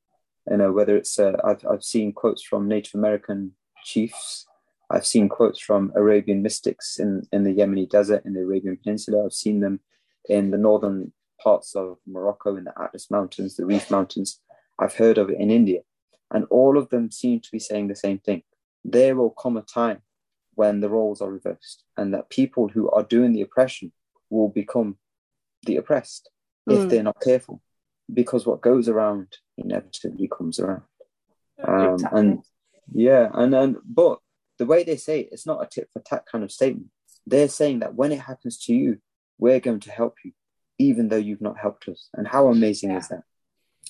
you 0.50 0.56
know 0.56 0.72
whether 0.72 0.96
it's 0.96 1.18
uh, 1.18 1.32
I've, 1.42 1.64
I've 1.70 1.82
seen 1.84 2.12
quotes 2.12 2.42
from 2.42 2.68
native 2.68 2.94
american 2.94 3.52
chiefs 3.82 4.46
i've 4.90 5.06
seen 5.06 5.28
quotes 5.28 5.60
from 5.60 5.92
arabian 5.96 6.42
mystics 6.42 6.98
in, 6.98 7.22
in 7.32 7.44
the 7.44 7.54
yemeni 7.54 7.88
desert 7.88 8.24
in 8.24 8.34
the 8.34 8.40
arabian 8.40 8.76
peninsula 8.82 9.24
i've 9.24 9.32
seen 9.32 9.60
them 9.60 9.80
in 10.28 10.50
the 10.50 10.58
northern 10.58 11.12
parts 11.42 11.74
of 11.74 11.98
morocco 12.06 12.56
in 12.56 12.64
the 12.64 12.72
atlas 12.80 13.10
mountains 13.10 13.56
the 13.56 13.66
Rif 13.66 13.90
mountains 13.90 14.40
i've 14.78 14.94
heard 14.94 15.18
of 15.18 15.30
it 15.30 15.38
in 15.38 15.50
india 15.50 15.80
and 16.30 16.44
all 16.50 16.78
of 16.78 16.88
them 16.88 17.10
seem 17.10 17.40
to 17.40 17.50
be 17.52 17.58
saying 17.58 17.88
the 17.88 17.96
same 17.96 18.18
thing 18.18 18.42
there 18.84 19.16
will 19.16 19.30
come 19.30 19.56
a 19.56 19.62
time 19.62 20.00
when 20.54 20.80
the 20.80 20.88
roles 20.88 21.20
are 21.20 21.30
reversed 21.30 21.84
and 21.96 22.14
that 22.14 22.30
people 22.30 22.68
who 22.68 22.88
are 22.90 23.02
doing 23.02 23.32
the 23.32 23.42
oppression 23.42 23.92
will 24.30 24.48
become 24.48 24.96
the 25.66 25.76
oppressed 25.76 26.30
if 26.66 26.82
Mm. 26.82 26.88
they're 26.88 27.02
not 27.02 27.20
careful 27.20 27.60
because 28.12 28.46
what 28.46 28.60
goes 28.60 28.88
around 28.88 29.38
inevitably 29.56 30.28
comes 30.28 30.60
around. 30.60 30.82
Um, 31.62 31.94
Exactly. 31.94 32.20
And 32.20 32.44
yeah, 32.92 33.30
and 33.34 33.52
then 33.52 33.76
but 33.84 34.20
the 34.58 34.66
way 34.66 34.84
they 34.84 34.96
say 34.96 35.20
it, 35.20 35.28
it's 35.32 35.46
not 35.46 35.62
a 35.62 35.66
tit 35.66 35.88
for 35.92 36.00
tat 36.00 36.24
kind 36.30 36.44
of 36.44 36.52
statement. 36.52 36.88
They're 37.26 37.48
saying 37.48 37.80
that 37.80 37.94
when 37.94 38.12
it 38.12 38.20
happens 38.20 38.58
to 38.64 38.74
you, 38.74 38.98
we're 39.38 39.60
going 39.60 39.80
to 39.80 39.90
help 39.90 40.16
you, 40.24 40.32
even 40.78 41.08
though 41.08 41.16
you've 41.16 41.40
not 41.40 41.58
helped 41.58 41.88
us. 41.88 42.08
And 42.14 42.28
how 42.28 42.48
amazing 42.48 42.92
is 42.92 43.08
that? 43.08 43.22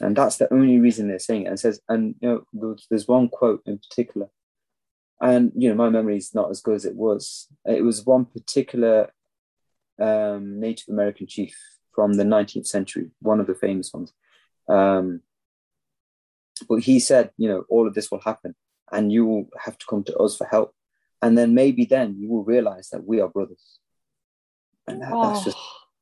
And 0.00 0.16
that's 0.16 0.36
the 0.38 0.52
only 0.52 0.78
reason 0.78 1.08
they're 1.08 1.18
saying 1.18 1.42
it. 1.42 1.46
And 1.46 1.54
it 1.54 1.60
says, 1.60 1.80
and 1.88 2.14
you 2.20 2.28
know, 2.28 2.46
there's- 2.52 2.86
there's 2.88 3.08
one 3.08 3.28
quote 3.28 3.62
in 3.66 3.78
particular, 3.78 4.28
and 5.20 5.52
you 5.54 5.68
know, 5.68 5.74
my 5.74 5.88
memory 5.88 6.16
is 6.16 6.34
not 6.34 6.50
as 6.50 6.60
good 6.60 6.74
as 6.74 6.84
it 6.84 6.96
was. 6.96 7.48
It 7.64 7.82
was 7.84 8.04
one 8.04 8.24
particular 8.24 9.12
um, 10.00 10.58
Native 10.58 10.88
American 10.88 11.26
chief 11.28 11.56
from 11.92 12.14
the 12.14 12.24
19th 12.24 12.66
century, 12.66 13.12
one 13.20 13.38
of 13.38 13.46
the 13.46 13.54
famous 13.54 13.92
ones. 13.92 14.12
Um, 14.68 15.22
but 16.68 16.80
he 16.80 16.98
said, 16.98 17.30
you 17.36 17.48
know, 17.48 17.64
all 17.68 17.86
of 17.86 17.94
this 17.94 18.10
will 18.10 18.20
happen 18.20 18.56
and 18.94 19.12
you 19.12 19.26
will 19.26 19.46
have 19.64 19.76
to 19.78 19.86
come 19.90 20.02
to 20.04 20.16
us 20.16 20.36
for 20.36 20.46
help. 20.46 20.70
And 21.22 21.36
then 21.38 21.54
maybe 21.54 21.84
then 21.84 22.16
you 22.18 22.28
will 22.30 22.44
realize 22.44 22.88
that 22.90 23.04
we 23.04 23.20
are 23.20 23.28
brothers. 23.28 23.78
And 24.86 25.02
that, 25.02 25.12
that's 25.22 25.44
just, 25.44 25.58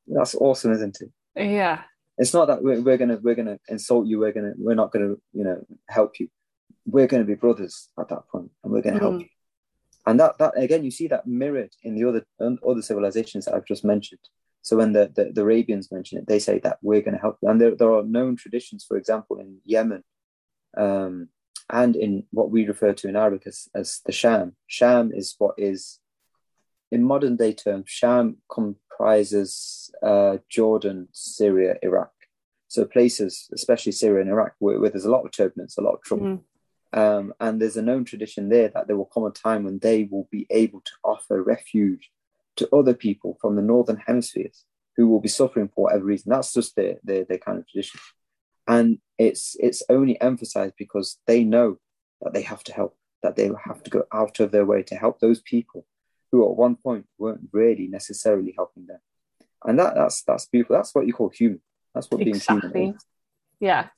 that's 0.07 0.34
awesome, 0.34 0.72
isn't 0.72 0.99
it? 1.01 1.11
Oh, 1.36 1.43
yeah. 1.43 1.82
It's 2.18 2.34
not 2.34 2.47
that 2.49 2.62
we're, 2.62 2.80
we're 2.80 2.99
gonna 2.99 3.18
we're 3.22 3.34
gonna 3.34 3.59
insult 3.68 4.07
you. 4.07 4.18
We're 4.18 4.32
gonna 4.32 4.53
we're 4.59 4.74
not 4.82 4.93
gonna 4.93 5.14
you 5.32 5.45
know 5.45 5.59
help 5.88 6.20
you. 6.20 6.28
We're 6.84 7.07
gonna 7.07 7.24
be 7.24 7.34
brothers 7.34 7.88
at 7.99 8.09
that 8.11 8.28
point, 8.30 8.51
and 8.62 8.72
we're 8.72 8.82
gonna 8.82 8.99
help 9.01 9.14
Mm. 9.14 9.20
you. 9.20 9.28
and 10.09 10.20
that 10.20 10.36
that 10.38 10.53
again 10.59 10.84
you 10.84 10.90
see 10.90 11.09
that 11.09 11.26
mirrored 11.26 11.72
in 11.82 11.95
the 11.95 12.05
other 12.09 12.22
other 12.70 12.82
civilizations 12.82 13.45
that 13.47 13.55
I've 13.55 13.64
just 13.72 13.84
mentioned. 13.84 14.20
So 14.64 14.76
when 14.76 14.93
the, 14.93 15.11
the, 15.16 15.32
the 15.34 15.43
Arabians 15.43 15.90
mention 15.90 16.18
it, 16.18 16.26
they 16.28 16.38
say 16.38 16.61
that 16.61 16.78
we're 16.82 17.01
going 17.01 17.14
to 17.14 17.20
help. 17.20 17.36
And 17.43 17.61
there, 17.61 17.74
there 17.74 17.93
are 17.93 18.05
known 18.05 18.36
traditions, 18.36 18.84
for 18.86 18.97
example, 18.97 19.40
in 19.40 19.59
Yemen 19.64 20.05
um, 20.76 21.28
and 21.71 21.97
in 21.97 22.25
what 22.31 22.51
we 22.51 22.67
refer 22.67 22.93
to 22.93 23.09
in 23.09 23.17
Arabic 23.17 23.47
as, 23.47 23.69
as 23.75 24.01
the 24.07 24.13
Sham. 24.13 24.57
Sham 24.67 25.13
is 25.13 25.35
what 25.39 25.55
is, 25.59 25.99
in 26.91 27.03
modern 27.03 27.37
day 27.37 27.53
terms, 27.53 27.87
Sham 27.89 28.39
comprises 28.51 29.91
uh, 30.03 30.39
Jordan, 30.49 31.09
Syria, 31.13 31.77
Iraq. 31.83 32.13
So 32.69 32.85
places, 32.85 33.49
especially 33.53 33.93
Syria 33.93 34.23
and 34.23 34.31
Iraq, 34.31 34.55
where, 34.59 34.81
where 34.81 34.91
there's 34.91 35.05
a 35.05 35.11
lot 35.11 35.25
of 35.25 35.33
turbulence, 35.33 35.77
a 35.77 35.83
lot 35.83 35.95
of 35.95 36.03
trouble. 36.03 36.27
Mm. 36.27 36.41
Um, 36.95 37.35
and 37.41 37.61
there's 37.61 37.77
a 37.77 37.83
known 37.83 38.05
tradition 38.05 38.49
there 38.49 38.69
that 38.75 38.87
there 38.87 38.97
will 38.97 39.07
come 39.07 39.25
a 39.25 39.31
time 39.31 39.65
when 39.65 39.79
they 39.79 40.05
will 40.05 40.29
be 40.31 40.47
able 40.51 40.81
to 40.81 40.93
offer 41.03 41.43
refuge 41.43 42.11
to 42.57 42.69
other 42.75 42.95
people 42.95 43.39
from 43.41 43.57
the 43.57 43.63
northern 43.63 43.97
hemispheres 43.97 44.65
who 44.97 45.09
will 45.09 45.21
be 45.21 45.29
suffering 45.29 45.69
for 45.69 45.85
whatever 45.85 46.05
reason. 46.05 46.31
That's 46.31 46.53
just 46.53 46.77
their, 46.77 46.97
their, 47.03 47.25
their 47.25 47.39
kind 47.39 47.59
of 47.59 47.67
tradition. 47.67 47.99
And 48.67 48.99
it's 49.19 49.57
it's 49.59 49.83
only 49.89 50.21
emphasized 50.21 50.75
because 50.77 51.19
they 51.27 51.45
know 51.45 51.79
that 52.21 52.33
they 52.33 52.43
have 52.43 52.63
to 52.65 52.73
help, 52.73 52.97
that 53.23 53.37
they 53.37 53.51
have 53.65 53.83
to 53.83 53.91
go 53.91 54.05
out 54.13 54.41
of 54.41 54.53
their 54.53 54.65
way 54.65 54.83
to 54.85 54.95
help 54.95 55.21
those 55.21 55.41
people 55.41 55.85
who 56.31 56.49
at 56.49 56.57
one 56.57 56.77
point 56.77 57.07
weren't 57.19 57.49
really 57.53 57.89
necessarily 57.89 58.55
helping 58.57 58.87
them. 58.87 59.01
And 59.65 59.79
that 59.79 59.95
that's 59.95 60.23
that's 60.23 60.47
beautiful. 60.47 60.77
That's 60.77 60.95
what 60.95 61.07
you 61.07 61.13
call 61.13 61.29
human. 61.29 61.61
That's 61.95 62.11
what 62.11 62.21
exactly. 62.23 62.71
being 62.71 62.83
human 62.83 62.97
is. 62.97 63.07
Yeah. 63.61 63.89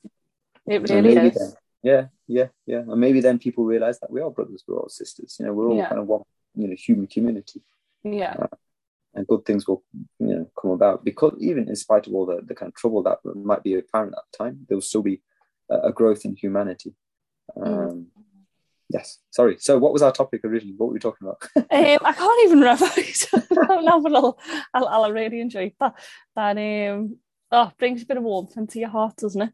It 0.67 0.89
really 0.89 1.15
is. 1.15 1.35
Then, 1.35 1.53
yeah, 1.83 2.05
yeah, 2.27 2.47
yeah. 2.65 2.79
And 2.79 2.99
maybe 2.99 3.21
then 3.21 3.37
people 3.37 3.63
realize 3.63 3.99
that 3.99 4.11
we 4.11 4.21
are 4.21 4.31
brothers, 4.31 4.63
we're 4.67 4.79
all 4.79 4.89
sisters. 4.89 5.37
You 5.39 5.45
know, 5.45 5.53
we're 5.53 5.69
all 5.69 5.77
yeah. 5.77 5.89
kind 5.89 6.01
of 6.01 6.07
one, 6.07 6.23
you 6.55 6.67
know, 6.67 6.75
human 6.75 7.07
community. 7.07 7.61
Yeah. 8.03 8.35
Uh, 8.39 8.47
and 9.15 9.27
good 9.27 9.45
things 9.45 9.67
will, 9.67 9.83
you 10.19 10.27
know, 10.27 10.49
come 10.59 10.71
about 10.71 11.03
because 11.03 11.33
even 11.39 11.67
in 11.69 11.75
spite 11.75 12.07
of 12.07 12.13
all 12.13 12.25
the, 12.25 12.41
the 12.45 12.53
kind 12.53 12.69
of 12.69 12.75
trouble 12.75 13.01
that 13.03 13.19
might 13.35 13.63
be 13.63 13.75
apparent 13.75 14.13
at 14.17 14.23
the 14.31 14.37
time, 14.37 14.65
there 14.67 14.75
will 14.75 14.81
still 14.81 15.01
be 15.01 15.21
a, 15.69 15.87
a 15.87 15.91
growth 15.91 16.25
in 16.25 16.35
humanity. 16.35 16.93
Mm. 17.57 17.67
Um, 17.67 18.07
mm. 18.17 18.25
Yes. 18.89 19.17
Sorry. 19.31 19.57
So, 19.59 19.79
what 19.79 19.93
was 19.93 20.03
our 20.03 20.11
topic 20.11 20.41
originally? 20.43 20.75
What 20.77 20.87
were 20.87 20.93
we 20.93 20.99
talking 20.99 21.27
about? 21.27 21.41
um, 21.55 21.65
I 21.71 22.13
can't 22.13 22.45
even 22.45 22.59
remember. 22.59 22.85
but 23.49 23.69
I'll, 23.69 24.37
I'll, 24.73 24.87
I'll 24.87 25.11
really 25.11 25.41
enjoy 25.41 25.73
that. 25.79 25.95
That 26.35 26.57
um, 26.91 27.17
oh, 27.51 27.71
brings 27.79 28.03
a 28.03 28.05
bit 28.05 28.17
of 28.17 28.23
warmth 28.23 28.57
into 28.57 28.79
your 28.79 28.89
heart, 28.89 29.15
doesn't 29.17 29.41
it? 29.41 29.53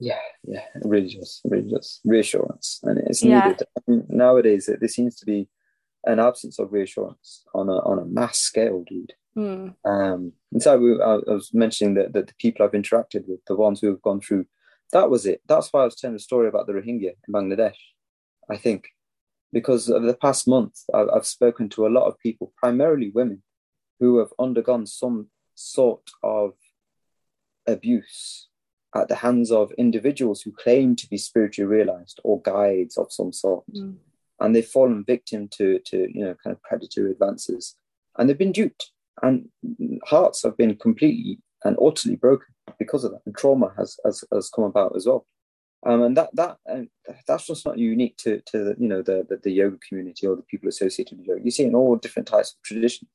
Yeah, 0.00 0.18
yeah, 0.44 0.64
it 0.74 0.82
really 0.84 1.14
does. 1.14 1.40
It 1.44 1.50
really 1.50 1.70
does. 1.70 2.00
Reassurance, 2.04 2.80
and 2.82 2.98
it's 3.06 3.22
needed. 3.22 3.60
Yeah. 3.60 3.66
I 3.76 3.90
mean, 3.90 4.06
nowadays, 4.08 4.68
there 4.68 4.88
seems 4.88 5.16
to 5.16 5.26
be 5.26 5.48
an 6.08 6.18
absence 6.18 6.58
of 6.58 6.72
reassurance 6.72 7.44
on 7.54 7.68
a 7.68 7.76
on 7.80 7.98
a 7.98 8.04
mass 8.04 8.38
scale, 8.38 8.82
dude. 8.88 9.12
Mm. 9.36 9.74
Um, 9.84 10.32
and 10.50 10.62
so 10.62 10.78
we, 10.78 11.00
I, 11.00 11.14
I, 11.14 11.34
was 11.34 11.54
mentioning 11.54 11.94
that, 11.94 12.12
that 12.14 12.26
the 12.26 12.34
people 12.40 12.64
I've 12.64 12.72
interacted 12.72 13.28
with, 13.28 13.44
the 13.46 13.54
ones 13.54 13.80
who 13.80 13.88
have 13.88 14.02
gone 14.02 14.20
through, 14.20 14.46
that 14.92 15.10
was 15.10 15.26
it. 15.26 15.42
That's 15.46 15.68
why 15.70 15.82
I 15.82 15.84
was 15.84 15.94
telling 15.94 16.16
the 16.16 16.20
story 16.20 16.48
about 16.48 16.66
the 16.66 16.72
Rohingya 16.72 17.12
in 17.28 17.32
Bangladesh. 17.32 17.76
I 18.50 18.56
think 18.56 18.88
because 19.52 19.88
of 19.88 20.02
the 20.02 20.14
past 20.14 20.48
month, 20.48 20.80
I've, 20.92 21.08
I've 21.14 21.26
spoken 21.26 21.68
to 21.70 21.86
a 21.86 21.94
lot 21.96 22.08
of 22.08 22.18
people, 22.18 22.52
primarily 22.56 23.10
women, 23.10 23.42
who 24.00 24.18
have 24.18 24.32
undergone 24.40 24.86
some 24.86 25.28
sort 25.54 26.10
of 26.22 26.54
abuse 27.66 28.48
at 28.94 29.08
the 29.08 29.16
hands 29.16 29.52
of 29.52 29.70
individuals 29.72 30.40
who 30.40 30.52
claim 30.52 30.96
to 30.96 31.06
be 31.08 31.18
spiritually 31.18 31.68
realized 31.68 32.18
or 32.24 32.40
guides 32.42 32.96
of 32.96 33.12
some 33.12 33.32
sort. 33.32 33.62
Mm 33.72 33.98
and 34.40 34.54
they've 34.54 34.66
fallen 34.66 35.04
victim 35.04 35.48
to 35.48 35.80
to 35.86 36.08
you 36.12 36.24
know 36.24 36.34
kind 36.42 36.54
of 36.54 36.62
predatory 36.62 37.12
advances. 37.12 37.76
And 38.16 38.28
they've 38.28 38.38
been 38.38 38.52
duped. 38.52 38.90
And 39.22 39.48
hearts 40.04 40.42
have 40.44 40.56
been 40.56 40.76
completely 40.76 41.40
and 41.64 41.76
utterly 41.82 42.16
broken 42.16 42.54
because 42.78 43.04
of 43.04 43.12
that. 43.12 43.22
And 43.26 43.36
trauma 43.36 43.72
has 43.76 43.98
has, 44.04 44.24
has 44.32 44.50
come 44.50 44.64
about 44.64 44.96
as 44.96 45.06
well. 45.06 45.26
Um, 45.86 46.02
and 46.02 46.16
that 46.16 46.30
that 46.34 46.56
and 46.66 46.88
that's 47.26 47.46
just 47.46 47.64
not 47.64 47.78
unique 47.78 48.16
to 48.18 48.40
to 48.46 48.64
the, 48.64 48.76
you 48.78 48.88
know 48.88 49.02
the, 49.02 49.26
the, 49.28 49.36
the 49.42 49.50
yoga 49.50 49.78
community 49.88 50.26
or 50.26 50.36
the 50.36 50.42
people 50.42 50.68
associated 50.68 51.18
with 51.18 51.26
yoga. 51.26 51.44
You 51.44 51.50
see 51.50 51.64
in 51.64 51.74
all 51.74 51.96
different 51.96 52.28
types 52.28 52.52
of 52.52 52.62
traditions. 52.62 53.10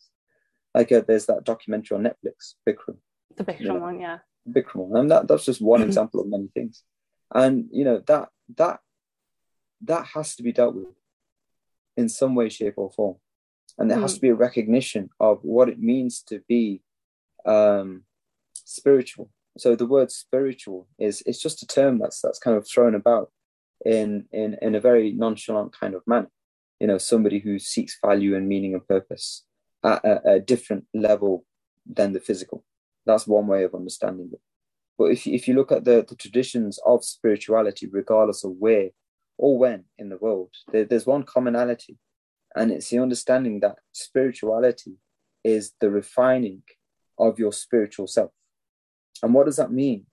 Like 0.74 0.92
uh, 0.92 1.02
there's 1.08 1.28
that 1.28 1.44
documentary 1.44 1.98
on 1.98 2.04
netflix 2.04 2.56
bikram. 2.68 2.98
The 3.36 3.44
bikram 3.44 3.60
you 3.60 3.68
know, 3.68 3.76
one 3.76 4.00
yeah. 4.00 4.20
Bikram 4.50 4.76
one. 4.76 5.00
And 5.02 5.12
that, 5.12 5.28
that's 5.28 5.46
just 5.46 5.62
one 5.62 5.84
example 5.84 6.22
of 6.22 6.28
many 6.28 6.48
things. 6.54 6.84
And 7.34 7.68
you 7.72 7.84
know 7.84 8.02
that 8.08 8.30
that 8.58 8.80
that 9.82 10.06
has 10.14 10.36
to 10.38 10.44
be 10.44 10.54
dealt 10.54 10.76
with 10.76 10.88
in 11.98 12.10
some 12.10 12.36
way, 12.36 12.50
shape, 12.50 12.76
or 12.78 12.92
form. 12.92 13.18
And 13.78 13.90
there 13.90 13.98
mm. 13.98 14.02
has 14.02 14.12
hmm. 14.12 14.16
to 14.16 14.22
be 14.22 14.30
a 14.30 14.36
recognition 14.36 15.10
of 15.20 15.40
what 15.42 15.70
it 15.70 15.80
means 15.80 16.22
to 16.28 16.42
be 16.48 16.82
um, 17.46 18.04
spiritual. 18.54 19.30
So 19.58 19.76
the 19.76 19.86
word 19.86 20.12
spiritual 20.12 20.88
is 21.00 21.22
it's 21.26 21.42
just 21.42 21.62
a 21.62 21.68
term 21.68 22.00
that's 22.00 22.22
that's 22.22 22.40
kind 22.40 22.58
of 22.58 22.68
thrown 22.68 22.96
about 22.96 23.32
in 23.86 24.26
in 24.32 24.58
in 24.62 24.76
a 24.76 24.80
very 24.80 25.12
nonchalant 25.12 25.78
kind 25.78 25.94
of 25.94 26.02
manner. 26.08 26.30
You 26.80 26.88
know, 26.88 26.98
somebody 26.98 27.40
who 27.40 27.60
seeks 27.60 28.00
value 28.04 28.36
and 28.36 28.48
meaning 28.48 28.74
and 28.74 28.88
purpose 28.88 29.44
at 29.84 30.04
a, 30.04 30.34
a 30.34 30.40
different 30.40 30.86
level 30.94 31.46
than 31.86 32.14
the 32.14 32.20
physical. 32.20 32.64
That's 33.06 33.28
one 33.28 33.48
way 33.48 33.64
of 33.64 33.76
understanding 33.76 34.30
it. 34.34 34.42
But 34.98 35.12
if 35.12 35.28
if 35.28 35.48
you 35.48 35.54
look 35.54 35.72
at 35.72 35.86
the, 35.86 36.06
the 36.08 36.16
traditions 36.16 36.80
of 36.86 37.04
spirituality, 37.04 37.88
regardless 37.88 38.44
of 38.44 38.54
where 38.58 38.90
or 39.44 39.58
when 39.58 39.84
in 39.98 40.08
the 40.08 40.16
world. 40.16 40.52
There, 40.72 40.86
there's 40.86 41.06
one 41.06 41.24
commonality, 41.24 41.98
and 42.56 42.72
it's 42.72 42.90
the 42.90 43.00
understanding 43.00 43.60
that 43.60 43.76
spirituality 43.92 44.94
is 45.44 45.74
the 45.82 45.90
refining 45.90 46.64
of 47.20 47.38
your 47.38 47.52
spiritual 47.52 48.08
self. 48.08 48.32
And 49.22 49.34
what 49.34 49.46
does 49.46 49.58
that 49.58 49.70
mean? 49.70 50.06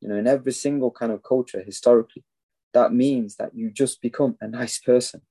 You 0.00 0.08
know, 0.08 0.14
in 0.14 0.28
every 0.28 0.52
single 0.52 0.92
kind 0.92 1.10
of 1.10 1.24
culture 1.24 1.64
historically, 1.66 2.22
that 2.74 2.92
means 2.92 3.34
that 3.36 3.56
you 3.56 3.72
just 3.72 4.00
become 4.00 4.36
a 4.40 4.46
nice 4.46 4.78
person. 4.78 5.22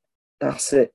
That's 0.41 0.73
it. 0.73 0.93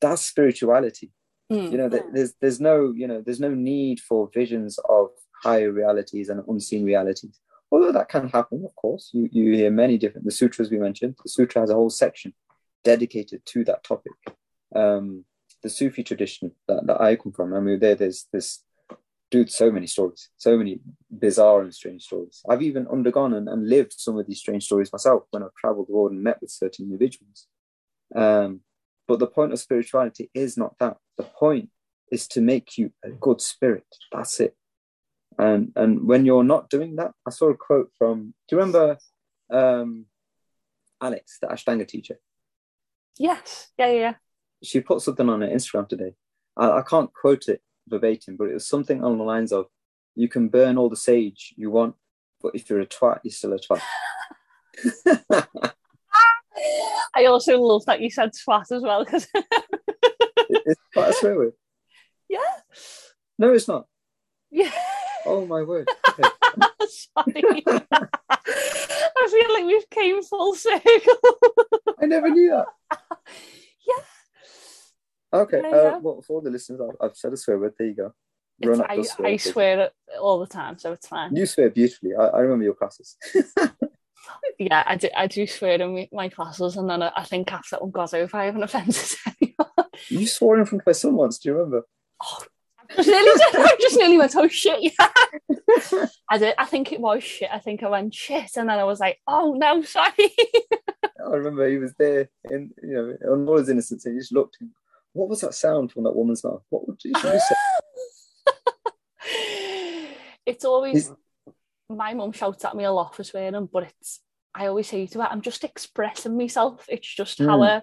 That's 0.00 0.22
spirituality. 0.22 1.12
Mm. 1.52 1.70
You 1.70 1.78
know, 1.78 1.88
there's 1.88 2.34
there's 2.40 2.60
no 2.60 2.92
you 2.96 3.06
know 3.06 3.22
there's 3.24 3.38
no 3.48 3.54
need 3.54 4.00
for 4.00 4.28
visions 4.34 4.80
of 4.88 5.10
higher 5.44 5.70
realities 5.70 6.28
and 6.28 6.42
unseen 6.48 6.84
realities 6.84 7.38
although 7.70 7.92
that 7.92 8.08
can 8.08 8.28
happen, 8.28 8.64
of 8.64 8.74
course. 8.76 9.10
You, 9.12 9.28
you 9.32 9.54
hear 9.54 9.70
many 9.70 9.98
different, 9.98 10.24
the 10.24 10.32
sutras 10.32 10.70
we 10.70 10.78
mentioned, 10.78 11.16
the 11.22 11.28
sutra 11.28 11.62
has 11.62 11.70
a 11.70 11.74
whole 11.74 11.90
section 11.90 12.34
dedicated 12.82 13.44
to 13.46 13.64
that 13.64 13.84
topic. 13.84 14.12
Um, 14.74 15.24
the 15.62 15.70
Sufi 15.70 16.02
tradition 16.02 16.52
that, 16.68 16.86
that 16.86 17.00
I 17.00 17.16
come 17.16 17.32
from, 17.32 17.54
I 17.54 17.60
mean, 17.60 17.80
there, 17.80 17.94
there's 17.94 18.26
this, 18.32 18.62
dude, 19.30 19.50
so 19.50 19.70
many 19.70 19.86
stories, 19.86 20.28
so 20.36 20.56
many 20.56 20.80
bizarre 21.10 21.62
and 21.62 21.74
strange 21.74 22.02
stories. 22.02 22.42
I've 22.48 22.62
even 22.62 22.86
undergone 22.86 23.32
and, 23.32 23.48
and 23.48 23.68
lived 23.68 23.94
some 23.94 24.18
of 24.18 24.26
these 24.26 24.40
strange 24.40 24.64
stories 24.64 24.92
myself 24.92 25.24
when 25.30 25.42
I've 25.42 25.54
traveled 25.54 25.88
the 25.88 25.92
world 25.92 26.12
and 26.12 26.22
met 26.22 26.40
with 26.40 26.50
certain 26.50 26.84
individuals. 26.84 27.46
Um, 28.14 28.60
but 29.08 29.18
the 29.18 29.26
point 29.26 29.52
of 29.52 29.58
spirituality 29.58 30.30
is 30.34 30.56
not 30.56 30.78
that. 30.78 30.98
The 31.16 31.24
point 31.24 31.70
is 32.12 32.28
to 32.28 32.40
make 32.40 32.78
you 32.78 32.92
a 33.02 33.10
good 33.10 33.40
spirit. 33.40 33.86
That's 34.12 34.40
it. 34.40 34.56
And 35.38 35.72
and 35.76 36.06
when 36.06 36.24
you're 36.24 36.44
not 36.44 36.70
doing 36.70 36.96
that, 36.96 37.12
I 37.26 37.30
saw 37.30 37.50
a 37.50 37.56
quote 37.56 37.90
from. 37.98 38.34
Do 38.48 38.56
you 38.56 38.58
remember 38.58 38.98
um, 39.50 40.06
Alex, 41.00 41.38
the 41.40 41.48
Ashtanga 41.48 41.86
teacher? 41.86 42.18
Yes. 43.18 43.68
Yeah, 43.78 43.90
yeah. 43.92 44.14
She 44.62 44.80
put 44.80 45.02
something 45.02 45.28
on 45.28 45.40
her 45.40 45.48
Instagram 45.48 45.88
today. 45.88 46.14
I, 46.56 46.78
I 46.78 46.82
can't 46.82 47.12
quote 47.12 47.48
it 47.48 47.62
verbatim, 47.88 48.36
but 48.36 48.48
it 48.48 48.54
was 48.54 48.66
something 48.66 49.00
along 49.00 49.18
the 49.18 49.24
lines 49.24 49.52
of, 49.52 49.66
"You 50.14 50.28
can 50.28 50.48
burn 50.48 50.78
all 50.78 50.88
the 50.88 50.96
sage 50.96 51.54
you 51.56 51.70
want, 51.70 51.96
but 52.40 52.54
if 52.54 52.70
you're 52.70 52.80
a 52.80 52.86
twat, 52.86 53.20
you're 53.24 53.32
still 53.32 53.52
a 53.52 53.58
twat." 53.58 53.80
I 57.14 57.26
also 57.26 57.60
love 57.60 57.84
that 57.86 58.00
you 58.00 58.10
said 58.10 58.30
twat 58.32 58.72
as 58.72 58.82
well 58.82 59.04
because 59.04 59.26
it's 60.48 60.80
quite 60.92 61.10
a 61.10 61.12
swear 61.12 61.36
word. 61.38 61.52
Yeah. 62.28 62.38
No, 63.38 63.52
it's 63.52 63.68
not. 63.68 63.86
Yeah. 64.50 64.72
Oh 65.26 65.46
my 65.46 65.62
word. 65.62 65.88
Okay. 66.08 66.22
Sorry. 66.88 67.64
I 69.16 69.28
feel 69.30 69.54
like 69.54 69.64
we've 69.64 69.90
came 69.90 70.22
full 70.22 70.54
circle. 70.54 71.14
I 72.00 72.06
never 72.06 72.30
knew 72.30 72.50
that. 72.50 72.98
yeah. 73.86 74.04
Okay. 75.40 75.60
Yeah, 75.62 75.76
uh, 75.76 75.98
well, 76.00 76.22
for 76.22 76.42
the 76.42 76.50
listeners, 76.50 76.80
I've, 76.80 77.10
I've, 77.10 77.16
said 77.16 77.32
a 77.32 77.36
swear 77.36 77.58
word. 77.58 77.74
There 77.78 77.88
you 77.88 77.94
go. 77.94 78.12
I, 78.88 79.02
swear, 79.02 79.28
I 79.28 79.36
swear 79.36 79.80
it 79.80 79.92
all 80.20 80.38
the 80.38 80.46
time, 80.46 80.78
so 80.78 80.92
it's 80.92 81.08
fine. 81.08 81.34
You 81.34 81.44
swear 81.46 81.70
beautifully. 81.70 82.14
I, 82.14 82.26
I 82.26 82.40
remember 82.40 82.64
your 82.64 82.74
classes. 82.74 83.16
yeah, 84.58 84.84
I 84.86 84.96
do, 84.96 85.08
I 85.16 85.26
do 85.26 85.46
swear 85.46 85.80
in 85.80 86.06
my 86.12 86.28
classes, 86.28 86.76
and 86.76 86.88
then 86.88 87.02
I, 87.02 87.10
I 87.16 87.24
think 87.24 87.52
after 87.52 87.70
that 87.72 87.82
one 87.82 87.90
goes 87.90 88.14
over, 88.14 88.36
I 88.36 88.44
haven't 88.44 88.62
offended 88.62 88.96
anyone. 89.26 89.88
You 90.08 90.26
swore 90.26 90.58
in 90.58 90.66
front 90.66 90.82
of 90.82 90.86
my 90.86 90.92
son 90.92 91.14
once, 91.14 91.38
do 91.38 91.48
you 91.48 91.54
remember? 91.56 91.82
Oh, 92.22 92.44
just 92.96 93.08
nearly, 93.08 93.30
I 93.54 93.76
just 93.80 93.96
nearly 93.96 94.18
went, 94.18 94.36
oh 94.36 94.48
shit, 94.48 94.94
yeah. 94.98 95.08
I 96.30 96.38
did. 96.38 96.54
I 96.58 96.64
think 96.64 96.92
it 96.92 97.00
was 97.00 97.22
shit. 97.22 97.48
I 97.52 97.58
think 97.58 97.82
I 97.82 97.88
went 97.88 98.14
shit, 98.14 98.56
and 98.56 98.68
then 98.68 98.78
I 98.78 98.84
was 98.84 99.00
like, 99.00 99.18
oh 99.26 99.54
no, 99.54 99.82
sorry. 99.82 100.12
I 101.24 101.30
remember 101.30 101.68
he 101.68 101.78
was 101.78 101.94
there, 101.98 102.28
in 102.50 102.70
you 102.82 102.94
know, 103.22 103.32
on 103.32 103.48
all 103.48 103.58
his 103.58 103.68
innocence, 103.68 104.04
and 104.06 104.14
he 104.14 104.20
just 104.20 104.32
looked. 104.32 104.58
And, 104.60 104.70
what 105.12 105.28
was 105.28 105.42
that 105.42 105.54
sound 105.54 105.92
from 105.92 106.02
that 106.04 106.16
woman's 106.16 106.42
mouth? 106.42 106.62
What 106.70 106.88
would 106.88 107.00
you 107.04 107.12
say? 107.20 107.38
it's 110.44 110.64
always 110.64 111.10
my 111.88 112.14
mum 112.14 112.32
shouts 112.32 112.64
at 112.64 112.74
me 112.76 112.84
a 112.84 112.90
lot 112.92 113.14
for 113.14 113.22
swearing, 113.22 113.68
but 113.72 113.84
it's 113.84 114.20
I 114.54 114.66
always 114.66 114.88
say 114.88 115.06
to 115.06 115.20
her, 115.20 115.28
I'm 115.30 115.40
just 115.40 115.64
expressing 115.64 116.36
myself. 116.36 116.86
It's 116.88 117.12
just 117.12 117.38
how 117.38 117.58
Mm. 117.58 117.82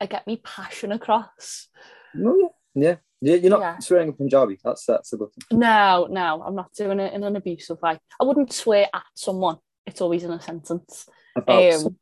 I 0.00 0.06
get 0.06 0.26
me 0.26 0.40
passion 0.42 0.92
across. 0.92 1.68
Oh, 2.16 2.52
yeah, 2.74 2.88
yeah. 2.88 2.96
You're 3.20 3.50
not 3.50 3.60
Yeah. 3.60 3.78
swearing 3.78 4.08
in 4.08 4.14
Punjabi. 4.14 4.58
That's 4.62 4.84
that's 4.86 5.12
a 5.12 5.16
good 5.16 5.32
thing. 5.32 5.58
No, 5.58 6.06
no, 6.10 6.42
I'm 6.44 6.54
not 6.54 6.72
doing 6.74 7.00
it 7.00 7.12
in 7.14 7.24
an 7.24 7.36
abusive 7.36 7.80
way. 7.82 7.98
I 8.20 8.24
wouldn't 8.24 8.52
swear 8.52 8.88
at 8.92 9.04
someone. 9.14 9.58
It's 9.86 10.00
always 10.00 10.24
in 10.24 10.32
a 10.32 10.40
sentence. 10.40 11.06
About 11.34 11.62
Um, 11.74 11.80
some- 11.80 11.98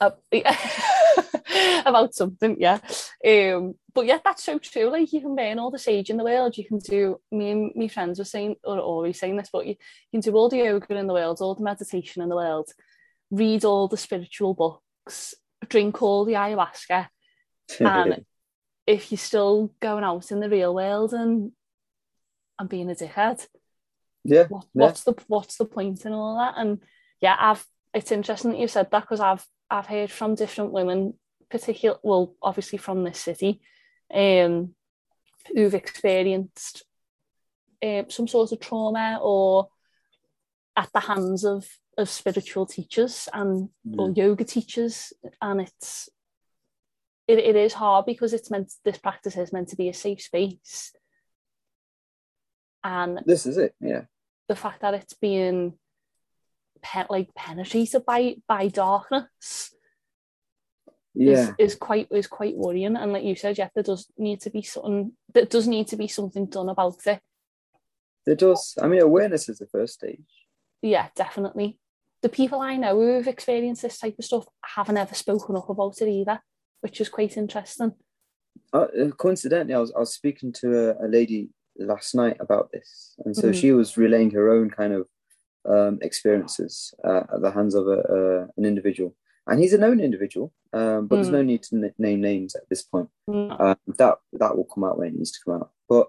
uh, 0.00 0.10
about 1.86 2.14
something, 2.14 2.56
yeah. 2.60 2.78
Um, 3.26 3.74
but 3.94 4.06
yeah, 4.06 4.18
that's 4.24 4.44
so 4.44 4.58
true. 4.58 4.90
Like 4.90 5.12
you 5.12 5.20
can 5.20 5.34
burn 5.34 5.58
all 5.58 5.70
the 5.70 5.78
sage 5.78 6.10
in 6.10 6.16
the 6.16 6.24
world. 6.24 6.56
You 6.56 6.64
can 6.64 6.78
do. 6.78 7.20
Me 7.32 7.50
and 7.50 7.72
my 7.74 7.88
friends 7.88 8.18
were 8.18 8.24
saying, 8.24 8.56
or 8.64 8.78
always 8.78 9.18
saying 9.18 9.36
this, 9.36 9.50
but 9.52 9.66
you, 9.66 9.74
you 10.12 10.20
can 10.20 10.20
do 10.20 10.36
all 10.36 10.48
the 10.48 10.58
yoga 10.58 10.94
in 10.96 11.06
the 11.06 11.12
world, 11.14 11.38
all 11.40 11.54
the 11.54 11.64
meditation 11.64 12.22
in 12.22 12.28
the 12.28 12.36
world, 12.36 12.70
read 13.30 13.64
all 13.64 13.88
the 13.88 13.96
spiritual 13.96 14.54
books, 14.54 15.34
drink 15.68 16.00
all 16.02 16.24
the 16.24 16.34
ayahuasca, 16.34 17.08
and 17.80 18.24
if 18.88 19.12
you're 19.12 19.18
still 19.18 19.70
going 19.80 20.02
out 20.02 20.32
in 20.32 20.40
the 20.40 20.48
real 20.48 20.74
world 20.74 21.12
and 21.12 21.52
and 22.58 22.68
being 22.68 22.90
a 22.90 22.94
dickhead, 22.94 23.46
yeah, 24.24 24.46
what, 24.48 24.64
yeah. 24.74 24.86
what's 24.86 25.04
the 25.04 25.14
what's 25.26 25.56
the 25.58 25.66
point 25.66 26.06
in 26.06 26.12
all 26.14 26.38
that? 26.38 26.54
And 26.56 26.80
yeah, 27.20 27.36
I've 27.38 27.64
it's 27.92 28.10
interesting 28.10 28.52
that 28.52 28.60
you 28.60 28.66
said 28.66 28.90
that 28.90 29.02
because 29.02 29.20
I've 29.20 29.44
I've 29.70 29.86
heard 29.86 30.10
from 30.10 30.34
different 30.34 30.72
women, 30.72 31.14
particular 31.50 31.98
well, 32.02 32.34
obviously 32.40 32.78
from 32.78 33.04
this 33.04 33.20
city, 33.20 33.60
um, 34.12 34.74
who've 35.54 35.74
experienced 35.74 36.82
um, 37.84 38.06
some 38.08 38.26
sort 38.26 38.52
of 38.52 38.60
trauma 38.60 39.20
or 39.22 39.68
at 40.74 40.88
the 40.94 41.00
hands 41.00 41.44
of 41.44 41.68
of 41.98 42.08
spiritual 42.08 42.64
teachers 42.64 43.28
and 43.34 43.68
or 43.98 44.10
yoga 44.12 44.44
teachers, 44.44 45.12
and 45.42 45.60
it's 45.60 46.08
it, 47.28 47.38
it 47.38 47.56
is 47.56 47.74
hard 47.74 48.06
because 48.06 48.32
it's 48.32 48.50
meant 48.50 48.72
this 48.84 48.98
practice 48.98 49.36
is 49.36 49.52
meant 49.52 49.68
to 49.68 49.76
be 49.76 49.88
a 49.88 49.94
safe 49.94 50.22
space, 50.22 50.92
and 52.82 53.20
This 53.26 53.46
is 53.46 53.58
it. 53.58 53.74
Yeah, 53.80 54.02
the 54.48 54.56
fact 54.56 54.80
that 54.80 54.94
it's 54.94 55.14
being 55.14 55.74
pe- 56.82 57.04
like 57.10 57.34
penetrated 57.34 58.04
by 58.06 58.36
by 58.46 58.68
darkness 58.68 59.74
yeah. 61.14 61.50
is, 61.58 61.72
is 61.72 61.74
quite 61.74 62.08
is 62.10 62.26
quite 62.26 62.56
worrying 62.56 62.96
and 62.96 63.12
like 63.12 63.24
you 63.24 63.34
said 63.34 63.58
yeah 63.58 63.68
there 63.74 63.82
does 63.82 64.06
need 64.16 64.40
to 64.40 64.50
be 64.50 64.62
something 64.62 65.12
there 65.34 65.44
does 65.44 65.66
need 65.66 65.88
to 65.88 65.96
be 65.96 66.06
something 66.08 66.46
done 66.46 66.68
about 66.68 67.04
it 67.06 67.20
There 68.24 68.36
does. 68.36 68.74
I 68.80 68.86
mean, 68.86 69.02
awareness 69.02 69.48
is 69.48 69.58
the 69.58 69.66
first 69.66 69.94
stage. 69.94 70.22
yeah 70.82 71.08
definitely 71.16 71.78
the 72.22 72.28
people 72.28 72.60
I 72.60 72.76
know 72.76 72.94
who've 73.00 73.26
experienced 73.28 73.82
this 73.82 73.98
type 73.98 74.16
of 74.18 74.24
stuff 74.24 74.46
haven't 74.64 74.96
ever 74.96 75.14
spoken 75.14 75.56
up 75.56 75.68
about 75.68 76.00
it 76.00 76.08
either 76.08 76.40
which 76.80 77.00
is 77.00 77.08
quite 77.08 77.36
interesting 77.36 77.92
Uh, 78.72 78.86
uh, 79.00 79.10
coincidentally, 79.16 79.74
I 79.74 79.78
was 79.80 79.92
I 79.96 80.00
was 80.00 80.12
speaking 80.12 80.52
to 80.60 80.66
a, 80.84 81.06
a 81.06 81.08
lady 81.08 81.48
last 81.78 82.14
night 82.14 82.36
about 82.40 82.66
this, 82.72 83.14
and 83.24 83.34
so 83.36 83.46
Mhm. 83.48 83.54
she 83.60 83.72
was 83.72 83.96
relaying 83.96 84.30
her 84.32 84.46
own 84.56 84.68
kind 84.70 84.92
of 84.98 85.02
um, 85.64 85.98
experiences 86.02 86.94
uh, 87.08 87.24
at 87.34 87.40
the 87.42 87.50
hands 87.50 87.74
of 87.74 87.84
a, 87.86 87.98
uh, 88.18 88.42
an 88.58 88.64
individual, 88.64 89.10
and 89.46 89.60
he's 89.60 89.74
a 89.74 89.78
known 89.78 90.00
individual, 90.00 90.52
um, 90.72 91.06
but 91.06 91.16
there's 91.16 91.30
no 91.40 91.42
need 91.50 91.62
to 91.64 91.76
n- 91.76 91.94
name 91.98 92.20
names 92.20 92.54
at 92.56 92.68
this 92.70 92.82
point. 92.92 93.08
Mm, 93.30 93.50
Um, 93.60 93.76
that 94.00 94.14
that 94.40 94.54
will 94.56 94.68
come 94.72 94.84
out 94.86 94.98
when 94.98 95.08
it 95.08 95.14
needs 95.18 95.32
to 95.32 95.40
come 95.44 95.54
out. 95.60 95.70
But 95.88 96.06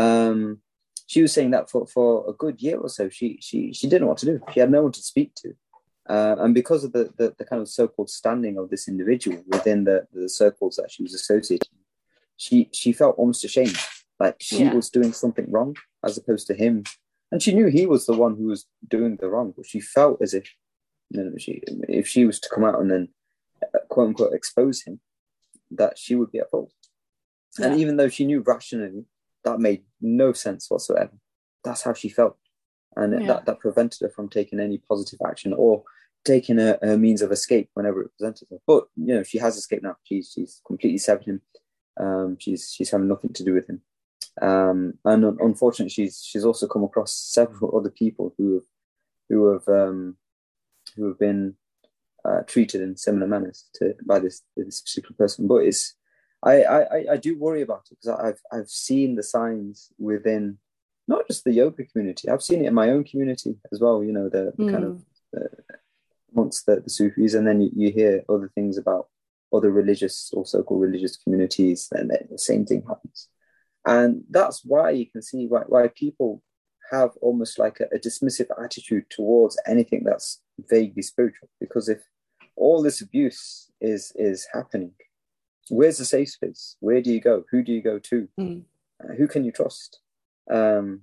um, 0.00 0.62
she 1.06 1.20
was 1.22 1.32
saying 1.32 1.52
that 1.52 1.70
for, 1.70 1.86
for 1.86 2.08
a 2.28 2.32
good 2.32 2.56
year 2.66 2.78
or 2.84 2.88
so, 2.88 3.08
she 3.10 3.38
she 3.40 3.72
she 3.72 3.86
didn't 3.88 4.02
know 4.02 4.08
what 4.12 4.18
to 4.22 4.26
do. 4.32 4.36
She 4.52 4.60
had 4.60 4.70
no 4.70 4.82
one 4.82 4.92
to 4.92 5.02
speak 5.12 5.30
to, 5.42 5.48
uh, 6.08 6.36
and 6.38 6.54
because 6.54 6.82
of 6.84 6.92
the, 6.92 7.12
the 7.16 7.34
the 7.38 7.44
kind 7.44 7.62
of 7.62 7.68
so-called 7.68 8.10
standing 8.10 8.58
of 8.58 8.70
this 8.70 8.88
individual 8.88 9.42
within 9.46 9.84
the 9.84 10.06
the 10.12 10.28
circles 10.28 10.76
that 10.76 10.90
she 10.90 11.02
was 11.02 11.14
associated, 11.14 11.68
she 12.36 12.68
she 12.72 12.92
felt 12.92 13.16
almost 13.18 13.44
ashamed, 13.44 13.78
like 14.18 14.36
she 14.40 14.58
Yeah. 14.64 14.74
was 14.74 14.90
doing 14.90 15.12
something 15.12 15.50
wrong 15.50 15.76
as 16.04 16.18
opposed 16.18 16.46
to 16.48 16.54
him, 16.54 16.84
and 17.30 17.42
she 17.42 17.54
knew 17.54 17.66
he 17.66 17.86
was 17.86 18.06
the 18.06 18.16
one 18.24 18.36
who 18.36 18.46
was 18.46 18.66
doing 18.88 19.16
the 19.16 19.28
wrong, 19.28 19.52
but 19.56 19.66
she 19.66 19.80
felt 19.80 20.20
as 20.22 20.34
if 20.34 20.46
you 21.10 21.22
know, 21.22 21.32
she 21.38 21.62
if 21.88 22.06
she 22.08 22.24
was 22.26 22.40
to 22.40 22.48
come 22.48 22.64
out 22.64 22.80
and 22.80 22.90
then 22.90 23.08
uh, 23.62 23.78
quote 23.88 24.08
unquote 24.08 24.34
expose 24.34 24.82
him, 24.82 25.00
that 25.70 25.98
she 25.98 26.14
would 26.14 26.32
be 26.32 26.38
at 26.40 26.50
fault. 26.50 26.72
And 27.62 27.78
even 27.80 27.96
though 27.96 28.08
she 28.08 28.24
knew 28.24 28.40
rationally 28.40 29.04
that 29.44 29.60
made 29.60 29.84
no 30.00 30.32
sense 30.32 30.70
whatsoever, 30.70 31.12
that's 31.62 31.82
how 31.82 31.92
she 31.92 32.08
felt. 32.08 32.36
And 32.96 33.12
Yeah. 33.12 33.26
that, 33.26 33.46
that 33.46 33.60
prevented 33.60 34.00
her 34.02 34.08
from 34.08 34.28
taking 34.28 34.60
any 34.60 34.78
positive 34.78 35.20
action 35.26 35.52
or 35.52 35.82
taking 36.24 36.58
a, 36.58 36.78
a 36.82 36.96
means 36.96 37.22
of 37.22 37.32
escape 37.32 37.70
whenever 37.74 38.02
it 38.02 38.12
presented 38.16 38.48
her. 38.50 38.58
But 38.66 38.84
you 38.96 39.14
know, 39.14 39.22
she 39.22 39.38
has 39.38 39.56
escaped 39.56 39.82
now. 39.82 39.96
She's 40.04 40.30
she's 40.34 40.60
completely 40.66 40.98
severed 40.98 41.24
him. 41.24 41.40
Um, 41.98 42.36
she's 42.38 42.72
she's 42.72 42.90
having 42.90 43.08
nothing 43.08 43.32
to 43.34 43.44
do 43.44 43.54
with 43.54 43.68
him. 43.68 43.82
Um, 44.40 44.94
and 45.04 45.24
un- 45.24 45.38
unfortunately, 45.40 45.90
she's 45.90 46.22
she's 46.24 46.44
also 46.44 46.66
come 46.66 46.84
across 46.84 47.14
several 47.14 47.76
other 47.76 47.90
people 47.90 48.34
who 48.38 48.54
have 48.54 48.64
who 49.28 49.52
have 49.52 49.68
um, 49.68 50.16
who 50.96 51.08
have 51.08 51.18
been 51.18 51.56
uh, 52.24 52.42
treated 52.46 52.80
in 52.80 52.96
similar 52.96 53.26
manners 53.26 53.68
to 53.74 53.94
by 54.06 54.18
this 54.18 54.42
this 54.56 54.80
particular 54.80 55.16
person. 55.16 55.48
But 55.48 55.64
it's 55.64 55.94
I 56.44 56.62
I, 56.62 57.04
I 57.12 57.16
do 57.16 57.38
worry 57.38 57.62
about 57.62 57.88
it 57.90 57.98
because 58.00 58.18
I've 58.20 58.40
I've 58.52 58.70
seen 58.70 59.16
the 59.16 59.22
signs 59.22 59.90
within 59.98 60.58
not 61.08 61.26
just 61.26 61.44
the 61.44 61.52
yoga 61.52 61.84
community. 61.84 62.28
I've 62.28 62.42
seen 62.42 62.64
it 62.64 62.68
in 62.68 62.74
my 62.74 62.90
own 62.90 63.04
community 63.04 63.56
as 63.72 63.80
well. 63.80 64.02
You 64.04 64.12
know 64.12 64.28
the, 64.28 64.52
the 64.56 64.70
kind 64.70 64.84
of 64.84 65.04
uh, 65.36 65.74
amongst 66.32 66.66
the, 66.66 66.80
the 66.80 66.90
Sufis, 66.90 67.34
and 67.34 67.46
then 67.46 67.60
you, 67.60 67.70
you 67.74 67.92
hear 67.92 68.22
other 68.28 68.50
things 68.54 68.78
about 68.78 69.08
other 69.52 69.70
religious 69.70 70.30
or 70.32 70.46
so-called 70.46 70.80
religious 70.80 71.16
communities, 71.16 71.88
and 71.92 72.10
then 72.10 72.28
the 72.30 72.38
same 72.38 72.64
thing 72.64 72.82
happens. 72.88 73.28
And 73.84 74.22
that's 74.30 74.62
why 74.64 74.90
you 74.90 75.10
can 75.10 75.22
see 75.22 75.46
why, 75.46 75.62
why 75.66 75.88
people 75.88 76.42
have 76.90 77.10
almost 77.20 77.58
like 77.58 77.80
a, 77.80 77.94
a 77.94 77.98
dismissive 77.98 78.48
attitude 78.62 79.04
towards 79.10 79.58
anything 79.66 80.04
that's 80.04 80.40
vaguely 80.70 81.02
spiritual. 81.02 81.48
Because 81.58 81.88
if 81.88 82.00
all 82.54 82.82
this 82.82 83.00
abuse 83.00 83.70
is 83.80 84.12
is 84.14 84.46
happening, 84.52 84.92
where's 85.68 85.98
the 85.98 86.04
safe 86.04 86.30
space? 86.30 86.76
Where 86.80 87.02
do 87.02 87.10
you 87.10 87.20
go? 87.20 87.44
Who 87.50 87.62
do 87.62 87.72
you 87.72 87.82
go 87.82 87.98
to? 87.98 88.28
Mm. 88.38 88.62
Uh, 89.02 89.14
who 89.14 89.26
can 89.26 89.44
you 89.44 89.52
trust? 89.52 90.00
Um, 90.50 91.02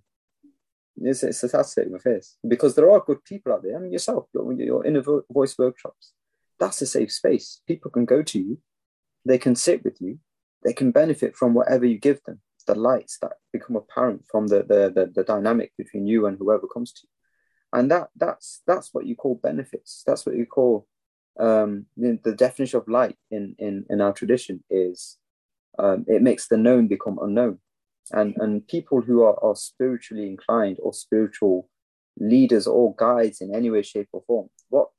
it's, 1.02 1.24
it's 1.24 1.44
a 1.44 1.58
of 1.58 1.94
affairs 1.94 2.38
because 2.48 2.76
there 2.76 2.92
are 2.92 3.04
good 3.06 3.24
people 3.24 3.54
out 3.54 3.64
there. 3.64 3.76
I 3.76 3.80
mean, 3.80 3.92
yourself, 3.92 4.26
your, 4.34 4.52
your 4.54 4.86
inner 4.86 5.04
voice 5.32 5.58
workshops, 5.58 6.14
that's 6.60 6.82
a 6.82 6.86
safe 6.86 7.12
space. 7.12 7.62
People 7.68 7.92
can 7.92 8.06
go 8.06 8.22
to 8.22 8.40
you, 8.40 8.58
they 9.26 9.38
can 9.38 9.56
sit 9.56 9.84
with 9.84 9.98
you, 10.02 10.20
they 10.64 10.74
can 10.74 10.92
benefit 10.92 11.36
from 11.36 11.54
whatever 11.54 11.86
you 11.86 11.98
give 11.98 12.22
them. 12.26 12.42
The 12.68 12.76
lights 12.76 13.18
that 13.22 13.34
become 13.52 13.78
apparent 13.78 14.26
from 14.30 14.48
the 14.48 14.58
the, 14.58 14.92
the, 14.94 15.12
the 15.16 15.24
dynamic 15.24 15.72
between 15.76 16.06
you 16.06 16.28
and 16.28 16.38
whoever 16.38 16.68
comes 16.68 16.92
to 16.94 17.02
you, 17.04 17.80
and 17.80 17.90
that 17.90 18.10
that's 18.16 18.62
that's 18.68 18.94
what 18.94 19.08
you 19.08 19.16
call 19.16 19.40
benefits. 19.42 20.04
That's 20.06 20.24
what 20.24 20.36
you 20.36 20.46
call 20.46 20.86
um, 21.40 21.88
the, 21.98 22.20
the 22.24 22.36
definition 22.36 22.78
of 22.80 22.88
light 22.88 23.16
in 23.32 23.56
in 23.58 23.86
in 23.90 24.02
our 24.02 24.14
tradition 24.14 24.64
is 24.70 25.18
um, 25.80 26.06
it 26.08 26.22
makes 26.22 26.48
the 26.48 26.58
known 26.58 26.88
become 26.88 27.18
unknown 27.20 27.58
and 28.12 28.36
and 28.38 28.68
people 28.68 29.02
who 29.02 29.24
are, 29.24 29.42
are 29.44 29.56
spiritually 29.56 30.28
inclined 30.28 30.78
or 30.82 30.94
spiritual 30.94 31.70
leaders 32.20 32.68
or 32.68 32.96
guides 32.96 33.42
in 33.42 33.56
any 33.56 33.70
way 33.70 33.82
shape 33.82 34.10
or 34.12 34.24
form 34.28 34.50
what 34.70 34.90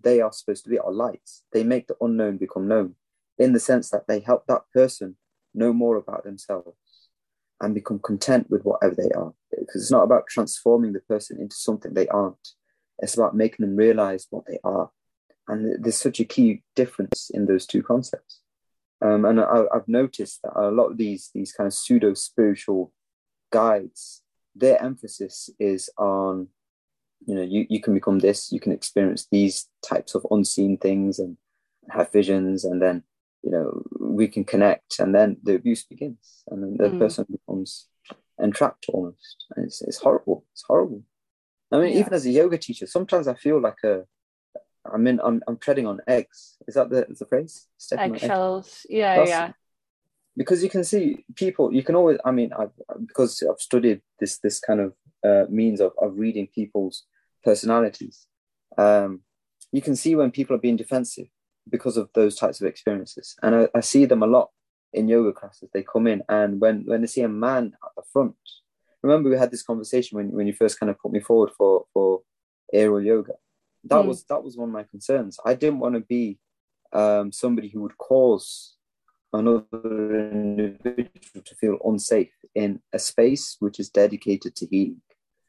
they 0.00 0.20
are 0.20 0.32
supposed 0.32 0.64
to 0.64 0.70
be 0.70 0.78
are 0.78 0.92
lights. 0.92 1.42
They 1.52 1.64
make 1.64 1.86
the 1.86 1.96
unknown 2.00 2.36
become 2.36 2.68
known 2.68 2.94
in 3.38 3.52
the 3.52 3.60
sense 3.60 3.90
that 3.90 4.06
they 4.06 4.20
help 4.20 4.46
that 4.46 4.62
person 4.72 5.16
know 5.54 5.72
more 5.72 5.96
about 5.96 6.24
themselves 6.24 6.76
and 7.60 7.74
become 7.74 7.98
content 7.98 8.50
with 8.50 8.62
whatever 8.62 8.94
they 8.94 9.10
are. 9.16 9.32
Because 9.50 9.82
it's 9.82 9.90
not 9.90 10.04
about 10.04 10.26
transforming 10.28 10.92
the 10.92 11.00
person 11.00 11.40
into 11.40 11.56
something 11.56 11.94
they 11.94 12.08
aren't. 12.08 12.48
It's 12.98 13.14
about 13.14 13.34
making 13.34 13.64
them 13.64 13.76
realize 13.76 14.26
what 14.30 14.44
they 14.46 14.58
are. 14.62 14.90
And 15.48 15.82
there's 15.82 15.96
such 15.96 16.20
a 16.20 16.24
key 16.24 16.62
difference 16.74 17.30
in 17.32 17.46
those 17.46 17.66
two 17.66 17.82
concepts 17.82 18.40
um, 19.02 19.24
and 19.24 19.40
I, 19.40 19.64
I've 19.74 19.88
noticed 19.88 20.40
that 20.42 20.52
a 20.56 20.70
lot 20.70 20.90
of 20.90 20.96
these 20.96 21.30
these 21.34 21.52
kind 21.52 21.66
of 21.66 21.74
pseudo 21.74 22.14
spiritual 22.14 22.92
guides, 23.52 24.22
their 24.54 24.82
emphasis 24.82 25.50
is 25.58 25.90
on, 25.98 26.48
you 27.26 27.34
know, 27.34 27.42
you, 27.42 27.66
you 27.68 27.80
can 27.80 27.94
become 27.94 28.18
this, 28.18 28.50
you 28.52 28.60
can 28.60 28.72
experience 28.72 29.26
these 29.30 29.68
types 29.86 30.14
of 30.14 30.26
unseen 30.30 30.76
things 30.78 31.18
and 31.18 31.36
have 31.90 32.10
visions, 32.12 32.64
and 32.64 32.80
then 32.80 33.02
you 33.42 33.50
know 33.50 33.82
we 34.00 34.26
can 34.28 34.44
connect, 34.44 34.98
and 34.98 35.14
then 35.14 35.36
the 35.42 35.54
abuse 35.54 35.84
begins, 35.84 36.42
and 36.50 36.62
then 36.62 36.76
the 36.78 36.90
Mm. 36.94 36.98
person 36.98 37.26
becomes 37.30 37.88
entrapped 38.38 38.86
almost, 38.88 39.46
and 39.54 39.66
it's 39.66 39.82
it's 39.82 39.98
horrible. 39.98 40.44
It's 40.52 40.64
horrible. 40.66 41.02
I 41.72 41.78
mean, 41.80 41.92
Yeah. 41.92 42.00
even 42.00 42.14
as 42.14 42.26
a 42.26 42.30
yoga 42.30 42.58
teacher, 42.58 42.86
sometimes 42.86 43.28
I 43.28 43.34
feel 43.34 43.60
like 43.60 43.82
a 43.84 44.04
I'm 44.92 45.06
in. 45.06 45.20
I'm, 45.22 45.42
I'm 45.46 45.56
treading 45.58 45.86
on 45.86 46.00
eggs. 46.06 46.56
Is 46.66 46.74
that 46.74 46.90
the, 46.90 47.06
the 47.08 47.26
phrase? 47.26 47.66
Stepping 47.76 48.10
on 48.10 48.14
eggs. 48.14 48.22
eggshells 48.24 48.86
yeah 48.88 49.16
That's- 49.16 49.28
yeah 49.28 49.52
because 50.36 50.62
you 50.62 50.70
can 50.70 50.84
see 50.84 51.24
people. 51.34 51.72
You 51.72 51.82
can 51.82 51.94
always. 51.94 52.18
I 52.24 52.30
mean, 52.30 52.52
I've, 52.52 52.70
because 53.06 53.42
I've 53.48 53.60
studied 53.60 54.02
this 54.20 54.38
this 54.38 54.60
kind 54.60 54.80
of 54.80 54.92
uh, 55.24 55.46
means 55.50 55.80
of 55.80 55.92
of 56.00 56.18
reading 56.18 56.46
people's 56.54 57.04
personalities. 57.42 58.26
Um, 58.76 59.20
you 59.72 59.80
can 59.80 59.96
see 59.96 60.14
when 60.14 60.30
people 60.30 60.54
are 60.54 60.60
being 60.60 60.76
defensive 60.76 61.28
because 61.68 61.96
of 61.96 62.10
those 62.14 62.36
types 62.36 62.60
of 62.60 62.66
experiences, 62.66 63.36
and 63.42 63.54
I, 63.54 63.68
I 63.74 63.80
see 63.80 64.04
them 64.04 64.22
a 64.22 64.26
lot 64.26 64.50
in 64.92 65.08
yoga 65.08 65.32
classes. 65.32 65.70
They 65.72 65.82
come 65.82 66.06
in, 66.06 66.22
and 66.28 66.60
when 66.60 66.84
when 66.86 67.00
they 67.00 67.06
see 67.06 67.22
a 67.22 67.28
man 67.28 67.72
at 67.84 67.90
the 67.96 68.02
front, 68.12 68.34
remember 69.02 69.30
we 69.30 69.38
had 69.38 69.50
this 69.50 69.62
conversation 69.62 70.16
when 70.16 70.32
when 70.32 70.46
you 70.46 70.52
first 70.52 70.78
kind 70.78 70.90
of 70.90 70.98
put 70.98 71.12
me 71.12 71.20
forward 71.20 71.50
for 71.56 71.86
for 71.92 72.22
aerial 72.72 73.00
yoga. 73.00 73.34
That 73.88 74.04
Mm. 74.04 74.08
was 74.08 74.24
that 74.24 74.42
was 74.42 74.56
one 74.56 74.68
of 74.70 74.72
my 74.74 74.84
concerns. 74.84 75.38
I 75.44 75.54
didn't 75.54 75.80
want 75.80 75.94
to 75.94 76.00
be 76.00 76.38
um, 76.92 77.32
somebody 77.32 77.68
who 77.68 77.80
would 77.82 77.98
cause 77.98 78.76
another 79.32 80.30
individual 80.30 81.42
to 81.44 81.54
feel 81.56 81.78
unsafe 81.84 82.32
in 82.54 82.80
a 82.92 82.98
space 82.98 83.56
which 83.60 83.78
is 83.80 83.90
dedicated 83.90 84.54
to 84.56 84.66
healing. 84.66 85.02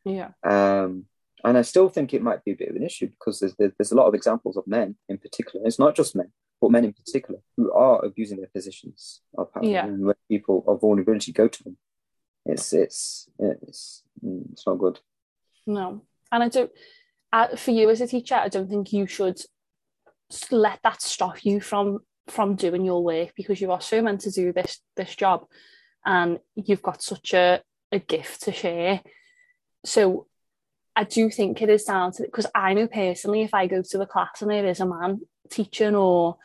Yeah. 0.03 0.31
Um, 0.43 1.05
and 1.43 1.57
I 1.57 1.61
still 1.61 1.89
think 1.89 2.13
it 2.13 2.23
might 2.23 2.43
be 2.43 2.51
a 2.51 2.55
bit 2.55 2.69
of 2.69 2.75
an 2.75 2.83
issue 2.83 3.07
because 3.07 3.39
there's, 3.39 3.55
there's 3.77 3.91
a 3.91 3.95
lot 3.95 4.07
of 4.07 4.15
examples 4.15 4.57
of 4.57 4.65
men 4.67 4.97
in 5.07 5.17
particular. 5.19 5.65
It's 5.65 5.79
not 5.79 5.95
just 5.95 6.15
men, 6.15 6.31
but 6.59 6.71
men 6.71 6.85
in 6.85 6.93
particular 6.93 7.39
who 7.55 7.71
are 7.71 8.03
abusing 8.03 8.37
their 8.39 8.49
positions 8.53 9.21
of 9.37 9.53
power. 9.53 9.63
Yeah. 9.63 9.85
And 9.85 10.05
when 10.05 10.15
people 10.27 10.63
of 10.67 10.81
vulnerability 10.81 11.31
go 11.31 11.47
to 11.47 11.63
them, 11.63 11.77
it's 12.45 12.73
it's 12.73 13.29
it's 13.39 14.03
it's 14.23 14.65
not 14.65 14.79
good. 14.79 14.99
No. 15.65 16.01
And 16.31 16.43
I 16.43 16.49
don't, 16.49 16.71
uh, 17.33 17.55
for 17.55 17.71
you 17.71 17.89
as 17.89 18.01
a 18.01 18.07
teacher, 18.07 18.35
I 18.35 18.49
don't 18.49 18.69
think 18.69 18.93
you 18.93 19.07
should 19.07 19.39
let 20.51 20.79
that 20.83 21.01
stop 21.01 21.43
you 21.45 21.61
from 21.61 21.99
from 22.27 22.55
doing 22.55 22.83
your 22.83 23.01
work 23.01 23.31
because 23.37 23.61
you 23.61 23.71
are 23.71 23.79
so 23.79 24.01
meant 24.01 24.21
to 24.21 24.31
do 24.31 24.51
this 24.51 24.81
this 24.95 25.15
job 25.15 25.45
and 26.05 26.39
you've 26.55 26.81
got 26.81 27.01
such 27.01 27.33
a, 27.33 27.61
a 27.91 27.99
gift 27.99 28.43
to 28.43 28.51
share. 28.51 29.01
So 29.85 30.27
I 30.95 31.03
do 31.03 31.29
think 31.29 31.61
it 31.61 31.69
is 31.69 31.83
down 31.83 32.11
to 32.13 32.23
because 32.23 32.47
I 32.55 32.73
know 32.73 32.87
personally 32.87 33.43
if 33.43 33.53
I 33.53 33.67
go 33.67 33.81
to 33.81 33.97
the 33.97 34.05
class 34.05 34.41
and 34.41 34.51
there 34.51 34.65
is 34.65 34.79
a 34.79 34.85
man 34.85 35.21
teaching 35.49 35.95
or 35.95 36.37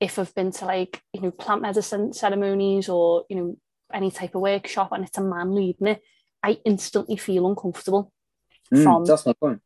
if 0.00 0.18
I've 0.18 0.34
been 0.34 0.52
to 0.52 0.64
like, 0.64 1.02
you 1.12 1.22
know, 1.22 1.30
plant 1.30 1.62
medicine 1.62 2.12
ceremonies 2.12 2.88
or, 2.88 3.24
you 3.28 3.36
know, 3.36 3.56
any 3.92 4.10
type 4.10 4.34
of 4.34 4.42
workshop 4.42 4.92
and 4.92 5.04
it's 5.04 5.18
a 5.18 5.22
man 5.22 5.54
leading 5.54 5.88
it, 5.88 6.02
I 6.42 6.58
instantly 6.64 7.16
feel 7.16 7.48
uncomfortable. 7.48 8.12
Mm, 8.72 8.82
From- 8.84 9.04
that's 9.04 9.26
my 9.26 9.32
point. 9.32 9.60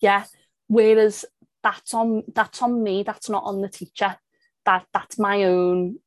Yeah. 0.00 0.24
Whereas 0.68 1.24
that's 1.62 1.94
on 1.94 2.22
that's 2.34 2.62
on 2.62 2.82
me, 2.82 3.02
that's 3.02 3.28
not 3.28 3.44
on 3.44 3.60
the 3.60 3.68
teacher. 3.68 4.16
That 4.64 4.86
that's 4.92 5.18
my 5.18 5.44
own 5.44 5.98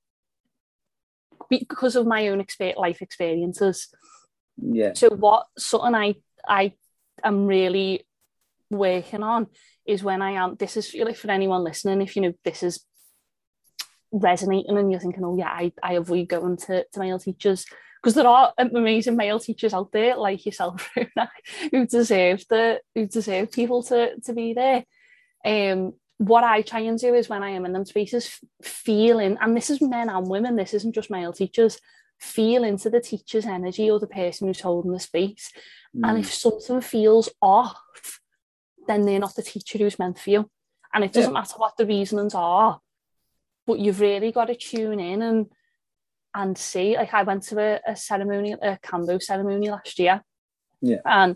because 1.49 1.95
of 1.95 2.05
my 2.05 2.27
own 2.27 2.43
exper- 2.43 2.77
life 2.77 3.01
experiences. 3.01 3.87
Yeah. 4.57 4.93
So 4.93 5.09
what 5.09 5.47
something 5.57 5.95
I 5.95 6.15
I 6.47 6.73
am 7.23 7.45
really 7.45 8.05
working 8.69 9.23
on 9.23 9.47
is 9.85 10.03
when 10.03 10.21
I 10.21 10.31
am 10.31 10.55
this 10.55 10.77
is 10.77 10.93
really 10.93 11.13
for 11.13 11.31
anyone 11.31 11.63
listening, 11.63 12.01
if 12.01 12.15
you 12.15 12.21
know 12.21 12.33
this 12.43 12.63
is 12.63 12.85
resonating 14.11 14.77
and 14.77 14.91
you're 14.91 14.99
thinking, 14.99 15.23
oh 15.23 15.37
yeah, 15.37 15.49
I, 15.49 15.71
I 15.81 15.93
avoid 15.93 16.29
going 16.29 16.57
to, 16.57 16.85
to 16.91 16.99
male 16.99 17.19
teachers. 17.19 17.65
Because 18.01 18.15
there 18.15 18.27
are 18.27 18.53
amazing 18.57 19.17
male 19.17 19.39
teachers 19.39 19.73
out 19.73 19.91
there 19.91 20.15
like 20.15 20.45
yourself, 20.45 20.89
who 21.71 21.85
deserve 21.85 22.45
the 22.49 22.79
who 22.95 23.05
deserve 23.07 23.51
people 23.51 23.83
to 23.83 24.19
to 24.21 24.33
be 24.33 24.53
there. 24.53 24.85
Um 25.45 25.93
what 26.17 26.43
I 26.43 26.61
try 26.61 26.81
and 26.81 26.99
do 26.99 27.13
is 27.13 27.29
when 27.29 27.43
I 27.43 27.51
am 27.51 27.65
in 27.65 27.71
them 27.71 27.85
spaces, 27.85 28.39
feeling, 28.61 29.37
and 29.39 29.55
this 29.55 29.69
is 29.69 29.81
men 29.81 30.09
and 30.09 30.27
women, 30.27 30.57
this 30.57 30.73
isn't 30.73 30.93
just 30.93 31.09
male 31.09 31.31
teachers, 31.31 31.79
feel 32.19 32.65
into 32.65 32.89
the 32.89 32.99
teacher's 32.99 33.45
energy 33.45 33.89
or 33.89 33.99
the 34.01 34.07
person 34.07 34.47
who's 34.47 34.59
holding 34.59 34.91
the 34.91 34.99
space. 34.99 35.49
And 35.93 36.17
Mm. 36.17 36.19
if 36.19 36.33
something 36.33 36.81
feels 36.81 37.29
off, 37.41 38.19
then 38.87 39.03
they're 39.05 39.17
not 39.19 39.35
the 39.35 39.41
teacher 39.43 39.77
who's 39.77 39.97
meant 39.97 40.19
for 40.19 40.29
you. 40.29 40.49
And 40.93 41.05
it 41.05 41.13
doesn't 41.13 41.31
matter 41.33 41.55
what 41.57 41.77
the 41.77 41.85
reasonings 41.85 42.35
are, 42.35 42.81
but 43.65 43.79
you've 43.79 44.01
really 44.01 44.33
got 44.33 44.45
to 44.45 44.55
tune 44.55 44.99
in 44.99 45.21
and 45.21 45.45
and 46.33 46.57
see. 46.57 46.95
Like 46.95 47.13
I 47.13 47.23
went 47.23 47.43
to 47.43 47.59
a, 47.59 47.79
a 47.91 47.95
ceremony, 47.95 48.53
a 48.53 48.77
Kambo 48.83 49.21
ceremony 49.21 49.69
last 49.69 49.97
year. 49.99 50.23
Yeah. 50.81 51.01
And 51.05 51.35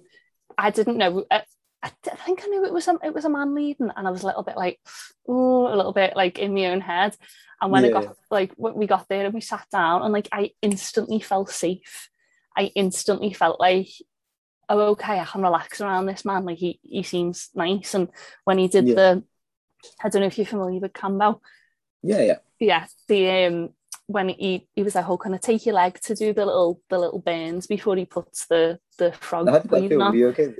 I 0.57 0.69
didn't 0.69 0.97
know. 0.97 1.25
I, 1.29 1.43
I 1.81 1.91
I 2.11 2.15
think 2.15 2.43
I 2.43 2.47
knew 2.47 2.63
it 2.65 2.73
was 2.73 2.87
a, 2.87 2.97
it 3.03 3.13
was 3.13 3.25
a 3.25 3.29
man 3.29 3.53
leading, 3.55 3.89
and 3.95 4.07
I 4.07 4.11
was 4.11 4.23
a 4.23 4.27
little 4.27 4.43
bit 4.43 4.55
like, 4.55 4.79
oh, 5.27 5.67
a 5.67 5.75
little 5.75 5.93
bit 5.93 6.15
like 6.15 6.39
in 6.39 6.53
my 6.53 6.67
own 6.67 6.81
head. 6.81 7.15
And 7.61 7.71
when 7.71 7.85
I 7.85 7.89
got 7.89 8.15
like 8.29 8.53
when 8.55 8.75
we 8.75 8.87
got 8.87 9.07
there 9.07 9.25
and 9.25 9.33
we 9.33 9.41
sat 9.41 9.65
down, 9.71 10.01
and 10.01 10.13
like 10.13 10.29
I 10.31 10.51
instantly 10.61 11.19
felt 11.19 11.49
safe. 11.49 12.09
I 12.55 12.71
instantly 12.75 13.33
felt 13.33 13.59
like, 13.59 13.89
oh, 14.69 14.91
okay, 14.91 15.19
I 15.19 15.25
can 15.25 15.41
relax 15.41 15.81
around 15.81 16.05
this 16.05 16.23
man. 16.23 16.45
Like 16.45 16.57
he 16.57 16.79
he 16.83 17.03
seems 17.03 17.49
nice. 17.55 17.93
And 17.93 18.09
when 18.43 18.57
he 18.59 18.67
did 18.67 18.87
Yeah. 18.87 18.95
the, 18.95 19.23
I 20.03 20.09
don't 20.09 20.21
know 20.21 20.27
if 20.27 20.37
you're 20.37 20.45
familiar 20.45 20.79
with 20.79 20.93
Kambo. 20.93 21.39
Yeah, 22.01 22.21
yeah. 22.21 22.37
Yeah, 22.59 22.85
the 23.07 23.45
um 23.45 23.69
when 24.08 24.30
he 24.30 24.68
he 24.76 24.84
was 24.84 24.95
like, 24.95 25.08
oh, 25.08 25.18
can 25.18 25.34
I 25.34 25.38
take 25.38 25.66
your 25.66 25.76
leg 25.76 25.99
to 26.01 26.16
do 26.16 26.34
the 26.34 26.45
little 26.45 26.82
the 26.89 26.99
little 26.99 27.20
burns 27.20 27.68
before 27.68 27.95
he 27.95 28.06
puts 28.06 28.45
the 28.47 28.80
the 28.97 29.12
frog 29.14 29.47
How 29.47 29.54
did 29.60 29.64
that 29.64 29.70
breathing 29.70 29.89
feel? 29.89 30.01
On? 30.01 30.24
okay? 30.32 30.54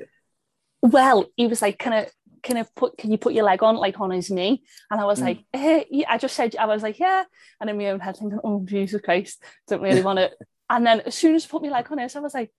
Well, 0.82 1.26
he 1.36 1.48
was 1.48 1.62
like, 1.62 1.80
"Can 1.80 1.94
I, 1.94 2.08
can 2.41 2.58
I 2.58 2.66
put, 2.76 2.98
can 2.98 3.10
you 3.12 3.18
put 3.18 3.34
your 3.34 3.46
leg 3.46 3.64
on, 3.64 3.78
like 3.78 4.00
on 4.00 4.12
his 4.12 4.30
knee?" 4.30 4.64
And 4.91 5.00
I 5.00 5.06
was 5.06 5.20
Mm. 5.20 5.24
like, 5.24 5.46
eh, 5.54 5.84
yeah. 5.89 6.08
I 6.12 6.18
just 6.18 6.36
said, 6.36 6.56
I 6.58 6.66
was 6.66 6.84
like, 6.84 7.00
"Yeah," 7.00 7.24
and 7.60 7.70
in 7.70 7.78
my 7.78 7.89
own 7.89 8.00
head 8.02 8.18
thinking, 8.18 8.39
"Oh 8.44 8.62
Jesus 8.66 9.02
Christ, 9.02 9.41
don't 9.68 9.82
really 9.82 10.02
want 10.08 10.20
it. 10.20 10.34
And 10.70 10.86
then 10.86 11.02
as 11.02 11.15
soon 11.15 11.36
as 11.36 11.45
I 11.45 11.49
put 11.49 11.61
my 11.61 11.70
leg 11.70 11.88
on 11.91 11.99
his, 11.99 12.15
I 12.15 12.20
was 12.20 12.34
like, 12.34 12.52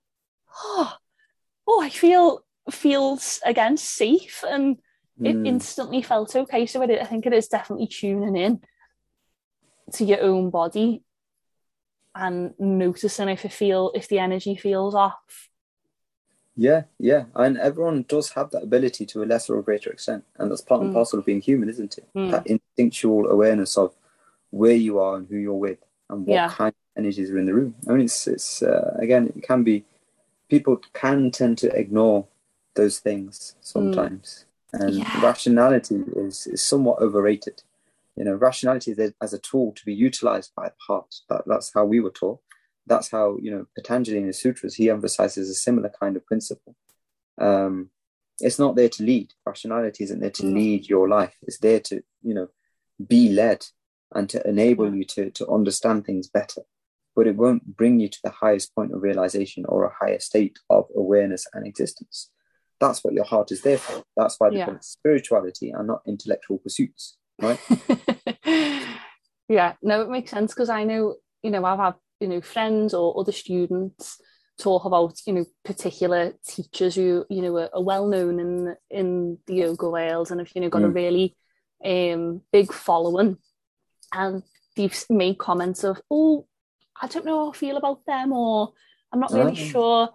"Oh, 0.54 0.96
oh, 1.66 1.82
I 1.82 1.90
feel 1.90 2.44
feels 2.70 3.40
again 3.44 3.76
safe," 3.76 4.42
and 4.48 4.78
it 5.22 5.36
Mm. 5.36 5.46
instantly 5.46 6.02
felt 6.02 6.34
okay. 6.34 6.66
So 6.66 6.82
it, 6.82 6.90
I 7.00 7.04
think 7.04 7.26
it 7.26 7.32
is 7.32 7.48
definitely 7.48 7.86
tuning 7.88 8.36
in 8.36 8.60
to 9.92 10.04
your 10.04 10.22
own 10.22 10.50
body 10.50 11.02
and 12.14 12.54
noticing 12.58 13.28
if 13.28 13.44
it 13.44 13.52
feel 13.52 13.90
if 13.94 14.08
the 14.08 14.18
energy 14.18 14.54
feels 14.56 14.94
off. 14.94 15.48
Yeah, 16.56 16.84
yeah. 17.00 17.24
And 17.34 17.58
everyone 17.58 18.04
does 18.06 18.30
have 18.30 18.50
that 18.50 18.62
ability 18.62 19.06
to 19.06 19.24
a 19.24 19.26
lesser 19.26 19.56
or 19.56 19.62
greater 19.62 19.90
extent. 19.90 20.24
And 20.36 20.50
that's 20.50 20.60
part 20.60 20.80
and 20.82 20.90
Mm. 20.90 20.94
parcel 20.94 21.18
of 21.18 21.24
being 21.26 21.40
human, 21.40 21.68
isn't 21.68 21.98
it? 21.98 22.06
Mm. 22.14 22.30
That 22.30 22.46
instinctual 22.46 23.28
awareness 23.28 23.76
of 23.76 23.92
where 24.50 24.76
you 24.76 25.00
are 25.00 25.16
and 25.16 25.26
who 25.28 25.36
you're 25.36 25.54
with 25.54 25.78
and 26.08 26.24
what 26.24 26.34
Yeah. 26.34 26.48
kind 26.48 26.68
of 26.68 26.96
energies 26.96 27.30
are 27.30 27.38
in 27.38 27.46
the 27.46 27.54
room. 27.54 27.74
I 27.88 27.92
mean, 27.92 28.02
it's, 28.04 28.28
it's 28.28 28.62
uh, 28.62 28.96
again, 29.00 29.32
it 29.36 29.42
can 29.42 29.64
be, 29.64 29.84
people 30.48 30.76
can 30.92 31.32
tend 31.32 31.58
to 31.58 31.76
ignore 31.76 32.28
those 32.74 33.00
things 33.00 33.56
sometimes. 33.60 34.44
And 34.72 34.94
Mm. 34.94 34.98
Yeah. 34.98 35.20
rationality 35.22 36.04
is, 36.14 36.46
is 36.46 36.62
somewhat 36.62 37.00
overrated. 37.00 37.64
You 38.16 38.24
know, 38.24 38.34
rationality 38.34 38.92
is 38.92 39.12
as 39.20 39.32
a 39.32 39.38
tool 39.38 39.72
to 39.72 39.84
be 39.84 39.94
utilized 39.94 40.52
by 40.56 40.68
the 40.68 40.74
heart. 40.86 41.14
That, 41.28 41.42
that's 41.46 41.72
how 41.74 41.84
we 41.84 42.00
were 42.00 42.10
taught. 42.10 42.40
That's 42.86 43.10
how, 43.10 43.38
you 43.40 43.50
know, 43.50 43.66
Patanjali 43.74 44.18
in 44.18 44.26
his 44.26 44.40
sutras, 44.40 44.74
he 44.74 44.90
emphasizes 44.90 45.48
a 45.50 45.54
similar 45.54 45.90
kind 46.00 46.16
of 46.16 46.26
principle. 46.26 46.76
Um, 47.40 47.90
it's 48.40 48.58
not 48.58 48.76
there 48.76 48.88
to 48.90 49.02
lead. 49.02 49.32
Rationality 49.46 50.04
isn't 50.04 50.20
there 50.20 50.30
to 50.30 50.42
Mm. 50.42 50.54
lead 50.54 50.88
your 50.88 51.08
life. 51.08 51.34
It's 51.42 51.58
there 51.58 51.80
to, 51.80 52.02
you 52.22 52.34
know, 52.34 52.48
be 53.08 53.30
led 53.30 53.66
and 54.14 54.28
to 54.30 54.46
enable 54.46 54.94
you 54.94 55.04
to, 55.04 55.30
to 55.30 55.48
understand 55.48 56.04
things 56.04 56.28
better. 56.28 56.62
But 57.16 57.26
it 57.26 57.36
won't 57.36 57.76
bring 57.76 58.00
you 58.00 58.08
to 58.08 58.18
the 58.22 58.30
highest 58.30 58.74
point 58.74 58.92
of 58.92 59.02
realization 59.02 59.64
or 59.66 59.84
a 59.84 59.94
higher 60.00 60.20
state 60.20 60.58
of 60.68 60.88
awareness 60.94 61.46
and 61.52 61.66
existence. 61.66 62.30
That's 62.80 63.02
what 63.02 63.14
your 63.14 63.24
heart 63.24 63.50
is 63.50 63.62
there 63.62 63.78
for. 63.78 64.04
That's 64.16 64.38
why 64.38 64.50
they 64.50 64.58
Yeah. 64.58 64.70
it 64.74 64.84
spirituality 64.84 65.70
and 65.70 65.86
not 65.86 66.02
intellectual 66.06 66.58
pursuits, 66.58 67.16
right? 67.40 67.58
yeah, 69.48 69.74
no, 69.82 70.02
it 70.02 70.10
makes 70.10 70.30
sense 70.30 70.52
because 70.54 70.68
I 70.70 70.84
know, 70.84 71.16
you 71.42 71.50
know, 71.50 71.64
I've 71.64 71.78
had, 71.78 71.94
you 72.20 72.28
know, 72.28 72.40
friends 72.40 72.94
or 72.94 73.18
other 73.18 73.32
students 73.32 74.20
talk 74.58 74.84
about, 74.84 75.18
you 75.26 75.32
know, 75.32 75.44
particular 75.64 76.32
teachers 76.46 76.94
who, 76.94 77.24
you 77.28 77.42
know, 77.42 77.56
are, 77.58 77.70
are 77.74 77.82
well 77.82 78.06
known 78.06 78.38
in 78.40 78.76
in 78.90 79.38
the 79.46 79.54
yoga 79.56 79.88
world 79.90 80.30
and 80.30 80.40
have, 80.40 80.50
you 80.54 80.60
know, 80.60 80.68
got 80.70 80.84
a 80.84 80.88
Mm. 80.88 80.94
really 80.94 81.36
um 81.84 82.40
big 82.52 82.72
following. 82.72 83.36
And 84.12 84.42
they've 84.76 85.04
made 85.10 85.38
comments 85.38 85.82
of, 85.84 86.00
oh, 86.10 86.46
I 87.00 87.08
don't 87.08 87.26
know 87.26 87.44
how 87.46 87.50
I 87.50 87.56
feel 87.56 87.76
about 87.76 88.06
them 88.06 88.32
or 88.32 88.72
I'm 89.12 89.20
not 89.20 89.32
really 89.32 89.52
Ah. 89.52 89.54
sure. 89.54 90.08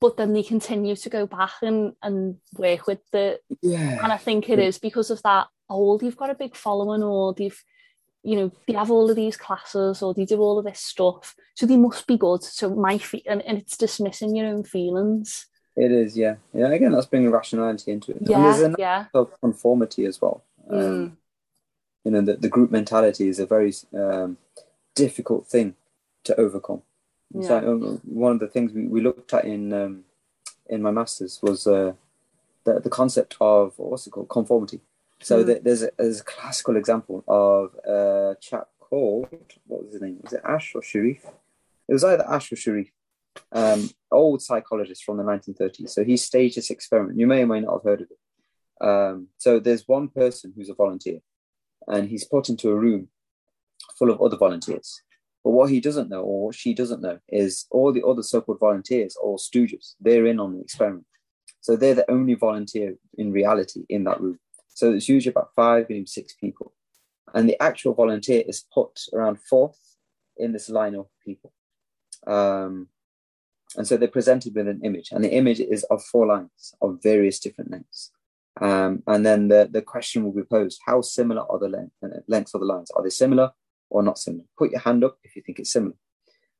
But 0.00 0.16
then 0.18 0.34
they 0.34 0.42
continue 0.42 0.94
to 0.94 1.08
go 1.08 1.26
back 1.26 1.52
and, 1.62 1.94
and 2.02 2.36
work 2.58 2.86
with 2.86 2.98
the 3.12 3.38
Yeah. 3.62 4.02
and 4.02 4.12
I 4.12 4.18
think 4.18 4.50
it 4.50 4.58
is 4.58 4.78
because 4.78 5.10
of 5.10 5.22
that, 5.22 5.46
oh, 5.68 5.98
you've 6.00 6.16
got 6.16 6.30
a 6.30 6.34
big 6.34 6.56
following 6.56 7.02
or 7.02 7.34
they've, 7.34 7.62
you 8.22 8.36
know, 8.36 8.52
they 8.66 8.74
have 8.74 8.90
all 8.90 9.08
of 9.10 9.16
these 9.16 9.36
classes 9.36 10.02
or 10.02 10.14
they 10.14 10.24
do 10.24 10.38
all 10.38 10.58
of 10.58 10.64
this 10.64 10.80
stuff. 10.80 11.34
So 11.54 11.66
they 11.66 11.76
must 11.76 12.06
be 12.06 12.16
good. 12.16 12.42
So 12.42 12.74
my 12.74 12.98
fe- 12.98 13.22
and, 13.26 13.42
and 13.42 13.58
it's 13.58 13.76
dismissing 13.76 14.36
your 14.36 14.46
own 14.46 14.64
feelings. 14.64 15.46
It 15.76 15.92
is, 15.92 16.16
yeah. 16.16 16.36
Yeah, 16.54 16.70
again, 16.70 16.92
that's 16.92 17.06
bringing 17.06 17.30
rationality 17.30 17.92
into 17.92 18.12
it. 18.12 18.20
And 18.20 18.28
Yeah, 18.28 18.42
there's 18.42 18.60
an 18.60 18.76
yeah. 18.78 19.06
of 19.12 19.38
conformity 19.40 20.06
as 20.06 20.20
well. 20.20 20.42
Um, 20.70 20.78
Mm, 20.78 21.12
you 22.04 22.10
know, 22.12 22.20
the, 22.22 22.36
the 22.36 22.48
group 22.48 22.70
mentality 22.70 23.28
is 23.28 23.38
a 23.38 23.46
very 23.46 23.72
um, 23.92 24.38
difficult 24.94 25.46
thing 25.46 25.74
to 26.24 26.40
overcome. 26.40 26.82
Yeah. 27.34 27.48
So 27.48 27.58
um, 27.58 28.00
one 28.04 28.32
of 28.32 28.38
the 28.40 28.48
things 28.48 28.72
we, 28.72 28.86
we 28.86 29.00
looked 29.00 29.34
at 29.34 29.44
in 29.44 29.72
um, 29.72 30.04
in 30.68 30.82
my 30.82 30.90
masters 30.90 31.40
was 31.42 31.66
uh, 31.66 31.92
the 32.64 32.80
the 32.80 32.90
concept 32.90 33.36
of 33.40 33.74
what's 33.76 34.06
it 34.06 34.10
called 34.10 34.28
conformity. 34.28 34.80
So 35.20 35.42
mm. 35.42 35.62
there's 35.62 35.82
a, 35.82 35.90
there's 35.96 36.20
a 36.20 36.24
classical 36.24 36.76
example 36.76 37.24
of 37.26 37.74
a 37.84 38.36
chap 38.40 38.68
called 38.78 39.28
what 39.66 39.84
was 39.84 39.92
his 39.92 40.02
name? 40.02 40.18
Was 40.22 40.32
it 40.32 40.42
Asch 40.44 40.74
or 40.74 40.80
Sherif? 40.80 41.20
It 41.88 41.92
was 41.92 42.04
either 42.04 42.28
Asch 42.28 42.52
or 42.52 42.56
Sherif, 42.56 42.90
um, 43.52 43.90
old 44.10 44.42
psychologist 44.42 45.04
from 45.04 45.16
the 45.16 45.22
1930s. 45.22 45.90
So 45.90 46.04
he 46.04 46.16
staged 46.16 46.56
this 46.56 46.70
experiment. 46.70 47.18
You 47.18 47.26
may 47.26 47.42
or 47.42 47.46
may 47.46 47.60
not 47.60 47.74
have 47.74 47.84
heard 47.84 48.00
of 48.02 48.08
it. 48.10 48.18
Um, 48.86 49.28
so 49.38 49.58
there's 49.58 49.88
one 49.88 50.08
person 50.08 50.52
who's 50.54 50.68
a 50.68 50.74
volunteer, 50.74 51.20
and 51.86 52.08
he's 52.08 52.24
put 52.24 52.48
into 52.48 52.70
a 52.70 52.76
room 52.76 53.08
full 53.98 54.10
of 54.10 54.20
other 54.20 54.36
volunteers. 54.36 55.02
But 55.42 55.52
what 55.52 55.70
he 55.70 55.80
doesn't 55.80 56.10
know, 56.10 56.22
or 56.22 56.46
what 56.46 56.54
she 56.56 56.74
doesn't 56.74 57.00
know, 57.00 57.20
is 57.28 57.66
all 57.70 57.92
the 57.92 58.04
other 58.04 58.22
so-called 58.22 58.58
volunteers, 58.58 59.16
or 59.20 59.38
stooges, 59.38 59.94
they're 60.00 60.26
in 60.26 60.40
on 60.40 60.54
the 60.54 60.60
experiment. 60.60 61.06
So 61.60 61.76
they're 61.76 61.94
the 61.94 62.10
only 62.10 62.34
volunteer 62.34 62.96
in 63.16 63.32
reality 63.32 63.84
in 63.88 64.04
that 64.04 64.20
room. 64.20 64.38
So 64.76 64.92
it's 64.92 65.08
usually 65.08 65.32
about 65.32 65.54
five, 65.56 65.86
maybe 65.88 66.04
six 66.04 66.34
people. 66.34 66.74
And 67.32 67.48
the 67.48 67.60
actual 67.62 67.94
volunteer 67.94 68.42
is 68.46 68.66
put 68.74 69.00
around 69.14 69.38
fourth 69.40 69.80
in 70.36 70.52
this 70.52 70.68
line 70.68 70.94
of 70.94 71.06
people. 71.24 71.54
Um, 72.26 72.88
and 73.78 73.88
so 73.88 73.96
they're 73.96 74.08
presented 74.08 74.54
with 74.54 74.68
an 74.68 74.82
image, 74.84 75.08
and 75.12 75.24
the 75.24 75.32
image 75.32 75.60
is 75.60 75.84
of 75.84 76.04
four 76.04 76.26
lines 76.26 76.74
of 76.82 77.02
various 77.02 77.40
different 77.40 77.70
lengths. 77.70 78.10
Um, 78.60 79.02
and 79.06 79.24
then 79.24 79.48
the, 79.48 79.66
the 79.70 79.80
question 79.80 80.24
will 80.24 80.32
be 80.32 80.42
posed 80.42 80.80
how 80.84 81.00
similar 81.00 81.50
are 81.50 81.58
the 81.58 81.68
length, 81.68 81.94
uh, 82.04 82.20
lengths 82.28 82.52
of 82.52 82.60
the 82.60 82.66
lines? 82.66 82.90
Are 82.90 83.02
they 83.02 83.10
similar 83.10 83.52
or 83.88 84.02
not 84.02 84.18
similar? 84.18 84.44
Put 84.58 84.72
your 84.72 84.80
hand 84.80 85.04
up 85.04 85.16
if 85.24 85.36
you 85.36 85.42
think 85.44 85.58
it's 85.58 85.72
similar. 85.72 85.96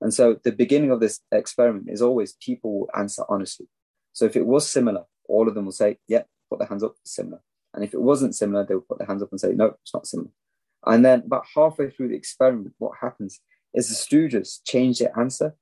And 0.00 0.12
so 0.12 0.40
the 0.42 0.52
beginning 0.52 0.90
of 0.90 1.00
this 1.00 1.20
experiment 1.32 1.90
is 1.90 2.00
always 2.00 2.32
people 2.40 2.80
will 2.80 2.90
answer 2.96 3.24
honestly. 3.28 3.66
So 4.14 4.24
if 4.24 4.36
it 4.36 4.46
was 4.46 4.66
similar, 4.66 5.04
all 5.28 5.48
of 5.48 5.54
them 5.54 5.66
will 5.66 5.72
say, 5.72 5.98
yeah, 6.08 6.22
put 6.48 6.58
their 6.58 6.68
hands 6.68 6.82
up, 6.82 6.94
similar. 7.04 7.40
And 7.76 7.84
if 7.84 7.94
it 7.94 8.00
wasn't 8.00 8.34
similar, 8.34 8.64
they 8.64 8.74
will 8.74 8.80
put 8.80 8.98
their 8.98 9.06
hands 9.06 9.22
up 9.22 9.30
and 9.30 9.40
say, 9.40 9.52
no, 9.52 9.74
it's 9.82 9.94
not 9.94 10.06
similar. 10.06 10.30
And 10.86 11.04
then 11.04 11.22
about 11.26 11.44
halfway 11.54 11.90
through 11.90 12.08
the 12.08 12.16
experiment, 12.16 12.74
what 12.78 12.98
happens 13.00 13.40
is 13.74 13.88
the 13.88 13.94
students 13.94 14.60
change 14.64 14.98
their 14.98 15.16
answer 15.18 15.54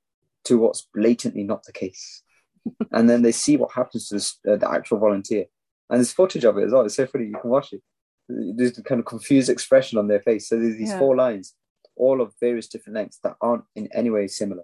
to 0.45 0.57
what's 0.57 0.87
blatantly 0.93 1.43
not 1.43 1.63
the 1.63 1.73
case. 1.73 2.23
and 2.91 3.09
then 3.09 3.21
they 3.21 3.33
see 3.33 3.57
what 3.57 3.73
happens 3.73 4.07
to 4.07 4.15
the, 4.15 4.53
uh, 4.53 4.55
the 4.57 4.71
actual 4.71 4.97
volunteer. 4.97 5.45
And 5.89 5.99
there's 5.99 6.13
footage 6.13 6.45
of 6.45 6.57
it 6.57 6.63
as 6.63 6.71
well. 6.71 6.85
It's 6.85 6.95
so 6.95 7.05
funny. 7.05 7.25
You 7.25 7.37
can 7.39 7.49
watch 7.49 7.73
it. 7.73 7.81
There's 8.27 8.73
the 8.73 8.81
kind 8.81 8.99
of 8.99 9.05
confused 9.05 9.49
expression 9.49 9.99
on 9.99 10.07
their 10.07 10.21
face. 10.21 10.49
So 10.49 10.57
there's 10.57 10.77
these 10.77 10.89
yeah. 10.89 10.99
four 10.99 11.15
lines, 11.15 11.53
all 11.95 12.21
of 12.21 12.33
various 12.39 12.67
different 12.67 12.95
lengths 12.95 13.19
that 13.23 13.35
aren't 13.41 13.65
in 13.75 13.89
any 13.93 14.09
way 14.09 14.27
similar. 14.27 14.63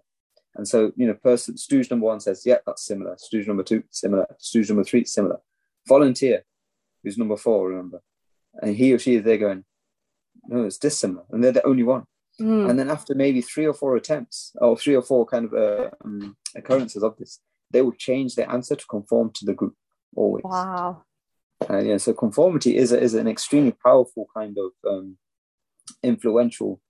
And 0.56 0.68
so, 0.68 0.92
you 0.96 1.08
know, 1.08 1.14
person 1.14 1.58
stooge 1.58 1.90
number 1.92 2.08
one 2.08 2.20
says, 2.20 2.44
yeah, 2.46 2.58
that's 2.66 2.86
similar. 2.86 3.16
Stooge 3.18 3.48
number 3.48 3.64
two, 3.64 3.84
similar. 3.90 4.26
Stooge 4.40 4.70
number 4.70 4.84
three, 4.84 5.06
similar. 5.06 5.38
Volunteer, 5.88 6.44
who's 7.04 7.18
number 7.18 7.38
four, 7.38 7.70
remember? 7.70 8.02
And 8.62 8.76
he 8.76 8.94
or 8.94 9.00
she 9.00 9.16
is 9.16 9.24
there 9.24 9.38
going, 9.38 9.64
no, 10.48 10.64
it's 10.64 10.78
dissimilar. 10.78 11.24
And 11.32 11.44
they're 11.44 11.52
the 11.52 11.66
only 11.66 11.84
one. 11.84 12.06
Mm. 12.40 12.70
And 12.70 12.80
then 12.80 12.90
after 12.90 13.14
maybe 13.14 13.42
three 13.42 13.66
or 13.66 13.74
four 13.74 13.96
attempts, 13.96 14.52
or 14.56 14.78
three 14.78 14.96
or 14.96 15.02
four 15.02 15.26
kind 15.26 15.46
of 15.46 15.54
uh, 15.54 15.90
um, 16.04 16.36
occurrences 16.56 17.04
of 17.04 17.18
this, 17.18 17.40
they 17.72 17.82
will 17.82 17.94
change 17.94 18.36
their 18.36 18.50
answer 18.50 18.76
to 18.76 18.86
conform 18.88 19.32
to 19.36 19.46
the 19.46 19.54
group 19.54 19.76
always. 20.16 20.44
Wow. 20.44 21.04
Uh, 21.70 21.78
yeah, 21.78 21.98
so 21.98 22.14
conformity 22.14 22.76
is 22.76 22.92
a, 22.92 23.00
is 23.00 23.14
an 23.14 23.28
extremely 23.28 23.72
powerful 23.72 24.28
kind 24.36 24.58
of 24.58 24.72
um, 24.90 25.18
influential 26.02 26.82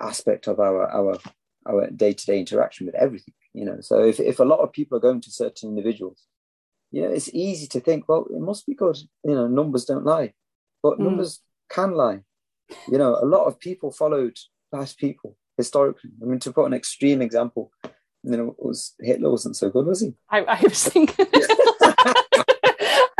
aspect 0.00 0.46
of 0.46 0.60
our 0.60 0.88
our 0.90 1.18
our 1.66 1.90
day 1.90 2.12
to 2.12 2.26
day 2.26 2.38
interaction 2.38 2.86
with 2.86 2.94
everything. 2.94 3.34
You 3.52 3.64
know, 3.64 3.78
so 3.80 4.04
if 4.04 4.20
if 4.20 4.38
a 4.38 4.44
lot 4.44 4.60
of 4.60 4.72
people 4.72 4.96
are 4.96 5.00
going 5.00 5.20
to 5.22 5.30
certain 5.30 5.70
individuals, 5.70 6.26
you 6.92 7.02
know, 7.02 7.08
it's 7.08 7.30
easy 7.32 7.66
to 7.68 7.80
think, 7.80 8.06
well, 8.06 8.26
it 8.30 8.40
must 8.40 8.66
be 8.66 8.74
good. 8.74 8.96
You 9.24 9.34
know, 9.34 9.48
numbers 9.48 9.86
don't 9.86 10.04
lie, 10.04 10.34
but 10.82 10.98
mm. 10.98 11.04
numbers 11.04 11.40
can 11.70 11.92
lie. 11.92 12.20
You 12.90 12.98
know, 12.98 13.18
a 13.20 13.24
lot 13.24 13.46
of 13.46 13.58
people 13.58 13.90
followed 13.90 14.36
past 14.72 14.98
people 14.98 15.36
historically. 15.56 16.10
I 16.22 16.26
mean, 16.26 16.38
to 16.40 16.52
put 16.52 16.66
an 16.66 16.74
extreme 16.74 17.22
example, 17.22 17.72
you 18.22 18.36
know, 18.36 18.54
was 18.58 18.94
Hitler 19.00 19.30
wasn't 19.30 19.56
so 19.56 19.70
good, 19.70 19.86
was 19.86 20.02
he? 20.02 20.14
I, 20.30 20.40
I 20.40 20.60
was 20.60 20.84
thinking. 20.84 21.26
and 21.34 21.38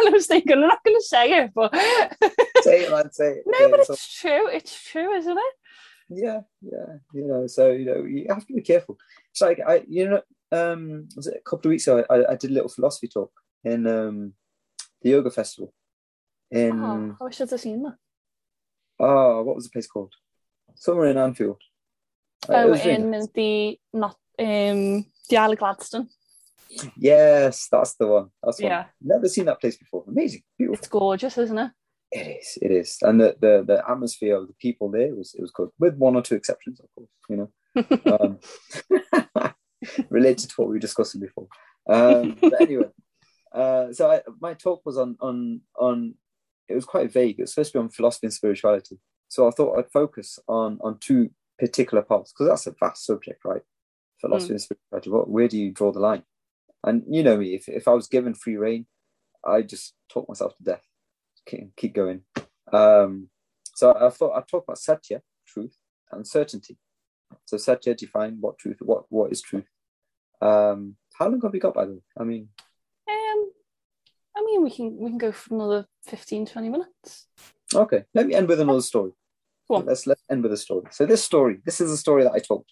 I 0.06 0.10
was 0.10 0.26
thinking, 0.26 0.52
I'm 0.52 0.60
not 0.60 0.84
going 0.84 0.96
to 0.96 1.04
say 1.06 1.32
it, 1.42 1.52
but 1.54 1.74
say 2.60 2.84
it, 2.84 2.90
man, 2.90 3.10
say 3.10 3.30
it. 3.30 3.44
No, 3.46 3.58
yeah, 3.58 3.68
but 3.70 3.80
it's, 3.80 3.90
it's 3.90 4.20
true. 4.20 4.48
It's 4.48 4.90
true, 4.90 5.12
isn't 5.14 5.38
it? 5.38 5.54
Yeah, 6.10 6.40
yeah. 6.60 6.96
You 7.14 7.26
know, 7.26 7.46
so 7.46 7.70
you 7.70 7.86
know, 7.86 8.04
you 8.04 8.26
have 8.28 8.46
to 8.46 8.52
be 8.52 8.60
careful. 8.60 8.98
It's 9.30 9.40
like 9.40 9.60
I, 9.66 9.82
you 9.88 10.10
know, 10.10 10.22
um, 10.52 11.08
was 11.16 11.26
it 11.26 11.38
a 11.38 11.48
couple 11.48 11.68
of 11.68 11.70
weeks 11.70 11.86
ago? 11.86 12.04
I, 12.10 12.32
I 12.32 12.36
did 12.36 12.50
a 12.50 12.54
little 12.54 12.68
philosophy 12.68 13.08
talk 13.08 13.32
in 13.64 13.86
um 13.86 14.34
the 15.02 15.10
yoga 15.10 15.30
festival. 15.30 15.72
In 16.50 16.82
oh, 16.82 17.26
I 17.26 17.30
should 17.30 17.50
have 17.50 17.60
seen 17.60 17.82
that. 17.82 17.96
Oh, 19.00 19.42
what 19.42 19.56
was 19.56 19.64
the 19.64 19.70
place 19.70 19.86
called? 19.86 20.12
Somewhere 20.74 21.10
in 21.10 21.18
Anfield. 21.18 21.60
Uh, 22.48 22.52
oh, 22.54 22.72
in 22.74 23.10
nice. 23.10 23.28
the 23.34 23.78
not 23.92 24.16
um 24.38 25.06
the 25.28 25.36
Isla 25.36 25.56
Gladstone. 25.56 26.08
Yes, 26.96 27.68
that's 27.70 27.94
the 27.94 28.06
one. 28.06 28.30
That's 28.42 28.60
one. 28.60 28.70
Yeah. 28.70 28.84
Never 29.00 29.28
seen 29.28 29.44
that 29.46 29.60
place 29.60 29.76
before. 29.76 30.04
Amazing, 30.08 30.42
beautiful. 30.58 30.78
It's 30.78 30.88
gorgeous, 30.88 31.38
isn't 31.38 31.58
it? 31.58 31.70
It 32.10 32.38
is. 32.40 32.58
It 32.60 32.70
is, 32.70 32.98
and 33.02 33.20
the 33.20 33.36
the, 33.40 33.64
the 33.66 33.90
atmosphere 33.90 34.36
of 34.36 34.46
the 34.46 34.54
people 34.54 34.90
there 34.90 35.14
was 35.14 35.34
it 35.34 35.40
was 35.40 35.50
good, 35.50 35.70
with 35.78 35.96
one 35.96 36.16
or 36.16 36.22
two 36.22 36.34
exceptions, 36.34 36.80
of 36.80 36.88
course. 36.94 37.08
You 37.28 37.36
know, 37.36 38.38
um, 39.40 39.54
related 40.10 40.50
to 40.50 40.54
what 40.56 40.68
we 40.68 40.74
were 40.74 40.80
discussing 40.80 41.20
before. 41.20 41.46
Um, 41.88 42.36
but 42.40 42.60
anyway, 42.60 42.90
uh, 43.54 43.92
so 43.92 44.10
I, 44.10 44.22
my 44.40 44.54
talk 44.54 44.82
was 44.84 44.98
on 44.98 45.16
on 45.20 45.60
on. 45.78 46.14
It 46.68 46.74
was 46.74 46.84
quite 46.84 47.12
vague. 47.12 47.38
It 47.38 47.42
was 47.42 47.54
supposed 47.54 47.72
to 47.72 47.78
be 47.78 47.82
on 47.82 47.90
philosophy 47.90 48.26
and 48.26 48.32
spirituality. 48.32 48.98
So 49.28 49.46
I 49.46 49.50
thought 49.50 49.78
I'd 49.78 49.92
focus 49.92 50.38
on 50.48 50.78
on 50.82 50.98
two 51.00 51.30
particular 51.58 52.02
parts 52.02 52.32
because 52.32 52.48
that's 52.48 52.66
a 52.66 52.74
vast 52.78 53.04
subject, 53.04 53.44
right? 53.44 53.62
Philosophy 54.20 54.50
mm. 54.50 54.54
and 54.54 54.60
spirituality. 54.60 55.10
What, 55.10 55.28
where 55.28 55.48
do 55.48 55.58
you 55.58 55.70
draw 55.70 55.92
the 55.92 56.00
line? 56.00 56.22
And 56.84 57.04
you 57.08 57.22
know 57.22 57.36
me, 57.36 57.54
if, 57.54 57.68
if 57.68 57.86
I 57.86 57.92
was 57.92 58.08
given 58.08 58.34
free 58.34 58.56
reign, 58.56 58.86
I 59.46 59.62
just 59.62 59.94
talk 60.08 60.28
myself 60.28 60.56
to 60.56 60.64
death. 60.64 60.82
Keep, 61.46 61.76
keep 61.76 61.94
going. 61.94 62.22
Um, 62.72 63.28
so 63.74 63.94
I 63.94 64.10
thought 64.10 64.36
I'd 64.36 64.48
talk 64.48 64.64
about 64.64 64.78
satya, 64.78 65.22
truth, 65.46 65.76
and 66.10 66.26
certainty. 66.26 66.78
So 67.44 67.56
satya 67.56 67.94
define 67.94 68.38
what 68.40 68.58
truth, 68.58 68.78
what 68.80 69.04
what 69.08 69.32
is 69.32 69.40
truth. 69.40 69.68
Um, 70.40 70.96
how 71.14 71.28
long 71.28 71.40
have 71.42 71.52
we 71.52 71.60
got 71.60 71.74
by 71.74 71.86
the 71.86 71.92
way? 71.92 72.02
I 72.18 72.24
mean, 72.24 72.48
I 74.42 74.44
mean 74.44 74.62
we 74.62 74.70
can 74.70 74.96
we 74.98 75.08
can 75.10 75.18
go 75.18 75.32
for 75.32 75.54
another 75.54 75.86
15, 76.06 76.46
20 76.46 76.68
minutes. 76.68 77.28
Okay, 77.74 78.04
let 78.14 78.26
me 78.26 78.34
end 78.34 78.48
with 78.48 78.60
another 78.60 78.80
story. 78.80 79.12
Let's 79.68 80.06
let's 80.06 80.22
end 80.30 80.42
with 80.42 80.52
a 80.52 80.56
story. 80.56 80.86
So 80.90 81.06
this 81.06 81.24
story, 81.24 81.60
this 81.64 81.80
is 81.80 81.90
a 81.90 81.96
story 81.96 82.24
that 82.24 82.32
I 82.32 82.40
told. 82.40 82.66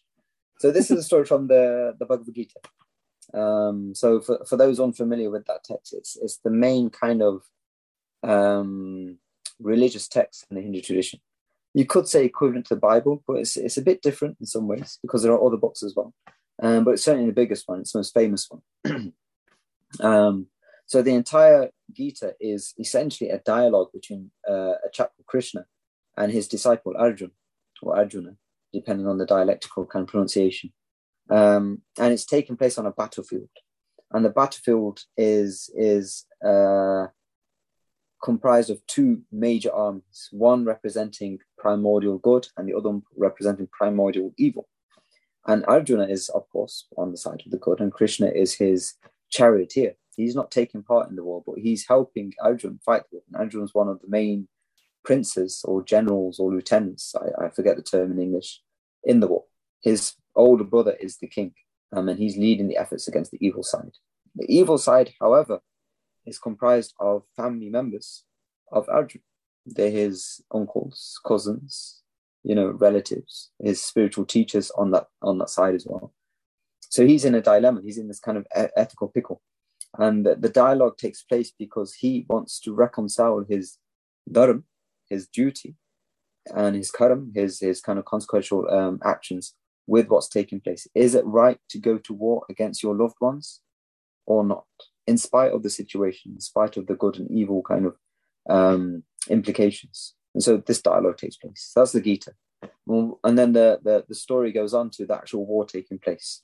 So 0.59 0.70
this 0.70 0.90
is 0.90 0.98
a 0.98 1.02
story 1.02 1.24
from 1.24 1.47
the 1.47 1.94
the 1.98 2.05
Bhagavad 2.05 2.34
Gita. 2.34 2.60
Um, 3.32 3.94
so 3.94 4.20
for, 4.20 4.44
for 4.47 4.56
those 4.56 4.80
unfamiliar 4.80 5.30
with 5.30 5.47
that 5.47 5.64
text, 5.64 5.94
it's 5.94 6.16
it's 6.16 6.38
the 6.38 6.51
main 6.51 6.90
kind 6.90 7.22
of 7.22 7.42
um, 8.22 9.18
religious 9.60 10.09
text 10.09 10.44
in 10.51 10.56
the 10.56 10.62
Hindu 10.62 10.82
tradition. 10.82 11.20
You 11.72 11.86
could 11.86 12.09
say 12.09 12.24
equivalent 12.24 12.66
to 12.66 12.74
the 12.74 12.80
Bible, 12.80 13.22
but 13.26 13.34
it's 13.34 13.56
it's 13.56 13.78
a 13.78 13.82
bit 13.82 14.02
different 14.02 14.36
in 14.40 14.47
some 14.47 14.66
ways 14.66 14.98
because 15.01 15.22
there 15.22 15.32
are 15.32 15.47
other 15.47 15.56
books 15.56 15.82
as 15.82 15.94
well. 15.97 16.12
Um, 16.62 16.84
but 16.84 16.92
it's 16.92 17.05
certainly 17.05 17.28
the 17.28 17.40
biggest 17.40 17.66
one. 17.66 17.80
It's 17.80 17.92
the 17.92 18.01
most 18.01 18.12
famous 18.12 18.51
one. 18.51 19.14
um, 20.01 20.48
so 20.90 21.02
the 21.02 21.14
entire 21.14 21.70
Gita 21.92 22.34
is 22.40 22.74
essentially 22.76 23.30
a 23.30 23.38
dialogue 23.38 23.90
between 23.92 24.32
uh, 24.48 24.74
a 24.84 24.90
chap 24.92 25.12
called 25.16 25.26
Krishna 25.26 25.66
and 26.16 26.32
his 26.32 26.48
disciple 26.48 26.94
Arjun 26.98 27.30
or 27.80 27.96
Arjuna, 27.96 28.34
depending 28.72 29.06
on 29.06 29.16
the 29.16 29.24
dialectical 29.24 29.86
kind 29.86 30.02
of 30.02 30.08
pronunciation. 30.08 30.72
Um, 31.30 31.82
and 31.96 32.12
it's 32.12 32.26
taking 32.26 32.56
place 32.56 32.76
on 32.76 32.86
a 32.86 32.90
battlefield. 32.90 33.50
And 34.10 34.24
the 34.24 34.30
battlefield 34.30 35.04
is 35.16 35.70
is 35.76 36.26
uh, 36.44 37.06
comprised 38.20 38.70
of 38.70 38.84
two 38.88 39.22
major 39.30 39.72
armies, 39.72 40.28
one 40.32 40.64
representing 40.64 41.38
primordial 41.56 42.18
good 42.18 42.48
and 42.56 42.68
the 42.68 42.76
other 42.76 42.98
representing 43.16 43.68
primordial 43.70 44.34
evil. 44.38 44.66
And 45.46 45.64
Arjuna 45.66 46.08
is, 46.08 46.30
of 46.30 46.48
course, 46.50 46.88
on 46.98 47.12
the 47.12 47.16
side 47.16 47.44
of 47.46 47.52
the 47.52 47.58
good, 47.58 47.78
and 47.78 47.92
Krishna 47.92 48.26
is 48.26 48.54
his 48.54 48.94
charioteer. 49.30 49.94
He's 50.16 50.34
not 50.34 50.50
taking 50.50 50.82
part 50.82 51.08
in 51.08 51.16
the 51.16 51.24
war, 51.24 51.42
but 51.46 51.58
he's 51.58 51.86
helping 51.86 52.32
Arjuna 52.42 52.76
fight 52.84 53.02
the 53.10 53.16
war. 53.16 53.22
And 53.28 53.36
Arjuna 53.36 53.64
is 53.64 53.74
one 53.74 53.88
of 53.88 54.00
the 54.00 54.08
main 54.08 54.48
princes 55.04 55.62
or 55.64 55.82
generals 55.82 56.38
or 56.38 56.52
lieutenants, 56.52 57.14
I, 57.14 57.46
I, 57.46 57.50
forget 57.50 57.76
the 57.76 57.82
term 57.82 58.12
in 58.12 58.20
English, 58.20 58.60
in 59.04 59.20
the 59.20 59.28
war. 59.28 59.44
His 59.82 60.14
older 60.34 60.64
brother 60.64 60.96
is 61.00 61.16
the 61.16 61.26
king, 61.26 61.54
um, 61.92 62.08
and 62.08 62.18
he's 62.18 62.36
leading 62.36 62.68
the 62.68 62.76
efforts 62.76 63.08
against 63.08 63.30
the 63.30 63.44
evil 63.44 63.62
side. 63.62 63.92
The 64.34 64.46
evil 64.48 64.78
side, 64.78 65.12
however, 65.20 65.60
is 66.26 66.38
comprised 66.38 66.94
of 67.00 67.24
family 67.36 67.70
members 67.70 68.24
of 68.70 68.88
Arjun. 68.88 69.22
They're 69.66 69.90
his 69.90 70.40
uncles, 70.52 71.20
cousins, 71.26 72.02
you 72.42 72.54
know, 72.54 72.68
relatives, 72.68 73.50
his 73.58 73.82
spiritual 73.82 74.24
teachers 74.24 74.70
on 74.72 74.90
that 74.92 75.06
on 75.22 75.38
that 75.38 75.50
side 75.50 75.74
as 75.74 75.86
well. 75.88 76.12
So 76.80 77.06
he's 77.06 77.24
in 77.24 77.34
a 77.34 77.40
dilemma. 77.40 77.80
He's 77.84 77.98
in 77.98 78.08
this 78.08 78.20
kind 78.20 78.38
of 78.38 78.46
ethical 78.76 79.08
pickle, 79.08 79.40
and 79.98 80.24
the, 80.24 80.48
dialogue 80.48 80.96
takes 80.96 81.22
place 81.22 81.52
because 81.58 81.94
he 81.94 82.26
wants 82.28 82.60
to 82.60 82.72
reconcile 82.72 83.44
his 83.48 83.78
dharm, 84.30 84.62
his 85.08 85.26
duty, 85.26 85.74
and 86.54 86.76
his 86.76 86.90
karam, 86.90 87.32
his 87.34 87.60
his 87.60 87.80
kind 87.80 87.98
of 87.98 88.04
consequential 88.04 88.70
um, 88.70 89.00
actions 89.04 89.54
with 89.86 90.08
what's 90.08 90.28
taking 90.28 90.60
place. 90.60 90.86
Is 90.94 91.14
it 91.14 91.24
right 91.26 91.58
to 91.70 91.78
go 91.78 91.98
to 91.98 92.14
war 92.14 92.44
against 92.48 92.82
your 92.82 92.94
loved 92.94 93.16
ones 93.20 93.60
or 94.26 94.44
not? 94.44 94.66
In 95.06 95.18
spite 95.18 95.52
of 95.52 95.62
the 95.62 95.70
situation, 95.70 96.32
in 96.32 96.40
spite 96.40 96.76
of 96.76 96.86
the 96.86 96.94
good 96.94 97.18
and 97.18 97.30
evil 97.30 97.62
kind 97.62 97.86
of 97.86 97.96
um, 98.48 99.02
implications. 99.28 100.14
And 100.34 100.42
so 100.42 100.58
this 100.58 100.80
dialogue 100.80 101.18
takes 101.18 101.36
place. 101.36 101.72
That's 101.74 101.92
the 101.92 102.00
Gita. 102.00 102.32
And 102.86 103.38
then 103.38 103.52
the, 103.52 103.80
the, 103.82 104.04
the 104.08 104.14
story 104.14 104.52
goes 104.52 104.74
on 104.74 104.90
to 104.90 105.06
the 105.06 105.14
actual 105.14 105.46
war 105.46 105.64
taking 105.64 105.98
place. 105.98 106.40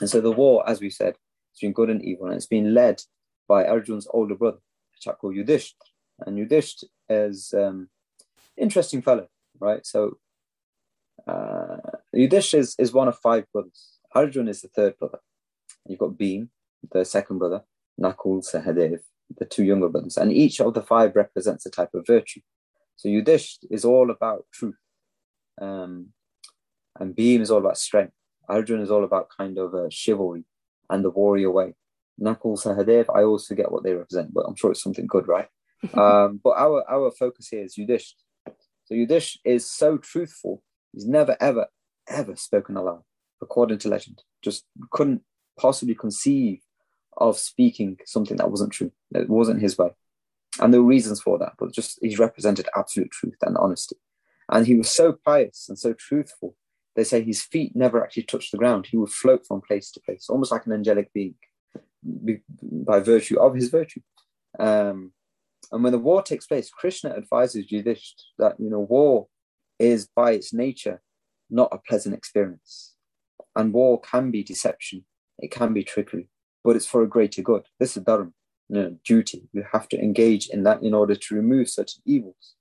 And 0.00 0.08
so 0.08 0.20
the 0.20 0.32
war, 0.32 0.68
as 0.68 0.80
we 0.80 0.90
said, 0.90 1.16
between 1.54 1.72
good 1.72 1.90
and 1.90 2.04
evil, 2.04 2.26
and 2.26 2.34
it's 2.34 2.46
been 2.46 2.74
led 2.74 3.02
by 3.48 3.64
Arjun's 3.64 4.08
older 4.10 4.34
brother, 4.34 4.58
a 4.58 5.00
chap 5.00 5.18
called 5.18 5.36
Yudhishthira. 5.36 5.88
And 6.26 6.38
Yudhishthira 6.38 6.90
is 7.08 7.52
um, 7.56 7.88
interesting 8.56 9.02
fellow, 9.02 9.28
right? 9.58 9.84
So 9.86 10.18
uh, 11.26 11.76
Yudhishthira 12.12 12.60
is, 12.62 12.74
is 12.78 12.92
one 12.92 13.08
of 13.08 13.18
five 13.18 13.44
brothers. 13.52 13.98
Arjun 14.14 14.48
is 14.48 14.62
the 14.62 14.68
third 14.68 14.98
brother. 14.98 15.18
You've 15.86 15.98
got 15.98 16.12
Bhim, 16.12 16.48
the 16.92 17.04
second 17.04 17.38
brother, 17.38 17.62
Nakul, 18.00 18.44
Sahadev, 18.44 19.00
the 19.38 19.44
two 19.44 19.64
younger 19.64 19.88
brothers, 19.88 20.16
and 20.16 20.32
each 20.32 20.60
of 20.60 20.74
the 20.74 20.82
five 20.82 21.16
represents 21.16 21.66
a 21.66 21.70
type 21.70 21.90
of 21.94 22.06
virtue. 22.06 22.40
So 22.96 23.08
Yudhishthira 23.08 23.68
is 23.70 23.84
all 23.84 24.10
about 24.10 24.46
truth, 24.52 24.76
um, 25.60 26.08
and 26.98 27.16
Bhim 27.16 27.40
is 27.40 27.50
all 27.50 27.58
about 27.58 27.78
strength. 27.78 28.12
Arjun 28.48 28.80
is 28.80 28.90
all 28.90 29.04
about 29.04 29.28
kind 29.36 29.58
of 29.58 29.74
uh, 29.74 29.88
chivalry 29.88 30.44
and 30.92 31.04
the 31.04 31.10
warrior 31.10 31.50
way. 31.50 31.74
Nakul, 32.20 32.62
Sahadev, 32.62 33.06
I 33.14 33.22
also 33.22 33.54
get 33.54 33.72
what 33.72 33.82
they 33.82 33.94
represent, 33.94 34.32
but 34.32 34.44
I'm 34.46 34.54
sure 34.54 34.70
it's 34.70 34.82
something 34.82 35.06
good, 35.06 35.26
right? 35.26 35.48
um, 35.94 36.40
but 36.44 36.50
our 36.50 36.84
our 36.88 37.10
focus 37.10 37.48
here 37.48 37.64
is 37.64 37.76
Yudhishthira. 37.76 38.54
So 38.84 38.94
Yudhishthira 38.94 39.54
is 39.56 39.68
so 39.68 39.98
truthful. 39.98 40.62
He's 40.92 41.06
never, 41.06 41.36
ever, 41.40 41.66
ever 42.08 42.36
spoken 42.36 42.76
a 42.76 42.82
lie, 42.82 42.98
according 43.40 43.78
to 43.78 43.88
legend. 43.88 44.22
Just 44.42 44.64
couldn't 44.90 45.22
possibly 45.58 45.94
conceive 45.94 46.60
of 47.16 47.38
speaking 47.38 47.98
something 48.04 48.36
that 48.36 48.50
wasn't 48.50 48.72
true. 48.72 48.92
That 49.10 49.28
wasn't 49.28 49.62
his 49.62 49.76
way. 49.78 49.90
And 50.60 50.72
there 50.72 50.82
were 50.82 50.88
reasons 50.88 51.20
for 51.20 51.38
that, 51.38 51.54
but 51.58 51.72
just 51.72 51.98
he's 52.02 52.18
represented 52.18 52.68
absolute 52.76 53.10
truth 53.10 53.36
and 53.42 53.56
honesty. 53.56 53.96
And 54.50 54.66
he 54.66 54.74
was 54.74 54.90
so 54.90 55.16
pious 55.24 55.66
and 55.68 55.78
so 55.78 55.94
truthful. 55.94 56.54
They 56.94 57.04
say 57.04 57.22
his 57.22 57.42
feet 57.42 57.74
never 57.74 58.02
actually 58.02 58.24
touched 58.24 58.52
the 58.52 58.58
ground. 58.58 58.86
He 58.86 58.96
would 58.96 59.10
float 59.10 59.46
from 59.46 59.62
place 59.62 59.90
to 59.92 60.00
place, 60.00 60.26
almost 60.28 60.52
like 60.52 60.66
an 60.66 60.72
angelic 60.72 61.12
being, 61.12 61.34
by 62.62 63.00
virtue 63.00 63.40
of 63.40 63.54
his 63.54 63.68
virtue. 63.68 64.00
Um, 64.58 65.12
and 65.70 65.82
when 65.82 65.92
the 65.92 65.98
war 65.98 66.22
takes 66.22 66.46
place, 66.46 66.70
Krishna 66.70 67.10
advises 67.10 67.70
Yudhishthira 67.70 68.26
that 68.38 68.60
you 68.60 68.68
know 68.68 68.80
war 68.80 69.28
is 69.78 70.06
by 70.14 70.32
its 70.32 70.52
nature 70.52 71.00
not 71.50 71.68
a 71.72 71.78
pleasant 71.78 72.14
experience, 72.14 72.94
and 73.54 73.72
war 73.72 74.00
can 74.00 74.30
be 74.30 74.42
deception, 74.42 75.04
it 75.38 75.50
can 75.50 75.72
be 75.74 75.84
trickery, 75.84 76.28
but 76.64 76.76
it's 76.76 76.86
for 76.86 77.02
a 77.02 77.08
greater 77.08 77.42
good. 77.42 77.66
This 77.78 77.96
is 77.96 78.02
dharma, 78.02 78.32
you 78.68 78.76
know, 78.76 78.96
duty. 79.04 79.48
You 79.52 79.64
have 79.70 79.88
to 79.90 80.00
engage 80.00 80.48
in 80.48 80.62
that 80.64 80.82
in 80.82 80.94
order 80.94 81.14
to 81.14 81.34
remove 81.34 81.68
certain 81.68 82.02
evils. 82.06 82.54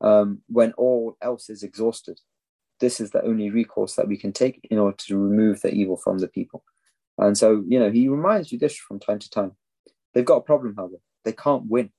Um, 0.00 0.42
when 0.48 0.72
all 0.72 1.16
else 1.22 1.48
is 1.48 1.62
exhausted, 1.62 2.18
this 2.82 3.00
is 3.00 3.12
the 3.12 3.24
only 3.24 3.48
recourse 3.48 3.94
that 3.94 4.08
we 4.08 4.18
can 4.18 4.32
take 4.32 4.66
in 4.70 4.78
order 4.78 4.96
to 5.06 5.16
remove 5.16 5.62
the 5.62 5.72
evil 5.72 5.96
from 5.96 6.18
the 6.18 6.28
people. 6.28 6.64
And 7.16 7.38
so, 7.38 7.64
you 7.66 7.78
know, 7.78 7.90
he 7.90 8.08
reminds 8.08 8.50
Yudhishthira 8.50 8.84
from 8.86 8.98
time 9.00 9.20
to 9.20 9.30
time. 9.30 9.52
They've 10.12 10.24
got 10.24 10.38
a 10.38 10.42
problem, 10.42 10.74
however. 10.76 10.96
They 11.24 11.32
can't 11.32 11.70
win 11.70 11.90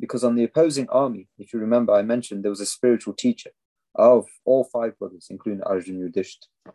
because 0.00 0.24
on 0.24 0.34
the 0.34 0.44
opposing 0.44 0.88
army, 0.88 1.28
if 1.38 1.52
you 1.52 1.60
remember, 1.60 1.92
I 1.92 2.02
mentioned 2.02 2.42
there 2.42 2.50
was 2.50 2.60
a 2.60 2.66
spiritual 2.66 3.12
teacher 3.12 3.50
of 3.94 4.26
all 4.44 4.64
five 4.64 4.98
brothers, 4.98 5.28
including 5.30 5.62
Arjun 5.62 5.98
Yudhishthira. 5.98 6.74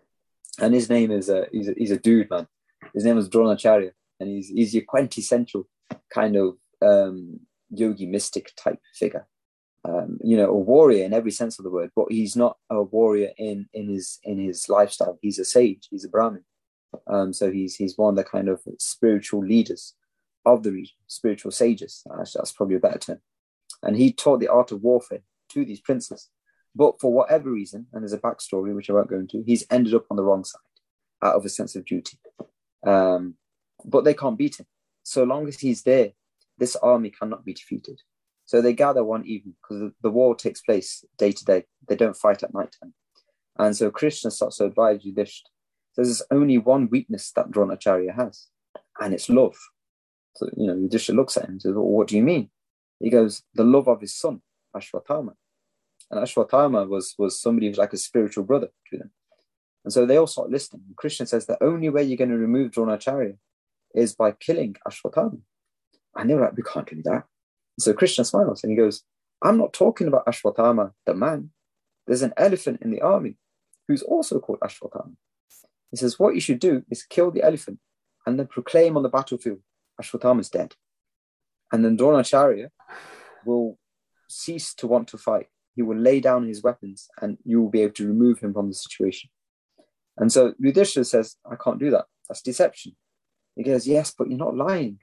And 0.59 0.73
his 0.73 0.89
name 0.89 1.11
is 1.11 1.30
a 1.30 1.47
he's, 1.51 1.69
a 1.69 1.73
he's 1.77 1.91
a 1.91 1.97
dude, 1.97 2.30
man. 2.30 2.47
His 2.93 3.05
name 3.05 3.18
is 3.18 3.30
Dronacharya, 3.30 3.91
and 4.19 4.30
he's 4.30 4.49
he's 4.49 4.73
your 4.73 4.84
quintessential 4.88 5.68
kind 6.13 6.35
of 6.35 6.57
um, 6.81 7.39
yogi 7.69 8.05
mystic 8.05 8.51
type 8.55 8.80
figure. 8.93 9.27
Um, 9.84 10.20
you 10.24 10.38
know, 10.38 10.49
a 10.49 10.58
warrior 10.58 11.03
in 11.03 11.14
every 11.14 11.32
sense 11.32 11.58
of 11.58 11.64
the 11.64 11.72
word, 11.72 11.90
but 11.95 12.06
he's 12.10 12.36
not 12.36 12.58
a 12.70 12.84
warrior 12.84 13.32
in 13.38 13.68
in 13.74 13.90
his 13.90 14.20
in 14.24 14.38
his 14.38 14.70
lifestyle. 14.70 15.18
He's 15.22 15.40
a 15.40 15.45
sage. 15.45 15.88
He's 15.90 16.06
a 16.06 16.10
Brahmin. 16.10 16.44
Um, 17.08 17.34
so 17.34 17.52
he's 17.52 17.76
he's 17.76 17.98
one 17.98 18.12
of 18.12 18.16
the 18.18 18.24
kind 18.24 18.48
of 18.48 18.62
spiritual 18.78 19.44
leaders 19.44 19.95
of 20.45 20.64
the 20.64 20.72
region, 20.72 20.95
spiritual 21.08 21.52
sages. 21.52 22.03
That's, 22.18 22.52
probably 22.52 22.76
a 22.76 22.80
better 22.80 22.99
term. 22.99 23.22
And 23.84 23.95
he 23.95 24.12
taught 24.12 24.40
the 24.40 24.48
art 24.48 24.72
of 24.72 24.82
warfare 24.82 25.22
to 25.49 25.66
these 25.66 25.80
princes. 25.80 26.30
But 26.76 26.99
for 26.99 27.12
whatever 27.12 27.52
reason, 27.52 27.88
and 27.91 28.02
there's 28.02 28.14
a 28.14 28.18
backstory 28.18 28.74
which 28.74 28.90
I 28.90 28.94
won't 28.94 29.10
go 29.10 29.20
into, 29.20 29.44
he's 29.45 29.66
ended 29.70 29.94
up 29.94 30.06
on 30.10 30.18
the 30.18 30.24
wrong 30.24 30.44
side 30.44 30.62
out 31.22 31.36
of 31.36 31.45
a 31.45 31.49
sense 31.49 31.76
of 31.76 31.86
duty. 31.86 32.18
Um, 32.86 33.36
but 33.86 34.03
they 34.03 34.14
can't 34.14 34.38
beat 34.38 34.60
him. 34.60 34.66
So 35.03 35.24
long 35.24 35.48
as 35.48 35.60
he's 35.60 35.84
there, 35.84 36.12
this 36.58 36.76
army 36.78 37.10
cannot 37.10 37.44
be 37.44 37.53
defeated. 37.53 38.02
So 38.52 38.61
they 38.61 38.73
gather 38.73 39.02
one 39.02 39.26
evening 39.26 39.56
because 39.61 39.94
the 40.03 40.10
war 40.10 40.36
takes 40.36 40.60
place 40.60 41.06
day 41.18 41.32
to 41.32 41.45
day. 41.45 41.64
They 41.88 41.95
don't 41.95 42.18
fight 42.18 42.44
at 42.44 42.53
night 42.53 42.76
time. 42.84 42.94
And 43.57 43.73
so 43.78 43.90
Krishna 43.90 44.30
starts 44.30 44.57
to 44.57 44.65
advise 44.65 45.06
Yudhishthira. 45.06 45.49
There's 45.95 46.22
only 46.32 46.57
one 46.57 46.90
weakness 46.90 47.32
that 47.38 47.49
Dronacharya 47.49 48.14
has, 48.14 48.48
and 48.99 49.14
it's 49.14 49.30
love. 49.30 49.56
So, 50.36 50.49
you 50.57 50.68
know, 50.68 50.76
Yudhishthira 50.76 51.15
looks 51.15 51.38
at 51.38 51.45
him 51.45 51.52
and 51.52 51.61
says, 51.61 51.76
well, 51.76 51.86
what 51.86 52.10
do 52.10 52.18
you 52.18 52.23
mean? 52.23 52.49
He 52.99 53.10
goes, 53.10 53.41
the 53.53 53.64
love 53.64 53.88
of 53.88 54.02
his 54.02 54.14
son, 54.14 54.41
Ashwatthama. 54.76 55.32
And 56.10 56.19
Ashwatthama 56.19 56.90
was, 56.90 57.15
was 57.18 57.41
somebody 57.41 57.68
who's 57.68 57.78
like 57.78 57.94
a 57.94 57.98
spiritual 57.98 58.44
brother 58.44 58.68
to 58.90 58.98
them. 58.98 59.11
And 59.86 59.94
so 59.94 60.06
they 60.06 60.18
all 60.18 60.28
start 60.28 60.49
listening. 60.49 60.84
And 60.88 60.98
Krishna 60.98 61.26
says, 61.26 61.45
the 61.45 61.64
only 61.64 61.88
way 61.88 62.03
you're 62.03 62.18
going 62.18 62.32
to 62.32 62.38
remove 62.38 62.72
Dronacharya 62.72 63.38
is 63.95 64.14
by 64.14 64.34
killing 64.34 64.76
Ashwatthama. 64.86 65.40
And 66.18 66.30
they 66.30 66.34
were 66.34 66.41
like, 66.41 66.57
we 66.57 66.64
can't 66.64 66.90
do 66.90 67.02
that. 67.03 67.23
So 67.80 67.93
Krishna 67.93 68.26
smiles 68.26 68.64
and 68.64 68.72
he 68.72 68.77
goes, 68.77 69.03
I'm 69.41 69.57
not 69.57 69.73
talking 69.73 70.07
about 70.07 70.26
Ashwatthama, 70.26 70.91
the 71.06 71.15
man. 71.15 71.52
There's 72.07 72.22
an 72.22 72.34
elephant 72.38 72.81
in 72.81 72.91
the 72.91 73.02
army 73.02 73.38
who's 73.88 74.03
also 74.03 74.39
called 74.39 74.60
Ashwatthama. 74.60 75.15
He 75.89 75.98
says, 75.98 76.19
what 76.19 76.35
you 76.35 76.41
should 76.41 76.60
do 76.60 76.84
is 76.89 77.03
kill 77.03 77.31
the 77.31 77.43
elephant 77.43 77.80
and 78.26 78.39
then 78.39 78.48
proclaim 78.48 78.98
on 78.98 79.03
the 79.03 79.10
battlefield 79.10 79.60
Ashwatthama 80.02 80.41
is 80.41 80.49
dead. 80.49 80.76
And 81.72 81.84
then 81.84 81.98
Dronacharya 81.98 82.69
will 83.45 83.77
cease 84.27 84.73
to 84.76 84.88
want 84.88 85.07
to 85.10 85.18
fight. 85.18 85.48
He 85.76 85.81
will 85.81 85.98
lay 85.98 86.19
down 86.19 86.48
his 86.48 86.61
weapons 86.61 87.07
and 87.22 87.38
you 87.43 87.61
will 87.61 87.69
be 87.69 87.81
able 87.81 87.93
to 87.93 88.07
remove 88.07 88.39
him 88.39 88.53
from 88.53 88.68
the 88.68 88.73
situation. 88.73 89.30
And 90.18 90.31
so 90.31 90.53
Yudhishthira 90.60 91.06
says, 91.06 91.38
I 91.49 91.56
can't 91.56 91.80
do 91.80 91.91
that. 91.91 92.06
That's 92.27 92.41
deception. 92.41 92.95
He 93.56 93.64
goes, 93.64 93.88
Yes, 93.88 94.14
but 94.18 94.30
you're 94.30 94.38
not 94.38 94.56
lying. 94.56 94.99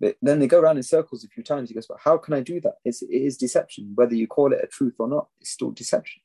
But 0.00 0.16
then 0.20 0.40
they 0.40 0.46
go 0.46 0.60
around 0.60 0.76
in 0.76 0.82
circles 0.82 1.24
a 1.24 1.28
few 1.28 1.42
times. 1.42 1.68
He 1.70 1.74
goes, 1.74 1.86
But 1.86 2.00
how 2.02 2.18
can 2.18 2.34
I 2.34 2.40
do 2.40 2.60
that? 2.60 2.74
It's, 2.84 3.02
it 3.02 3.08
is 3.10 3.36
deception. 3.36 3.92
Whether 3.94 4.14
you 4.14 4.26
call 4.26 4.52
it 4.52 4.60
a 4.62 4.66
truth 4.66 4.94
or 4.98 5.08
not, 5.08 5.28
it's 5.40 5.50
still 5.50 5.70
deception. 5.70 6.22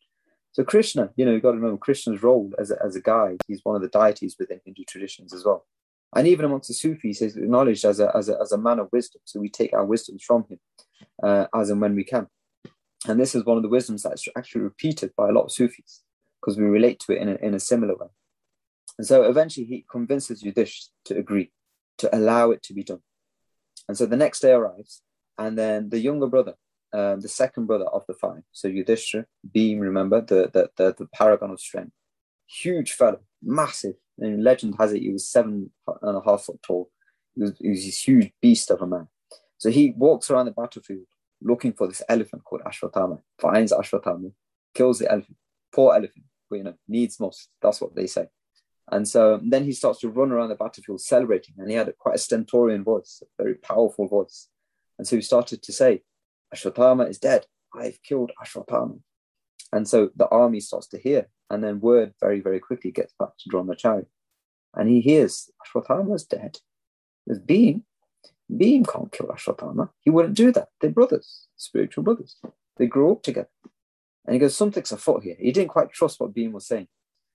So 0.53 0.65
Krishna, 0.65 1.11
you 1.15 1.25
know, 1.25 1.31
you've 1.31 1.43
got 1.43 1.51
to 1.51 1.57
remember 1.57 1.77
Krishna's 1.77 2.21
role 2.21 2.51
as 2.59 2.71
a, 2.71 2.83
as 2.83 2.95
a 2.95 3.01
guide. 3.01 3.39
He's 3.47 3.61
one 3.63 3.77
of 3.77 3.81
the 3.81 3.87
deities 3.87 4.35
within 4.37 4.59
Hindu 4.65 4.83
traditions 4.83 5.33
as 5.33 5.45
well. 5.45 5.65
And 6.13 6.27
even 6.27 6.43
amongst 6.43 6.67
the 6.67 6.73
Sufis, 6.73 7.19
he's 7.19 7.37
acknowledged 7.37 7.85
as 7.85 8.01
a, 8.01 8.11
as 8.15 8.27
a, 8.27 8.37
as 8.41 8.51
a 8.51 8.57
man 8.57 8.79
of 8.79 8.89
wisdom. 8.91 9.21
So 9.23 9.39
we 9.39 9.49
take 9.49 9.71
our 9.71 9.85
wisdoms 9.85 10.23
from 10.23 10.45
him 10.49 10.59
uh, 11.23 11.45
as 11.55 11.69
and 11.69 11.79
when 11.79 11.95
we 11.95 12.03
can. 12.03 12.27
And 13.07 13.19
this 13.19 13.33
is 13.33 13.45
one 13.45 13.55
of 13.55 13.63
the 13.63 13.69
wisdoms 13.69 14.03
that's 14.03 14.27
actually 14.37 14.61
repeated 14.61 15.11
by 15.15 15.29
a 15.29 15.31
lot 15.31 15.45
of 15.45 15.53
Sufis 15.53 16.01
because 16.41 16.57
we 16.57 16.65
relate 16.65 16.99
to 17.01 17.13
it 17.13 17.21
in 17.21 17.29
a, 17.29 17.35
in 17.35 17.53
a 17.53 17.59
similar 17.59 17.95
way. 17.95 18.07
And 18.97 19.07
so 19.07 19.23
eventually 19.23 19.65
he 19.65 19.85
convinces 19.89 20.43
Yudhish 20.43 20.89
to 21.05 21.17
agree, 21.17 21.51
to 21.99 22.13
allow 22.15 22.51
it 22.51 22.61
to 22.63 22.73
be 22.73 22.83
done. 22.83 23.01
And 23.87 23.97
so 23.97 24.05
the 24.05 24.17
next 24.17 24.39
day 24.41 24.51
arrives, 24.51 25.01
and 25.37 25.57
then 25.57 25.89
the 25.89 25.99
younger 25.99 26.27
brother, 26.27 26.55
um, 26.93 27.21
the 27.21 27.27
second 27.27 27.65
brother 27.65 27.85
of 27.85 28.03
the 28.07 28.13
five, 28.13 28.43
so 28.51 28.67
Yudhishthira, 28.67 29.25
Bhim, 29.55 29.79
remember, 29.79 30.21
the, 30.21 30.49
the, 30.53 30.69
the, 30.77 30.95
the 30.97 31.07
paragon 31.13 31.51
of 31.51 31.59
strength, 31.59 31.91
huge 32.47 32.93
fellow, 32.93 33.21
massive, 33.41 33.95
and 34.19 34.43
legend 34.43 34.75
has 34.77 34.93
it 34.93 35.01
he 35.01 35.09
was 35.09 35.27
seven 35.27 35.71
and 36.01 36.17
a 36.17 36.21
half 36.23 36.43
foot 36.43 36.61
tall. 36.61 36.91
He 37.35 37.41
was, 37.41 37.57
he 37.59 37.69
was 37.69 37.85
this 37.85 38.07
huge 38.07 38.31
beast 38.41 38.69
of 38.69 38.81
a 38.81 38.87
man. 38.87 39.07
So 39.57 39.69
he 39.69 39.93
walks 39.95 40.29
around 40.29 40.45
the 40.45 40.51
battlefield 40.51 41.05
looking 41.41 41.73
for 41.73 41.87
this 41.87 42.03
elephant 42.07 42.43
called 42.43 42.61
Ashwatthama, 42.63 43.19
finds 43.39 43.71
Ashwatthama, 43.71 44.31
kills 44.75 44.99
the 44.99 45.11
elephant. 45.11 45.37
Poor 45.73 45.95
elephant, 45.95 46.25
but 46.49 46.57
you 46.57 46.63
know, 46.63 46.73
needs 46.87 47.19
most. 47.19 47.49
That's 47.61 47.81
what 47.81 47.95
they 47.95 48.07
say. 48.07 48.27
And 48.91 49.07
so 49.07 49.39
then 49.41 49.63
he 49.63 49.71
starts 49.71 50.01
to 50.01 50.09
run 50.09 50.31
around 50.31 50.49
the 50.49 50.55
battlefield 50.55 51.01
celebrating, 51.01 51.55
and 51.57 51.69
he 51.69 51.77
had 51.77 51.93
quite 51.97 52.15
a 52.15 52.19
stentorian 52.19 52.83
voice, 52.83 53.23
a 53.23 53.43
very 53.43 53.55
powerful 53.55 54.07
voice. 54.07 54.49
And 54.97 55.07
so 55.07 55.15
he 55.15 55.21
started 55.21 55.63
to 55.63 55.71
say, 55.71 56.03
Ashwatthama 56.53 57.09
is 57.09 57.17
dead. 57.17 57.45
I've 57.73 58.03
killed 58.03 58.31
Ashwatthama. 58.43 58.99
And 59.71 59.87
so 59.87 60.09
the 60.15 60.27
army 60.27 60.59
starts 60.59 60.87
to 60.87 60.99
hear, 60.99 61.29
and 61.49 61.63
then 61.63 61.79
word 61.79 62.13
very, 62.19 62.41
very 62.41 62.59
quickly 62.59 62.91
gets 62.91 63.13
back 63.17 63.29
to 63.39 63.49
Dronacharya. 63.49 64.05
And 64.75 64.89
he 64.89 64.99
hears 64.99 65.49
Ashwatthama 65.65 66.13
is 66.15 66.25
dead. 66.25 66.57
There's 67.25 67.39
Bhim. 67.39 67.83
Beam 68.55 68.83
can't 68.83 69.11
kill 69.13 69.27
Ashwatthama. 69.27 69.89
He 70.01 70.09
wouldn't 70.09 70.35
do 70.35 70.51
that. 70.51 70.67
They're 70.81 70.89
brothers, 70.89 71.47
spiritual 71.55 72.03
brothers. 72.03 72.35
They 72.75 72.87
grew 72.87 73.13
up 73.13 73.23
together. 73.23 73.49
And 74.25 74.33
he 74.33 74.39
goes, 74.39 74.55
something's 74.55 74.91
afoot 74.91 75.23
here. 75.23 75.37
He 75.39 75.53
didn't 75.53 75.69
quite 75.69 75.93
trust 75.93 76.19
what 76.19 76.33
Bhim 76.33 76.51
was 76.51 76.67
saying. 76.67 76.89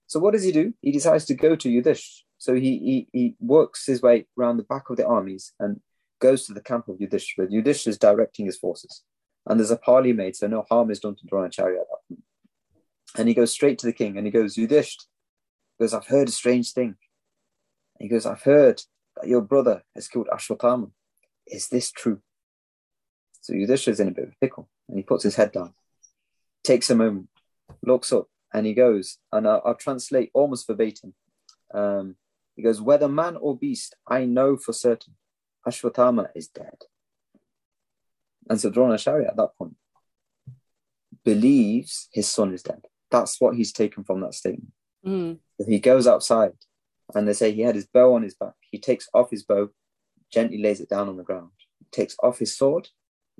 So 0.07 0.19
what 0.19 0.33
does 0.33 0.43
he 0.43 0.51
do? 0.51 0.73
He 0.81 0.91
decides 0.91 1.25
to 1.25 1.35
go 1.35 1.55
to 1.55 1.69
Yudhish. 1.69 2.21
So 2.37 2.53
he, 2.53 2.61
he, 2.61 3.07
he 3.11 3.35
works 3.39 3.85
his 3.85 4.01
way 4.01 4.25
around 4.37 4.57
the 4.57 4.63
back 4.63 4.89
of 4.89 4.97
the 4.97 5.05
armies 5.05 5.53
and 5.59 5.81
goes 6.19 6.45
to 6.45 6.53
the 6.53 6.61
camp 6.61 6.87
of 6.87 6.99
Yudhishthira. 6.99 7.47
Yudhishthira 7.49 7.91
is 7.91 7.97
directing 7.97 8.45
his 8.45 8.57
forces. 8.57 9.03
And 9.45 9.59
there's 9.59 9.71
a 9.71 9.77
parley 9.77 10.13
made, 10.13 10.35
so 10.35 10.47
no 10.47 10.65
harm 10.69 10.91
is 10.91 10.99
done 10.99 11.15
to 11.15 11.25
Dronacharya 11.25 11.79
at 11.79 11.87
that 11.89 12.07
point. 12.07 12.23
And 13.17 13.27
he 13.27 13.33
goes 13.33 13.51
straight 13.51 13.79
to 13.79 13.85
the 13.85 13.93
king 13.93 14.17
and 14.17 14.25
he 14.25 14.31
goes, 14.31 14.57
Yudhishthira, 14.57 15.07
he 15.77 15.83
goes, 15.83 15.93
I've 15.93 16.07
heard 16.07 16.29
a 16.29 16.31
strange 16.31 16.71
thing. 16.73 16.95
And 17.99 17.99
he 17.99 18.07
goes, 18.07 18.25
I've 18.25 18.43
heard 18.43 18.81
that 19.15 19.27
your 19.27 19.41
brother 19.41 19.83
has 19.95 20.07
killed 20.07 20.27
Ashwatthama. 20.31 20.91
Is 21.47 21.67
this 21.69 21.91
true? 21.91 22.21
So 23.41 23.53
Yudhishthira's 23.53 23.99
in 23.99 24.09
a 24.09 24.11
bit 24.11 24.25
of 24.25 24.31
a 24.31 24.35
pickle 24.39 24.69
and 24.87 24.97
he 24.97 25.03
puts 25.03 25.23
his 25.23 25.35
head 25.35 25.51
down, 25.51 25.73
takes 26.63 26.89
a 26.89 26.95
moment, 26.95 27.29
looks 27.81 28.13
up, 28.13 28.27
and 28.53 28.65
he 28.65 28.73
goes, 28.73 29.17
and 29.31 29.47
I'll, 29.47 29.61
I'll 29.65 29.75
translate 29.75 30.31
almost 30.33 30.67
verbatim. 30.67 31.13
Um, 31.73 32.15
he 32.55 32.63
goes, 32.63 32.81
Whether 32.81 33.07
man 33.07 33.37
or 33.37 33.57
beast, 33.57 33.95
I 34.07 34.25
know 34.25 34.57
for 34.57 34.73
certain 34.73 35.15
Ashwatthama 35.67 36.29
is 36.35 36.47
dead. 36.47 36.83
And 38.49 38.59
so 38.59 38.71
Dronacharya 38.71 39.27
at 39.27 39.37
that 39.37 39.57
point 39.57 39.75
believes 41.25 42.07
his 42.13 42.29
son 42.29 42.53
is 42.53 42.63
dead. 42.63 42.85
That's 43.11 43.39
what 43.41 43.55
he's 43.55 43.73
taken 43.73 44.03
from 44.03 44.21
that 44.21 44.33
statement. 44.33 44.71
Mm. 45.05 45.39
He 45.67 45.79
goes 45.79 46.07
outside 46.07 46.53
and 47.13 47.27
they 47.27 47.33
say 47.33 47.51
he 47.51 47.61
had 47.61 47.75
his 47.75 47.87
bow 47.87 48.15
on 48.15 48.23
his 48.23 48.35
back. 48.35 48.53
He 48.61 48.79
takes 48.79 49.09
off 49.13 49.29
his 49.29 49.43
bow, 49.43 49.69
gently 50.31 50.61
lays 50.61 50.79
it 50.79 50.89
down 50.89 51.09
on 51.09 51.17
the 51.17 51.23
ground, 51.23 51.51
he 51.79 51.85
takes 51.91 52.15
off 52.23 52.39
his 52.39 52.57
sword, 52.57 52.89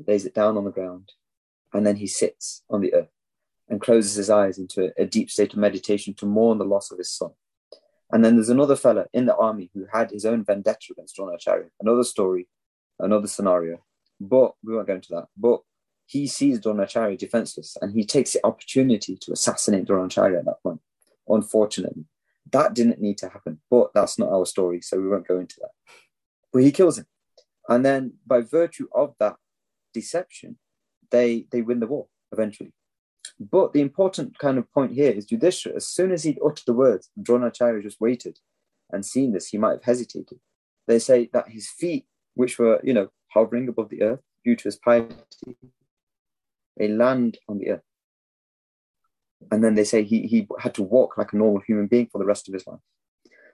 lays 0.05 0.25
it 0.25 0.33
down 0.33 0.57
on 0.57 0.65
the 0.65 0.71
ground, 0.71 1.13
and 1.73 1.85
then 1.85 1.95
he 1.95 2.07
sits 2.07 2.63
on 2.69 2.81
the 2.81 2.93
earth 2.93 3.16
and 3.69 3.81
closes 3.81 4.15
his 4.15 4.29
eyes 4.29 4.57
into 4.57 4.91
a, 4.97 5.05
deep 5.05 5.29
state 5.29 5.53
of 5.53 5.59
meditation 5.59 6.13
to 6.15 6.25
mourn 6.25 6.57
the 6.57 6.65
loss 6.65 6.91
of 6.91 6.97
his 6.97 7.11
son. 7.11 7.31
And 8.11 8.23
then 8.23 8.35
there's 8.35 8.49
another 8.49 8.77
fella 8.77 9.07
in 9.13 9.25
the 9.25 9.35
army 9.35 9.69
who 9.73 9.85
had 9.91 10.11
his 10.11 10.25
own 10.25 10.45
vendetta 10.45 10.87
against 10.91 11.17
Dronacharya. 11.17 11.69
Another 11.81 12.03
story, 12.03 12.47
another 12.99 13.27
scenario. 13.27 13.79
But 14.19 14.53
we 14.63 14.73
won't 14.73 14.87
go 14.87 14.95
into 14.95 15.09
that. 15.11 15.27
But 15.35 15.61
he 16.05 16.25
sees 16.27 16.61
Dronacharya 16.61 17.17
defenseless 17.17 17.75
and 17.81 17.91
he 17.91 18.05
takes 18.05 18.31
the 18.33 18.45
opportunity 18.45 19.17
to 19.17 19.33
assassinate 19.33 19.85
Dronacharya 19.85 20.39
at 20.39 20.45
that 20.45 20.63
point. 20.63 20.79
Unfortunately, 21.27 22.05
that 22.51 22.73
didn't 22.73 23.01
need 23.01 23.17
to 23.19 23.29
happen. 23.29 23.59
But 23.69 23.93
that's 23.93 24.17
not 24.17 24.29
our 24.29 24.45
story, 24.45 24.81
so 24.81 24.99
we 24.99 25.09
won't 25.09 25.27
go 25.27 25.39
into 25.39 25.57
that. 25.59 25.71
But 26.53 26.63
he 26.63 26.71
kills 26.71 26.97
him. 26.97 27.07
And 27.67 27.85
then 27.85 28.13
by 28.25 28.41
virtue 28.41 28.87
of 28.95 29.15
that 29.19 29.35
deception, 29.93 30.57
they 31.11 31.45
they 31.51 31.61
win 31.61 31.81
the 31.81 31.87
war 31.87 32.07
eventually. 32.31 32.71
But 33.39 33.73
the 33.73 33.81
important 33.81 34.37
kind 34.39 34.57
of 34.57 34.71
point 34.71 34.93
here 34.93 35.11
is 35.11 35.31
Yudhishthira, 35.31 35.75
as 35.75 35.87
soon 35.87 36.11
as 36.11 36.23
he'd 36.23 36.39
uttered 36.43 36.65
the 36.65 36.73
words, 36.73 37.09
Dronacharya 37.21 37.81
just 37.81 38.01
waited 38.01 38.39
and 38.91 39.05
seen 39.05 39.33
this, 39.33 39.47
he 39.47 39.57
might 39.57 39.73
have 39.73 39.83
hesitated. 39.83 40.39
They 40.87 40.99
say 40.99 41.29
that 41.33 41.49
his 41.49 41.69
feet, 41.69 42.05
which 42.35 42.57
were, 42.57 42.79
you 42.83 42.93
know, 42.93 43.09
hovering 43.27 43.67
above 43.67 43.89
the 43.89 44.03
earth 44.03 44.21
due 44.45 44.55
to 44.55 44.63
his 44.63 44.77
piety, 44.77 45.57
they 46.77 46.87
land 46.87 47.37
on 47.49 47.57
the 47.57 47.71
earth. 47.71 47.81
And 49.51 49.63
then 49.63 49.75
they 49.75 49.83
say 49.83 50.03
he, 50.03 50.21
he 50.21 50.47
had 50.59 50.73
to 50.75 50.83
walk 50.83 51.17
like 51.17 51.33
a 51.33 51.37
normal 51.37 51.61
human 51.61 51.87
being 51.87 52.07
for 52.07 52.17
the 52.17 52.25
rest 52.25 52.47
of 52.47 52.53
his 52.53 52.65
life. 52.65 52.79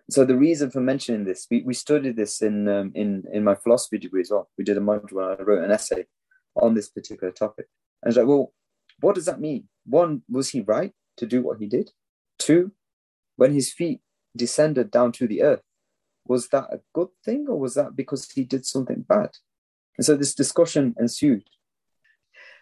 So 0.10 0.26
the 0.26 0.38
reason 0.38 0.70
for 0.70 0.82
mentioning 0.82 1.24
this, 1.24 1.48
we, 1.50 1.62
we 1.62 1.74
studied 1.74 2.16
this 2.16 2.41
in, 2.41 2.68
um, 2.68 2.91
in, 2.94 3.24
in 3.32 3.44
my 3.44 3.56
philosophy 3.56 3.98
degree 3.98 4.22
as 4.22 4.32
well. 4.32 4.50
We 4.58 4.64
did 4.64 4.78
a 4.78 4.82
module 4.82 5.14
where 5.14 5.32
I 5.32 5.41
wrote 5.41 5.64
an 5.64 5.72
essay 5.72 6.06
on 6.56 6.74
this 6.74 6.90
particular 6.90 7.32
topic. 7.32 7.68
And 8.02 8.10
it's 8.10 8.18
like, 8.18 8.28
well, 8.28 8.54
what 8.99 9.15
does 9.15 9.26
that 9.26 9.40
mean? 9.40 9.68
One, 9.86 10.24
was 10.30 10.49
he 10.49 10.61
right 10.61 10.94
to 11.18 11.26
do 11.26 11.41
what 11.41 11.60
he 11.60 11.68
did? 11.68 11.91
Two, 12.40 12.72
when 13.36 13.53
his 13.53 13.72
feet 13.72 14.02
descended 14.36 14.91
down 14.91 15.11
to 15.14 15.28
the 15.28 15.44
earth, 15.44 15.61
was 16.26 16.48
that 16.49 16.65
a 16.72 16.80
good 16.94 17.10
thing 17.24 17.48
or 17.49 17.60
was 17.60 17.76
that 17.76 17.95
because 17.95 18.30
he 18.32 18.44
did 18.44 18.65
something 18.65 19.06
bad? 19.07 19.32
And 19.98 20.06
so 20.06 20.15
this 20.15 20.34
discussion 20.34 20.95
ensued. 20.99 21.44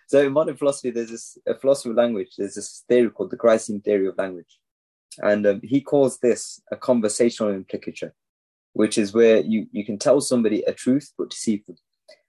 So 0.08 0.20
in 0.20 0.34
modern 0.34 0.58
philosophy, 0.58 0.92
there's 0.92 1.12
this 1.12 1.38
a 1.48 1.56
philosophy 1.56 1.92
of 1.92 1.96
language. 1.96 2.32
There's 2.38 2.56
this 2.56 2.84
theory 2.90 3.10
called 3.10 3.32
the 3.32 3.38
Gricean 3.38 3.82
theory 3.82 4.08
of 4.08 4.18
language, 4.18 4.60
and 5.20 5.48
um, 5.48 5.62
he 5.64 5.80
calls 5.80 6.18
this 6.18 6.62
a 6.70 6.76
conversational 6.76 7.54
implicature, 7.54 8.14
which 8.74 8.98
is 8.98 9.14
where 9.14 9.38
you 9.38 9.68
you 9.72 9.86
can 9.86 9.98
tell 9.98 10.20
somebody 10.20 10.64
a 10.64 10.74
truth 10.74 11.14
but 11.18 11.30
deceive 11.30 11.66
them, 11.66 11.78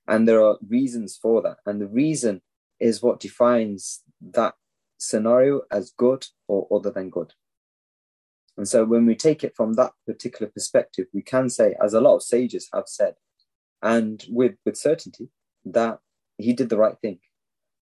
and 0.07 0.29
there 0.29 0.45
are 0.45 0.59
reasons 0.69 1.19
for 1.20 1.43
that. 1.43 1.57
And 1.66 1.81
the 1.81 1.89
reason 1.89 2.41
is 2.83 3.03
what 3.03 3.21
defines 3.21 4.03
that 4.21 4.55
scenario 4.99 5.63
as 5.71 5.93
good 5.97 6.27
or 6.49 6.67
other 6.71 6.91
than 6.91 7.11
good. 7.11 7.33
And 8.57 8.69
so 8.69 8.85
when 8.85 9.07
we 9.07 9.15
take 9.15 9.45
it 9.45 9.57
from 9.57 9.75
that 9.75 9.93
particular 10.07 10.51
perspective, 10.51 11.07
we 11.15 11.23
can 11.23 11.49
say, 11.49 11.75
as 11.83 11.95
a 11.95 12.01
lot 12.01 12.17
of 12.17 12.23
sages 12.23 12.69
have 12.75 12.87
said, 12.87 13.15
and 13.81 14.25
with, 14.29 14.57
with 14.65 14.77
certainty, 14.77 15.29
that 15.65 15.99
he 16.37 16.53
did 16.53 16.69
the 16.69 16.77
right 16.77 16.97
thing. 17.01 17.19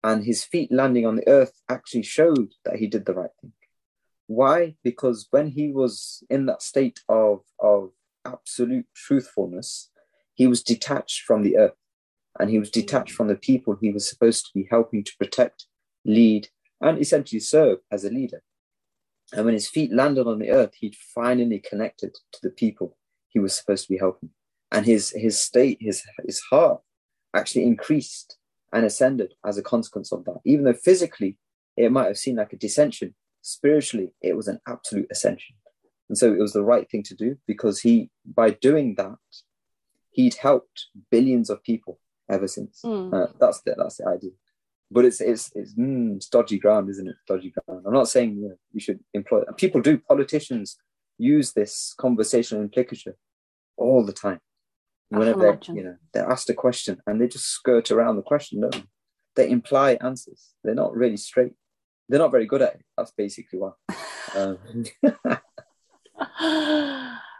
And 0.03 0.25
his 0.25 0.45
feet 0.45 0.73
landing 0.73 1.07
on 1.07 1.17
the 1.17 1.29
earth 1.29 1.61
actually 1.69 2.05
showed 2.05 2.55
that 2.65 2.77
he 2.77 2.87
did 2.87 3.05
the 3.05 3.15
right 3.15 3.31
thing. 3.41 3.53
Why? 4.27 4.77
Because 4.85 5.27
when 5.31 5.49
he 5.49 5.73
was 5.73 6.23
in 6.31 6.47
that 6.47 6.63
state 6.63 7.01
of, 7.09 7.41
of 7.59 7.91
absolute 8.25 8.87
truthfulness, 8.95 9.91
he 10.35 10.47
was 10.47 10.63
detached 10.63 11.23
from 11.23 11.43
the 11.43 11.57
earth 11.59 11.75
and 12.39 12.51
he 12.51 12.59
was 12.59 12.71
detached 12.71 13.13
from 13.13 13.29
the 13.29 13.37
people 13.37 13.77
he 13.81 13.91
was 13.91 14.09
supposed 14.09 14.47
to 14.47 14.53
be 14.55 14.69
helping 14.71 15.03
to 15.05 15.17
protect, 15.19 15.67
lead, 16.05 16.49
and 16.81 16.99
essentially 16.99 17.41
serve 17.41 17.79
as 17.91 18.05
a 18.05 18.11
leader. 18.11 18.43
And 19.33 19.45
when 19.45 19.55
his 19.55 19.69
feet 19.69 19.93
landed 19.93 20.27
on 20.27 20.39
the 20.39 20.51
earth, 20.51 20.75
he'd 20.79 20.97
finally 20.97 21.59
connected 21.59 22.15
to 22.33 22.41
the 22.43 22.51
people 22.51 22.97
he 23.29 23.39
was 23.39 23.55
supposed 23.55 23.87
to 23.87 23.93
be 23.93 23.99
helping. 23.99 24.31
And 24.73 24.87
his, 24.87 25.11
his 25.11 25.41
state, 25.41 25.79
his, 25.81 26.03
his 26.25 26.41
heart 26.51 26.81
actually 27.35 27.65
increased 27.65 28.39
and 28.73 28.85
ascended 28.85 29.35
as 29.45 29.59
a 29.59 29.63
consequence 29.63 30.13
of 30.13 30.25
that. 30.25 30.41
Even 30.45 30.65
though 30.65 30.73
physically 30.73 31.37
it 31.77 31.93
might 31.93 32.07
have 32.07 32.19
seemed 32.19 32.39
like 32.39 32.53
a 32.53 32.57
descension, 32.57 33.15
spiritually 33.43 34.13
it 34.23 34.37
was 34.37 34.49
an 34.49 34.61
absolute 34.67 35.09
ascension. 35.11 35.57
And 36.09 36.19
so 36.19 36.33
it 36.33 36.41
was 36.41 36.53
the 36.53 36.65
right 36.65 36.91
thing 36.91 37.05
to 37.05 37.15
do 37.15 37.37
because 37.47 37.81
he, 37.81 38.11
by 38.25 38.51
doing 38.51 38.97
that, 38.97 39.17
he'd 40.11 40.35
helped 40.35 40.87
billions 41.11 41.51
of 41.51 41.63
people 41.63 42.01
ever 42.31 42.49
since. 42.49 42.81
Mm. 42.85 43.13
Uh, 43.13 43.33
that's 43.39 43.61
the 43.63 43.75
that's 43.77 43.97
the 43.97 44.09
idea. 44.09 44.31
But 44.91 45.05
it's 45.05 45.21
it's 45.21 45.51
it's, 45.55 45.75
mm, 45.75 46.17
it's 46.17 46.29
dodgy 46.29 46.59
ground, 46.59 46.91
isn't 46.91 47.09
it? 47.09 47.17
Dodgy 47.27 47.53
ground. 47.53 47.85
I'm 47.87 47.93
not 47.93 48.09
saying 48.09 48.37
you, 48.37 48.49
know, 48.49 48.57
you 48.73 48.81
should 48.81 49.01
employ. 49.15 49.43
People 49.57 49.81
do. 49.81 49.99
Politicians 49.99 50.77
use 51.19 51.53
this 51.53 51.95
conversational 51.99 52.63
implicature 52.63 53.17
all 53.77 54.05
the 54.05 54.13
time. 54.13 54.41
Whenever 55.11 55.41
they 55.41 55.73
you 55.75 55.83
know 55.83 55.97
they're 56.13 56.31
asked 56.31 56.51
a 56.51 56.55
question 56.55 57.01
and 57.07 57.21
they 57.21 57.27
just 57.27 57.47
skirt 57.47 57.91
around 57.91 58.17
the 58.17 58.23
question, 58.23 58.61
don't 58.61 58.73
they? 58.73 58.85
They 59.37 59.51
imply 59.51 59.99
answers. 60.01 60.55
They're 60.63 60.75
not 60.75 60.95
really 60.95 61.17
straight. 61.17 61.53
They're 62.09 62.21
not 62.21 62.33
very 62.33 62.47
good 62.47 62.63
at 62.63 62.75
it. 62.75 62.83
That's 62.97 63.13
basically 63.13 63.61
why. 63.61 63.73
um, 64.37 64.59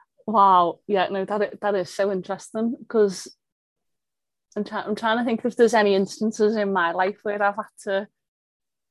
wow. 0.27 0.81
Yeah. 0.87 1.09
No, 1.11 1.25
that 1.25 1.61
that 1.61 1.75
is 1.75 1.93
so 1.93 2.11
interesting 2.11 2.77
because 2.79 3.29
I'm, 4.57 4.65
try- 4.65 4.83
I'm 4.83 4.95
trying 4.97 5.19
to 5.19 5.25
think 5.25 5.45
if 5.45 5.57
there's 5.57 5.75
any 5.75 5.95
instances 5.95 6.57
in 6.57 6.73
my 6.73 6.93
life 6.93 7.19
where 7.23 7.43
I've 7.43 7.57
had 7.57 7.65
to 7.85 8.09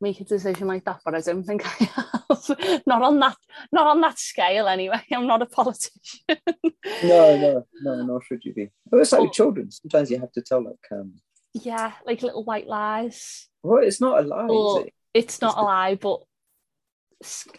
make 0.01 0.21
a 0.21 0.23
decision 0.23 0.67
like 0.67 0.85
that, 0.85 1.01
but 1.03 1.15
I 1.15 1.21
don't 1.21 1.43
think 1.43 1.65
I 1.65 1.85
have. 1.85 2.81
not 2.87 3.01
on 3.01 3.19
that, 3.19 3.35
not 3.71 3.87
on 3.87 4.01
that 4.01 4.17
scale 4.17 4.67
anyway. 4.67 5.01
I'm 5.11 5.27
not 5.27 5.41
a 5.41 5.45
politician. 5.45 6.19
no, 6.29 7.37
no, 7.37 7.65
no, 7.81 8.05
nor 8.05 8.21
should 8.21 8.43
you 8.45 8.53
be. 8.53 8.69
But 8.89 9.01
it's 9.01 9.11
like 9.11 9.21
with 9.21 9.33
children. 9.33 9.69
Sometimes 9.71 10.09
you 10.09 10.19
have 10.19 10.31
to 10.33 10.41
tell 10.41 10.63
like 10.63 10.85
um 10.91 11.15
yeah, 11.53 11.93
like 12.05 12.21
little 12.21 12.43
white 12.43 12.67
lies. 12.67 13.47
Well, 13.63 13.83
it's 13.83 13.99
not 13.99 14.23
a 14.23 14.27
lie, 14.27 14.81
it? 14.81 14.93
It's 15.13 15.41
not 15.41 15.49
It's 15.49 15.57
a 15.57 15.61
lie, 15.61 15.95
but 15.95 16.19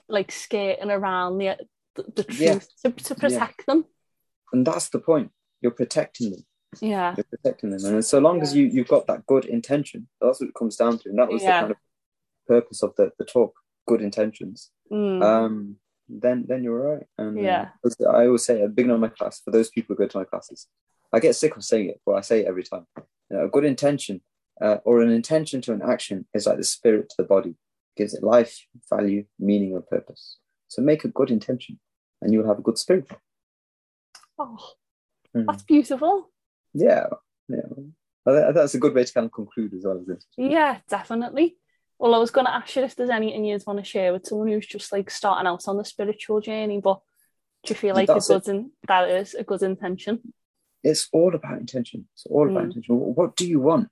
like 0.08 0.32
skating 0.32 0.90
around 0.90 1.38
the 1.38 1.56
the, 1.96 2.04
the 2.16 2.24
truth 2.24 2.40
Yeah. 2.40 2.90
to, 2.90 3.04
to 3.04 3.14
protect 3.14 3.66
them. 3.66 3.84
And 4.52 4.66
that's 4.66 4.88
the 4.88 5.00
point. 5.00 5.30
You're 5.60 5.72
protecting 5.72 6.30
them. 6.30 6.44
Yeah. 6.80 7.14
You're 7.16 7.24
protecting 7.24 7.70
them. 7.70 7.84
And 7.94 8.04
so 8.04 8.18
long 8.20 8.42
as 8.42 8.54
you, 8.54 8.66
you've 8.66 8.88
got 8.88 9.06
that 9.08 9.26
good 9.26 9.44
intention, 9.46 10.06
that's 10.20 10.40
what 10.40 10.48
it 10.50 10.54
comes 10.54 10.76
down 10.76 10.98
to. 11.00 11.08
And 11.08 11.18
that 11.18 11.28
was 11.30 11.42
Yeah. 11.42 11.56
the 11.56 11.60
kind 11.62 11.70
of 11.72 11.76
purpose 12.46 12.82
of 12.82 12.94
the, 12.96 13.10
the 13.18 13.24
talk, 13.24 13.54
good 13.88 14.00
intentions. 14.02 14.70
Mm. 14.92 15.22
Um, 15.22 15.76
then 16.12 16.44
then 16.48 16.64
you're 16.64 16.80
right 16.96 17.06
And 17.18 17.38
uh, 17.38 17.40
Yeah. 17.40 17.68
I 18.08 18.26
always 18.26 18.44
say 18.44 18.60
at 18.62 18.68
the 18.68 18.74
beginning 18.74 18.94
of 18.96 19.00
my 19.00 19.08
class, 19.08 19.40
for 19.40 19.50
those 19.52 19.70
people 19.70 19.94
who 19.94 20.02
go 20.04 20.08
to 20.08 20.18
my 20.18 20.24
classes, 20.24 20.66
I 21.12 21.18
get 21.20 21.34
sick 21.36 21.56
of 21.56 21.64
saying 21.64 21.88
it, 21.90 22.00
but 22.06 22.12
I 22.14 22.20
say 22.20 22.40
it 22.40 22.46
every 22.46 22.62
time. 22.64 22.86
You 22.96 23.36
know, 23.36 23.44
a 23.44 23.48
good 23.48 23.64
intention 23.64 24.20
uh, 24.60 24.78
or 24.84 25.00
an 25.02 25.10
intention 25.10 25.60
to 25.62 25.72
an 25.72 25.82
action 25.82 26.26
is 26.34 26.46
like 26.46 26.56
the 26.58 26.64
spirit 26.64 27.08
to 27.10 27.14
the 27.18 27.24
body. 27.24 27.54
gives 27.96 28.14
it 28.14 28.22
life, 28.22 28.66
value, 28.88 29.24
meaning, 29.38 29.74
and 29.74 29.86
purpose. 29.88 30.38
So 30.68 30.80
make 30.82 31.04
a 31.04 31.08
good 31.08 31.30
intention 31.30 31.78
and 32.22 32.32
you'll 32.32 32.46
have 32.46 32.58
a 32.58 32.62
good 32.62 32.78
spirit. 32.78 33.06
Oh, 34.38 34.56
Mm. 35.36 35.46
that's 35.46 35.62
beautiful. 35.62 36.30
Yeah, 36.74 37.06
yeah. 37.48 37.56
I 38.26 38.52
That's 38.52 38.74
a 38.74 38.78
good 38.78 38.94
way 38.94 39.04
to 39.04 39.12
kind 39.12 39.24
of 39.26 39.32
conclude 39.32 39.74
as 39.74 39.84
well, 39.84 40.00
isn't 40.00 40.16
it? 40.18 40.24
Yeah, 40.36 40.78
definitely. 40.88 41.56
Well, 41.98 42.14
I 42.14 42.18
was 42.18 42.30
going 42.30 42.46
to 42.46 42.54
ask 42.54 42.76
you 42.76 42.82
if 42.82 42.96
there's 42.96 43.10
anything 43.10 43.44
you'd 43.44 43.66
want 43.66 43.78
to 43.78 43.84
share 43.84 44.12
with 44.12 44.26
someone 44.26 44.48
who's 44.48 44.66
just 44.66 44.92
like 44.92 45.10
starting 45.10 45.46
out 45.46 45.66
on 45.68 45.76
the 45.76 45.84
spiritual 45.84 46.40
journey, 46.40 46.80
but 46.80 47.00
do 47.64 47.72
you 47.72 47.76
feel 47.76 47.94
like 47.94 48.08
a 48.08 48.14
That's 48.14 48.28
good 48.28 48.48
in, 48.48 48.70
that 48.88 49.10
is 49.10 49.34
a 49.34 49.44
good 49.44 49.62
intention? 49.62 50.32
It's 50.82 51.08
all 51.12 51.34
about 51.34 51.58
intention. 51.58 52.08
It's 52.14 52.24
all 52.26 52.48
about 52.48 52.62
Mm. 52.62 52.66
intention. 52.66 52.96
What 52.98 53.36
do 53.36 53.46
you 53.46 53.60
want? 53.60 53.88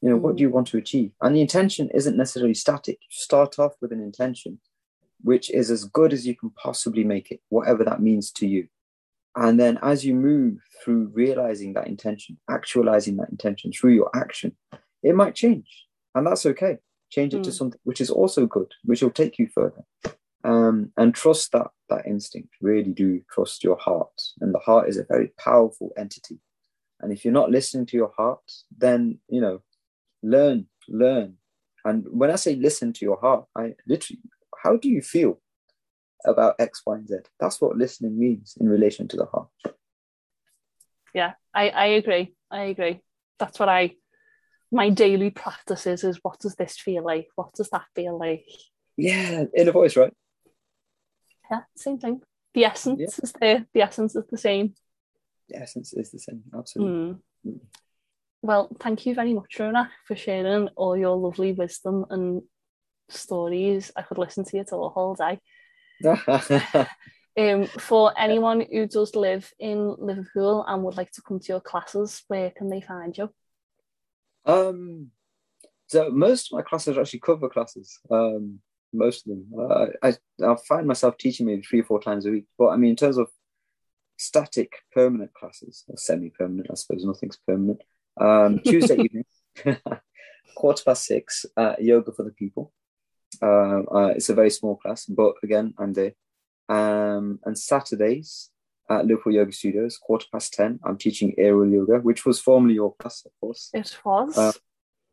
You 0.00 0.10
know, 0.10 0.16
what 0.16 0.34
Mm. 0.34 0.38
do 0.38 0.42
you 0.42 0.50
want 0.50 0.66
to 0.68 0.78
achieve? 0.78 1.12
And 1.20 1.36
the 1.36 1.40
intention 1.40 1.90
isn't 1.90 2.16
necessarily 2.16 2.54
static. 2.54 2.98
You 3.02 3.08
start 3.10 3.58
off 3.60 3.74
with 3.80 3.92
an 3.92 4.00
intention, 4.02 4.60
which 5.22 5.48
is 5.50 5.70
as 5.70 5.84
good 5.84 6.12
as 6.12 6.26
you 6.26 6.34
can 6.34 6.50
possibly 6.50 7.04
make 7.04 7.30
it, 7.30 7.40
whatever 7.50 7.84
that 7.84 8.02
means 8.02 8.32
to 8.32 8.48
you. 8.48 8.68
And 9.36 9.58
then 9.58 9.78
as 9.82 10.04
you 10.04 10.14
move 10.14 10.58
through 10.82 11.10
realizing 11.12 11.72
that 11.74 11.88
intention, 11.88 12.38
actualizing 12.48 13.16
that 13.16 13.30
intention 13.30 13.72
through 13.72 13.94
your 13.94 14.10
action, 14.14 14.56
it 15.02 15.14
might 15.14 15.34
change. 15.34 15.86
And 16.14 16.26
that's 16.26 16.46
okay. 16.46 16.78
Change 17.10 17.34
it 17.34 17.42
to 17.44 17.50
Mm. 17.50 17.54
something 17.54 17.80
which 17.84 18.00
is 18.00 18.10
also 18.10 18.46
good, 18.46 18.72
which 18.84 19.02
will 19.02 19.10
take 19.10 19.38
you 19.38 19.48
further. 19.48 19.84
Um, 20.44 20.92
and 20.96 21.14
trust 21.14 21.52
that 21.52 21.68
that 21.88 22.06
instinct. 22.06 22.50
Really 22.60 22.92
do 22.92 23.22
trust 23.32 23.64
your 23.64 23.76
heart. 23.78 24.20
And 24.40 24.54
the 24.54 24.58
heart 24.58 24.88
is 24.88 24.98
a 24.98 25.04
very 25.04 25.28
powerful 25.38 25.92
entity. 25.96 26.38
And 27.00 27.12
if 27.12 27.24
you're 27.24 27.32
not 27.40 27.50
listening 27.50 27.86
to 27.86 27.96
your 27.96 28.12
heart, 28.16 28.42
then 28.76 29.18
you 29.28 29.40
know, 29.40 29.62
learn, 30.22 30.66
learn. 30.88 31.38
And 31.84 32.06
when 32.10 32.30
I 32.30 32.36
say 32.36 32.56
listen 32.56 32.92
to 32.94 33.04
your 33.04 33.18
heart, 33.20 33.46
I 33.56 33.74
literally, 33.86 34.20
how 34.62 34.76
do 34.76 34.88
you 34.88 35.02
feel 35.02 35.40
about 36.24 36.56
X, 36.58 36.82
Y, 36.86 36.94
and 36.96 37.08
Z? 37.08 37.16
That's 37.38 37.60
what 37.60 37.76
listening 37.76 38.18
means 38.18 38.56
in 38.60 38.68
relation 38.68 39.08
to 39.08 39.16
the 39.16 39.26
heart. 39.26 39.48
Yeah, 41.14 41.34
I, 41.54 41.68
I 41.70 41.86
agree. 41.86 42.34
I 42.50 42.64
agree. 42.64 43.00
That's 43.38 43.58
what 43.58 43.68
I, 43.68 43.92
my 44.72 44.90
daily 44.90 45.30
practice 45.30 45.86
is, 45.86 46.04
is 46.04 46.18
what 46.22 46.40
does 46.40 46.56
this 46.56 46.76
feel 46.76 47.04
like? 47.04 47.28
What 47.36 47.52
does 47.54 47.70
that 47.70 47.84
feel 47.94 48.18
like? 48.18 48.46
Yeah, 48.96 49.44
inner 49.56 49.72
voice, 49.72 49.96
right? 49.96 50.12
Yeah, 51.50 51.60
same 51.76 51.98
thing. 51.98 52.22
The 52.54 52.64
essence 52.64 53.00
Yeah. 53.00 53.24
is 53.24 53.32
there. 53.32 53.66
The 53.74 53.82
essence 53.82 54.16
is 54.16 54.24
the 54.30 54.38
same. 54.38 54.74
The 55.48 55.58
essence 55.60 55.92
is 55.92 56.10
the 56.10 56.18
same. 56.18 56.42
Absolutely. 56.56 56.94
Mm. 56.94 57.20
Mm. 57.46 57.60
Well, 58.42 58.68
thank 58.80 59.06
you 59.06 59.14
very 59.14 59.34
much, 59.34 59.58
Rona, 59.58 59.90
for 60.06 60.16
sharing 60.16 60.68
all 60.76 60.96
your 60.96 61.16
lovely 61.16 61.52
wisdom 61.52 62.06
and 62.10 62.42
stories. 63.08 63.90
I 63.96 64.02
could 64.02 64.18
listen 64.18 64.44
to 64.44 64.56
you 64.56 64.64
all 64.72 64.90
whole 64.90 65.14
day. 65.14 65.40
Um, 67.36 67.66
for 67.66 68.12
anyone 68.16 68.64
who 68.70 68.86
does 68.86 69.16
live 69.16 69.52
in 69.58 69.96
Liverpool 69.98 70.64
and 70.68 70.84
would 70.84 70.96
like 70.96 71.10
to 71.12 71.22
come 71.22 71.40
to 71.40 71.48
your 71.48 71.60
classes, 71.60 72.22
where 72.28 72.50
can 72.52 72.68
they 72.68 72.80
find 72.80 73.18
you? 73.18 73.28
Um, 74.46 75.10
so 75.88 76.10
most 76.10 76.52
of 76.52 76.58
my 76.58 76.62
classes 76.62 76.96
are 76.96 77.00
actually 77.00 77.18
cover 77.20 77.48
classes. 77.48 77.98
Um, 78.08 78.60
most 78.92 79.26
of 79.26 79.30
them. 79.30 79.46
Uh, 79.58 79.86
I 80.02 80.14
I 80.44 80.56
find 80.68 80.86
myself 80.86 81.18
teaching 81.18 81.46
maybe 81.46 81.62
three 81.62 81.80
or 81.80 81.84
four 81.84 82.00
times 82.00 82.26
a 82.26 82.30
week. 82.30 82.46
But 82.56 82.68
I 82.68 82.76
mean, 82.76 82.90
in 82.90 82.96
terms 82.96 83.18
of 83.18 83.28
static 84.16 84.72
permanent 84.92 85.34
classes 85.34 85.84
or 85.88 85.96
semi-permanent, 85.96 86.68
I 86.70 86.74
suppose 86.74 87.04
nothing's 87.04 87.38
permanent. 87.46 87.82
Um, 88.20 88.60
Tuesday 88.60 88.94
evening, 89.04 89.24
quarter 90.54 90.84
past 90.84 91.04
six, 91.04 91.44
uh, 91.56 91.74
yoga 91.80 92.12
for 92.12 92.22
the 92.22 92.30
people. 92.30 92.72
Uh, 93.42 93.80
uh, 93.90 94.12
it's 94.16 94.28
a 94.28 94.34
very 94.34 94.50
small 94.50 94.76
class, 94.76 95.06
but 95.06 95.34
again, 95.42 95.74
I'm 95.78 95.92
there. 95.92 96.12
Um, 96.68 97.40
and 97.44 97.58
Saturdays 97.58 98.50
at 98.90 99.06
Liverpool 99.06 99.32
Yoga 99.34 99.52
Studios, 99.52 99.98
quarter 99.98 100.26
past 100.32 100.52
ten, 100.54 100.78
I'm 100.84 100.98
teaching 100.98 101.34
aerial 101.38 101.66
yoga, 101.72 101.98
which 101.98 102.24
was 102.26 102.40
formerly 102.40 102.74
your 102.74 102.94
class, 102.94 103.24
of 103.24 103.32
course. 103.40 103.70
It 103.72 103.96
was. 104.04 104.36
Uh, 104.38 104.52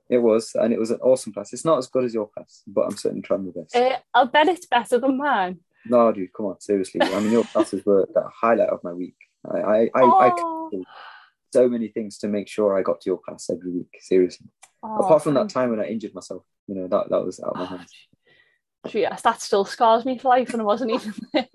It 0.09 0.17
was, 0.21 0.55
and 0.55 0.73
it 0.73 0.79
was 0.79 0.91
an 0.91 0.99
awesome 1.01 1.31
class. 1.31 1.53
It's 1.53 1.63
not 1.63 1.77
as 1.77 1.87
good 1.87 2.03
as 2.03 2.13
your 2.13 2.27
class, 2.27 2.63
but 2.67 2.81
I'm 2.81 2.97
certainly 2.97 3.21
trying 3.21 3.45
my 3.45 3.51
best. 3.55 3.73
Uh, 3.75 3.97
I'll 4.13 4.27
bet 4.27 4.49
it's 4.49 4.65
better 4.65 4.99
than 4.99 5.17
mine. 5.17 5.59
no, 5.85 6.11
dude, 6.11 6.33
come 6.33 6.47
on, 6.47 6.59
seriously. 6.59 7.01
I 7.01 7.19
mean, 7.21 7.31
your 7.31 7.43
classes 7.53 7.81
were 7.85 8.05
the 8.13 8.23
highlight 8.41 8.69
of 8.69 8.83
my 8.83 8.91
week. 8.93 9.15
I, 9.49 9.57
I, 9.59 9.77
I, 9.95 10.03
I 10.27 10.31
Oh. 10.37 10.69
did 10.69 10.83
so 11.53 11.69
many 11.69 11.87
things 11.87 12.17
to 12.19 12.27
make 12.27 12.47
sure 12.49 12.77
I 12.77 12.81
got 12.81 12.99
to 13.01 13.09
your 13.09 13.19
class 13.19 13.49
every 13.49 13.71
week. 13.71 13.91
Seriously. 14.01 14.47
Oh, 14.83 14.97
Apart 14.97 15.23
from 15.23 15.35
that 15.35 15.47
time 15.49 15.69
when 15.69 15.79
I 15.79 15.85
injured 15.85 16.13
myself, 16.13 16.43
you 16.67 16.75
know, 16.75 16.87
that 16.89 17.09
that 17.09 17.23
was 17.25 17.39
out 17.39 17.53
of 17.53 17.57
my 17.59 17.65
hands. 17.77 17.91
Yes, 18.91 19.21
that 19.21 19.41
still 19.41 19.65
scars 19.65 20.05
me 20.05 20.17
for 20.17 20.29
life, 20.29 20.51
and 20.53 20.61
I 20.61 20.65
wasn't 20.65 20.91
even 20.91 21.13
there. 21.33 21.47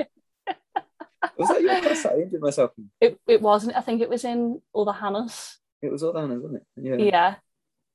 Was 1.36 1.48
that 1.48 1.61
your 1.61 1.81
that 1.81 2.07
I 2.07 2.20
injured 2.20 2.40
myself 2.40 2.70
in? 2.78 2.90
It, 3.01 3.19
it 3.27 3.43
wasn't. 3.43 3.77
I 3.77 3.81
think 3.81 4.01
it 4.01 4.09
was 4.09 4.24
in 4.24 4.61
Other 4.74 4.93
Hannah's. 4.93 5.59
It 5.82 5.90
was 5.90 6.03
all 6.03 6.12
down, 6.12 6.31
wasn't 6.40 6.62
it? 6.62 6.66
Yeah. 6.77 7.35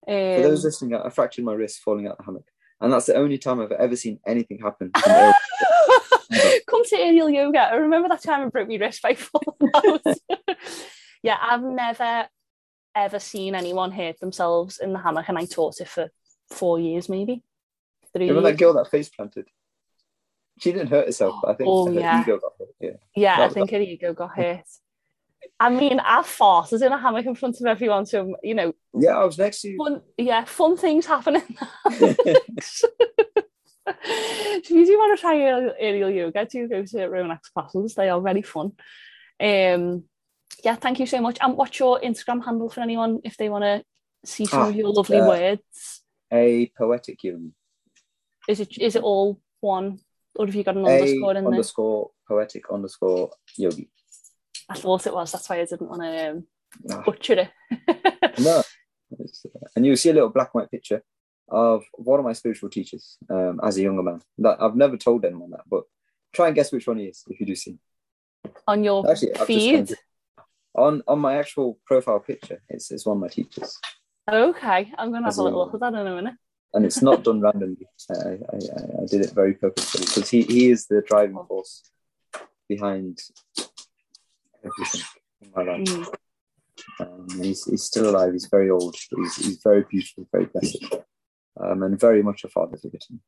Yeah. 0.07 0.35
For 0.37 0.41
those 0.43 0.59
Um, 0.59 0.67
listening, 0.67 0.95
I 0.95 1.09
fractured 1.09 1.45
my 1.45 1.53
wrist 1.53 1.79
falling 1.79 2.07
out 2.07 2.13
of 2.13 2.17
the 2.19 2.23
hammock, 2.25 2.45
and 2.81 2.91
that's 2.91 3.05
the 3.05 3.15
only 3.15 3.37
time 3.37 3.61
I've 3.61 3.71
ever 3.71 3.95
seen 3.95 4.19
anything 4.25 4.59
happen. 4.59 4.91
Come 6.67 6.83
to 6.85 6.97
aerial 6.97 7.29
yoga. 7.29 7.59
I 7.59 7.75
remember 7.75 8.09
that 8.09 8.23
time 8.23 8.41
I 8.45 8.49
broke 8.49 8.67
my 8.67 8.75
wrist 8.75 9.01
by 9.01 9.15
falling 9.15 9.71
out. 9.73 10.01
yeah, 11.23 11.37
I've 11.41 11.63
never 11.63 12.27
ever 12.93 13.19
seen 13.19 13.55
anyone 13.55 13.91
hurt 13.91 14.19
themselves 14.19 14.77
in 14.79 14.91
the 14.91 14.99
hammock, 14.99 15.29
and 15.29 15.37
I 15.37 15.45
taught 15.45 15.79
it 15.79 15.87
for 15.87 16.09
four 16.49 16.79
years, 16.79 17.07
maybe 17.07 17.43
three. 18.13 18.27
Remember 18.27 18.49
that 18.51 18.57
girl 18.57 18.73
that 18.73 18.89
face 18.89 19.09
planted? 19.09 19.47
She 20.59 20.71
didn't 20.71 20.89
hurt 20.89 21.05
herself, 21.07 21.35
but 21.41 21.51
I 21.51 21.53
think 21.55 21.69
Oh, 21.69 21.87
her 21.87 21.99
yeah. 21.99 22.21
ego 22.21 22.37
got 22.39 22.51
hurt. 22.59 22.69
Yeah. 22.79 22.89
Yeah, 23.15 23.35
I 23.35 23.47
That- 23.47 23.53
think 23.53 23.71
her 23.71 23.79
ego 23.79 24.13
got 24.13 24.35
hurt. 24.35 24.65
I 25.59 25.69
mean, 25.69 25.99
I 25.99 26.21
farted 26.21 26.85
in 26.85 26.91
a 26.91 26.97
hammock 26.99 27.25
in 27.25 27.33
front 27.35 27.59
of 27.59 27.65
everyone, 27.65 28.05
so 28.05 28.35
you 28.43 28.53
know, 28.53 28.73
Yeah, 28.93 29.17
I 29.17 29.25
was 29.25 29.37
next 29.39 29.61
to 29.61 29.69
you. 29.69 29.77
fun, 29.77 30.01
yeah, 30.17 30.45
fun 30.45 30.77
things 30.77 31.05
happen 31.07 31.37
in 31.37 31.41
the 31.89 32.41
so 32.61 32.87
if 34.05 34.69
you 34.69 34.85
do 34.85 34.97
want 34.97 35.17
to 35.17 35.21
try 35.21 35.35
aerial, 35.79 36.09
yoga, 36.09 36.45
do 36.45 36.59
you 36.59 36.67
go 36.67 36.83
to 36.83 36.97
Rownak's 37.09 37.49
classes. 37.49 37.95
They 37.95 38.09
are 38.09 38.21
very 38.21 38.41
fun. 38.43 38.73
Um, 39.39 40.03
yeah, 40.63 40.75
thank 40.75 40.99
you 40.99 41.05
so 41.07 41.19
much. 41.21 41.37
And 41.41 41.57
what's 41.57 41.79
your 41.79 41.99
Instagram 41.99 42.45
handle 42.45 42.69
for 42.69 42.81
anyone 42.81 43.19
if 43.23 43.37
they 43.37 43.49
want 43.49 43.63
to 43.63 43.83
see 44.23 44.45
some 44.45 44.61
Ah, 44.61 44.69
of 44.69 44.75
your 44.75 44.89
lovely 44.89 45.19
uh, 45.19 45.27
words? 45.27 46.03
a 46.31 46.71
poetic 46.77 47.23
yogi. 47.23 47.51
Is 48.47 48.59
it 48.59 48.77
is 48.77 48.95
it 48.95 49.03
all 49.03 49.39
one, 49.59 49.99
or 50.35 50.45
have 50.45 50.55
you 50.55 50.63
got 50.63 50.77
an 50.77 50.85
A 50.85 50.89
underscore 50.89 51.31
in 51.35 51.43
there? 51.43 51.51
underscore 51.53 52.11
poetic 52.27 52.71
underscore 52.71 53.31
yogi. 53.57 53.89
I 54.69 54.75
thought 54.75 55.05
it 55.07 55.13
was. 55.13 55.31
That's 55.31 55.49
why 55.49 55.59
I 55.61 55.65
didn't 55.65 55.89
want 55.89 56.01
to 56.01 56.31
um, 56.31 57.03
butcher 57.03 57.33
it. 57.33 58.39
no. 58.39 58.63
Uh, 59.13 59.25
And 59.75 59.85
you'll 59.85 59.97
see 59.97 60.09
a 60.09 60.13
little 60.13 60.29
black 60.29 60.51
and 60.53 60.61
white 60.61 60.71
picture 60.71 61.03
of 61.49 61.83
one 61.95 62.17
of 62.19 62.23
my 62.23 62.31
spiritual 62.31 62.69
teachers 62.69 63.17
um, 63.29 63.59
as 63.61 63.77
a 63.77 63.81
younger 63.81 64.01
man. 64.03 64.21
That 64.37 64.61
I've 64.61 64.77
never 64.77 64.95
told 64.95 65.25
anyone 65.25 65.51
that, 65.51 65.65
but 65.69 65.83
try 66.31 66.47
and 66.47 66.55
guess 66.55 66.71
which 66.71 66.87
one 66.87 66.97
he 66.97 67.07
is 67.07 67.25
if 67.29 67.37
you 67.41 67.45
do 67.45 67.53
see. 67.53 67.77
on 68.65 68.85
your 68.85 69.05
Actually, 69.11 69.33
feed. 69.45 69.93
on 70.75 71.03
on 71.09 71.19
my 71.19 71.35
actual 71.35 71.77
profile 71.85 72.21
picture, 72.21 72.61
it's, 72.69 72.89
it's 72.89 73.05
one 73.05 73.17
of 73.17 73.21
my 73.21 73.27
teachers, 73.27 73.77
Okay, 74.31 74.93
I'm 74.97 75.11
gonna 75.11 75.25
have 75.25 75.33
As 75.33 75.39
a- 75.39 75.43
little 75.43 75.59
look 75.59 75.73
at 75.73 75.81
that 75.81 75.93
in 75.93 76.07
a 76.07 76.15
minute. 76.15 76.35
And 76.73 76.85
it's 76.85 77.01
not 77.01 77.23
done 77.23 77.41
randomly. 77.41 77.87
I, 78.09 78.13
I, 78.13 78.57
I- 79.03 79.05
did 79.09 79.21
it 79.21 79.31
very 79.33 79.53
purposefully 79.55 80.05
because 80.05 80.29
he, 80.29 80.43
he 80.43 80.69
is 80.69 80.87
the 80.87 81.01
driving 81.05 81.37
force 81.47 81.83
behind 82.69 83.19
everything 84.63 85.01
in 85.41 85.51
my 85.55 85.63
life. 85.63 85.87
Mm. 85.87 86.15
Um, 86.99 87.27
he's, 87.41 87.65
he's 87.65 87.83
still 87.83 88.09
alive. 88.09 88.31
He's 88.31 88.47
very 88.47 88.69
old. 88.69 88.95
But 89.11 89.19
he's, 89.19 89.35
he's 89.35 89.59
very 89.63 89.83
beautiful, 89.89 90.27
very 90.31 90.45
blessed, 90.45 90.85
um, 91.59 91.83
and 91.83 91.99
very 91.99 92.23
much 92.23 92.43
a 92.43 92.47
father 92.47 92.77
figure 92.77 92.99
to 92.99 93.13
me. 93.13 93.19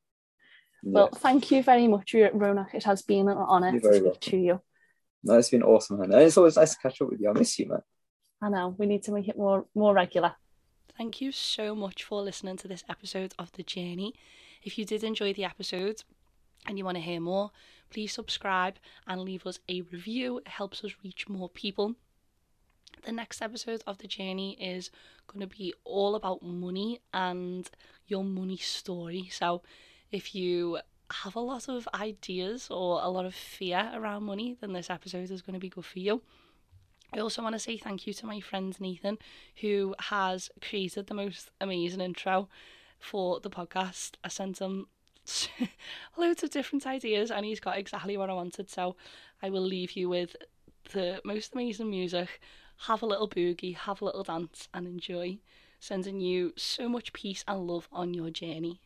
Well, 0.86 1.10
thank 1.10 1.52
you 1.52 1.64
very 1.64 1.88
much, 1.88 2.14
Rownak. 2.14 2.74
It 2.74 2.84
has 2.84 3.02
been 3.02 3.30
an 3.30 3.38
honour 3.38 3.72
to 3.72 3.80
speak 3.80 4.04
welcome. 4.04 4.20
to 4.20 4.38
you. 4.38 4.62
no, 5.24 5.38
it's 5.38 5.50
been 5.50 5.64
awesome. 5.64 6.02
And 6.02 6.14
it's 6.14 6.38
always 6.38 6.58
nice 6.58 6.76
to 6.76 6.82
catch 6.82 7.02
up 7.02 7.10
with 7.10 7.22
you. 7.22 7.30
I 7.30 7.34
miss 7.34 7.58
you, 7.58 7.68
man. 7.68 7.80
I 8.42 8.50
know 8.50 8.76
we 8.78 8.86
need 8.86 9.04
to 9.04 9.12
make 9.14 9.30
it 9.30 9.38
more 9.38 9.66
more 9.74 9.94
regular. 9.94 10.36
Thank 10.98 11.22
you 11.22 11.32
so 11.32 11.74
much 11.74 12.04
for 12.04 12.22
listening 12.22 12.58
to 12.58 12.68
this 12.68 12.84
episode 12.88 13.34
of 13.40 13.52
The 13.54 13.64
Journey. 13.64 14.14
If 14.62 14.78
you 14.78 14.86
did 14.86 15.04
enjoy 15.04 15.34
the 15.34 15.44
episode 15.44 16.04
and 16.68 16.78
you 16.78 16.86
want 16.86 16.98
to 16.98 17.02
hear 17.02 17.20
more, 17.20 17.50
please 17.90 18.14
subscribe 18.14 18.76
and 19.08 19.22
leave 19.22 19.48
us 19.48 19.58
a 19.68 19.82
review. 19.82 20.38
It 20.38 20.48
helps 20.48 20.84
us 20.84 20.92
reach 21.04 21.28
more 21.28 21.50
people. 21.50 21.96
The 23.06 23.12
next 23.12 23.42
episode 23.42 23.84
of 23.88 23.98
The 23.98 24.08
Journey 24.08 24.56
is 24.62 24.92
going 25.26 25.42
to 25.42 25.56
be 25.56 25.74
all 25.84 26.14
about 26.14 26.44
money 26.44 27.02
and 27.12 27.68
your 28.08 28.24
money 28.24 28.58
story. 28.58 29.30
So, 29.32 29.64
if 30.12 30.36
you 30.36 30.78
have 31.10 31.36
a 31.36 31.40
lot 31.40 31.68
of 31.70 31.88
ideas 31.96 32.68
or 32.70 33.02
a 33.02 33.10
lot 33.10 33.26
of 33.26 33.34
fear 33.34 33.92
around 33.96 34.24
money, 34.26 34.58
then 34.62 34.74
this 34.74 34.92
episode 34.92 35.32
is 35.32 35.42
going 35.42 35.56
to 35.56 35.60
be 35.60 35.70
good 35.70 35.86
for 35.86 36.00
you. 36.00 36.22
I 37.14 37.20
also 37.20 37.44
want 37.44 37.54
to 37.54 37.60
say 37.60 37.78
thank 37.78 38.08
you 38.08 38.14
to 38.14 38.26
my 38.26 38.40
friend 38.40 38.76
Nathan, 38.82 39.20
who 39.62 39.94
has 40.00 40.50
created 40.62 41.06
the 41.08 41.14
most 41.14 41.52
amazing 41.62 42.02
intro 42.02 42.50
for 43.00 43.40
the 43.40 43.52
podcast. 43.52 44.14
I 44.24 44.30
sent 44.30 44.60
him 44.60 44.88
loads 46.18 46.42
of 46.42 46.50
different 46.50 46.88
ideas, 46.88 47.30
and 47.30 47.46
he's 47.46 47.60
got 47.60 47.78
exactly 47.78 48.18
what 48.18 48.32
I 48.32 48.34
wanted. 48.34 48.70
So 48.70 48.96
I 49.44 49.52
will 49.52 49.62
leave 49.62 49.92
you 49.92 50.10
with 50.10 50.36
the 50.92 51.22
most 51.24 51.54
amazing 51.54 51.92
music. 51.92 52.42
Have 52.88 53.04
a 53.04 53.06
little 53.06 53.30
boogie, 53.30 53.76
have 53.76 54.02
a 54.02 54.06
little 54.06 54.24
dance, 54.24 54.68
and 54.74 54.88
enjoy. 54.88 55.38
Sending 55.80 56.20
you 56.20 56.54
so 56.58 56.90
much 56.90 57.14
peace 57.14 57.44
and 57.48 57.68
love 57.68 57.88
on 57.92 58.16
your 58.16 58.32
journey. 58.32 58.82